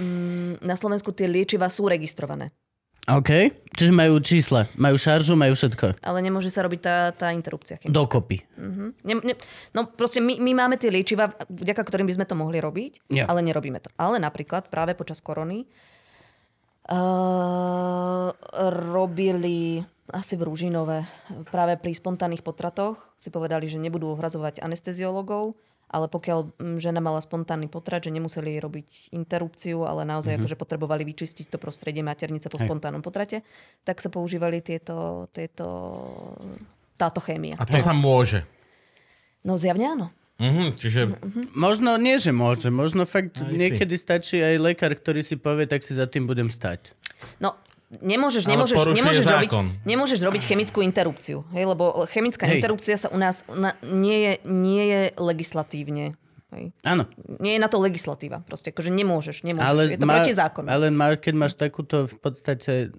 mm, 0.00 0.60
na 0.60 0.76
Slovensku 0.76 1.08
tie 1.16 1.24
liečiva 1.24 1.72
sú 1.72 1.88
registrované. 1.88 2.52
OK. 3.06 3.54
Čiže 3.70 3.94
majú 3.94 4.18
čísla, 4.18 4.66
majú 4.74 4.98
šaržu, 4.98 5.38
majú 5.38 5.54
všetko. 5.54 6.02
Ale 6.02 6.18
nemôže 6.20 6.50
sa 6.50 6.66
robiť 6.66 6.80
tá, 6.82 6.96
tá 7.14 7.28
interrupcia 7.30 7.78
chemická. 7.78 7.94
Dokopy. 7.94 8.42
Uh-huh. 8.58 8.90
Ne, 9.06 9.14
ne, 9.22 9.34
no 9.70 9.86
proste 9.86 10.18
my, 10.18 10.42
my 10.42 10.66
máme 10.66 10.74
tie 10.74 10.90
liečiva, 10.90 11.30
vďaka 11.46 11.86
ktorým 11.86 12.10
by 12.10 12.16
sme 12.18 12.26
to 12.26 12.34
mohli 12.34 12.58
robiť, 12.58 13.06
ja. 13.14 13.30
ale 13.30 13.46
nerobíme 13.46 13.78
to. 13.78 13.94
Ale 13.94 14.18
napríklad 14.18 14.74
práve 14.74 14.98
počas 14.98 15.22
korony 15.22 15.70
Uh, 16.86 18.30
robili 18.94 19.82
asi 20.14 20.38
v 20.38 20.46
Rúžinove. 20.46 21.02
Práve 21.50 21.74
pri 21.74 21.98
spontánnych 21.98 22.46
potratoch 22.46 23.10
si 23.18 23.34
povedali, 23.34 23.66
že 23.66 23.82
nebudú 23.82 24.14
ohrazovať 24.14 24.62
anesteziologov, 24.62 25.58
ale 25.90 26.06
pokiaľ 26.06 26.58
mm, 26.58 26.78
žena 26.78 27.02
mala 27.02 27.18
spontánny 27.22 27.66
potrat, 27.66 28.06
že 28.06 28.14
nemuseli 28.14 28.58
robiť 28.58 29.14
interrupciu, 29.14 29.86
ale 29.86 30.06
naozaj 30.06 30.34
mm-hmm. 30.34 30.46
akože 30.46 30.56
potrebovali 30.58 31.02
vyčistiť 31.06 31.46
to 31.50 31.58
prostredie 31.58 32.06
maternice 32.06 32.46
po 32.46 32.58
Hej. 32.58 32.70
spontánnom 32.70 33.02
potrate, 33.02 33.42
tak 33.86 34.02
sa 34.02 34.10
používali 34.10 34.62
tieto, 34.62 35.26
tieto, 35.30 35.66
táto 36.98 37.18
chémia. 37.22 37.58
A 37.58 37.66
to 37.66 37.78
Hej. 37.78 37.86
sa 37.86 37.94
môže? 37.94 38.42
No 39.46 39.54
zjavne 39.54 39.86
áno. 39.90 40.06
Mm-hmm, 40.36 40.68
čiže... 40.76 41.00
Mm-hmm. 41.08 41.44
Možno 41.56 41.96
nie, 41.96 42.20
že 42.20 42.28
môže. 42.28 42.68
Možno 42.68 43.08
fakt 43.08 43.40
aj 43.40 43.48
niekedy 43.56 43.96
si. 43.96 44.02
stačí 44.04 44.36
aj 44.36 44.60
lekár, 44.60 44.92
ktorý 44.92 45.24
si 45.24 45.40
povie, 45.40 45.64
tak 45.64 45.80
si 45.80 45.96
za 45.96 46.04
tým 46.04 46.28
budem 46.28 46.52
stať. 46.52 46.92
No, 47.40 47.56
nemôžeš, 47.88 48.44
nemôžeš, 48.44 48.76
nemôžeš, 48.76 49.24
robiť, 49.24 49.50
nemôžeš 49.88 50.18
robiť 50.20 50.42
chemickú 50.44 50.84
interrupciu. 50.84 51.48
Hej, 51.56 51.72
lebo 51.72 52.04
chemická 52.12 52.44
hej. 52.44 52.60
interrupcia 52.60 53.00
sa 53.00 53.08
u 53.08 53.16
nás 53.16 53.48
na, 53.48 53.72
nie, 53.80 54.16
je, 54.20 54.32
nie 54.44 54.84
je 54.92 55.00
legislatívne. 55.16 56.12
Hej. 56.52 56.70
Áno. 56.84 57.08
Nie 57.40 57.58
je 57.58 57.60
na 57.64 57.72
to 57.72 57.80
legislatíva. 57.80 58.44
Proste, 58.44 58.70
akože 58.70 58.92
nemôžeš. 58.92 59.42
nemôžeš. 59.42 59.66
Ale 59.66 59.82
je 59.92 59.98
to 59.98 60.06
má, 60.06 60.20
proti 60.20 60.32
zákonu. 60.36 60.66
Ale 60.68 60.92
má, 60.92 61.16
keď 61.16 61.34
máš 61.34 61.54
takúto 61.58 62.06
v 62.06 62.16
podstate 62.20 62.94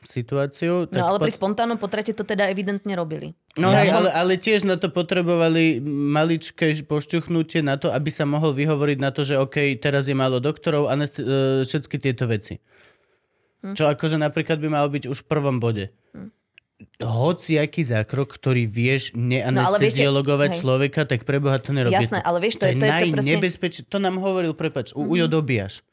situáciu. 0.00 0.88
Tak 0.88 0.96
no 0.96 1.04
ale 1.12 1.18
pri 1.20 1.32
spontánnom 1.32 1.76
potrate 1.76 2.16
to 2.16 2.24
teda 2.24 2.48
evidentne 2.48 2.96
robili. 2.96 3.36
No 3.60 3.68
hej, 3.76 3.92
ale, 3.92 4.08
ale 4.08 4.40
tiež 4.40 4.64
na 4.64 4.80
to 4.80 4.88
potrebovali 4.88 5.82
maličké 5.84 6.72
pošťuchnutie 6.88 7.60
na 7.60 7.76
to, 7.76 7.92
aby 7.92 8.08
sa 8.08 8.24
mohol 8.24 8.56
vyhovoriť 8.56 8.98
na 9.00 9.10
to, 9.12 9.28
že 9.28 9.36
OK, 9.36 9.76
teraz 9.76 10.08
je 10.08 10.16
málo 10.16 10.40
doktorov 10.40 10.88
a 10.88 10.96
nest- 10.96 11.20
uh, 11.20 11.60
všetky 11.66 12.00
tieto 12.00 12.24
veci. 12.24 12.56
Hm. 13.60 13.76
Čo 13.76 13.92
akože 13.92 14.16
napríklad 14.16 14.56
by 14.56 14.68
malo 14.72 14.88
byť 14.88 15.04
už 15.12 15.24
v 15.24 15.26
prvom 15.28 15.60
bode. 15.60 15.92
Hm. 16.16 16.32
Hoci 17.04 17.60
aký 17.60 17.84
zákrok, 17.84 18.32
ktorý 18.40 18.64
vieš 18.64 19.12
neanesteziologovať 19.12 20.50
no, 20.56 20.58
človeka, 20.64 21.04
tak 21.04 21.28
preboha 21.28 21.60
to 21.60 21.76
nerobí. 21.76 21.92
Jasné, 21.92 22.24
ale 22.24 22.40
vieš, 22.40 22.56
to, 22.56 22.64
to 22.64 22.72
je, 22.72 22.74
to 22.80 22.84
je 22.88 22.92
to 22.96 23.12
presne... 23.20 23.84
To 23.84 23.98
nám 24.00 24.16
hovoril, 24.16 24.56
prepač, 24.56 24.96
u 24.96 25.04
mm-hmm. 25.04 25.12
Ujo 25.12 25.26
Dobiaš. 25.28 25.84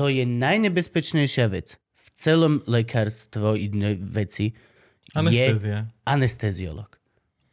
To 0.00 0.08
je 0.08 0.24
najnebezpečnejšia 0.24 1.52
vec 1.52 1.76
celom 2.18 2.66
lekárstvo 2.66 3.54
iné 3.54 3.94
veci 3.94 4.50
Anestézia. 5.14 5.86
je 5.86 5.94
anesteziolog. 6.04 6.90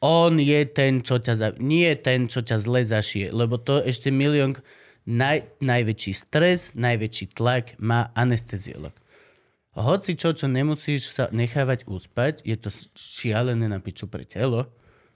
On 0.01 0.33
je 0.35 0.65
ten, 0.67 1.05
čo 1.05 1.21
ťa 1.21 1.33
za... 1.37 1.47
nie 1.61 1.87
ten, 2.01 2.27
čo 2.27 2.41
ťa 2.41 2.57
zle 2.59 2.81
zašije, 2.83 3.31
lebo 3.31 3.61
to 3.61 3.79
ešte 3.79 4.11
milión 4.11 4.57
naj, 5.07 5.45
najväčší 5.61 6.11
stres, 6.11 6.73
najväčší 6.75 7.37
tlak 7.37 7.77
má 7.79 8.11
anesteziolog. 8.17 8.91
Hoci 9.75 10.15
čo, 10.15 10.31
čo 10.31 10.47
nemusíš 10.47 11.11
sa 11.11 11.27
nechávať 11.31 11.87
uspať, 11.87 12.43
je 12.47 12.55
to 12.55 12.71
šialené 12.95 13.67
na 13.67 13.79
piču 13.83 14.07
pre 14.07 14.23
telo. 14.23 14.71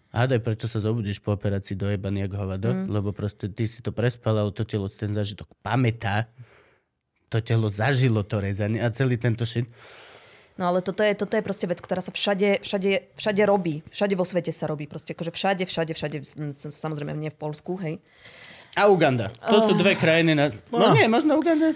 Hádaj, 0.09 0.41
prečo 0.41 0.65
sa 0.65 0.81
zobudíš 0.81 1.21
po 1.21 1.37
operácii 1.37 1.77
dojebaný 1.77 2.25
jak 2.25 2.33
hovado, 2.33 2.73
mm. 2.73 2.89
lebo 2.89 3.13
proste 3.13 3.45
ty 3.47 3.69
si 3.69 3.85
to 3.85 3.93
prespal, 3.93 4.35
ale 4.35 4.51
to 4.51 4.65
telo 4.65 4.89
ten 4.89 5.13
zažitok 5.13 5.47
pamätá 5.61 6.27
to 7.29 7.39
telo 7.45 7.69
zažilo 7.69 8.25
to 8.25 8.41
rezanie 8.41 8.81
a 8.81 8.89
celý 8.89 9.21
tento 9.21 9.45
šit. 9.45 9.69
No 10.59 10.67
ale 10.67 10.83
toto 10.83 11.07
je, 11.07 11.15
toto 11.15 11.39
je 11.39 11.43
proste 11.45 11.71
vec, 11.71 11.79
ktorá 11.79 12.03
sa 12.03 12.11
všade, 12.11 12.59
všade, 12.59 13.15
všade 13.15 13.41
robí. 13.47 13.79
Všade 13.95 14.19
vo 14.19 14.27
svete 14.27 14.51
sa 14.51 14.67
robí. 14.67 14.91
Proste 14.91 15.15
akože 15.15 15.31
všade, 15.31 15.63
všade, 15.63 15.95
všade, 15.95 16.17
samozrejme 16.75 17.15
nie 17.15 17.31
v 17.31 17.39
Polsku, 17.39 17.79
hej. 17.79 18.03
A 18.75 18.91
Uganda. 18.91 19.31
To 19.47 19.63
oh. 19.63 19.63
sú 19.63 19.79
dve 19.79 19.95
krajiny 19.95 20.35
na... 20.35 20.51
No, 20.67 20.91
no 20.91 20.99
nie, 20.99 21.07
možno 21.07 21.39
Uganda. 21.39 21.71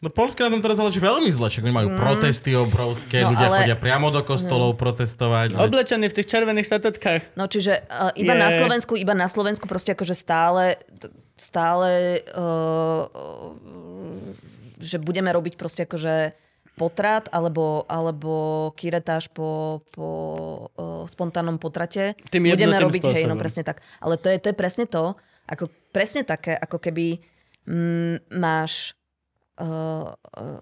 No 0.00 0.08
Polska 0.12 0.48
na 0.48 0.56
tom 0.56 0.60
teraz 0.64 0.76
záleží 0.80 1.00
veľmi 1.00 1.28
zle, 1.32 1.48
však 1.48 1.64
oni 1.68 1.76
majú 1.76 1.88
mm. 1.92 1.98
protesty 2.00 2.52
obrovské, 2.52 3.24
no, 3.24 3.32
ľudia 3.32 3.48
ale... 3.48 3.56
chodia 3.64 3.76
priamo 3.80 4.12
do 4.12 4.20
kostolov 4.24 4.76
mm. 4.76 4.80
protestovať. 4.80 5.48
Oblečení 5.56 6.08
v 6.08 6.16
tých 6.16 6.28
červených 6.32 6.68
statockách. 6.68 7.20
No 7.36 7.48
čiže 7.48 7.80
uh, 7.88 8.12
iba 8.12 8.36
yeah. 8.36 8.44
na 8.44 8.48
Slovensku, 8.52 8.92
iba 8.96 9.16
na 9.16 9.24
Slovensku 9.24 9.64
proste 9.64 9.96
akože 9.96 10.12
stále, 10.12 10.76
stále 11.36 12.20
uh, 12.36 13.08
že 14.76 15.00
budeme 15.00 15.32
robiť 15.32 15.56
proste 15.56 15.84
akože 15.88 16.36
potrat 16.76 17.32
alebo, 17.32 17.88
alebo 17.88 18.70
kiretáž 18.76 19.32
po, 19.32 19.80
po 19.96 20.08
uh, 20.76 21.08
spontánnom 21.08 21.56
potrate. 21.56 22.12
Tým 22.28 22.52
budeme 22.52 22.76
robiť, 22.76 23.08
spôsobom. 23.08 23.16
hej, 23.16 23.30
no 23.32 23.40
presne 23.40 23.64
tak. 23.64 23.80
Ale 23.98 24.20
to 24.20 24.28
je, 24.28 24.36
to 24.36 24.52
je 24.52 24.56
presne 24.56 24.84
to, 24.84 25.16
ako 25.48 25.72
presne 25.90 26.22
také, 26.22 26.52
ako 26.52 26.76
keby 26.76 27.16
mm, 27.64 28.28
máš 28.36 28.92
uh, 29.56 30.12
uh, 30.12 30.60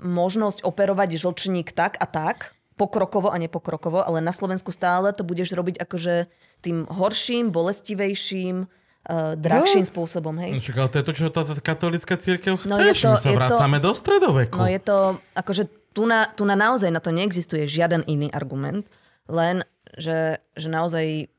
možnosť 0.00 0.64
operovať 0.64 1.20
žlčník 1.20 1.76
tak 1.76 2.00
a 2.00 2.08
tak, 2.08 2.56
pokrokovo 2.74 3.30
a 3.30 3.38
nepokrokovo, 3.38 4.02
ale 4.02 4.18
na 4.18 4.34
Slovensku 4.34 4.74
stále 4.74 5.14
to 5.14 5.22
budeš 5.22 5.54
robiť 5.54 5.78
akože 5.78 6.26
tým 6.64 6.88
horším, 6.90 7.54
bolestivejším, 7.54 8.66
uh, 9.08 9.36
drahším 9.36 9.84
no. 9.84 9.90
spôsobom. 9.90 10.34
Hej. 10.40 10.50
No, 10.56 10.60
čak, 10.60 10.76
ale 10.80 10.88
to 10.90 10.96
je 11.00 11.06
to, 11.06 11.12
čo 11.12 11.24
tá 11.28 11.42
katolická 11.44 12.14
církev 12.16 12.56
chce. 12.56 12.72
No 12.72 12.80
je 12.80 12.94
to, 12.96 13.10
My 13.12 13.20
sa 13.20 13.30
vrácame 13.32 13.78
to, 13.78 13.84
do 13.84 13.90
stredoveku. 13.92 14.56
No 14.58 14.66
je 14.68 14.80
to, 14.80 15.20
akože 15.36 15.64
tu 15.94 16.08
na, 16.08 16.26
tu 16.32 16.42
na 16.42 16.58
naozaj 16.58 16.90
na 16.90 16.98
to 16.98 17.14
neexistuje 17.14 17.68
žiaden 17.70 18.02
iný 18.10 18.28
argument, 18.34 18.88
len, 19.30 19.62
že, 19.94 20.42
že 20.58 20.68
naozaj 20.68 21.30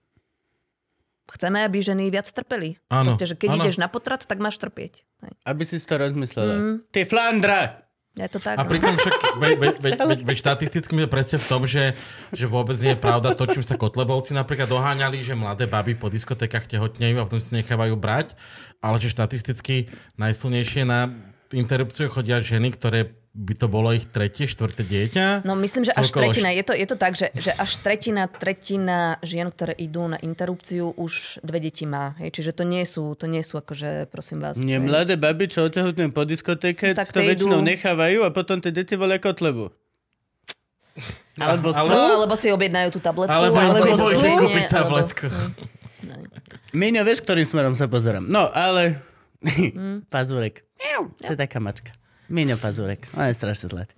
chceme, 1.26 1.66
aby 1.66 1.82
ženy 1.82 2.14
viac 2.14 2.30
trpeli. 2.30 2.78
Áno, 2.88 3.12
Proste, 3.12 3.26
že 3.26 3.36
keď 3.36 3.50
áno. 3.58 3.62
ideš 3.66 3.78
na 3.82 3.90
potrat, 3.90 4.24
tak 4.24 4.38
máš 4.38 4.62
trpieť. 4.62 5.02
Hej. 5.26 5.34
Aby 5.44 5.64
si 5.66 5.82
to 5.82 5.98
rozmyslela. 5.98 6.54
Mm. 6.56 6.76
Ty 6.94 7.02
Flandra! 7.10 7.85
Je 8.16 8.28
to 8.32 8.40
tak. 8.40 8.56
A 8.56 8.64
no. 8.64 8.72
pritom 8.72 8.96
však, 8.96 9.14
veď, 9.44 9.54
veď, 9.60 9.76
veď, 9.84 9.96
veď, 10.08 10.20
veď 10.24 10.38
štatisticky 10.40 10.92
sme 10.96 11.12
presne 11.12 11.36
v 11.36 11.48
tom, 11.52 11.68
že, 11.68 11.92
že 12.32 12.48
vôbec 12.48 12.80
nie 12.80 12.96
je 12.96 13.00
pravda 13.04 13.36
to, 13.36 13.44
čím 13.52 13.60
sa 13.60 13.76
Kotlebovci 13.76 14.32
napríklad 14.32 14.72
doháňali, 14.72 15.20
že 15.20 15.36
mladé 15.36 15.68
baby 15.68 16.00
po 16.00 16.08
diskotékach 16.08 16.64
tehotnejú 16.64 17.20
a 17.20 17.28
potom 17.28 17.44
si 17.44 17.52
nechávajú 17.52 18.00
brať, 18.00 18.40
ale 18.80 19.04
že 19.04 19.12
štatisticky 19.12 19.92
najsilnejšie 20.16 20.88
na 20.88 21.12
interrupciu 21.52 22.08
chodia 22.08 22.40
ženy, 22.40 22.72
ktoré 22.72 23.20
by 23.36 23.54
to 23.60 23.68
bolo 23.68 23.92
ich 23.92 24.08
tretie, 24.08 24.48
štvrté 24.48 24.88
dieťa. 24.88 25.44
No 25.44 25.60
myslím, 25.60 25.84
že 25.84 25.92
až 25.92 26.08
tretina. 26.16 26.56
Je 26.56 26.64
to, 26.64 26.72
je 26.72 26.88
to 26.88 26.96
tak, 26.96 27.20
že, 27.20 27.28
že 27.36 27.52
až 27.52 27.84
tretina, 27.84 28.32
tretina 28.32 29.20
žien, 29.20 29.52
ktoré 29.52 29.76
idú 29.76 30.08
na 30.08 30.16
interrupciu, 30.24 30.96
už 30.96 31.44
dve 31.44 31.60
deti 31.60 31.84
má. 31.84 32.16
Hej? 32.16 32.32
Čiže 32.32 32.52
to 32.56 32.64
nie 32.64 32.88
sú, 32.88 33.12
to 33.20 33.28
nie 33.28 33.44
sú 33.44 33.60
akože, 33.60 34.08
prosím 34.08 34.40
vás... 34.40 34.56
Nie, 34.56 34.80
mladé 34.80 35.20
baby, 35.20 35.52
čo 35.52 35.68
otehotňujú 35.68 36.16
po 36.16 36.24
diskotéke, 36.24 36.96
Tak 36.96 37.12
to 37.12 37.20
väčšinou 37.20 37.60
idú- 37.60 37.68
nechávajú 37.68 38.24
a 38.24 38.32
potom 38.32 38.64
tie 38.64 38.72
deti 38.72 38.96
volia 38.96 39.20
kotlebu. 39.20 39.68
Alebo 41.36 41.76
Ale- 41.76 41.84
sú... 41.84 41.92
No, 41.92 42.24
alebo 42.24 42.36
si 42.40 42.48
objednajú 42.48 42.96
tú 42.96 43.04
tabletku. 43.04 43.36
Alebo, 43.36 43.60
alebo 43.60 43.84
alebo 43.84 44.16
sú- 44.16 44.16
kúpiť 44.16 44.72
alebo- 44.72 45.04
tabletku. 45.04 45.28
Míňa, 46.80 47.04
vieš, 47.04 47.20
ktorým 47.20 47.44
smerom 47.44 47.76
sa 47.76 47.92
pozerám. 47.92 48.32
No, 48.32 48.48
ale... 48.48 49.04
Pazúrek. 50.14 50.64
To 51.20 51.36
je 51.36 51.40
taká 51.40 51.60
mačka. 51.60 51.92
Míňa 52.30 52.58
Pazúrek. 52.58 53.06
On 53.14 53.26
je 53.30 53.36
strašne 53.38 53.70
zlatý. 53.70 53.94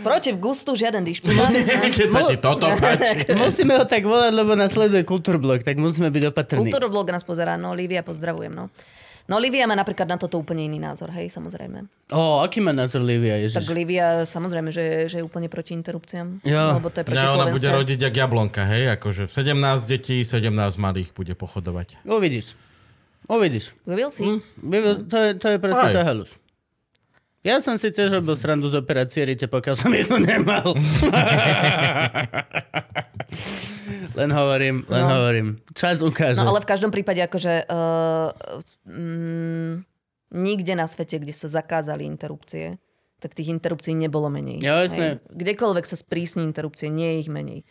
Proti 0.00 0.32
v 0.32 0.38
gustu 0.40 0.72
žiaden 0.72 1.04
dišpinát. 1.04 1.52
Keď 2.00 2.08
sa 2.08 2.20
ti 2.24 2.36
toto 2.40 2.72
páči. 2.80 3.28
Musíme 3.44 3.76
ho 3.76 3.84
tak 3.84 4.08
volať, 4.08 4.32
lebo 4.32 4.56
nasleduje 4.56 5.04
Kultúrblok, 5.04 5.60
tak 5.60 5.76
musíme 5.76 6.08
byť 6.08 6.32
opatrní. 6.32 6.72
Kultúroblog 6.72 7.12
nás 7.12 7.20
pozerá, 7.20 7.60
no 7.60 7.76
Lívia, 7.76 8.00
pozdravujem, 8.00 8.52
no. 8.52 8.72
No 9.26 9.42
Lívia 9.42 9.66
má 9.66 9.74
napríklad 9.74 10.06
na 10.06 10.14
toto 10.22 10.38
úplne 10.38 10.70
iný 10.70 10.78
názor, 10.78 11.10
hej, 11.10 11.34
samozrejme. 11.34 11.90
Ó, 12.14 12.46
aký 12.46 12.62
má 12.62 12.70
názor 12.70 13.02
Livia, 13.02 13.34
Tak 13.34 13.58
Ježiš? 13.58 13.74
Lívia 13.74 14.22
samozrejme, 14.22 14.70
že, 14.70 15.10
že 15.10 15.18
je 15.18 15.24
úplne 15.26 15.50
proti 15.50 15.74
interrupciám. 15.74 16.46
Jo. 16.46 16.78
Lebo 16.78 16.94
to 16.94 17.02
je 17.02 17.04
proti 17.10 17.26
Ja, 17.26 17.34
ona 17.34 17.50
bude 17.50 17.66
rodiť 17.66 17.98
jak 18.06 18.14
jablonka, 18.14 18.62
hej? 18.70 18.94
Akože 18.94 19.26
17 19.26 19.82
detí, 19.90 20.22
17 20.22 20.46
malých 20.78 21.10
bude 21.10 21.34
pochodovať. 21.34 22.06
Uvidíš. 22.06 22.54
Uvidíš. 23.26 23.74
Will 23.84 24.08
si? 24.08 24.38
Vivi- 24.56 25.02
To 25.04 25.16
je, 25.16 25.30
to 25.34 25.46
je 25.48 25.58
presne 25.58 25.82
Aj. 25.84 25.94
tá 25.94 26.02
halus. 26.02 26.30
Ja 27.42 27.58
som 27.58 27.74
si 27.74 27.88
tiež 27.88 28.10
robil 28.12 28.34
srandu 28.34 28.66
z 28.66 28.74
operácie 28.76 29.22
rite, 29.22 29.46
pokiaľ 29.46 29.74
som 29.76 29.90
jednu 29.92 30.18
nemal. 30.18 30.74
len 34.16 34.30
hovorím, 34.30 34.82
len 34.84 35.02
No. 35.02 35.10
hovorím. 35.12 35.46
Čas 35.72 36.00
ukáže. 36.00 36.40
No 36.40 36.50
ale 36.50 36.60
v 36.60 36.68
každom 36.68 36.90
prípade 36.90 37.20
akože 37.20 37.66
uh, 37.66 38.34
mm, 38.82 39.86
nikde 40.32 40.74
na 40.74 40.86
svete, 40.86 41.18
kde 41.18 41.30
sa 41.30 41.46
zakázali 41.46 42.02
interrupcie, 42.02 42.82
tak 43.18 43.32
tých 43.32 43.48
interrupcií 43.48 43.94
nebolo 43.94 44.26
menej. 44.26 44.60
Ja, 44.60 44.82
jasné. 44.82 45.18
Hej. 45.18 45.30
Kdekoľvek 45.32 45.84
sa 45.84 45.94
sprísni 45.94 46.42
interrupcie, 46.42 46.88
nie 46.88 47.06
je 47.08 47.20
ich 47.20 47.30
menej. 47.30 47.62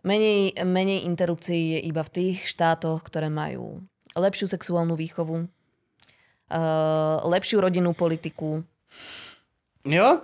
Menej, 0.00 0.56
menej 0.62 1.04
interrupcií 1.04 1.76
je 1.76 1.80
iba 1.82 2.00
v 2.00 2.10
tých 2.10 2.44
štátoch, 2.46 3.00
ktoré 3.02 3.28
majú 3.28 3.84
lepšiu 4.16 4.46
sexuálnu 4.46 4.94
výchovu, 4.94 5.46
uh, 5.46 7.16
lepšiu 7.26 7.62
rodinnú 7.62 7.94
politiku. 7.94 8.62
Jo? 9.80 10.20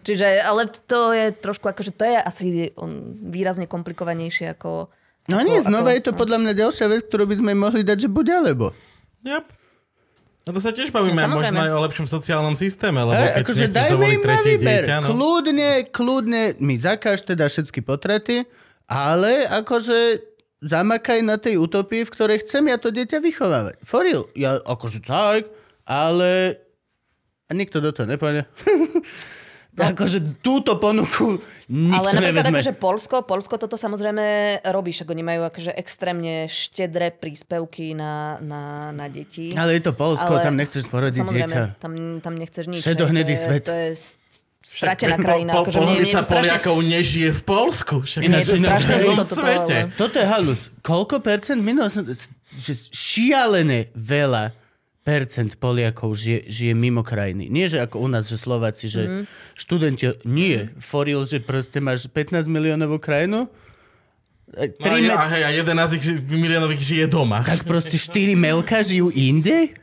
Čiže, 0.00 0.40
ale 0.40 0.72
to 0.88 1.12
je 1.12 1.28
trošku 1.36 1.68
akože, 1.68 1.92
to 1.92 2.08
je 2.08 2.16
asi 2.16 2.46
um, 2.80 3.12
výrazne 3.20 3.68
komplikovanejšie 3.68 4.56
ako... 4.56 4.88
No 5.28 5.40
ako- 5.40 5.46
nie, 5.48 5.58
znova 5.60 5.92
ako- 5.92 5.96
je 5.96 6.02
to 6.08 6.12
podľa 6.16 6.38
mňa 6.40 6.52
ďalšia 6.56 6.86
vec, 6.88 7.00
ktorú 7.08 7.24
by 7.28 7.36
sme 7.36 7.52
mohli 7.52 7.84
dať, 7.84 7.98
že 8.00 8.08
buď 8.08 8.26
alebo. 8.32 8.72
Yep. 9.24 9.44
No 10.44 10.50
to 10.52 10.60
sa 10.60 10.76
tiež 10.76 10.92
bavíme 10.92 11.16
No, 11.16 11.32
no, 11.32 11.40
možno 11.40 11.56
aj 11.56 11.72
o 11.72 11.80
lepšom 11.88 12.04
sociálnom 12.04 12.52
systéme, 12.52 13.00
lebo 13.00 13.16
Hej, 13.16 13.32
keď 13.32 13.44
akože 13.48 13.64
dajme 13.72 14.04
im 14.04 14.20
na 14.20 14.38
výber. 14.44 14.82
dieťa, 14.84 14.96
no. 15.00 15.06
Kľudne, 15.16 15.70
kľudne 15.88 16.42
mi 16.60 16.76
zakáž 16.76 17.24
teda 17.24 17.48
všetky 17.48 17.80
potraty, 17.80 18.44
ale 18.84 19.48
akože 19.48 20.20
zamakaj 20.64 21.20
na 21.20 21.36
tej 21.36 21.60
utopii, 21.60 22.08
v 22.08 22.10
ktorej 22.10 22.42
chcem 22.42 22.64
ja 22.72 22.80
to 22.80 22.88
dieťa 22.88 23.20
vychovávať. 23.20 23.74
For 23.84 24.02
real. 24.02 24.24
Ja 24.32 24.58
akože 24.58 25.04
tak, 25.04 25.52
ale... 25.84 26.58
A 27.44 27.52
nikto 27.52 27.84
do 27.84 27.92
toho 27.92 28.08
nepôjde. 28.08 28.48
akože 29.74 30.38
túto 30.38 30.78
ponuku 30.78 31.42
nikto 31.66 31.98
Ale 31.98 32.08
napríklad 32.14 32.46
nevezme. 32.46 32.56
akože 32.62 32.72
Polsko, 32.78 33.16
Polsko 33.26 33.54
toto 33.58 33.74
samozrejme 33.74 34.24
robí, 34.70 34.94
však 34.94 35.10
oni 35.10 35.22
majú 35.26 35.42
akože 35.50 35.74
extrémne 35.74 36.46
štedré 36.46 37.10
príspevky 37.10 37.92
na, 37.92 38.38
na, 38.38 38.94
na 38.94 39.10
deti. 39.10 39.50
Ale 39.58 39.74
je 39.74 39.82
to 39.82 39.92
Polsko, 39.92 40.38
tam 40.38 40.54
nechceš 40.54 40.86
porodiť 40.86 41.26
dieťa. 41.26 41.62
Tam, 41.82 42.22
tam 42.22 42.34
nechceš 42.38 42.70
nič. 42.70 42.86
Šedohnedý 42.86 43.34
hej, 43.34 43.38
to 43.38 43.42
je- 43.42 43.44
svet. 43.44 43.64
To 43.66 43.74
je 43.74 43.90
stratená 44.64 45.16
krajina. 45.16 45.52
Po, 45.52 45.60
akože 45.62 45.78
mne, 45.78 45.94
mne 45.94 46.08
to 46.08 46.18
strašne, 46.18 46.56
Poliakov 46.56 46.76
nežije 46.80 47.28
v 47.30 47.42
Polsku. 47.42 47.94
Však 48.00 48.20
Mne 48.22 48.38
je 48.38 48.46
to 48.46 48.56
strašne 48.56 48.94
ľúto 48.98 49.22
toto, 49.22 49.36
svete. 49.36 49.76
ale- 49.78 49.92
Toto 49.94 50.16
je 50.16 50.26
halus. 50.26 50.60
Koľko 50.80 51.20
percent 51.20 51.60
minul 51.60 51.86
som... 51.86 52.02
Že 52.54 52.72
šialené 52.88 53.92
veľa 53.92 54.54
percent 55.00 55.52
Poliakov 55.54 56.14
žije, 56.14 56.48
žije 56.48 56.72
mimo 56.72 57.02
krajiny. 57.02 57.46
Nie, 57.46 57.66
že 57.66 57.76
ako 57.78 58.00
u 58.00 58.08
nás, 58.08 58.24
že 58.24 58.36
Slováci, 58.36 58.88
že 58.88 59.02
Mhm. 59.04 59.22
študenti... 59.54 60.04
Nie. 60.24 60.72
For 60.78 61.04
real, 61.04 61.22
že 61.22 61.38
proste 61.38 61.76
máš 61.78 62.08
15 62.08 62.46
miliónovú 62.46 62.96
krajinu, 62.96 63.52
e, 64.50 64.70
No, 64.70 64.80
tri 64.80 65.04
a, 65.06 65.28
hej, 65.28 65.42
a 65.42 65.50
11 65.52 65.92
ich- 65.94 66.24
miliónových 66.24 66.80
žije 66.80 67.04
doma. 67.06 67.42
tak 67.42 67.64
proste 67.64 67.94
4 67.94 68.32
melka 68.34 68.80
žijú 68.80 69.10
inde? 69.10 69.76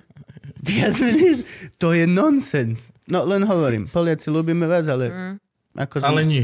Viac 0.61 0.95
menej, 1.01 1.41
to 1.81 1.97
je 1.97 2.05
nonsens. 2.05 2.93
No 3.09 3.25
len 3.25 3.41
hovorím, 3.43 3.89
Poliaci, 3.89 4.29
ľúbime 4.29 4.69
vás, 4.69 4.85
ale... 4.85 5.09
Mhm. 5.09 5.33
Akože... 5.71 6.05
Ale 6.05 6.21
nie. 6.27 6.43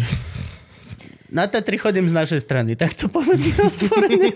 Na 1.27 1.45
Tatry 1.52 1.76
chodím 1.76 2.07
z 2.07 2.15
našej 2.15 2.39
strany, 2.48 2.80
tak 2.80 2.95
to 2.95 3.11
povedzme 3.11 3.60
otvorene. 3.69 4.31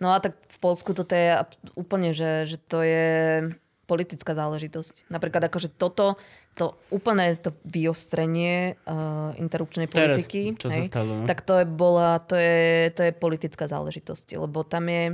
No 0.00 0.16
a 0.16 0.18
tak 0.18 0.40
v 0.48 0.58
Polsku 0.58 0.96
toto 0.96 1.12
je 1.12 1.36
úplne, 1.76 2.16
že, 2.16 2.48
že 2.48 2.56
to 2.56 2.80
je 2.80 3.52
politická 3.84 4.32
záležitosť. 4.32 5.12
Napríklad 5.12 5.52
akože 5.52 5.68
toto, 5.76 6.16
to 6.56 6.80
úplne 6.88 7.36
to 7.36 7.52
vyostrenie 7.68 8.80
uh, 8.88 9.36
interrupčnej 9.36 9.90
Teraz, 9.92 10.16
politiky, 10.16 10.56
čo 10.56 10.72
sa 10.72 10.80
stalo, 10.80 11.12
no? 11.20 11.26
tak 11.28 11.44
to 11.44 11.60
je, 11.60 11.66
bola, 11.68 12.16
to, 12.24 12.38
je, 12.40 12.88
to 12.96 13.00
je 13.04 13.12
politická 13.12 13.68
záležitosť, 13.68 14.40
lebo 14.40 14.64
tam 14.64 14.88
je... 14.88 15.04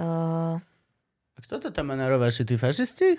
Uh, 0.00 0.56
Kto 1.40 1.54
to 1.58 1.68
tam 1.70 1.86
má 1.86 1.94
na 1.94 2.06
rováši, 2.06 2.44
tí 2.44 2.54
fašisti? 2.54 3.16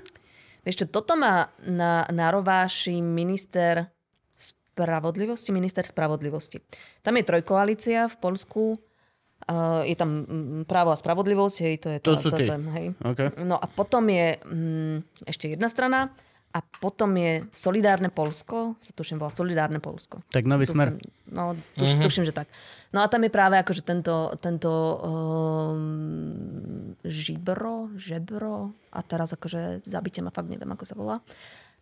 vieš 0.61 0.75
čo, 0.77 0.87
toto 0.87 1.15
má 1.15 1.49
na, 1.59 2.05
na 2.07 2.29
rováši 2.29 3.01
minister 3.01 3.89
spravodlivosti, 4.35 5.49
minister 5.49 5.83
spravodlivosti. 5.83 6.61
Tam 7.01 7.13
je 7.13 7.23
trojkoalícia 7.23 8.05
v 8.05 8.15
Polsku, 8.15 8.63
uh, 8.71 9.81
je 9.81 9.95
tam 9.95 10.21
mm, 10.21 10.63
právo 10.63 10.89
a 10.89 10.97
spravodlivosť, 10.97 11.57
hej, 11.59 11.75
to 11.77 11.87
je 11.89 11.97
To 11.99 12.13
tá- 12.13 12.21
sú 12.21 12.29
tá- 12.29 12.37
tí. 12.37 12.45
ten, 12.45 12.61
hej. 12.71 12.85
Okay. 12.95 13.27
No 13.41 13.57
a 13.57 13.65
potom 13.65 14.05
je 14.05 14.37
mm, 14.37 14.97
ešte 15.25 15.49
jedna 15.49 15.65
strana 15.65 16.13
a 16.51 16.59
potom 16.59 17.15
je 17.15 17.47
Solidárne 17.51 18.11
Polsko, 18.11 18.75
sa 18.83 18.91
tuším 18.91 19.23
volá 19.23 19.31
Solidárne 19.31 19.79
Polsko. 19.79 20.19
Tak 20.27 20.43
nový 20.43 20.67
smer. 20.67 20.99
No, 21.31 21.55
tuš, 21.79 21.95
uh-huh. 21.95 22.03
tuším, 22.03 22.27
že 22.27 22.35
tak. 22.35 22.51
No 22.91 22.99
a 22.99 23.07
tam 23.07 23.23
je 23.23 23.31
práve 23.31 23.55
akože 23.55 23.87
tento, 23.87 24.35
tento 24.43 24.67
um, 24.99 26.91
žibro, 27.07 27.87
žebro 27.95 28.75
a 28.91 28.99
teraz 28.99 29.31
akože 29.31 29.87
zabite 29.87 30.19
ma, 30.19 30.27
fakt 30.27 30.51
neviem, 30.51 30.67
ako 30.67 30.83
sa 30.83 30.95
volá. 30.99 31.15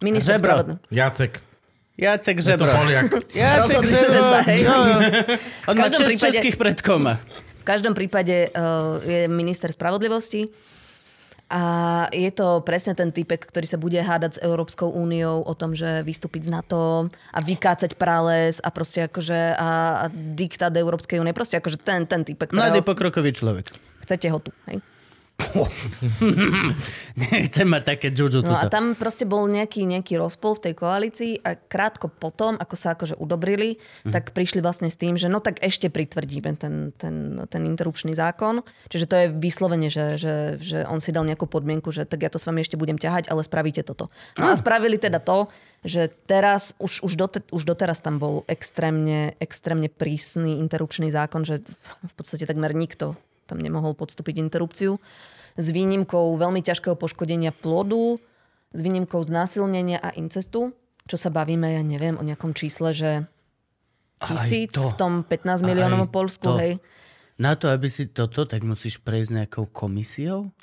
Minister 0.05 0.37
Žebro. 0.37 0.53
spravodlivosti. 0.53 0.93
Jacek. 0.93 1.33
Jacek 1.99 2.37
Je 2.37 2.43
to 2.45 2.47
Žebro. 2.47 2.71
Poliak. 2.71 3.03
Jacek 3.33 3.59
Rozhodli 3.65 3.93
Žebro. 3.97 4.23
sa, 4.23 4.39
hej. 4.47 4.59
Jo, 4.63 4.75
jo. 4.85 4.97
On 5.67 5.75
má 5.75 5.83
každom 5.89 5.97
čest 5.97 6.09
prípade- 6.13 6.31
českých 6.37 6.57
predkov. 6.61 6.97
V 7.59 7.65
každom 7.67 7.93
prípade 7.97 8.37
uh, 8.53 9.01
je 9.03 9.27
minister 9.27 9.69
spravodlivosti 9.73 10.47
a 11.49 11.61
je 12.13 12.29
to 12.29 12.61
presne 12.61 12.93
ten 12.93 13.09
typek, 13.09 13.41
ktorý 13.41 13.65
sa 13.65 13.81
bude 13.81 13.97
hádať 13.97 14.37
s 14.37 14.43
Európskou 14.45 14.93
úniou 14.93 15.41
o 15.41 15.53
tom, 15.57 15.73
že 15.73 16.05
vystúpiť 16.05 16.45
z 16.45 16.53
NATO 16.53 17.09
a 17.09 17.39
vykácať 17.41 17.97
prales 17.97 18.61
a 18.61 18.69
proste 18.69 19.09
akože 19.09 19.57
a, 19.57 19.69
a 20.05 20.05
diktát 20.13 20.69
Európskej 20.69 21.17
únie. 21.17 21.33
Proste 21.33 21.57
akože 21.57 21.81
ten, 21.81 22.05
ten 22.05 22.21
typek, 22.21 22.53
Mladý 22.53 22.85
ktorého 22.85 22.89
pokrokový 22.93 23.33
človek. 23.33 23.65
chcete 24.05 24.29
ho 24.29 24.37
tu. 24.37 24.53
Hej? 24.69 24.77
Nechcem 27.19 27.67
mať 27.67 27.83
také 27.95 28.07
džudžu 28.11 28.43
No 28.43 28.55
a 28.55 28.67
tam 28.67 28.93
proste 28.95 29.23
bol 29.23 29.47
nejaký, 29.47 29.87
nejaký 29.87 30.19
rozpol 30.19 30.55
v 30.59 30.69
tej 30.69 30.73
koalícii 30.75 31.33
a 31.43 31.55
krátko 31.55 32.11
potom, 32.11 32.55
ako 32.59 32.75
sa 32.75 32.95
akože 32.95 33.15
udobrili, 33.19 33.79
Mhm. 34.05 34.11
tak 34.13 34.31
prišli 34.35 34.59
vlastne 34.59 34.87
s 34.91 34.99
tým, 34.99 35.15
že 35.15 35.27
no 35.31 35.39
tak 35.39 35.59
ešte 35.63 35.87
pritvrdíme 35.91 36.55
ten, 36.59 36.91
ten, 36.95 37.39
ten 37.47 37.61
interrupčný 37.65 38.13
zákon. 38.15 38.61
Čiže 38.91 39.05
to 39.07 39.15
je 39.15 39.25
vyslovene, 39.33 39.87
že, 39.91 40.19
že, 40.19 40.35
že 40.59 40.83
on 40.87 40.99
si 41.03 41.11
dal 41.15 41.25
nejakú 41.25 41.47
podmienku, 41.47 41.91
že 41.91 42.05
tak 42.05 42.23
ja 42.23 42.29
to 42.31 42.39
s 42.39 42.47
vami 42.47 42.61
ešte 42.63 42.79
budem 42.79 42.99
ťahať, 42.99 43.31
ale 43.31 43.43
spravíte 43.43 43.83
toto. 43.83 44.11
No 44.37 44.51
a 44.51 44.55
spravili 44.55 44.99
teda 44.99 45.19
to, 45.23 45.47
že 45.79 46.11
teraz, 46.27 46.75
už, 46.75 47.07
už, 47.07 47.13
dote, 47.15 47.39
už 47.55 47.63
doteraz 47.63 48.03
tam 48.03 48.19
bol 48.19 48.43
extrémne, 48.51 49.39
extrémne 49.39 49.87
prísny 49.87 50.59
interrupčný 50.59 51.07
zákon, 51.07 51.47
že 51.47 51.63
v 52.03 52.13
podstate 52.19 52.43
takmer 52.43 52.75
nikto 52.75 53.15
tam 53.49 53.57
nemohol 53.57 53.91
podstúpiť 53.93 54.37
interrupciu. 54.37 55.01
s 55.57 55.67
výnimkou 55.69 56.37
veľmi 56.37 56.61
ťažkého 56.61 56.93
poškodenia 56.93 57.51
plodu, 57.51 58.15
s 58.69 58.79
výnimkou 58.79 59.19
znásilnenia 59.19 59.97
a 59.97 60.13
incestu, 60.13 60.71
čo 61.03 61.17
sa 61.17 61.27
bavíme, 61.27 61.67
ja 61.67 61.81
neviem, 61.81 62.13
o 62.13 62.23
nejakom 62.23 62.53
čísle, 62.53 62.93
že 62.93 63.11
tisíc 64.21 64.71
to. 64.71 64.85
v 64.85 64.93
tom 64.93 65.11
15 65.23 65.65
miliónovom 65.65 66.07
Polsku, 66.07 66.47
to. 66.47 66.55
hej. 66.55 66.73
Na 67.35 67.55
to, 67.55 67.67
aby 67.67 67.87
si 67.87 68.05
toto, 68.05 68.43
tak 68.43 68.61
musíš 68.61 68.99
prejsť 68.99 69.31
nejakou 69.33 69.65
komisiou, 69.65 70.53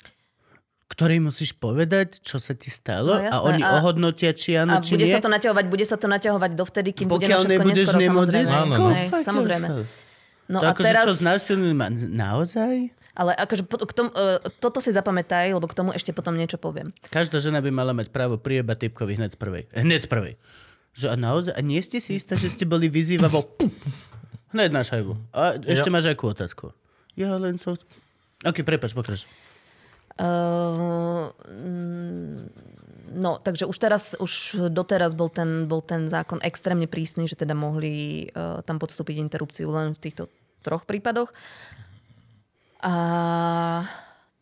ktorej 0.87 1.19
musíš 1.19 1.51
povedať, 1.53 2.23
čo 2.23 2.39
sa 2.39 2.53
ti 2.53 2.69
stalo 2.69 3.11
No, 3.11 3.19
jasné. 3.19 3.33
a 3.33 3.43
oni 3.43 3.61
A- 3.61 3.77
ohodnotia, 3.77 4.31
či 4.31 4.55
áno, 4.55 4.77
A 4.77 4.81
či 4.81 4.93
bude 4.93 5.03
nie. 5.03 5.13
sa 5.13 5.19
to 5.19 5.27
naťahovať, 5.27 5.65
bude 5.67 5.83
sa 5.83 5.97
to 5.97 6.07
naťahovať 6.07 6.51
dovtedy, 6.53 6.89
kým 6.95 7.07
bude 7.07 7.27
na 7.27 7.37
všetko 7.37 7.63
neskoro, 7.65 7.99
samozrejme. 7.99 8.49
Áno, 8.55 8.73
no. 8.73 8.89
Hej, 8.89 9.07
samozrejme. 9.19 9.67
yourself. 9.67 9.87
No 10.47 10.63
to 10.63 10.67
a 10.67 10.71
akože 10.71 10.87
teraz... 10.87 11.03
čo, 11.07 11.13
znásilný 11.15 11.75
ma... 11.75 11.91
Naozaj? 11.91 12.91
Ale 13.17 13.33
akože 13.33 13.65
k 13.65 13.93
tomu, 13.97 14.09
uh, 14.13 14.37
toto 14.61 14.77
si 14.79 14.93
zapamätaj, 14.93 15.49
lebo 15.51 15.65
k 15.65 15.73
tomu 15.73 15.89
ešte 15.91 16.13
potom 16.13 16.37
niečo 16.37 16.61
poviem. 16.61 16.93
Každá 17.09 17.41
žena 17.41 17.59
by 17.59 17.73
mala 17.73 17.91
mať 17.91 18.13
právo 18.13 18.37
priebať 18.37 18.87
typkovi 18.87 19.17
hneď 19.17 19.33
z 19.33 19.39
prvej. 19.41 19.63
Hneď 19.73 20.05
z 20.05 20.09
prvej. 20.09 20.33
Že 20.93 21.05
a 21.11 21.15
naozaj, 21.17 21.53
a 21.57 21.61
nie 21.65 21.81
ste 21.81 21.97
si 21.97 22.15
istá, 22.15 22.37
že 22.37 22.53
ste 22.53 22.63
boli 22.63 22.87
vyzývavo 22.87 23.43
hneď 24.53 24.69
na 24.69 24.85
šajbu. 24.85 25.13
A 25.33 25.57
ešte 25.65 25.89
Ja- 25.89 25.93
máš 25.93 26.07
akú 26.13 26.29
otázku? 26.29 26.71
Ja 27.17 27.33
len 27.41 27.57
som... 27.57 27.73
Ok, 28.45 28.61
prepač, 28.61 28.93
pokrač. 28.93 29.25
Uh, 30.17 31.33
no, 33.11 33.39
takže 33.39 33.65
už 33.65 33.77
teraz, 33.79 34.15
už 34.19 34.67
doteraz 34.71 35.15
bol 35.15 35.31
ten, 35.31 35.65
bol 35.65 35.79
ten 35.79 36.11
zákon 36.11 36.43
extrémne 36.43 36.85
prísny, 36.85 37.27
že 37.27 37.39
teda 37.39 37.55
mohli 37.55 38.27
uh, 38.31 38.59
tam 38.63 38.77
podstúpiť 38.77 39.19
interrupciu 39.19 39.71
len 39.71 39.95
v 39.95 40.01
týchto 40.01 40.27
troch 40.61 40.83
prípadoch. 40.83 41.31
A 42.83 42.93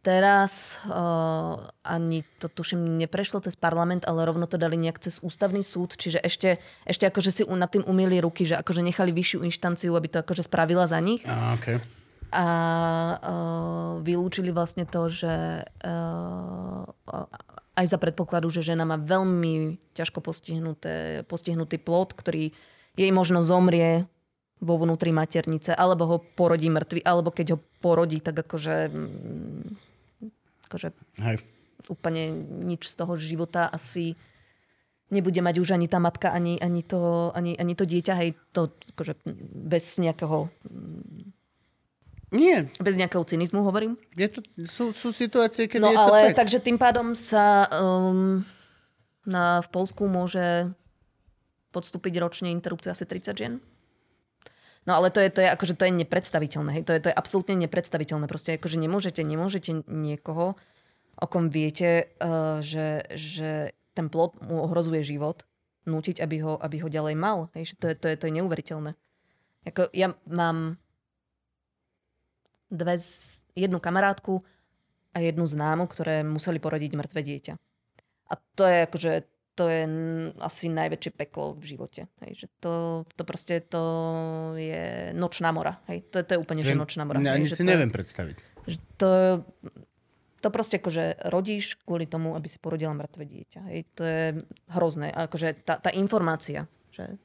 teraz 0.06 0.84
uh, 0.86 1.66
ani 1.82 2.22
to 2.38 2.46
tuším 2.46 3.02
neprešlo 3.02 3.42
cez 3.42 3.58
parlament, 3.58 4.06
ale 4.06 4.26
rovno 4.26 4.46
to 4.46 4.62
dali 4.62 4.78
nejak 4.78 5.02
cez 5.02 5.18
ústavný 5.26 5.66
súd, 5.66 5.98
čiže 5.98 6.22
ešte, 6.22 6.62
ešte 6.86 7.10
akože 7.10 7.32
si 7.34 7.42
nad 7.50 7.74
tým 7.74 7.82
umýli 7.90 8.22
ruky, 8.22 8.46
že 8.46 8.60
akože 8.62 8.86
nechali 8.86 9.10
vyššiu 9.10 9.42
inštanciu, 9.50 9.98
aby 9.98 10.08
to 10.14 10.22
akože 10.22 10.46
spravila 10.46 10.86
za 10.86 11.02
nich 11.02 11.26
A, 11.26 11.58
okay. 11.58 11.82
a 12.30 12.46
uh, 13.18 13.92
vylúčili 14.06 14.54
vlastne 14.54 14.86
to, 14.86 15.10
že 15.10 15.66
uh, 15.66 16.86
aj 17.76 17.86
za 17.92 17.98
predpokladu, 18.00 18.48
že 18.50 18.64
žena 18.64 18.88
má 18.88 18.96
veľmi 18.96 19.76
ťažko 19.92 20.24
postihnuté, 20.24 21.24
postihnutý 21.28 21.78
plod, 21.78 22.16
ktorý 22.16 22.56
jej 22.96 23.12
možno 23.12 23.44
zomrie 23.44 24.08
vo 24.64 24.80
vnútri 24.80 25.12
maternice, 25.12 25.76
alebo 25.76 26.04
ho 26.08 26.18
porodí 26.24 26.72
mŕtvy, 26.72 27.04
alebo 27.04 27.30
keď 27.36 27.56
ho 27.56 27.60
porodí, 27.84 28.24
tak 28.24 28.40
akože, 28.40 28.88
mm, 28.88 29.68
akože 30.72 30.88
Hej. 31.20 31.38
úplne 31.92 32.32
nič 32.64 32.88
z 32.88 32.96
toho 32.96 33.20
života 33.20 33.68
asi 33.68 34.16
nebude 35.12 35.38
mať 35.44 35.62
už 35.62 35.76
ani 35.76 35.86
tá 35.92 36.02
matka, 36.02 36.32
ani, 36.32 36.58
ani, 36.58 36.82
to, 36.82 37.30
ani, 37.36 37.54
ani 37.60 37.74
to 37.78 37.86
dieťa, 37.86 38.14
hej, 38.24 38.34
to 38.56 38.74
akože 38.96 39.22
bez 39.54 40.02
nejakého, 40.02 40.50
Nie, 42.36 42.68
bez 42.78 43.00
nejakého 43.00 43.24
cynizmu 43.24 43.64
hovorím. 43.64 43.96
je 44.14 44.28
to, 44.28 44.40
sú, 44.68 44.84
sú 44.92 45.10
situácie, 45.16 45.72
keď 45.72 45.80
No 45.80 45.92
je 45.92 45.98
to 45.98 46.04
ale 46.04 46.20
tak. 46.32 46.46
takže 46.46 46.60
tým 46.60 46.78
pádom 46.78 47.16
sa 47.16 47.66
um, 47.72 48.44
na, 49.26 49.64
v 49.64 49.70
Polsku 49.72 50.06
môže 50.06 50.70
podstúpiť 51.72 52.14
ročne 52.20 52.52
interrupciu 52.52 52.92
asi 52.92 53.04
30 53.04 53.36
žien. 53.36 53.54
No 54.86 55.02
ale 55.02 55.10
to 55.10 55.18
je, 55.18 55.34
to 55.34 55.42
je, 55.42 55.50
akože 55.50 55.74
to 55.76 55.90
je 55.90 55.98
nepredstaviteľné. 56.06 56.70
Hej? 56.80 56.84
To, 56.86 56.94
je, 56.94 57.00
to 57.02 57.10
je 57.10 57.16
absolútne 57.18 57.58
nepredstaviteľné. 57.58 58.30
Proste 58.30 58.62
akože 58.62 58.78
nemôžete, 58.78 59.26
nemôžete 59.26 59.82
niekoho, 59.90 60.54
o 61.18 61.26
kom 61.26 61.50
viete, 61.50 62.14
uh, 62.22 62.62
že, 62.62 63.02
že 63.18 63.74
ten 63.98 64.14
plod 64.14 64.38
mu 64.46 64.62
ohrozuje 64.62 65.02
život, 65.02 65.48
nútiť, 65.90 66.22
aby 66.22 66.38
ho, 66.46 66.54
aby 66.62 66.86
ho 66.86 66.90
ďalej 66.90 67.16
mal. 67.18 67.50
Hej? 67.58 67.74
To, 67.82 67.90
je, 67.90 67.96
to, 67.98 68.06
je, 68.14 68.16
to 68.20 68.26
je 68.30 68.34
neuveriteľné. 68.38 68.92
Ako, 69.66 69.90
ja 69.90 70.14
mám 70.30 70.78
dve, 72.76 73.00
jednu 73.56 73.80
kamarátku 73.80 74.44
a 75.16 75.24
jednu 75.24 75.48
známu, 75.48 75.88
ktoré 75.88 76.28
museli 76.28 76.60
porodiť 76.60 76.92
mŕtve 76.94 77.24
dieťa. 77.24 77.54
A 78.26 78.34
to 78.58 78.64
je 78.68 78.78
akože, 78.84 79.12
to 79.56 79.64
je 79.72 79.82
asi 80.44 80.68
najväčšie 80.68 81.12
peklo 81.16 81.56
v 81.56 81.64
živote. 81.64 82.12
Hej, 82.26 82.46
že 82.46 82.48
to, 82.60 82.74
to 83.16 83.24
proste 83.24 83.72
to 83.72 83.84
je 84.60 85.16
nočná 85.16 85.56
mora. 85.56 85.80
Hej, 85.88 86.12
to, 86.12 86.20
to 86.26 86.36
je 86.36 86.40
úplne, 86.42 86.60
že 86.60 86.76
Viem- 86.76 86.84
nočná 86.84 87.08
mora. 87.08 87.24
Ne, 87.24 87.32
ani 87.32 87.48
že 87.48 87.56
si 87.58 87.64
to, 87.64 87.72
neviem 87.72 87.94
predstaviť. 87.94 88.36
Že 88.68 88.78
to, 89.00 89.10
to 90.44 90.48
proste 90.52 90.78
akože 90.82 91.32
rodíš 91.32 91.80
kvôli 91.86 92.10
tomu, 92.10 92.36
aby 92.36 92.50
si 92.52 92.60
porodila 92.60 92.98
mŕtve 92.98 93.24
dieťa. 93.24 93.60
Hej, 93.72 93.80
to 93.96 94.04
je 94.04 94.24
hrozné. 94.74 95.14
A 95.16 95.30
Akože 95.30 95.54
tá, 95.64 95.80
tá 95.80 95.90
informácia, 95.96 96.68
že 96.92 97.16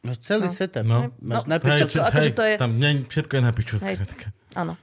Máš 0.00 0.18
celý 0.20 0.46
No. 0.46 0.52
setup. 0.52 0.84
No. 0.84 1.10
Máš 1.18 1.42
No, 1.44 1.58
všetko, 1.58 2.00
akože 2.04 2.30
to 2.32 2.42
je- 2.44 2.56
Tam 2.56 2.70
nie, 2.74 3.02
všetko 3.04 3.32
je 3.34 3.42
na 3.42 3.52
piču. 3.52 3.74
Hej. 3.76 3.98
skrátka. 3.98 4.26
áno. 4.54 4.74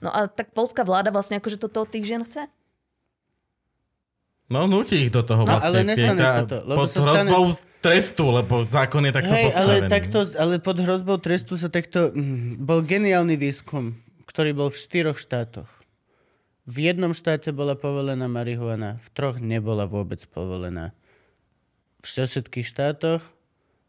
No 0.00 0.08
a 0.08 0.26
tak 0.26 0.52
polská 0.52 0.80
vláda 0.80 1.08
vlastne 1.08 1.36
akože 1.36 1.56
toto 1.58 1.82
od 1.82 1.88
tých 1.88 2.04
žien 2.04 2.22
chce? 2.22 2.48
No, 4.46 4.64
nutí 4.64 4.94
ich 4.96 5.10
do 5.10 5.20
toho 5.20 5.42
No, 5.42 5.50
vlastne. 5.50 5.66
ale 5.66 5.78
nestane 5.82 6.14
Pieta, 6.14 6.32
sa 6.32 6.42
to, 6.46 6.56
lebo 6.64 6.78
Pod 6.78 6.88
sa 6.88 7.00
stane- 7.02 7.26
hrozbou 7.26 7.42
trestu, 7.80 8.24
lebo 8.30 8.54
zákon 8.64 9.02
je 9.02 9.12
takto 9.12 9.32
Hej, 9.32 9.42
ale, 9.42 9.50
postavený. 9.50 9.88
takto, 9.90 10.18
ale 10.36 10.54
pod 10.58 10.76
hrozbou 10.78 11.16
trestu 11.18 11.54
sa 11.54 11.68
takto... 11.68 12.00
mm, 12.08 12.60
Bol 12.60 12.80
geniálny 12.80 13.34
výskum, 13.34 13.98
ktorý 14.24 14.54
bol 14.54 14.68
v 14.70 14.78
štyroch 14.78 15.18
štátoch. 15.18 15.66
V 16.62 16.76
jednom 16.84 17.10
štáte 17.10 17.50
bola 17.50 17.74
povolená 17.74 18.26
marihuana, 18.26 18.98
v 18.98 19.08
troch 19.10 19.38
nebola 19.38 19.86
vôbec 19.86 20.18
povolená. 20.26 20.94
V 21.98 22.06
všetkých 22.06 22.66
štátoch 22.66 23.22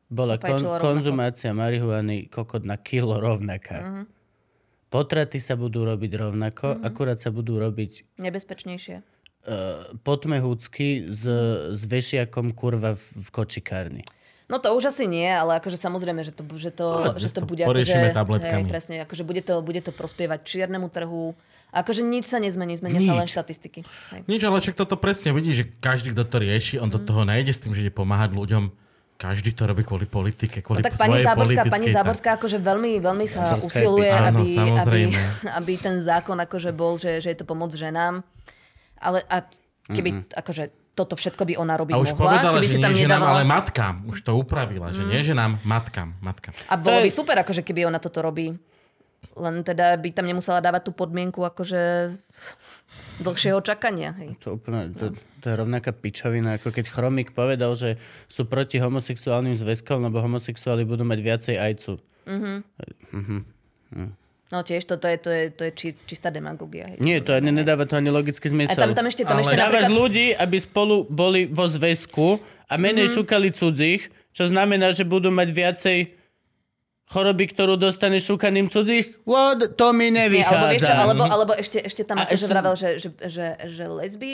bola 0.07 0.35
kon, 0.35 0.47
fajčilo 0.57 0.71
rovnako. 0.73 0.85
konzumácia 0.85 1.51
marihuany 1.51 2.27
kokot 2.27 2.63
na 2.63 2.75
kilo 2.75 3.17
rovnaká. 3.17 3.77
Mhm. 3.81 4.03
Potraty 4.87 5.37
sa 5.37 5.53
budú 5.53 5.83
robiť 5.83 6.11
rovnako, 6.15 6.79
akurát 6.79 7.17
sa 7.17 7.27
budú 7.27 7.57
robiť 7.57 8.07
Nebezpečnejšie. 8.17 8.95
uh, 8.97 9.83
potmehúcky 9.99 10.87
s, 11.05 11.27
s 11.69 11.81
vešiakom 11.83 12.51
kurva 12.51 12.93
v, 12.93 13.03
v 13.17 13.27
kočikárni. 13.29 14.03
No 14.47 14.57
to 14.57 14.71
už 14.71 14.87
asi 14.87 15.03
nie, 15.03 15.27
ale 15.27 15.59
akože 15.59 15.75
samozrejme, 15.75 16.23
že 16.23 16.31
to, 16.31 16.47
že 16.55 16.71
to, 16.71 16.87
No, 16.87 17.11
že 17.13 17.27
že 17.27 17.35
to 17.35 17.43
to 17.43 17.49
bude 17.49 17.59
poriešime 17.61 17.99
akože, 18.05 18.15
tabletkami. 18.15 18.55
hej, 18.57 18.65
presne, 18.65 18.95
akože 19.03 19.23
bude 19.23 19.41
to, 19.41 19.59
bude 19.59 19.81
to 19.81 19.91
prospievať 19.91 20.39
čiernemu 20.41 20.87
trhu. 20.87 21.35
Akože 21.69 21.99
nič 22.01 22.23
sa 22.25 22.39
nezmení, 22.39 22.71
zmenia 22.73 23.03
sa 23.03 23.11
len 23.13 23.27
Nič. 23.27 23.35
štatistiky. 23.35 23.83
Hej. 23.83 24.21
Nič, 24.23 24.39
ale 24.41 24.63
čak 24.63 24.71
toto 24.73 24.95
presne 24.95 25.35
vidí, 25.35 25.51
že 25.51 25.67
každý, 25.75 26.15
kto 26.15 26.23
to 26.23 26.39
rieši, 26.39 26.79
on 26.79 26.87
do 26.87 26.95
Mhm. 26.95 27.03
toho 27.03 27.21
nejde 27.23 27.51
s 27.51 27.59
tým, 27.59 27.75
že 27.75 27.83
ide 27.83 27.91
pomáhať 27.93 28.31
ľuďom. 28.31 28.71
Každý 29.17 29.57
to 29.57 29.65
robí 29.65 29.81
kvôli 29.81 30.05
politike, 30.05 30.61
kvôli 30.61 30.85
No 30.85 30.85
tak 30.85 30.93
pani 30.93 31.17
Záborská, 31.25 31.65
pani 31.65 31.89
tak. 31.89 31.95
Záborská 31.97 32.29
akože 32.37 32.61
veľmi, 32.61 33.01
veľmi 33.01 33.25
sa 33.25 33.57
Záborská 33.57 33.57
je 33.57 33.65
usiluje. 33.65 34.09
Áno, 34.13 34.45
aby, 34.45 34.45
aby, 34.45 34.61
samozrejme. 34.61 35.21
aby 35.57 35.73
ten 35.81 35.95
zákon 35.97 36.37
akože 36.37 36.69
bol, 36.69 37.01
že, 37.01 37.17
že 37.17 37.33
je 37.33 37.37
to 37.41 37.45
pomoc 37.49 37.73
ženám. 37.73 38.21
Ale 39.01 39.25
a 39.25 39.41
keby 39.89 40.29
akože 40.37 40.69
toto 40.93 41.13
všetko 41.13 41.49
by 41.49 41.53
ona 41.57 41.77
robiť 41.77 41.93
A 41.93 42.01
už 42.01 42.13
mohla, 42.13 42.41
povedala, 42.41 42.57
keby 42.57 42.65
že 42.65 42.73
si 42.73 42.77
tam 42.81 42.93
nie 42.93 43.05
ženám, 43.05 43.21
nedávala... 43.21 43.41
ale 43.41 43.43
matkám. 43.45 43.95
Už 44.09 44.17
to 44.21 44.31
upravila, 44.33 44.89
že 44.93 45.01
nie 45.05 45.21
ženám, 45.21 45.61
matkám. 45.61 46.17
matkám. 46.21 46.53
A 46.69 46.77
bolo 46.77 47.01
by 47.01 47.09
super, 47.09 47.37
akože 47.41 47.61
keby 47.61 47.85
ona 47.85 48.01
toto 48.01 48.21
robí. 48.21 48.53
Len 49.37 49.55
teda 49.61 49.97
by 49.97 50.09
tam 50.13 50.25
nemusela 50.25 50.61
dávať 50.61 50.89
tú 50.89 50.91
podmienku 50.93 51.41
akože 51.41 52.13
dlhšieho 53.21 53.61
čakania. 53.61 54.13
Hej. 54.17 54.37
To, 54.41 54.57
úplne, 54.57 54.93
to, 54.93 55.13
to 55.47 55.55
je 55.55 55.57
rovnaká 55.57 55.89
pičovina, 55.89 56.59
ako 56.59 56.69
keď 56.69 56.85
Chromik 56.85 57.31
povedal, 57.31 57.71
že 57.71 57.95
sú 58.27 58.43
proti 58.43 58.77
homosexuálnym 58.77 59.55
zväzkom, 59.55 60.03
lebo 60.03 60.19
homosexuáli 60.19 60.83
budú 60.83 61.01
mať 61.01 61.19
viacej 61.21 61.55
ajcu. 61.55 62.03
No 64.47 64.59
tiež, 64.61 64.83
toto 64.85 65.03
je, 65.05 65.17
to 65.17 65.29
je, 65.29 65.43
to 65.49 65.61
je 65.63 65.71
či, 65.71 65.87
čistá 66.03 66.27
demagogia. 66.29 66.87
Hej. 66.89 66.99
Nie, 66.99 67.19
to 67.19 67.31
ani 67.31 67.47
nedáva 67.49 67.83
to 67.83 67.95
ani 67.95 68.07
logický 68.07 68.47
A 68.47 68.51
zmysel. 68.53 68.75
tam, 68.77 68.91
tam 68.93 69.05
ešte, 69.05 69.23
tam 69.23 69.35
Ale 69.35 69.43
ešte 69.43 69.55
Dávaš 69.55 69.87
napríklad... 69.87 69.99
ľudí, 69.99 70.27
aby 70.33 70.57
spolu 70.57 70.95
boli 71.05 71.41
vo 71.45 71.63
zväzku 71.65 72.39
a 72.65 72.73
menej 72.75 73.07
Mhm. 73.07 73.13
šukali 73.13 73.49
cudzích, 73.49 74.01
čo 74.31 74.43
znamená, 74.45 74.91
že 74.91 75.03
budú 75.03 75.27
mať 75.29 75.47
viacej 75.49 75.97
choroby, 77.05 77.47
ktorú 77.49 77.75
dostane 77.77 78.19
šukaním 78.19 78.67
cudzích? 78.67 79.15
What? 79.23 79.75
To 79.75 79.91
mi 79.91 80.07
Nie, 80.07 80.27
alebo, 80.27 80.31
vieš 80.31 80.43
čo, 80.43 80.51
nevychádza. 80.85 80.95
alebo, 80.97 81.23
alebo 81.25 81.51
ešte, 81.53 81.79
ešte 81.81 82.01
tam 82.03 82.15
A 82.17 82.23
akože 82.25 82.35
ešte- 82.37 82.47
vravel, 82.49 82.73
že, 82.73 82.89
že, 82.97 83.09
že, 83.25 83.45
že 83.65 83.83
lesby 83.85 84.31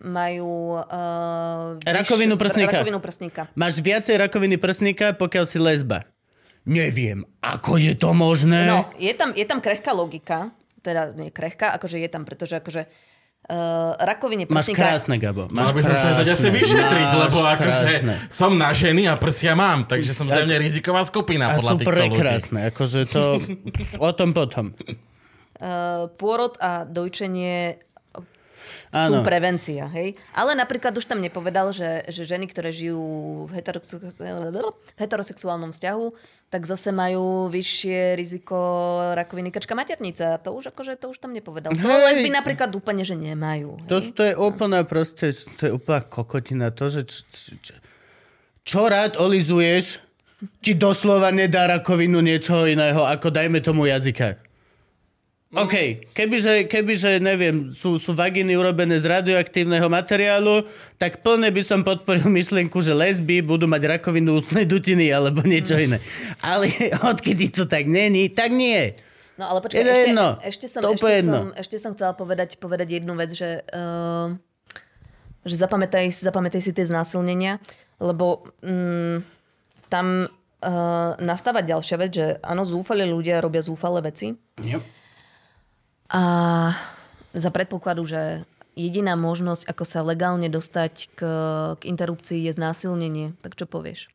majú... 0.00 0.80
Uh, 0.80 1.76
Rakovinu 1.84 2.36
prsníka. 2.40 2.80
Rakovinu 2.80 3.00
prsníka. 3.00 3.42
Máš 3.52 3.80
viacej 3.80 4.16
rakoviny 4.16 4.56
prsníka, 4.56 5.12
pokiaľ 5.16 5.44
si 5.44 5.58
lesba. 5.60 6.08
Neviem, 6.68 7.24
ako 7.40 7.80
je 7.80 7.96
to 7.96 8.12
možné? 8.12 8.68
No, 8.68 8.92
je 9.00 9.12
tam, 9.16 9.32
je 9.32 9.46
tam 9.48 9.64
krehká 9.64 9.96
logika, 9.96 10.52
teda 10.84 11.16
nie 11.16 11.32
krehká, 11.32 11.72
akože 11.80 11.96
je 11.96 12.08
tam, 12.12 12.28
pretože 12.28 12.60
akože 12.60 12.84
uh, 12.84 13.96
rakovine 13.96 14.44
Máš 14.44 14.68
prsníka... 14.68 14.84
krásne, 14.84 15.16
Gabo. 15.16 15.48
Máš 15.48 15.72
by 15.72 15.80
som 15.80 15.96
sa 15.96 16.20
dať 16.20 16.28
asi 16.36 16.48
vyšetriť, 16.52 17.08
Máš 17.08 17.20
lebo 17.24 17.38
akože 17.48 17.88
som 18.28 18.52
na 18.60 18.76
ženy 18.76 19.08
a 19.08 19.16
prsia 19.16 19.56
mám, 19.56 19.88
takže 19.88 20.12
som 20.12 20.28
zjavne 20.28 20.60
riziková 20.60 21.00
skupina 21.08 21.56
A 21.56 21.56
podľa 21.56 21.72
sú 21.72 21.76
týchto 21.80 21.96
ľudí. 21.96 22.16
prekrásne, 22.20 22.58
akože 22.68 23.00
to... 23.08 23.22
o 24.08 24.10
tom 24.12 24.36
potom. 24.36 24.76
Uh, 25.60 26.12
pôrod 26.20 26.60
a 26.60 26.84
dojčenie 26.84 27.80
sú 28.90 29.14
Áno. 29.18 29.26
prevencia, 29.26 29.86
hej. 29.94 30.18
Ale 30.34 30.54
napríklad 30.58 30.94
už 30.96 31.06
tam 31.06 31.22
nepovedal, 31.22 31.70
že, 31.70 32.04
že 32.10 32.26
ženy, 32.26 32.50
ktoré 32.50 32.74
žijú 32.74 33.00
v 33.46 33.60
heterosex- 33.60 34.20
v 34.20 34.56
heterosexuálnom 34.98 35.70
vzťahu, 35.70 36.06
tak 36.50 36.66
zase 36.66 36.90
majú 36.90 37.46
vyššie 37.46 38.18
riziko 38.18 38.58
rakoviny 39.14 39.54
kačka 39.54 39.78
maternica. 39.78 40.34
A 40.34 40.40
to 40.42 40.50
už 40.50 40.74
akože, 40.74 40.98
to 40.98 41.14
už 41.14 41.22
tam 41.22 41.30
nepovedal. 41.30 41.70
To 41.70 41.86
Hej. 41.86 42.04
lesby 42.10 42.30
napríklad 42.34 42.74
úplne, 42.74 43.06
že 43.06 43.14
nemajú. 43.14 43.78
Hej. 43.86 43.88
To, 43.88 43.96
to 44.10 44.22
je 44.26 44.34
úplná 44.34 44.82
proste, 44.82 45.30
to 45.58 45.62
je 45.70 45.72
úplná 45.72 46.02
kokotina. 46.02 46.74
To, 46.74 46.90
že 46.90 47.06
č, 47.06 47.14
č, 47.30 47.38
č, 47.62 47.68
čo 48.66 48.90
rád 48.90 49.22
olizuješ, 49.22 50.02
ti 50.64 50.72
doslova 50.74 51.30
nedá 51.30 51.68
rakovinu 51.68 52.18
niečoho 52.18 52.64
iného, 52.66 53.04
ako 53.06 53.30
dajme 53.30 53.60
tomu 53.62 53.86
jazyka. 53.86 54.49
OK, 55.50 56.06
kebyže, 56.14 56.70
kebyže 56.70 57.18
neviem, 57.18 57.74
sú, 57.74 57.98
sú 57.98 58.14
vagíny 58.14 58.54
urobené 58.54 58.94
z 59.02 59.10
radioaktívneho 59.10 59.90
materiálu, 59.90 60.62
tak 60.94 61.26
plne 61.26 61.50
by 61.50 61.62
som 61.66 61.82
podporil 61.82 62.30
myšlienku, 62.38 62.78
že 62.78 62.94
lesby 62.94 63.42
budú 63.42 63.66
mať 63.66 63.98
rakovinu 63.98 64.38
ústnej 64.38 64.62
dutiny 64.62 65.10
alebo 65.10 65.42
niečo 65.42 65.74
iné. 65.74 65.98
Ale 66.38 66.70
odkedy 67.10 67.50
to 67.50 67.66
tak 67.66 67.90
není, 67.90 68.30
tak 68.30 68.54
nie. 68.54 68.94
No 69.34 69.50
ale 69.50 69.58
počkaj, 69.58 69.82
ešte, 69.82 70.00
jedno. 70.14 70.26
ešte, 70.38 70.66
som, 70.70 70.80
To 70.86 70.94
ešte, 70.94 71.10
jedno. 71.18 71.34
som, 71.34 71.46
ešte 71.58 71.76
som 71.82 71.90
chcela 71.98 72.14
povedať, 72.14 72.54
povedať 72.62 73.02
jednu 73.02 73.18
vec, 73.18 73.34
že, 73.34 73.66
uh, 73.74 74.30
že 75.42 75.58
zapamätaj, 75.58 76.14
si- 76.14 76.30
zapamätaj 76.30 76.62
si 76.62 76.70
tie 76.70 76.86
znásilnenia, 76.86 77.58
lebo 77.98 78.46
um, 78.62 79.18
tam 79.90 80.30
uh, 80.30 81.18
nastáva 81.18 81.64
ďalšia 81.66 81.96
vec, 81.98 82.10
že 82.14 82.38
áno, 82.38 82.62
zúfali 82.62 83.02
ľudia 83.02 83.42
robia 83.42 83.66
zúfale 83.66 83.98
veci 83.98 84.30
Yep. 84.62 84.99
A 86.10 86.22
za 87.30 87.50
predpokladu, 87.54 88.02
že 88.06 88.42
jediná 88.74 89.14
možnosť, 89.14 89.66
ako 89.70 89.84
sa 89.86 90.02
legálne 90.02 90.50
dostať 90.50 91.14
k, 91.14 91.20
k 91.78 91.82
interrupcii 91.86 92.50
je 92.50 92.52
znásilnenie. 92.54 93.38
Tak 93.42 93.54
čo 93.54 93.70
povieš? 93.70 94.10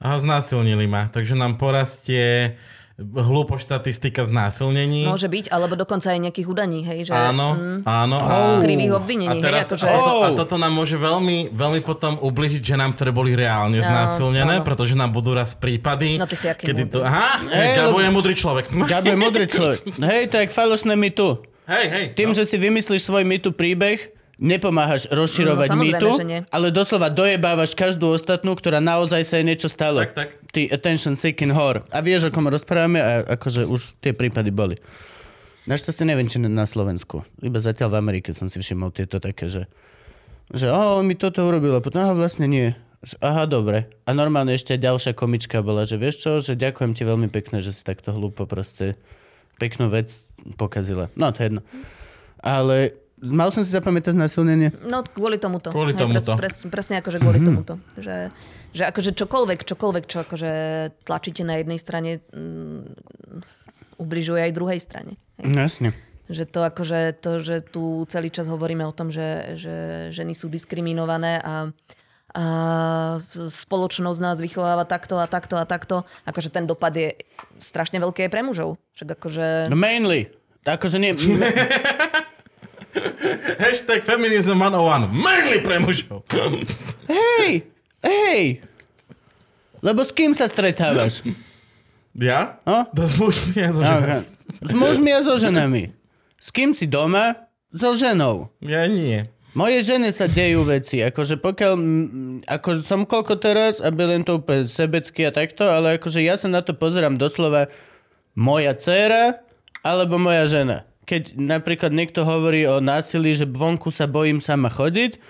A 0.00 0.20
znásilnili 0.20 0.84
ma, 0.84 1.08
takže 1.08 1.32
nám 1.32 1.56
porastie 1.56 2.56
hlúpo 2.96 3.60
štatistika 3.60 4.24
znásilnení. 4.24 5.04
Môže 5.04 5.28
byť, 5.28 5.52
alebo 5.52 5.76
dokonca 5.76 6.16
aj 6.16 6.20
nejakých 6.28 6.48
udaní, 6.48 6.80
hej? 6.80 7.12
Že, 7.12 7.12
Áno, 7.12 7.48
mm, 7.52 7.80
áno. 7.84 8.16
A, 8.16 8.56
Krivých 8.64 8.92
a, 8.92 8.96
obvinení, 8.96 9.36
hej? 9.36 9.44
teraz, 9.44 9.68
Akože... 9.68 9.84
a, 9.84 9.92
toto, 9.92 10.12
a 10.24 10.28
toto 10.32 10.54
nám 10.56 10.72
môže 10.72 10.96
veľmi, 10.96 11.52
veľmi 11.52 11.80
potom 11.84 12.16
ubližiť 12.16 12.62
ženám, 12.64 12.96
ktoré 12.96 13.12
boli 13.12 13.36
reálne 13.36 13.76
znásilnené, 13.84 14.64
áno. 14.64 14.64
pretože 14.64 14.96
nám 14.96 15.12
budú 15.12 15.36
raz 15.36 15.52
prípady, 15.52 16.16
No 16.16 16.24
ty 16.24 16.40
si 16.40 16.48
aký 16.48 16.72
kedy 16.72 16.88
to... 16.88 17.04
múdry. 17.04 17.12
Aha, 17.12 17.32
Hej, 17.52 17.68
Gabo 17.76 17.98
je 18.00 18.08
múdry 18.08 18.34
človek. 18.34 18.64
Gabo 18.92 19.08
je 19.12 19.18
modrý 19.20 19.44
človek. 19.44 19.80
Hej, 20.08 20.22
jak 20.32 20.50
falošné 20.56 20.96
my 20.96 21.10
tu. 21.12 21.36
Hej, 21.68 21.86
hej. 21.90 22.04
Tým, 22.16 22.30
no. 22.32 22.36
že 22.38 22.48
si 22.48 22.56
vymyslíš 22.56 23.02
svoj 23.04 23.26
mýtu 23.26 23.52
príbeh, 23.52 24.15
nepomáhaš 24.36 25.08
rozširovať 25.08 25.68
No, 25.68 25.72
samozrejme, 25.80 26.00
mýtu, 26.00 26.48
ale 26.52 26.66
doslova 26.68 27.08
dojebávaš 27.08 27.72
každú 27.72 28.12
ostatnú, 28.12 28.52
ktorá 28.52 28.84
naozaj 28.84 29.24
sa 29.24 29.40
jej 29.40 29.46
niečo 29.48 29.68
stalo. 29.72 30.04
Tak, 30.04 30.12
tak. 30.12 30.28
Ty 30.52 30.60
attention 30.72 31.16
seeking 31.16 31.56
whore. 31.56 31.84
A 31.88 32.04
vieš, 32.04 32.28
o 32.28 32.30
kom 32.32 32.48
rozprávame 32.48 33.00
a 33.00 33.36
akože 33.36 33.64
už 33.64 34.00
tie 34.04 34.12
prípady 34.12 34.52
boli. 34.52 34.76
Našťastie 35.66 36.06
neviem, 36.06 36.30
či 36.30 36.38
na 36.38 36.68
Slovensku. 36.68 37.26
Iba 37.42 37.58
zatiaľ 37.58 37.96
v 37.96 37.98
Amerike 37.98 38.30
som 38.36 38.46
si 38.46 38.60
všimol 38.62 38.94
tieto 38.94 39.18
také, 39.18 39.50
že 39.50 39.66
že 40.54 40.70
oh, 40.70 41.02
on 41.02 41.10
mi 41.10 41.18
toto 41.18 41.42
urobil 41.42 41.74
a 41.74 41.82
potom 41.82 42.06
aha, 42.06 42.14
vlastne 42.14 42.46
nie. 42.46 42.70
Že, 43.02 43.18
Aha, 43.18 43.44
dobre. 43.50 43.90
A 44.06 44.14
normálne 44.14 44.54
ešte 44.54 44.78
ďalšia 44.78 45.10
komička 45.14 45.58
bola, 45.58 45.82
že 45.82 45.98
vieš 45.98 46.22
čo, 46.22 46.30
že 46.38 46.54
ďakujem 46.54 46.94
ti 46.94 47.02
veľmi 47.02 47.26
pekne, 47.34 47.58
že 47.58 47.74
si 47.74 47.82
takto 47.82 48.14
hlúpo 48.14 48.46
proste 48.46 48.94
peknú 49.58 49.90
vec 49.90 50.22
pokazila. 50.54 51.10
No, 51.18 51.34
to 51.34 51.38
je 51.42 51.46
jedno. 51.50 51.62
Ale 52.38 52.94
mal 53.20 53.48
som 53.48 53.64
si 53.64 53.72
zapamätať 53.72 54.12
násilnenie. 54.12 54.76
No 54.84 55.00
kvôli 55.00 55.40
tomuto. 55.40 55.72
Kvôli 55.72 55.96
Hej, 55.96 56.04
tomuto. 56.04 56.36
Pres, 56.36 56.60
pres, 56.60 56.68
presne 56.68 57.00
akože 57.00 57.18
kvôli 57.20 57.40
tomuto. 57.40 57.80
Že, 57.96 58.28
že 58.76 58.82
akože 58.92 59.10
čokoľvek, 59.16 59.60
čokoľvek, 59.64 60.04
čo 60.04 60.18
akože 60.28 60.52
tlačíte 61.08 61.42
na 61.48 61.56
jednej 61.60 61.80
strane, 61.80 62.20
mm, 62.32 62.80
ubližuje 63.96 64.40
aj 64.44 64.52
druhej 64.52 64.80
strane. 64.80 65.16
Hej. 65.40 65.48
No, 65.48 65.58
jasne. 65.64 65.88
Že 66.28 66.44
to 66.50 66.60
akože, 66.66 67.00
to, 67.22 67.30
že 67.40 67.56
tu 67.64 68.04
celý 68.10 68.28
čas 68.28 68.50
hovoríme 68.50 68.84
o 68.84 68.92
tom, 68.92 69.08
že, 69.08 69.56
že 69.56 69.74
ženy 70.12 70.34
sú 70.36 70.50
diskriminované 70.52 71.38
a, 71.40 71.70
a 72.36 72.44
spoločnosť 73.32 74.20
nás 74.20 74.36
vychováva 74.42 74.84
takto 74.84 75.16
a 75.16 75.30
takto 75.30 75.56
a 75.56 75.64
takto. 75.64 76.04
Akože 76.28 76.52
ten 76.52 76.68
dopad 76.68 76.92
je 76.92 77.16
strašne 77.62 77.96
veľký 78.02 78.28
aj 78.28 78.32
pre 78.34 78.42
mužov. 78.44 78.76
Však 78.98 79.08
akože... 79.16 79.46
No 79.72 79.78
mainly. 79.78 80.28
Akože 80.66 80.98
nie... 81.00 81.16
Hashtag 83.62 84.02
Feminism 84.02 84.58
101. 84.58 85.12
Mainly 85.12 85.58
pre 85.62 85.76
mužov. 85.78 86.24
hej! 87.08 87.66
Hej! 88.02 88.62
Lebo 89.84 90.02
s 90.02 90.10
kým 90.10 90.32
sa 90.32 90.48
stretávaš? 90.48 91.22
Ja? 92.16 92.58
No? 92.64 92.88
To 92.96 93.02
s 93.04 93.12
mužmi 93.20 93.60
a 93.60 93.70
so 93.70 93.82
ženami. 93.84 94.24
S 94.64 94.72
mužmi 94.72 95.10
a 95.12 95.20
so 95.20 95.34
ženami. 95.36 95.82
S 96.40 96.48
kým 96.48 96.72
si 96.72 96.88
doma? 96.88 97.48
So 97.76 97.92
ženou. 97.92 98.48
Ja 98.64 98.88
nie. 98.88 99.28
Moje 99.56 99.88
žene 99.88 100.12
sa 100.12 100.28
dejú 100.28 100.68
veci, 100.68 101.00
akože 101.00 101.40
pokiaľ, 101.40 101.72
ako 102.44 102.68
som 102.84 103.08
koľko 103.08 103.40
teraz, 103.40 103.80
aby 103.80 104.04
len 104.04 104.20
to 104.20 104.36
úplne 104.36 104.68
sebecky 104.68 105.24
a 105.24 105.32
takto, 105.32 105.64
ale 105.64 105.96
akože 105.96 106.20
ja 106.20 106.36
sa 106.36 106.44
na 106.52 106.60
to 106.60 106.76
pozerám 106.76 107.16
doslova 107.16 107.72
moja 108.36 108.76
dcéra 108.76 109.40
alebo 109.80 110.20
moja 110.20 110.44
žena. 110.44 110.84
Keď 111.06 111.38
napríklad 111.38 111.94
niekto 111.94 112.26
hovorí 112.26 112.66
o 112.66 112.82
násilí, 112.82 113.38
že 113.38 113.46
vonku 113.46 113.94
sa 113.94 114.10
bojím 114.10 114.42
sama 114.42 114.66
chodiť, 114.66 115.22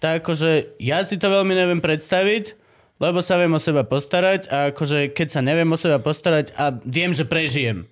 tak 0.00 0.24
akože 0.24 0.80
ja 0.80 1.04
si 1.04 1.20
to 1.20 1.28
veľmi 1.28 1.52
neviem 1.52 1.84
predstaviť, 1.84 2.56
lebo 3.00 3.20
sa 3.20 3.36
viem 3.36 3.52
o 3.52 3.60
seba 3.60 3.84
postarať 3.84 4.48
a 4.48 4.72
akože 4.72 5.12
keď 5.12 5.28
sa 5.28 5.40
neviem 5.44 5.68
o 5.68 5.76
seba 5.76 6.00
postarať 6.00 6.56
a 6.56 6.72
viem, 6.84 7.12
že 7.12 7.28
prežijem. 7.28 7.84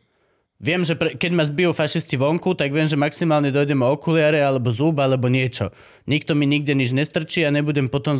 Viem, 0.58 0.82
že 0.82 0.98
pre, 0.98 1.14
keď 1.14 1.30
ma 1.38 1.46
zbijú 1.46 1.70
fašisti 1.70 2.18
vonku, 2.18 2.50
tak 2.58 2.74
viem, 2.74 2.82
že 2.82 2.98
maximálne 2.98 3.54
dojdem 3.54 3.78
o 3.78 3.94
okuliare 3.94 4.42
alebo 4.42 4.74
zúb 4.74 4.98
alebo 4.98 5.30
niečo. 5.30 5.70
Nikto 6.10 6.34
mi 6.34 6.50
nikde 6.50 6.74
nič 6.74 6.90
nestrčí 6.90 7.46
a 7.46 7.54
nebudem 7.54 7.86
potom 7.86 8.18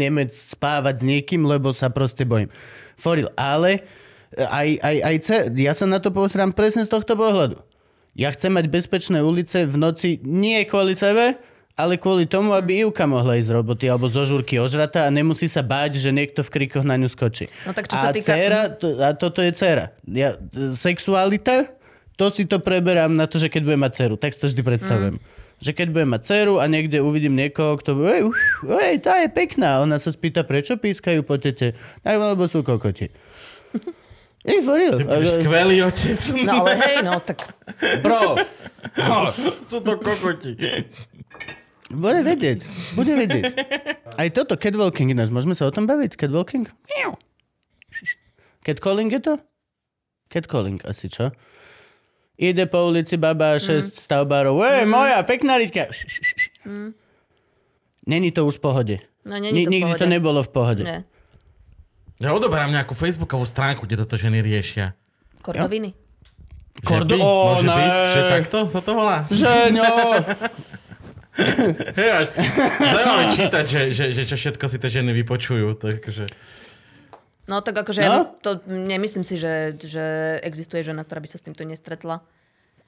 nemeť 0.00 0.32
spávať 0.32 1.04
s 1.04 1.04
niekým, 1.04 1.44
lebo 1.44 1.76
sa 1.76 1.92
proste 1.92 2.24
bojím. 2.24 2.48
Foril, 2.96 3.28
ale 3.36 3.84
aj, 4.32 4.68
aj, 4.80 4.96
aj 5.04 5.16
ce, 5.20 5.36
ja 5.60 5.76
sa 5.76 5.84
na 5.84 6.00
to 6.00 6.08
pozerám 6.08 6.56
presne 6.56 6.88
z 6.88 6.92
tohto 6.92 7.12
pohľadu. 7.20 7.60
Ja 8.18 8.34
chcem 8.34 8.50
mať 8.50 8.66
bezpečné 8.66 9.22
ulice 9.22 9.62
v 9.62 9.78
noci 9.78 10.18
nie 10.26 10.58
kvôli 10.66 10.98
sebe, 10.98 11.38
ale 11.78 11.94
kvôli 11.94 12.26
tomu, 12.26 12.50
aby 12.58 12.82
Ivka 12.82 13.06
mohla 13.06 13.38
ísť 13.38 13.46
z 13.46 13.54
roboty 13.54 13.86
alebo 13.86 14.10
zo 14.10 14.26
žúrky 14.26 14.58
ožrata 14.58 15.06
a 15.06 15.14
nemusí 15.14 15.46
sa 15.46 15.62
báť, 15.62 16.02
že 16.02 16.10
niekto 16.10 16.42
v 16.42 16.50
krikoch 16.50 16.82
na 16.82 16.98
ňu 16.98 17.06
skočí. 17.06 17.46
No 17.62 17.70
tak 17.70 17.86
čo 17.86 17.94
a 17.94 18.00
sa 18.02 18.10
týka- 18.10 18.26
dcéra, 18.26 18.60
to, 18.74 18.98
a 18.98 19.14
toto 19.14 19.38
je 19.38 19.54
dcera. 19.54 19.94
Ja, 20.10 20.34
sexualita, 20.74 21.70
to 22.18 22.34
si 22.34 22.50
to 22.50 22.58
preberám 22.58 23.14
na 23.14 23.30
to, 23.30 23.38
že 23.38 23.46
keď 23.46 23.62
budem 23.62 23.82
mať 23.86 23.92
dceru. 23.94 24.14
Tak 24.18 24.34
si 24.34 24.38
to 24.42 24.50
vždy 24.50 24.62
predstavujem. 24.66 25.14
Mm. 25.22 25.26
Že 25.62 25.70
keď 25.78 25.86
budem 25.94 26.10
mať 26.10 26.22
dceru 26.26 26.54
a 26.58 26.64
niekde 26.66 26.98
uvidím 26.98 27.38
niekoho, 27.38 27.78
kto 27.78 27.94
bude, 27.94 28.10
ej, 28.10 28.22
ej, 28.66 28.96
tá 28.98 29.22
je 29.22 29.30
pekná. 29.30 29.78
Ona 29.86 30.02
sa 30.02 30.10
spýta, 30.10 30.42
prečo 30.42 30.74
pískajú 30.74 31.22
po 31.22 31.38
tete. 31.38 31.78
Tak, 32.02 32.14
lebo 32.18 32.50
sú 32.50 32.66
kokoti. 32.66 33.14
Ej, 34.42 34.62
for 34.62 34.76
real. 34.76 34.94
Ty 34.94 35.04
budeš 35.04 35.42
skvelý 35.42 35.76
otec. 35.82 36.20
No 36.46 36.52
ale 36.62 36.72
hej, 36.78 36.96
no 37.02 37.18
tak 37.18 37.42
Bro, 38.00 38.38
Sú 39.66 39.82
to 39.82 39.98
kokoti. 39.98 40.54
bude 41.88 42.20
vedieť. 42.22 42.58
Bude 42.94 43.12
vedieť. 43.14 43.44
Aj 44.14 44.28
toto, 44.30 44.54
catwalking 44.54 45.10
ináč, 45.10 45.28
môžeme 45.28 45.52
sa 45.52 45.66
o 45.66 45.72
tom 45.72 45.84
baviť? 45.84 46.14
Catwalking? 46.14 46.70
Catcalling 48.62 49.10
je 49.10 49.20
to? 49.20 49.34
Catcalling 50.28 50.80
asi, 50.84 51.08
čo? 51.08 51.32
Ide 52.38 52.70
po 52.70 52.86
ulici 52.86 53.18
baba 53.18 53.58
6 53.58 53.98
stavbárov. 53.98 54.54
Ej, 54.62 54.86
moja, 54.86 55.18
pekná 55.24 55.58
riťka. 55.58 55.90
Není 58.06 58.30
to 58.30 58.46
už 58.46 58.56
v 58.56 58.62
pohode. 58.62 58.96
no, 59.26 59.34
není 59.36 59.66
to 59.66 59.68
v 59.68 59.72
Nikdy 59.74 59.84
pohode. 59.84 59.98
to 59.98 60.06
nebolo 60.06 60.40
v 60.40 60.50
pohode. 60.50 60.82
Nie. 60.86 61.02
Ja 62.18 62.34
odoberám 62.34 62.68
nejakú 62.68 62.92
facebookovú 62.92 63.42
stránku, 63.42 63.86
kde 63.86 64.02
toto 64.02 64.14
ženy 64.14 64.42
riešia. 64.42 64.94
Kordoviny. 65.38 65.94
Kordo- 66.78 67.14
Že 67.14 67.22
by, 67.22 67.22
môže 67.22 67.64
ne. 67.64 67.74
byť, 67.74 67.92
že 68.08 68.20
takto 68.28 68.58
sa 68.66 68.80
to 68.80 68.90
volá. 68.92 69.18
Žeňo! 69.28 69.86
Hej, 71.94 72.34
zaujímavé 72.76 73.24
čítať, 73.30 73.64
že, 73.64 73.80
že, 73.94 74.04
že 74.10 74.22
čo 74.26 74.34
všetko 74.34 74.64
si 74.66 74.76
tie 74.76 74.90
ženy 74.92 75.14
vypočujú. 75.16 75.78
Takže... 75.78 76.26
No 77.46 77.62
tak 77.62 77.78
akože 77.78 78.02
No? 78.02 78.04
ja 78.04 78.14
to 78.26 78.58
nemyslím 78.66 79.22
si, 79.22 79.38
že, 79.38 79.78
že 79.78 80.02
existuje 80.42 80.82
žena, 80.82 81.06
ktorá 81.06 81.22
by 81.22 81.30
sa 81.30 81.38
s 81.38 81.46
týmto 81.46 81.62
nestretla. 81.62 82.26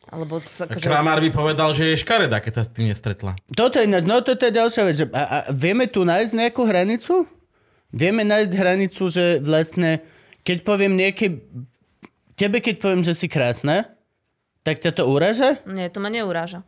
Alebo 0.06 0.36
s, 0.36 0.58
akože, 0.58 0.82
Kramár 0.82 1.22
by 1.22 1.30
povedal, 1.30 1.70
že 1.70 1.94
je 1.94 2.02
škareda, 2.02 2.42
keď 2.42 2.52
sa 2.52 2.62
s 2.64 2.70
tým 2.72 2.90
nestretla. 2.90 3.38
Toto 3.48 3.78
je, 3.78 3.86
no 3.86 4.18
toto 4.18 4.42
je 4.42 4.50
ďalšia 4.50 4.82
vec. 4.82 4.94
Že, 4.96 5.06
a, 5.12 5.22
a 5.22 5.36
vieme 5.52 5.86
tu 5.86 6.02
nájsť 6.02 6.32
nejakú 6.34 6.62
hranicu? 6.64 7.30
Vieme 7.90 8.22
nájsť 8.22 8.52
hranicu, 8.54 9.02
že 9.06 9.38
vlastne, 9.40 9.98
keď 10.42 10.62
poviem 10.62 10.94
niekej... 10.94 11.42
Tebe 12.34 12.58
keď 12.58 12.80
poviem, 12.80 13.02
že 13.02 13.12
si 13.12 13.26
krásna, 13.26 13.84
tak 14.62 14.80
ťa 14.80 14.96
to 14.96 15.04
uraža? 15.04 15.60
Nie, 15.66 15.92
to 15.92 16.00
ma 16.00 16.08
neuráža. 16.08 16.64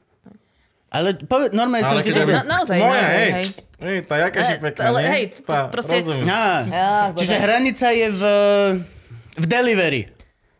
Ale 0.92 1.16
poved, 1.16 1.56
normálne 1.56 1.88
som 1.88 1.96
ti 2.04 2.12
povie... 2.12 2.36
Na- 2.36 2.44
naozaj, 2.44 2.76
Moja, 2.76 3.00
naozaj, 3.00 3.16
hej. 3.16 3.30
hej. 3.32 3.46
Hej, 3.82 3.98
tá 4.04 4.14
jaká 4.20 4.38
je 4.44 4.56
pekná, 4.60 4.82
ale 4.84 4.98
hej, 5.08 5.22
to 5.32 5.40
Tá, 5.42 5.66
proste- 5.66 5.96
Rozumiem. 5.96 6.28
Á, 6.28 6.44
Ja, 6.68 6.90
čiže 7.16 7.34
dobre. 7.34 7.44
hranica 7.48 7.86
je 7.88 8.08
v, 8.12 8.22
v 9.34 9.44
delivery. 9.48 10.02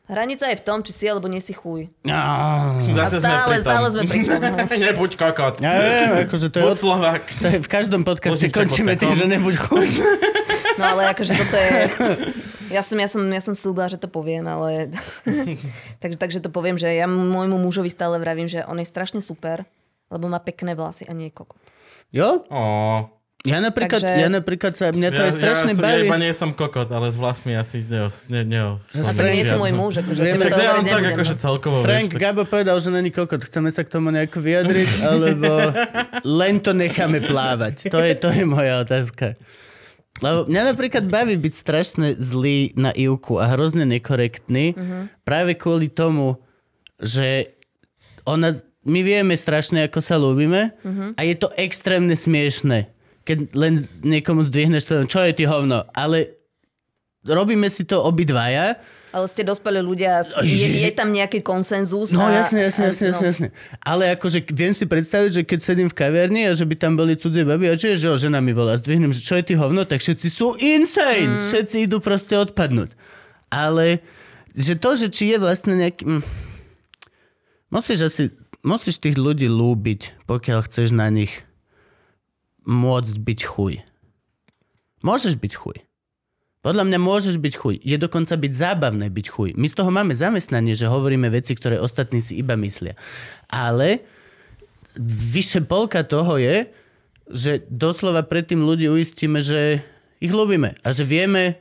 Hranica 0.08 0.44
je 0.48 0.56
v 0.56 0.64
tom, 0.64 0.78
či 0.80 0.90
si 0.90 1.04
alebo 1.04 1.28
nie 1.28 1.38
si 1.38 1.52
chuj. 1.52 1.92
Á, 2.04 2.16
A 2.80 2.96
Zase 2.96 3.20
sme 3.20 3.28
stále, 3.28 3.44
pri 3.44 3.54
tom. 3.54 3.68
stále 3.68 3.86
sme 3.88 4.02
pri 4.02 4.18
tom. 4.24 4.40
no. 4.40 4.76
Nebuď 4.88 5.10
kokot. 5.14 5.54
Ja 5.60 5.72
viem, 5.76 6.10
akože 6.24 6.46
to 6.48 6.56
je, 6.58 6.64
od, 6.64 6.76
to 7.38 7.46
je 7.46 7.58
v 7.60 7.68
každom 7.68 8.02
podcaste 8.02 8.40
Lužiček 8.42 8.56
končíme 8.56 8.96
tým, 8.96 9.12
že 9.12 9.24
nebuď 9.28 9.54
chuj. 9.60 9.86
No 10.78 10.84
ale 10.96 11.12
akože 11.12 11.32
toto 11.36 11.56
je... 11.56 11.74
Ja 12.72 12.80
som, 12.80 12.96
ja 12.96 13.04
som, 13.04 13.20
ja 13.28 13.42
som 13.44 13.52
slúbila, 13.52 13.92
že 13.92 14.00
to 14.00 14.08
poviem, 14.08 14.48
ale... 14.48 14.88
takže, 16.02 16.16
takže 16.16 16.38
to 16.40 16.48
poviem, 16.48 16.80
že 16.80 16.88
ja 16.88 17.04
môjmu 17.04 17.60
mužovi 17.60 17.92
stále 17.92 18.16
vravím, 18.16 18.48
že 18.48 18.64
on 18.64 18.80
je 18.80 18.88
strašne 18.88 19.20
super, 19.20 19.68
lebo 20.08 20.24
má 20.32 20.40
pekné 20.40 20.72
vlasy 20.72 21.04
a 21.04 21.12
nie 21.12 21.28
je 21.28 21.36
kokot. 21.36 21.60
Jo? 22.12 22.48
Ó, 22.48 22.64
Ja 23.42 23.58
napríklad, 23.58 23.98
Takže- 24.06 24.22
ja 24.22 24.28
napríklad 24.30 24.72
sa, 24.78 24.94
mňa 24.94 25.10
to 25.10 25.18
ja, 25.18 25.26
aj 25.26 25.32
strašne 25.34 25.70
ja, 25.72 25.76
som, 25.76 25.82
ja 25.82 25.98
iba 25.98 26.14
nie 26.14 26.30
som 26.30 26.54
kokot, 26.54 26.86
ale 26.94 27.10
s 27.10 27.18
vlasmi 27.18 27.58
asi 27.58 27.82
neos, 27.82 28.30
ne, 28.30 28.46
A 28.46 29.10
tak 29.10 29.34
nie 29.34 29.42
si 29.42 29.58
môj 29.58 29.74
muž, 29.74 29.98
akože 29.98 30.20
Vieme, 30.22 30.46
to 30.46 30.54
to 30.54 30.62
ja 30.62 30.78
tak 30.78 31.04
akože 31.10 31.34
celkovo. 31.42 31.82
Frank 31.82 32.06
vieš, 32.06 32.14
tak... 32.14 32.22
Gabo 32.22 32.46
povedal, 32.46 32.78
že 32.78 32.94
není 32.94 33.10
kokot. 33.10 33.42
Chceme 33.42 33.74
sa 33.74 33.82
k 33.82 33.90
tomu 33.90 34.14
nejako 34.14 34.38
vyjadriť, 34.38 34.90
alebo 35.02 35.50
len 36.38 36.62
to 36.62 36.70
necháme 36.70 37.18
plávať? 37.18 37.90
To 37.90 37.98
je, 37.98 38.14
to 38.14 38.30
je 38.30 38.46
moja 38.46 38.78
otázka. 38.86 39.34
Lebo 40.20 40.44
mňa 40.44 40.62
napríklad 40.68 41.08
baví 41.08 41.34
byť 41.34 41.54
strašne 41.54 42.08
zlý 42.14 42.76
na 42.76 42.92
Ivku 42.92 43.40
a 43.40 43.48
hrozne 43.48 43.88
nekorektný 43.88 44.76
Mhm. 44.76 44.98
práve 45.22 45.54
kvôli 45.54 45.88
tomu, 45.88 46.36
že 46.98 47.56
ona, 48.22 48.52
my 48.84 49.00
vieme 49.00 49.32
strašne, 49.32 49.82
ako 49.82 49.98
sa 49.98 50.14
ľúbime 50.14 50.76
Mhm. 50.78 51.16
a 51.16 51.20
je 51.22 51.34
to 51.34 51.48
extrémne 51.56 52.12
smiešne, 52.12 52.92
keď 53.22 53.38
len 53.52 53.74
niekomu 54.02 54.42
zdvihneš 54.42 54.84
to, 54.84 54.94
čo 55.06 55.22
je 55.22 55.32
ty 55.32 55.44
hovno, 55.44 55.88
ale 55.90 56.36
robíme 57.22 57.66
si 57.66 57.82
to 57.82 57.98
obidvaja 57.98 58.76
Ale 59.12 59.28
ste 59.28 59.44
dospelí 59.44 59.84
ľudia, 59.84 60.24
je, 60.40 60.88
je 60.88 60.90
tam 60.96 61.12
nejaký 61.12 61.44
konsenzus. 61.44 62.16
No 62.16 62.24
a, 62.24 62.32
jasne, 62.32 62.64
jasne, 62.64 62.88
jasne, 62.88 63.12
jasne, 63.12 63.24
no. 63.24 63.28
jasne. 63.28 63.48
Ale 63.84 64.08
akože 64.16 64.40
viem 64.56 64.72
si 64.72 64.88
predstaviť, 64.88 65.30
že 65.30 65.42
keď 65.44 65.58
sedím 65.60 65.88
v 65.92 65.96
kaviarni 66.00 66.48
a 66.48 66.56
že 66.56 66.64
by 66.64 66.80
tam 66.80 66.96
boli 66.96 67.12
cudzie 67.20 67.44
baby 67.44 67.68
a 67.68 67.76
že, 67.76 68.00
že 68.00 68.08
žena 68.16 68.40
mi 68.40 68.56
volá, 68.56 68.72
zdvihnem, 68.80 69.12
že 69.12 69.20
čo 69.20 69.36
je 69.36 69.52
ty 69.52 69.54
hovno, 69.54 69.84
tak 69.84 70.00
všetci 70.00 70.28
sú 70.32 70.56
insane. 70.56 71.36
Mm. 71.36 71.44
Všetci 71.44 71.76
idú 71.84 72.00
proste 72.00 72.40
odpadnúť. 72.40 72.96
Ale 73.52 74.00
že 74.56 74.80
to, 74.80 74.96
že 74.96 75.12
či 75.12 75.36
je 75.36 75.36
vlastne 75.36 75.76
nejaký... 75.76 76.08
Mm, 76.08 76.24
musíš 77.68 78.08
asi... 78.08 78.24
Musíš 78.62 79.02
tých 79.02 79.18
ľudí 79.18 79.50
lúbiť, 79.50 80.22
pokiaľ 80.30 80.62
chceš 80.70 80.94
na 80.94 81.10
nich 81.10 81.42
môcť 82.62 83.14
byť 83.18 83.40
chuj. 83.42 83.82
Môžeš 85.02 85.34
byť 85.34 85.52
chuj. 85.58 85.82
Podľa 86.62 86.86
mňa 86.86 86.98
môžeš 87.02 87.42
byť 87.42 87.54
chuj. 87.58 87.74
Je 87.82 87.98
dokonca 87.98 88.38
byť 88.38 88.52
zábavné 88.54 89.10
byť 89.10 89.26
chuj. 89.34 89.50
My 89.58 89.66
z 89.66 89.74
toho 89.82 89.90
máme 89.90 90.14
zamestnanie, 90.14 90.78
že 90.78 90.86
hovoríme 90.86 91.26
veci, 91.26 91.58
ktoré 91.58 91.82
ostatní 91.82 92.22
si 92.22 92.38
iba 92.38 92.54
myslia. 92.54 92.94
Ale 93.50 94.06
vyše 95.34 95.58
polka 95.66 96.06
toho 96.06 96.38
je, 96.38 96.70
že 97.26 97.66
doslova 97.66 98.22
predtým 98.22 98.62
ľudí 98.62 98.86
uistíme, 98.86 99.42
že 99.42 99.82
ich 100.22 100.30
ľúbime 100.30 100.78
a 100.86 100.88
že 100.94 101.02
vieme 101.02 101.58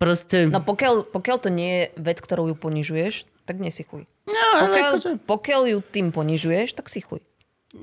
proste... 0.00 0.48
No 0.48 0.64
pokiaľ, 0.64 1.12
pokiaľ 1.12 1.36
to 1.44 1.50
nie 1.52 1.84
je 1.84 1.84
vec, 2.00 2.16
ktorou 2.24 2.48
ju 2.48 2.56
ponižuješ, 2.56 3.28
tak 3.44 3.60
nie 3.60 3.68
si 3.68 3.84
chuj. 3.84 4.08
no, 4.24 4.40
ale 4.56 4.72
Pokiaľ, 4.72 4.92
akože, 4.96 5.10
pokiaľ 5.28 5.62
ju 5.68 5.78
tým 5.84 6.08
ponižuješ, 6.16 6.80
tak 6.80 6.88
si 6.88 7.04
chuj. 7.04 7.20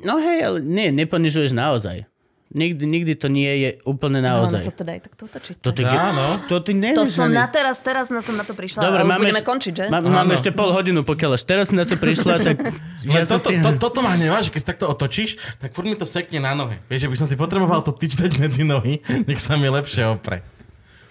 no 0.01 0.17
hej, 0.17 0.41
ale 0.41 0.57
nie, 0.65 0.89
neponižuješ 0.89 1.53
naozaj. 1.53 2.09
Nikdy, 2.49 2.81
nikdy 2.81 3.13
to 3.13 3.29
nie 3.29 3.45
je 3.61 3.69
úplne 3.85 4.25
No, 4.25 4.41
naozaj. 4.41 4.57
sa 4.59 4.73
to 4.73 4.81
dá 4.81 4.97
aj 4.97 5.05
takto 5.05 5.29
otočiť. 5.29 5.61
To, 5.61 5.69
ty, 5.69 5.85
Áno. 5.85 6.41
to 6.49 6.57
ty 6.57 6.73
To 6.73 7.05
som 7.05 7.29
ani- 7.29 7.37
na 7.37 7.45
teraz, 7.45 7.77
teraz 7.77 8.09
na 8.09 8.19
som 8.19 8.33
na 8.33 8.41
to 8.41 8.57
prišla 8.57 8.81
Dobre, 8.81 9.05
máme, 9.05 9.21
budeme 9.23 9.45
končiť, 9.45 9.71
že? 9.71 9.85
Má, 9.85 10.01
máme 10.01 10.17
Áno. 10.25 10.33
ešte 10.33 10.49
pol 10.49 10.73
hodinu, 10.73 11.05
pokiaľ 11.05 11.37
až 11.37 11.45
teraz 11.45 11.69
si 11.69 11.77
na 11.77 11.85
to 11.85 11.93
prišla, 11.93 12.41
tak 12.49 12.57
ja 13.05 13.21
toto, 13.23 13.53
to, 13.53 13.69
toto 13.77 13.99
ma 14.01 14.17
hnevá, 14.17 14.41
že 14.41 14.49
keď 14.49 14.59
si 14.59 14.67
takto 14.67 14.89
otočíš, 14.89 15.37
tak 15.61 15.71
furt 15.71 15.85
mi 15.85 15.93
to 15.93 16.09
sekne 16.09 16.41
na 16.41 16.57
nohe. 16.57 16.81
Vieš, 16.89 17.05
že 17.05 17.09
by 17.09 17.17
som 17.17 17.27
si 17.27 17.37
potreboval 17.37 17.79
to 17.79 17.93
tyč 17.93 18.17
dať 18.17 18.41
medzi 18.41 18.65
nohy, 18.65 18.97
nech 19.29 19.37
sa 19.37 19.53
mi 19.53 19.69
lepšie 19.69 20.09
opre. 20.09 20.41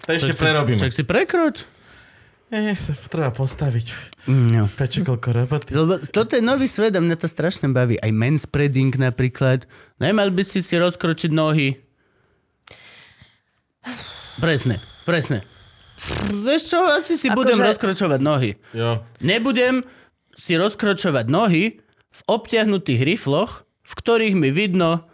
To 0.03 0.11
ešte 0.11 0.35
prerobíme. 0.35 0.75
Však 0.75 0.91
si 0.91 1.07
prekroč. 1.07 1.63
Nie, 2.49 2.73
sa 2.81 2.97
treba 2.97 3.29
postaviť. 3.29 3.87
No. 4.29 4.65
Peče, 4.73 5.05
koľko 5.05 5.29
roboty. 5.37 5.77
Lebo 5.77 6.01
toto 6.09 6.33
je 6.33 6.41
nový 6.41 6.65
svet 6.65 6.97
a 6.97 7.01
mňa 7.05 7.21
to 7.21 7.29
strašne 7.29 7.69
baví. 7.69 8.01
Aj 8.01 8.09
manspreading 8.09 8.89
napríklad. 8.97 9.69
Nemal 10.01 10.33
by 10.33 10.41
si 10.49 10.65
si 10.65 10.81
rozkročiť 10.81 11.29
nohy. 11.29 11.77
Presne, 14.41 14.81
presne. 15.05 15.45
Vieš 16.31 16.73
čo, 16.73 16.79
asi 16.89 17.21
si 17.21 17.29
Akože- 17.29 17.37
budem 17.37 17.59
rozkročovať 17.61 18.21
nohy. 18.23 18.51
Jo. 18.73 19.03
Nebudem 19.21 19.83
si 20.33 20.55
rozkročovať 20.57 21.27
nohy 21.27 21.83
v 22.09 22.21
obťahnutých 22.31 23.03
rifloch, 23.05 23.67
v 23.83 23.93
ktorých 23.93 24.35
mi 24.39 24.49
vidno 24.55 25.05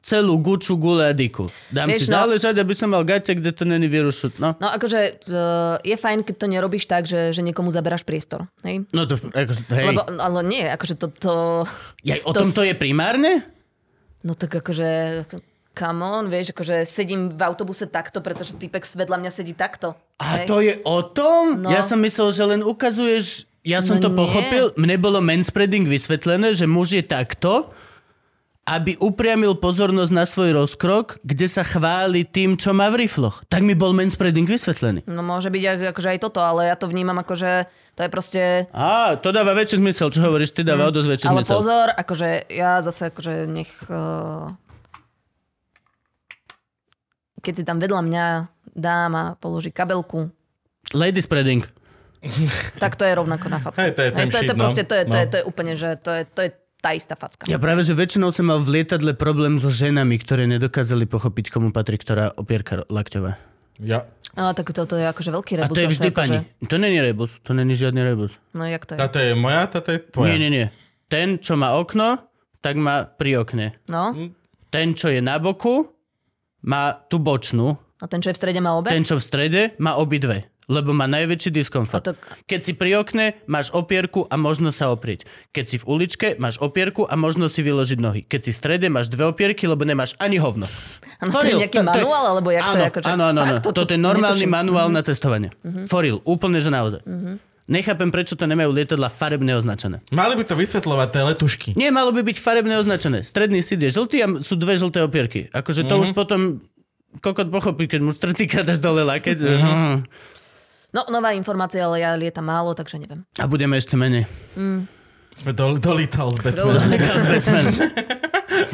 celú 0.00 0.40
guču, 0.40 0.80
gule 0.80 1.04
a 1.06 1.12
diku. 1.12 1.52
Dám 1.68 1.92
Vieš, 1.92 2.04
si 2.04 2.06
no- 2.08 2.16
záležať, 2.16 2.54
aby 2.56 2.72
som 2.72 2.88
mal 2.88 3.04
gate, 3.04 3.36
kde 3.36 3.52
to 3.52 3.68
není 3.68 3.84
vyrušut. 3.86 4.40
No. 4.40 4.56
No 4.56 4.68
akože 4.72 5.20
uh, 5.28 5.76
je 5.84 5.96
fajn, 5.96 6.24
keď 6.24 6.34
to 6.40 6.46
nerobíš 6.48 6.84
tak, 6.88 7.04
že, 7.04 7.36
že 7.36 7.44
niekomu 7.44 7.68
zaberáš 7.68 8.02
priestor. 8.02 8.48
Hej? 8.64 8.88
No 8.96 9.04
to, 9.04 9.20
akože, 9.20 9.62
hej. 9.76 9.86
Lebo, 9.92 10.02
ale 10.16 10.40
nie, 10.48 10.64
akože 10.64 10.94
to, 10.96 11.06
to... 11.12 11.32
Jaj, 12.00 12.20
o 12.24 12.32
to 12.32 12.40
tom 12.40 12.50
to 12.56 12.62
je 12.64 12.74
primárne? 12.74 13.44
No 14.24 14.32
tak 14.32 14.56
akože... 14.56 14.88
Come 15.70 16.02
on, 16.02 16.26
vieš, 16.26 16.50
akože 16.50 16.82
sedím 16.82 17.30
v 17.30 17.40
autobuse 17.46 17.86
takto, 17.86 18.18
pretože 18.20 18.58
typek 18.58 18.82
vedľa 18.82 19.16
mňa 19.22 19.30
sedí 19.30 19.54
takto. 19.54 19.94
A 20.18 20.42
hej? 20.42 20.46
to 20.50 20.58
je 20.60 20.74
o 20.82 20.98
tom? 21.06 21.62
No. 21.62 21.70
Ja 21.70 21.86
som 21.86 22.02
myslel, 22.02 22.34
že 22.34 22.42
len 22.42 22.60
ukazuješ... 22.66 23.46
Ja 23.60 23.84
som 23.84 24.00
No 24.00 24.08
to 24.08 24.10
nie. 24.10 24.18
pochopil. 24.18 24.64
Mne 24.80 24.96
bolo 24.96 25.20
manspreading 25.20 25.84
vysvetlené, 25.84 26.56
že 26.56 26.64
muž 26.64 26.96
je 26.96 27.04
takto, 27.04 27.70
aby 28.64 28.94
upriamil 29.00 29.56
pozornosť 29.56 30.12
na 30.12 30.24
svoj 30.24 30.54
rozkrok, 30.54 31.18
kde 31.24 31.46
sa 31.50 31.64
chváli 31.64 32.22
tým, 32.22 32.54
čo 32.54 32.70
má 32.70 32.86
v 32.92 33.04
rifloch. 33.04 33.42
Tak 33.48 33.64
mi 33.64 33.74
bol 33.74 33.90
manspreading 33.90 34.46
vysvetlený. 34.46 35.02
No 35.08 35.24
môže 35.24 35.48
byť 35.48 35.62
ak- 35.64 35.88
akože 35.96 36.08
aj 36.14 36.18
toto, 36.20 36.38
ale 36.38 36.70
ja 36.70 36.76
to 36.78 36.86
vnímam 36.86 37.16
ako, 37.18 37.34
že 37.34 37.66
to 37.98 38.06
je 38.06 38.10
proste... 38.12 38.42
Á, 38.70 39.16
to 39.18 39.32
dáva 39.32 39.56
väčší 39.56 39.80
zmysel. 39.80 40.12
Čo 40.12 40.22
hovoríš, 40.22 40.54
ty 40.54 40.62
dáva 40.62 40.86
o 40.86 40.94
dosť 40.94 41.08
väčší 41.08 41.26
Mm. 41.26 41.32
Ale 41.32 41.42
zmysel. 41.42 41.56
pozor, 41.56 41.86
akože 41.92 42.28
ja 42.48 42.78
zase 42.80 43.10
akože 43.10 43.34
nech... 43.50 43.72
Uh, 43.90 44.54
keď 47.40 47.52
si 47.56 47.64
tam 47.64 47.80
vedľa 47.80 48.00
mňa 48.04 48.26
dám 48.70 49.10
a 49.16 49.24
položí 49.34 49.72
kabelku, 49.72 50.28
Lady 50.92 51.22
spreading. 51.22 51.62
tak 52.82 52.98
to 53.00 53.06
je 53.08 53.14
rovnako 53.16 53.46
na 53.48 53.58
facku. 53.58 53.80
Hej, 53.80 53.96
to 53.96 54.02
je 54.04 54.08
Hej, 54.12 54.26
to, 54.28 54.38
je, 54.38 54.44
to, 54.44 54.54
proste, 54.54 54.82
to 54.84 54.94
je, 54.94 55.04
to 55.08 55.16
je, 55.16 55.24
no. 55.24 55.30
to 55.32 55.36
je 55.40 55.44
úplne, 55.46 55.72
že 55.72 55.96
to 55.96 56.10
je, 56.12 56.22
to 56.28 56.40
je 56.44 56.50
tá 56.80 56.96
istá 56.96 57.14
facka. 57.14 57.44
Ja 57.44 57.56
práve, 57.56 57.84
že 57.84 57.92
väčšinou 57.92 58.32
som 58.32 58.48
mal 58.48 58.58
v 58.58 58.80
lietadle 58.80 59.12
problém 59.12 59.60
so 59.60 59.68
ženami, 59.68 60.16
ktoré 60.16 60.48
nedokázali 60.48 61.04
pochopiť, 61.04 61.52
komu 61.52 61.70
patrí 61.70 61.96
ktorá 61.96 62.32
opierka 62.34 62.82
lakťová. 62.88 63.36
Ja. 63.80 64.08
No, 64.30 64.52
tak 64.54 64.70
toto 64.70 64.94
je 64.94 65.04
akože 65.04 65.30
veľký 65.30 65.52
A 65.58 65.58
rebus. 65.66 65.74
to 65.74 65.82
je 65.82 65.88
zase, 65.88 65.94
vždy 65.98 66.08
akože, 66.08 66.16
pani. 66.16 66.38
To 66.68 66.76
není 66.76 66.98
rebus. 67.00 67.30
To 67.42 67.50
není 67.50 67.74
žiadny 67.74 68.00
rebus. 68.04 68.32
No, 68.54 68.62
jak 68.62 68.86
to 68.86 68.94
je? 68.94 68.98
Táto 68.98 69.18
je 69.18 69.32
moja, 69.34 69.66
táto 69.66 69.90
je 69.90 69.98
tvoja. 70.00 70.30
Nie, 70.30 70.36
nie, 70.38 70.50
nie. 70.50 70.66
Ten, 71.10 71.42
čo 71.42 71.58
má 71.58 71.74
okno, 71.74 72.20
tak 72.62 72.78
má 72.78 73.08
pri 73.08 73.42
okne. 73.42 73.74
No, 73.90 74.14
Ten, 74.70 74.94
čo 74.94 75.10
je 75.10 75.18
na 75.18 75.42
boku, 75.42 75.90
má 76.62 76.94
tú 77.10 77.18
bočnú. 77.18 77.74
a 77.98 78.06
ten, 78.06 78.22
čo 78.22 78.30
je 78.30 78.36
v 78.36 78.40
strede, 78.40 78.60
má 78.62 78.78
obe? 78.78 78.88
Ten, 78.94 79.02
čo 79.02 79.18
v 79.18 79.24
strede, 79.24 79.60
má 79.82 79.98
obidve. 79.98 80.46
Lebo 80.70 80.94
má 80.94 81.04
najväčší 81.04 81.50
diskomfort. 81.50 82.06
To- 82.06 82.14
Keď 82.46 82.60
si 82.62 82.72
pri 82.72 82.94
okne, 82.96 83.34
máš 83.44 83.74
opierku 83.74 84.22
a 84.24 84.38
možno 84.38 84.70
sa 84.70 84.86
oprieť. 84.88 85.26
Keď 85.50 85.64
si 85.66 85.76
v 85.76 85.84
uličke, 85.84 86.26
máš 86.38 86.56
opierku 86.56 87.02
a 87.02 87.18
možno 87.18 87.50
si 87.50 87.60
vyložiť 87.60 87.98
nohy. 87.98 88.22
Keď 88.22 88.40
si 88.40 88.50
v 88.50 88.56
strede, 88.56 88.86
máš 88.86 89.10
dve 89.10 89.26
opierky, 89.26 89.66
lebo 89.66 89.82
nemáš 89.82 90.14
ani 90.16 90.38
hovno. 90.38 90.70
Ano, 91.18 91.28
to 91.28 91.42
je 91.42 91.52
Foril, 91.52 91.58
nejaký 91.58 91.82
manuál, 91.82 92.24
alebo 92.30 92.48
jak 92.48 92.62
to 92.62 92.70
áno, 92.70 92.78
je? 92.78 92.86
Akože, 92.88 93.04
áno, 93.04 93.22
áno, 93.26 93.40
áno. 93.42 93.54
toto 93.58 93.82
Toto 93.82 93.92
je 93.92 94.00
normálny 94.00 94.40
netuším. 94.40 94.54
Mhm. 94.54 94.58
manuál 94.62 94.88
na 94.88 95.02
cestovanie. 95.02 95.50
Foril, 95.84 96.22
úplne, 96.22 96.62
že 96.62 96.70
naozaj. 96.70 97.02
Nechápem, 97.66 98.10
prečo 98.10 98.34
to 98.34 98.46
nemajú 98.46 98.70
lietadla 98.72 99.06
farebne 99.06 99.54
označené. 99.54 100.02
Mali 100.10 100.34
by 100.34 100.42
to 100.42 100.54
vysvetľovať 100.54 101.08
tie 101.08 101.22
letušky. 101.24 101.68
Nie, 101.74 101.90
malo 101.90 102.10
by 102.10 102.22
byť 102.24 102.36
farebne 102.36 102.74
označené. 102.74 103.22
Stredný 103.22 103.62
síd 103.62 103.78
je 103.80 103.90
žltý 103.92 104.16
a 104.20 104.38
sú 104.38 104.54
dve 104.54 104.74
žlté 104.74 104.98
opierky. 104.98 105.46
Akože 105.50 105.82
to 105.84 105.98
už 105.98 106.10
potom 106.10 106.58
kokot 107.18 107.46
pochopí, 107.46 107.86
keď 107.86 108.00
mu 108.00 108.10
štvrtýkrát 108.10 108.62
dáš 108.64 108.78
dole 108.78 109.02
lakeť. 109.04 109.38
Mm. 109.38 110.02
No, 110.90 111.06
nová 111.06 111.30
informácia, 111.38 111.86
ale 111.86 112.02
ja 112.02 112.18
lietam 112.18 112.46
málo, 112.46 112.74
takže 112.74 112.98
neviem. 112.98 113.22
A 113.38 113.46
budeme 113.46 113.78
ešte 113.78 113.94
menej. 113.94 114.26
Sme 115.38 115.54
do, 115.54 115.78
dolítal 115.78 116.34
z 116.34 116.50
Dobre, 116.50 116.76
Batmana. 117.38 117.70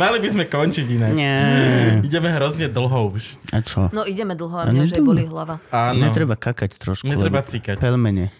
Mali 0.01 0.18
by 0.18 0.28
sme 0.32 0.44
končiť 0.48 0.86
ináč. 0.88 1.14
Nie. 1.14 2.01
Ideme 2.02 2.32
hrozne 2.32 2.66
dlho 2.66 3.14
už. 3.14 3.38
A 3.52 3.60
čo? 3.62 3.86
No 3.93 4.02
ideme 4.02 4.34
dlho 4.34 4.56
a 4.56 4.64
mňa 4.66 4.82
už 4.82 4.93
aj 4.98 5.05
boli 5.05 5.24
hlava. 5.28 5.60
Áno. 5.70 6.01
Netreba 6.01 6.34
kakať 6.34 6.80
trošku. 6.80 7.06
Netreba 7.06 7.44
cikať. 7.44 7.78
Pelmene. 7.78 8.32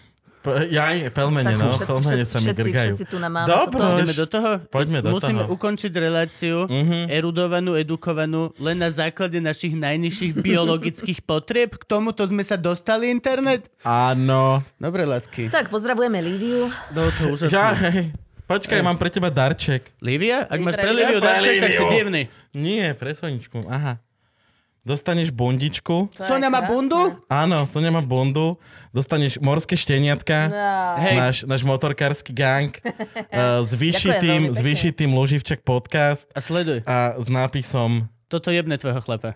P- 0.47 0.71
jaj, 0.71 1.11
pelmene, 1.11 1.49
Tak 1.49 1.59
no. 1.59 1.67
všetci- 1.69 1.83
pelmene 1.85 2.23
sa 2.23 2.37
mi 2.37 2.45
všetci- 2.45 2.63
grgajú. 2.63 2.87
všetci 2.89 3.05
tu 3.05 3.17
na 3.17 3.27
máme 3.27 3.43
Dobro, 3.45 3.83
toto. 3.83 3.97
Ideme 3.97 4.15
do 4.15 4.25
toho? 4.25 4.51
Poďme 4.65 4.99
do 5.01 5.09
Musíme 5.11 5.41
toho. 5.41 5.51
ukončiť 5.51 5.91
reláciu 5.93 6.55
Mhm. 6.65 6.97
erudovanú, 7.09 7.75
edukovanú 7.75 8.55
len 8.57 8.77
na 8.77 8.87
základe 8.87 9.35
našich 9.37 9.73
najnižších 9.73 10.33
biologických 10.47 11.19
potrieb. 11.21 11.75
K 11.75 11.83
tomuto 11.83 12.23
sme 12.23 12.41
sa 12.41 12.55
dostali 12.55 13.09
internet? 13.09 13.67
Áno. 13.81 14.63
Dobre, 14.73 15.03
lásky. 15.03 15.49
Tak, 15.49 15.67
pozdravujeme 15.67 16.15
Líviu. 16.17 16.71
No 16.91 17.11
to 17.13 17.23
úžasné. 17.29 17.51
Jaj. 17.51 18.03
Počkaj, 18.45 18.79
mám 18.79 18.95
pre 18.95 19.11
teba 19.11 19.27
darček. 19.27 19.91
Lívia? 19.99 20.47
Ak 20.47 20.55
máš 20.57 20.79
pre? 20.79 20.87
Líviu 20.89 21.19
darček, 21.19 21.59
tak 21.59 21.71
si 21.73 21.83
divný. 21.91 22.21
Nie, 22.53 22.95
pre 22.95 23.11
Soničku. 23.11 23.67
Aha. 23.67 23.99
Dostaneš 24.87 25.35
bundičku. 25.35 26.07
To 26.15 26.23
je 26.23 26.23
Sonia 26.23 26.47
má 26.47 26.63
bundu? 26.63 27.19
Áno, 27.27 27.67
Sonia 27.67 27.91
má 27.91 27.99
bundu. 27.99 28.55
Dostaneš 28.95 29.35
morské 29.43 29.75
šteniatka. 29.75 30.47
No. 30.47 30.55
Hej. 31.03 31.15
Náš, 31.19 31.35
náš 31.43 31.61
motorkársky 31.67 32.31
gang. 32.31 32.71
uh, 32.71 33.59
s 33.67 33.75
vyšitým, 33.75 34.55
s 34.55 34.63
vyšitým 34.63 35.11
Luživčak 35.11 35.67
podcast 35.67 36.31
A 36.31 36.39
sleduj. 36.39 36.87
a 36.87 37.19
s 37.19 37.27
nápisom 37.27 38.07
Toto 38.31 38.47
jebne 38.47 38.79
tvojho 38.79 39.03
chlapa. 39.03 39.35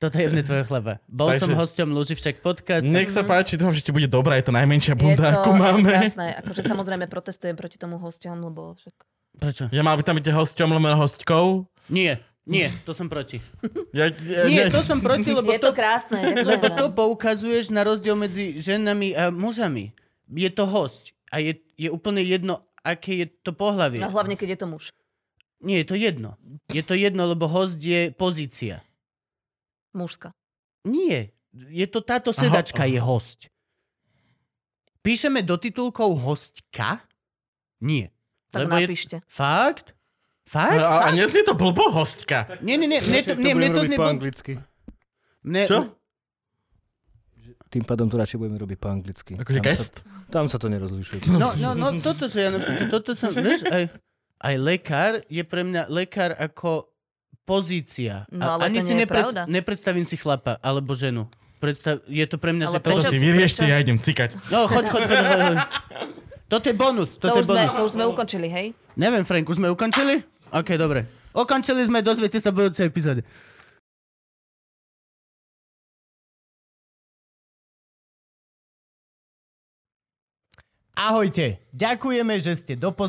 Toto 0.00 0.16
jebne 0.16 0.40
tvojho 0.40 0.64
chlapa. 0.64 0.98
Bol 1.06 1.30
Takže- 1.30 1.42
som 1.44 1.50
hosťom 1.54 1.88
Luživčak 1.92 2.40
podcast. 2.40 2.82
Nech 2.82 3.12
sa 3.12 3.20
páči, 3.20 3.54
dúfam, 3.60 3.76
že 3.76 3.84
ti 3.84 3.92
bude 3.92 4.08
dobrá, 4.08 4.34
je 4.40 4.48
to 4.48 4.54
najmenšia 4.56 4.96
Je 4.96 4.98
bunda, 4.98 5.28
to, 5.28 5.44
akú 5.44 5.50
je 5.52 5.54
to 5.54 5.62
máme. 5.62 5.90
krásne. 5.92 6.26
Akože 6.40 6.62
samozrejme 6.64 7.04
protestujem 7.06 7.52
proti 7.54 7.76
tomu 7.76 8.00
hosťom, 8.00 8.34
lebo 8.40 8.74
však... 8.80 8.94
Prečo? 9.36 9.62
Ja 9.70 9.84
mal 9.84 9.94
by 9.94 10.02
tam 10.02 10.16
byť 10.16 10.32
hosťom, 10.32 10.68
lomeno 10.72 10.96
hostkou. 10.96 11.68
Nie, 11.92 12.16
nie, 12.46 12.68
to 12.82 12.92
som 12.92 13.06
proti. 13.06 13.38
Ja, 13.90 14.06
ja, 14.06 14.46
Nie, 14.46 14.70
to 14.70 14.80
som 14.80 14.98
proti, 14.98 15.28
lebo 15.36 15.50
Je 15.50 15.58
to 15.58 15.70
to, 15.70 15.76
krásne. 15.76 16.18
lebo 16.36 16.66
to 16.68 16.88
poukazuješ 16.90 17.68
na 17.68 17.82
rozdiel 17.82 18.14
medzi 18.14 18.56
ženami 18.56 19.12
a 19.12 19.28
mužami. 19.28 19.90
Je 20.26 20.46
to 20.48 20.62
host 20.64 21.10
a 21.26 21.38
je, 21.38 21.58
je 21.74 21.88
úplne 21.88 22.22
jedno, 22.22 22.62
aké 22.80 23.18
je 23.18 23.26
to 23.28 23.50
pohlavie. 23.50 23.98
No 23.98 24.08
hlavne, 24.08 24.34
keď 24.34 24.54
je 24.54 24.58
to 24.58 24.66
muž. 24.68 24.84
Nie, 25.60 25.82
je 25.82 25.88
to 25.88 25.96
jedno. 25.96 26.38
Je 26.68 26.80
to 26.80 26.94
jedno, 26.94 27.26
lebo 27.26 27.44
host 27.44 27.76
je 27.76 28.08
pozícia. 28.10 28.80
Mužska. 29.90 30.30
Nie. 30.86 31.34
Je 31.52 31.84
to 31.84 31.98
táto 32.00 32.30
sedačka 32.30 32.86
je 32.86 32.96
host. 32.96 33.50
Píšeme 35.02 35.42
do 35.42 35.56
titulkov 35.56 36.14
hostka? 36.14 37.02
Nie. 37.80 38.14
Tak 38.50 38.66
Lebo 38.66 38.76
je- 38.76 38.86
napíšte. 38.86 39.16
Fakt? 39.26 39.92
Fakt? 40.50 40.82
a, 40.82 41.06
a 41.06 41.08
neznie 41.14 41.46
to 41.46 41.54
blbo 41.54 41.94
hostka. 41.94 42.58
Nie, 42.58 42.74
nie, 42.74 42.90
nie. 42.90 42.98
Mne 42.98 43.20
to, 43.22 43.38
nie, 43.38 43.54
mne 43.54 43.70
to 43.70 43.86
znie... 43.86 43.94
po 43.94 44.06
anglicky. 44.10 44.58
Mne, 45.46 45.62
Čo? 45.70 45.78
Tým 47.70 47.86
pádom 47.86 48.10
to 48.10 48.18
radšej 48.18 48.34
budeme 48.42 48.58
robiť 48.58 48.78
po 48.82 48.90
anglicky. 48.90 49.38
Akože? 49.38 49.62
Sa, 49.62 50.02
tam 50.26 50.50
sa 50.50 50.58
to 50.58 50.66
nerozlišuje. 50.66 51.30
No, 51.30 51.54
no, 51.54 51.78
no, 51.78 51.94
toto, 52.02 52.26
že 52.26 52.42
ja 52.42 52.50
toto 52.90 53.14
som, 53.14 53.30
vieš, 53.30 53.62
aj, 53.70 53.94
aj 54.42 54.54
lekár 54.58 55.22
je 55.30 55.42
pre 55.46 55.62
mňa 55.62 55.86
lekár 55.86 56.34
ako 56.34 56.90
pozícia. 57.46 58.26
No, 58.34 58.58
ale 58.58 58.74
to 58.74 58.82
si 58.82 58.98
nie 58.98 59.06
je 59.06 59.10
pravda. 59.14 59.46
nepredstavím 59.46 60.02
si 60.02 60.18
chlapa 60.18 60.58
alebo 60.58 60.98
ženu. 60.98 61.30
Predstav, 61.62 62.02
je 62.10 62.26
to 62.26 62.42
pre 62.42 62.50
mňa, 62.50 62.74
Ale 62.74 62.74
že... 62.74 62.82
Prečo- 62.82 63.12
si 63.12 63.18
vyriešte, 63.22 63.62
ja 63.68 63.78
idem 63.78 64.02
cikať. 64.02 64.34
No, 64.50 64.66
choď, 64.66 64.90
choď, 64.90 65.02
choď, 65.06 65.18
choď, 65.22 65.40
choď. 65.46 65.58
Toto 66.50 66.66
je 66.66 66.74
bonus, 66.74 67.10
To 67.20 67.30
toto 67.30 67.38
je 67.38 67.42
už, 67.44 67.46
sme, 67.46 67.62
bonus. 67.62 67.76
to 67.78 67.82
už 67.86 67.92
sme 67.94 68.04
ukončili, 68.10 68.48
hej? 68.50 68.66
Neviem, 68.98 69.22
Frank, 69.22 69.46
už 69.46 69.62
sme 69.62 69.70
ukončili? 69.70 70.26
OK, 70.50 70.74
dobre. 70.74 71.06
Ukončili 71.30 71.86
sme, 71.86 72.02
dozviete 72.02 72.42
sa 72.42 72.50
v 72.50 72.66
budúcej 72.66 72.90
epizóde. 72.90 73.22
Ahojte, 81.00 81.64
ďakujeme, 81.72 82.36
že 82.36 82.52
ste 82.60 82.76
dopozerali 82.76 83.08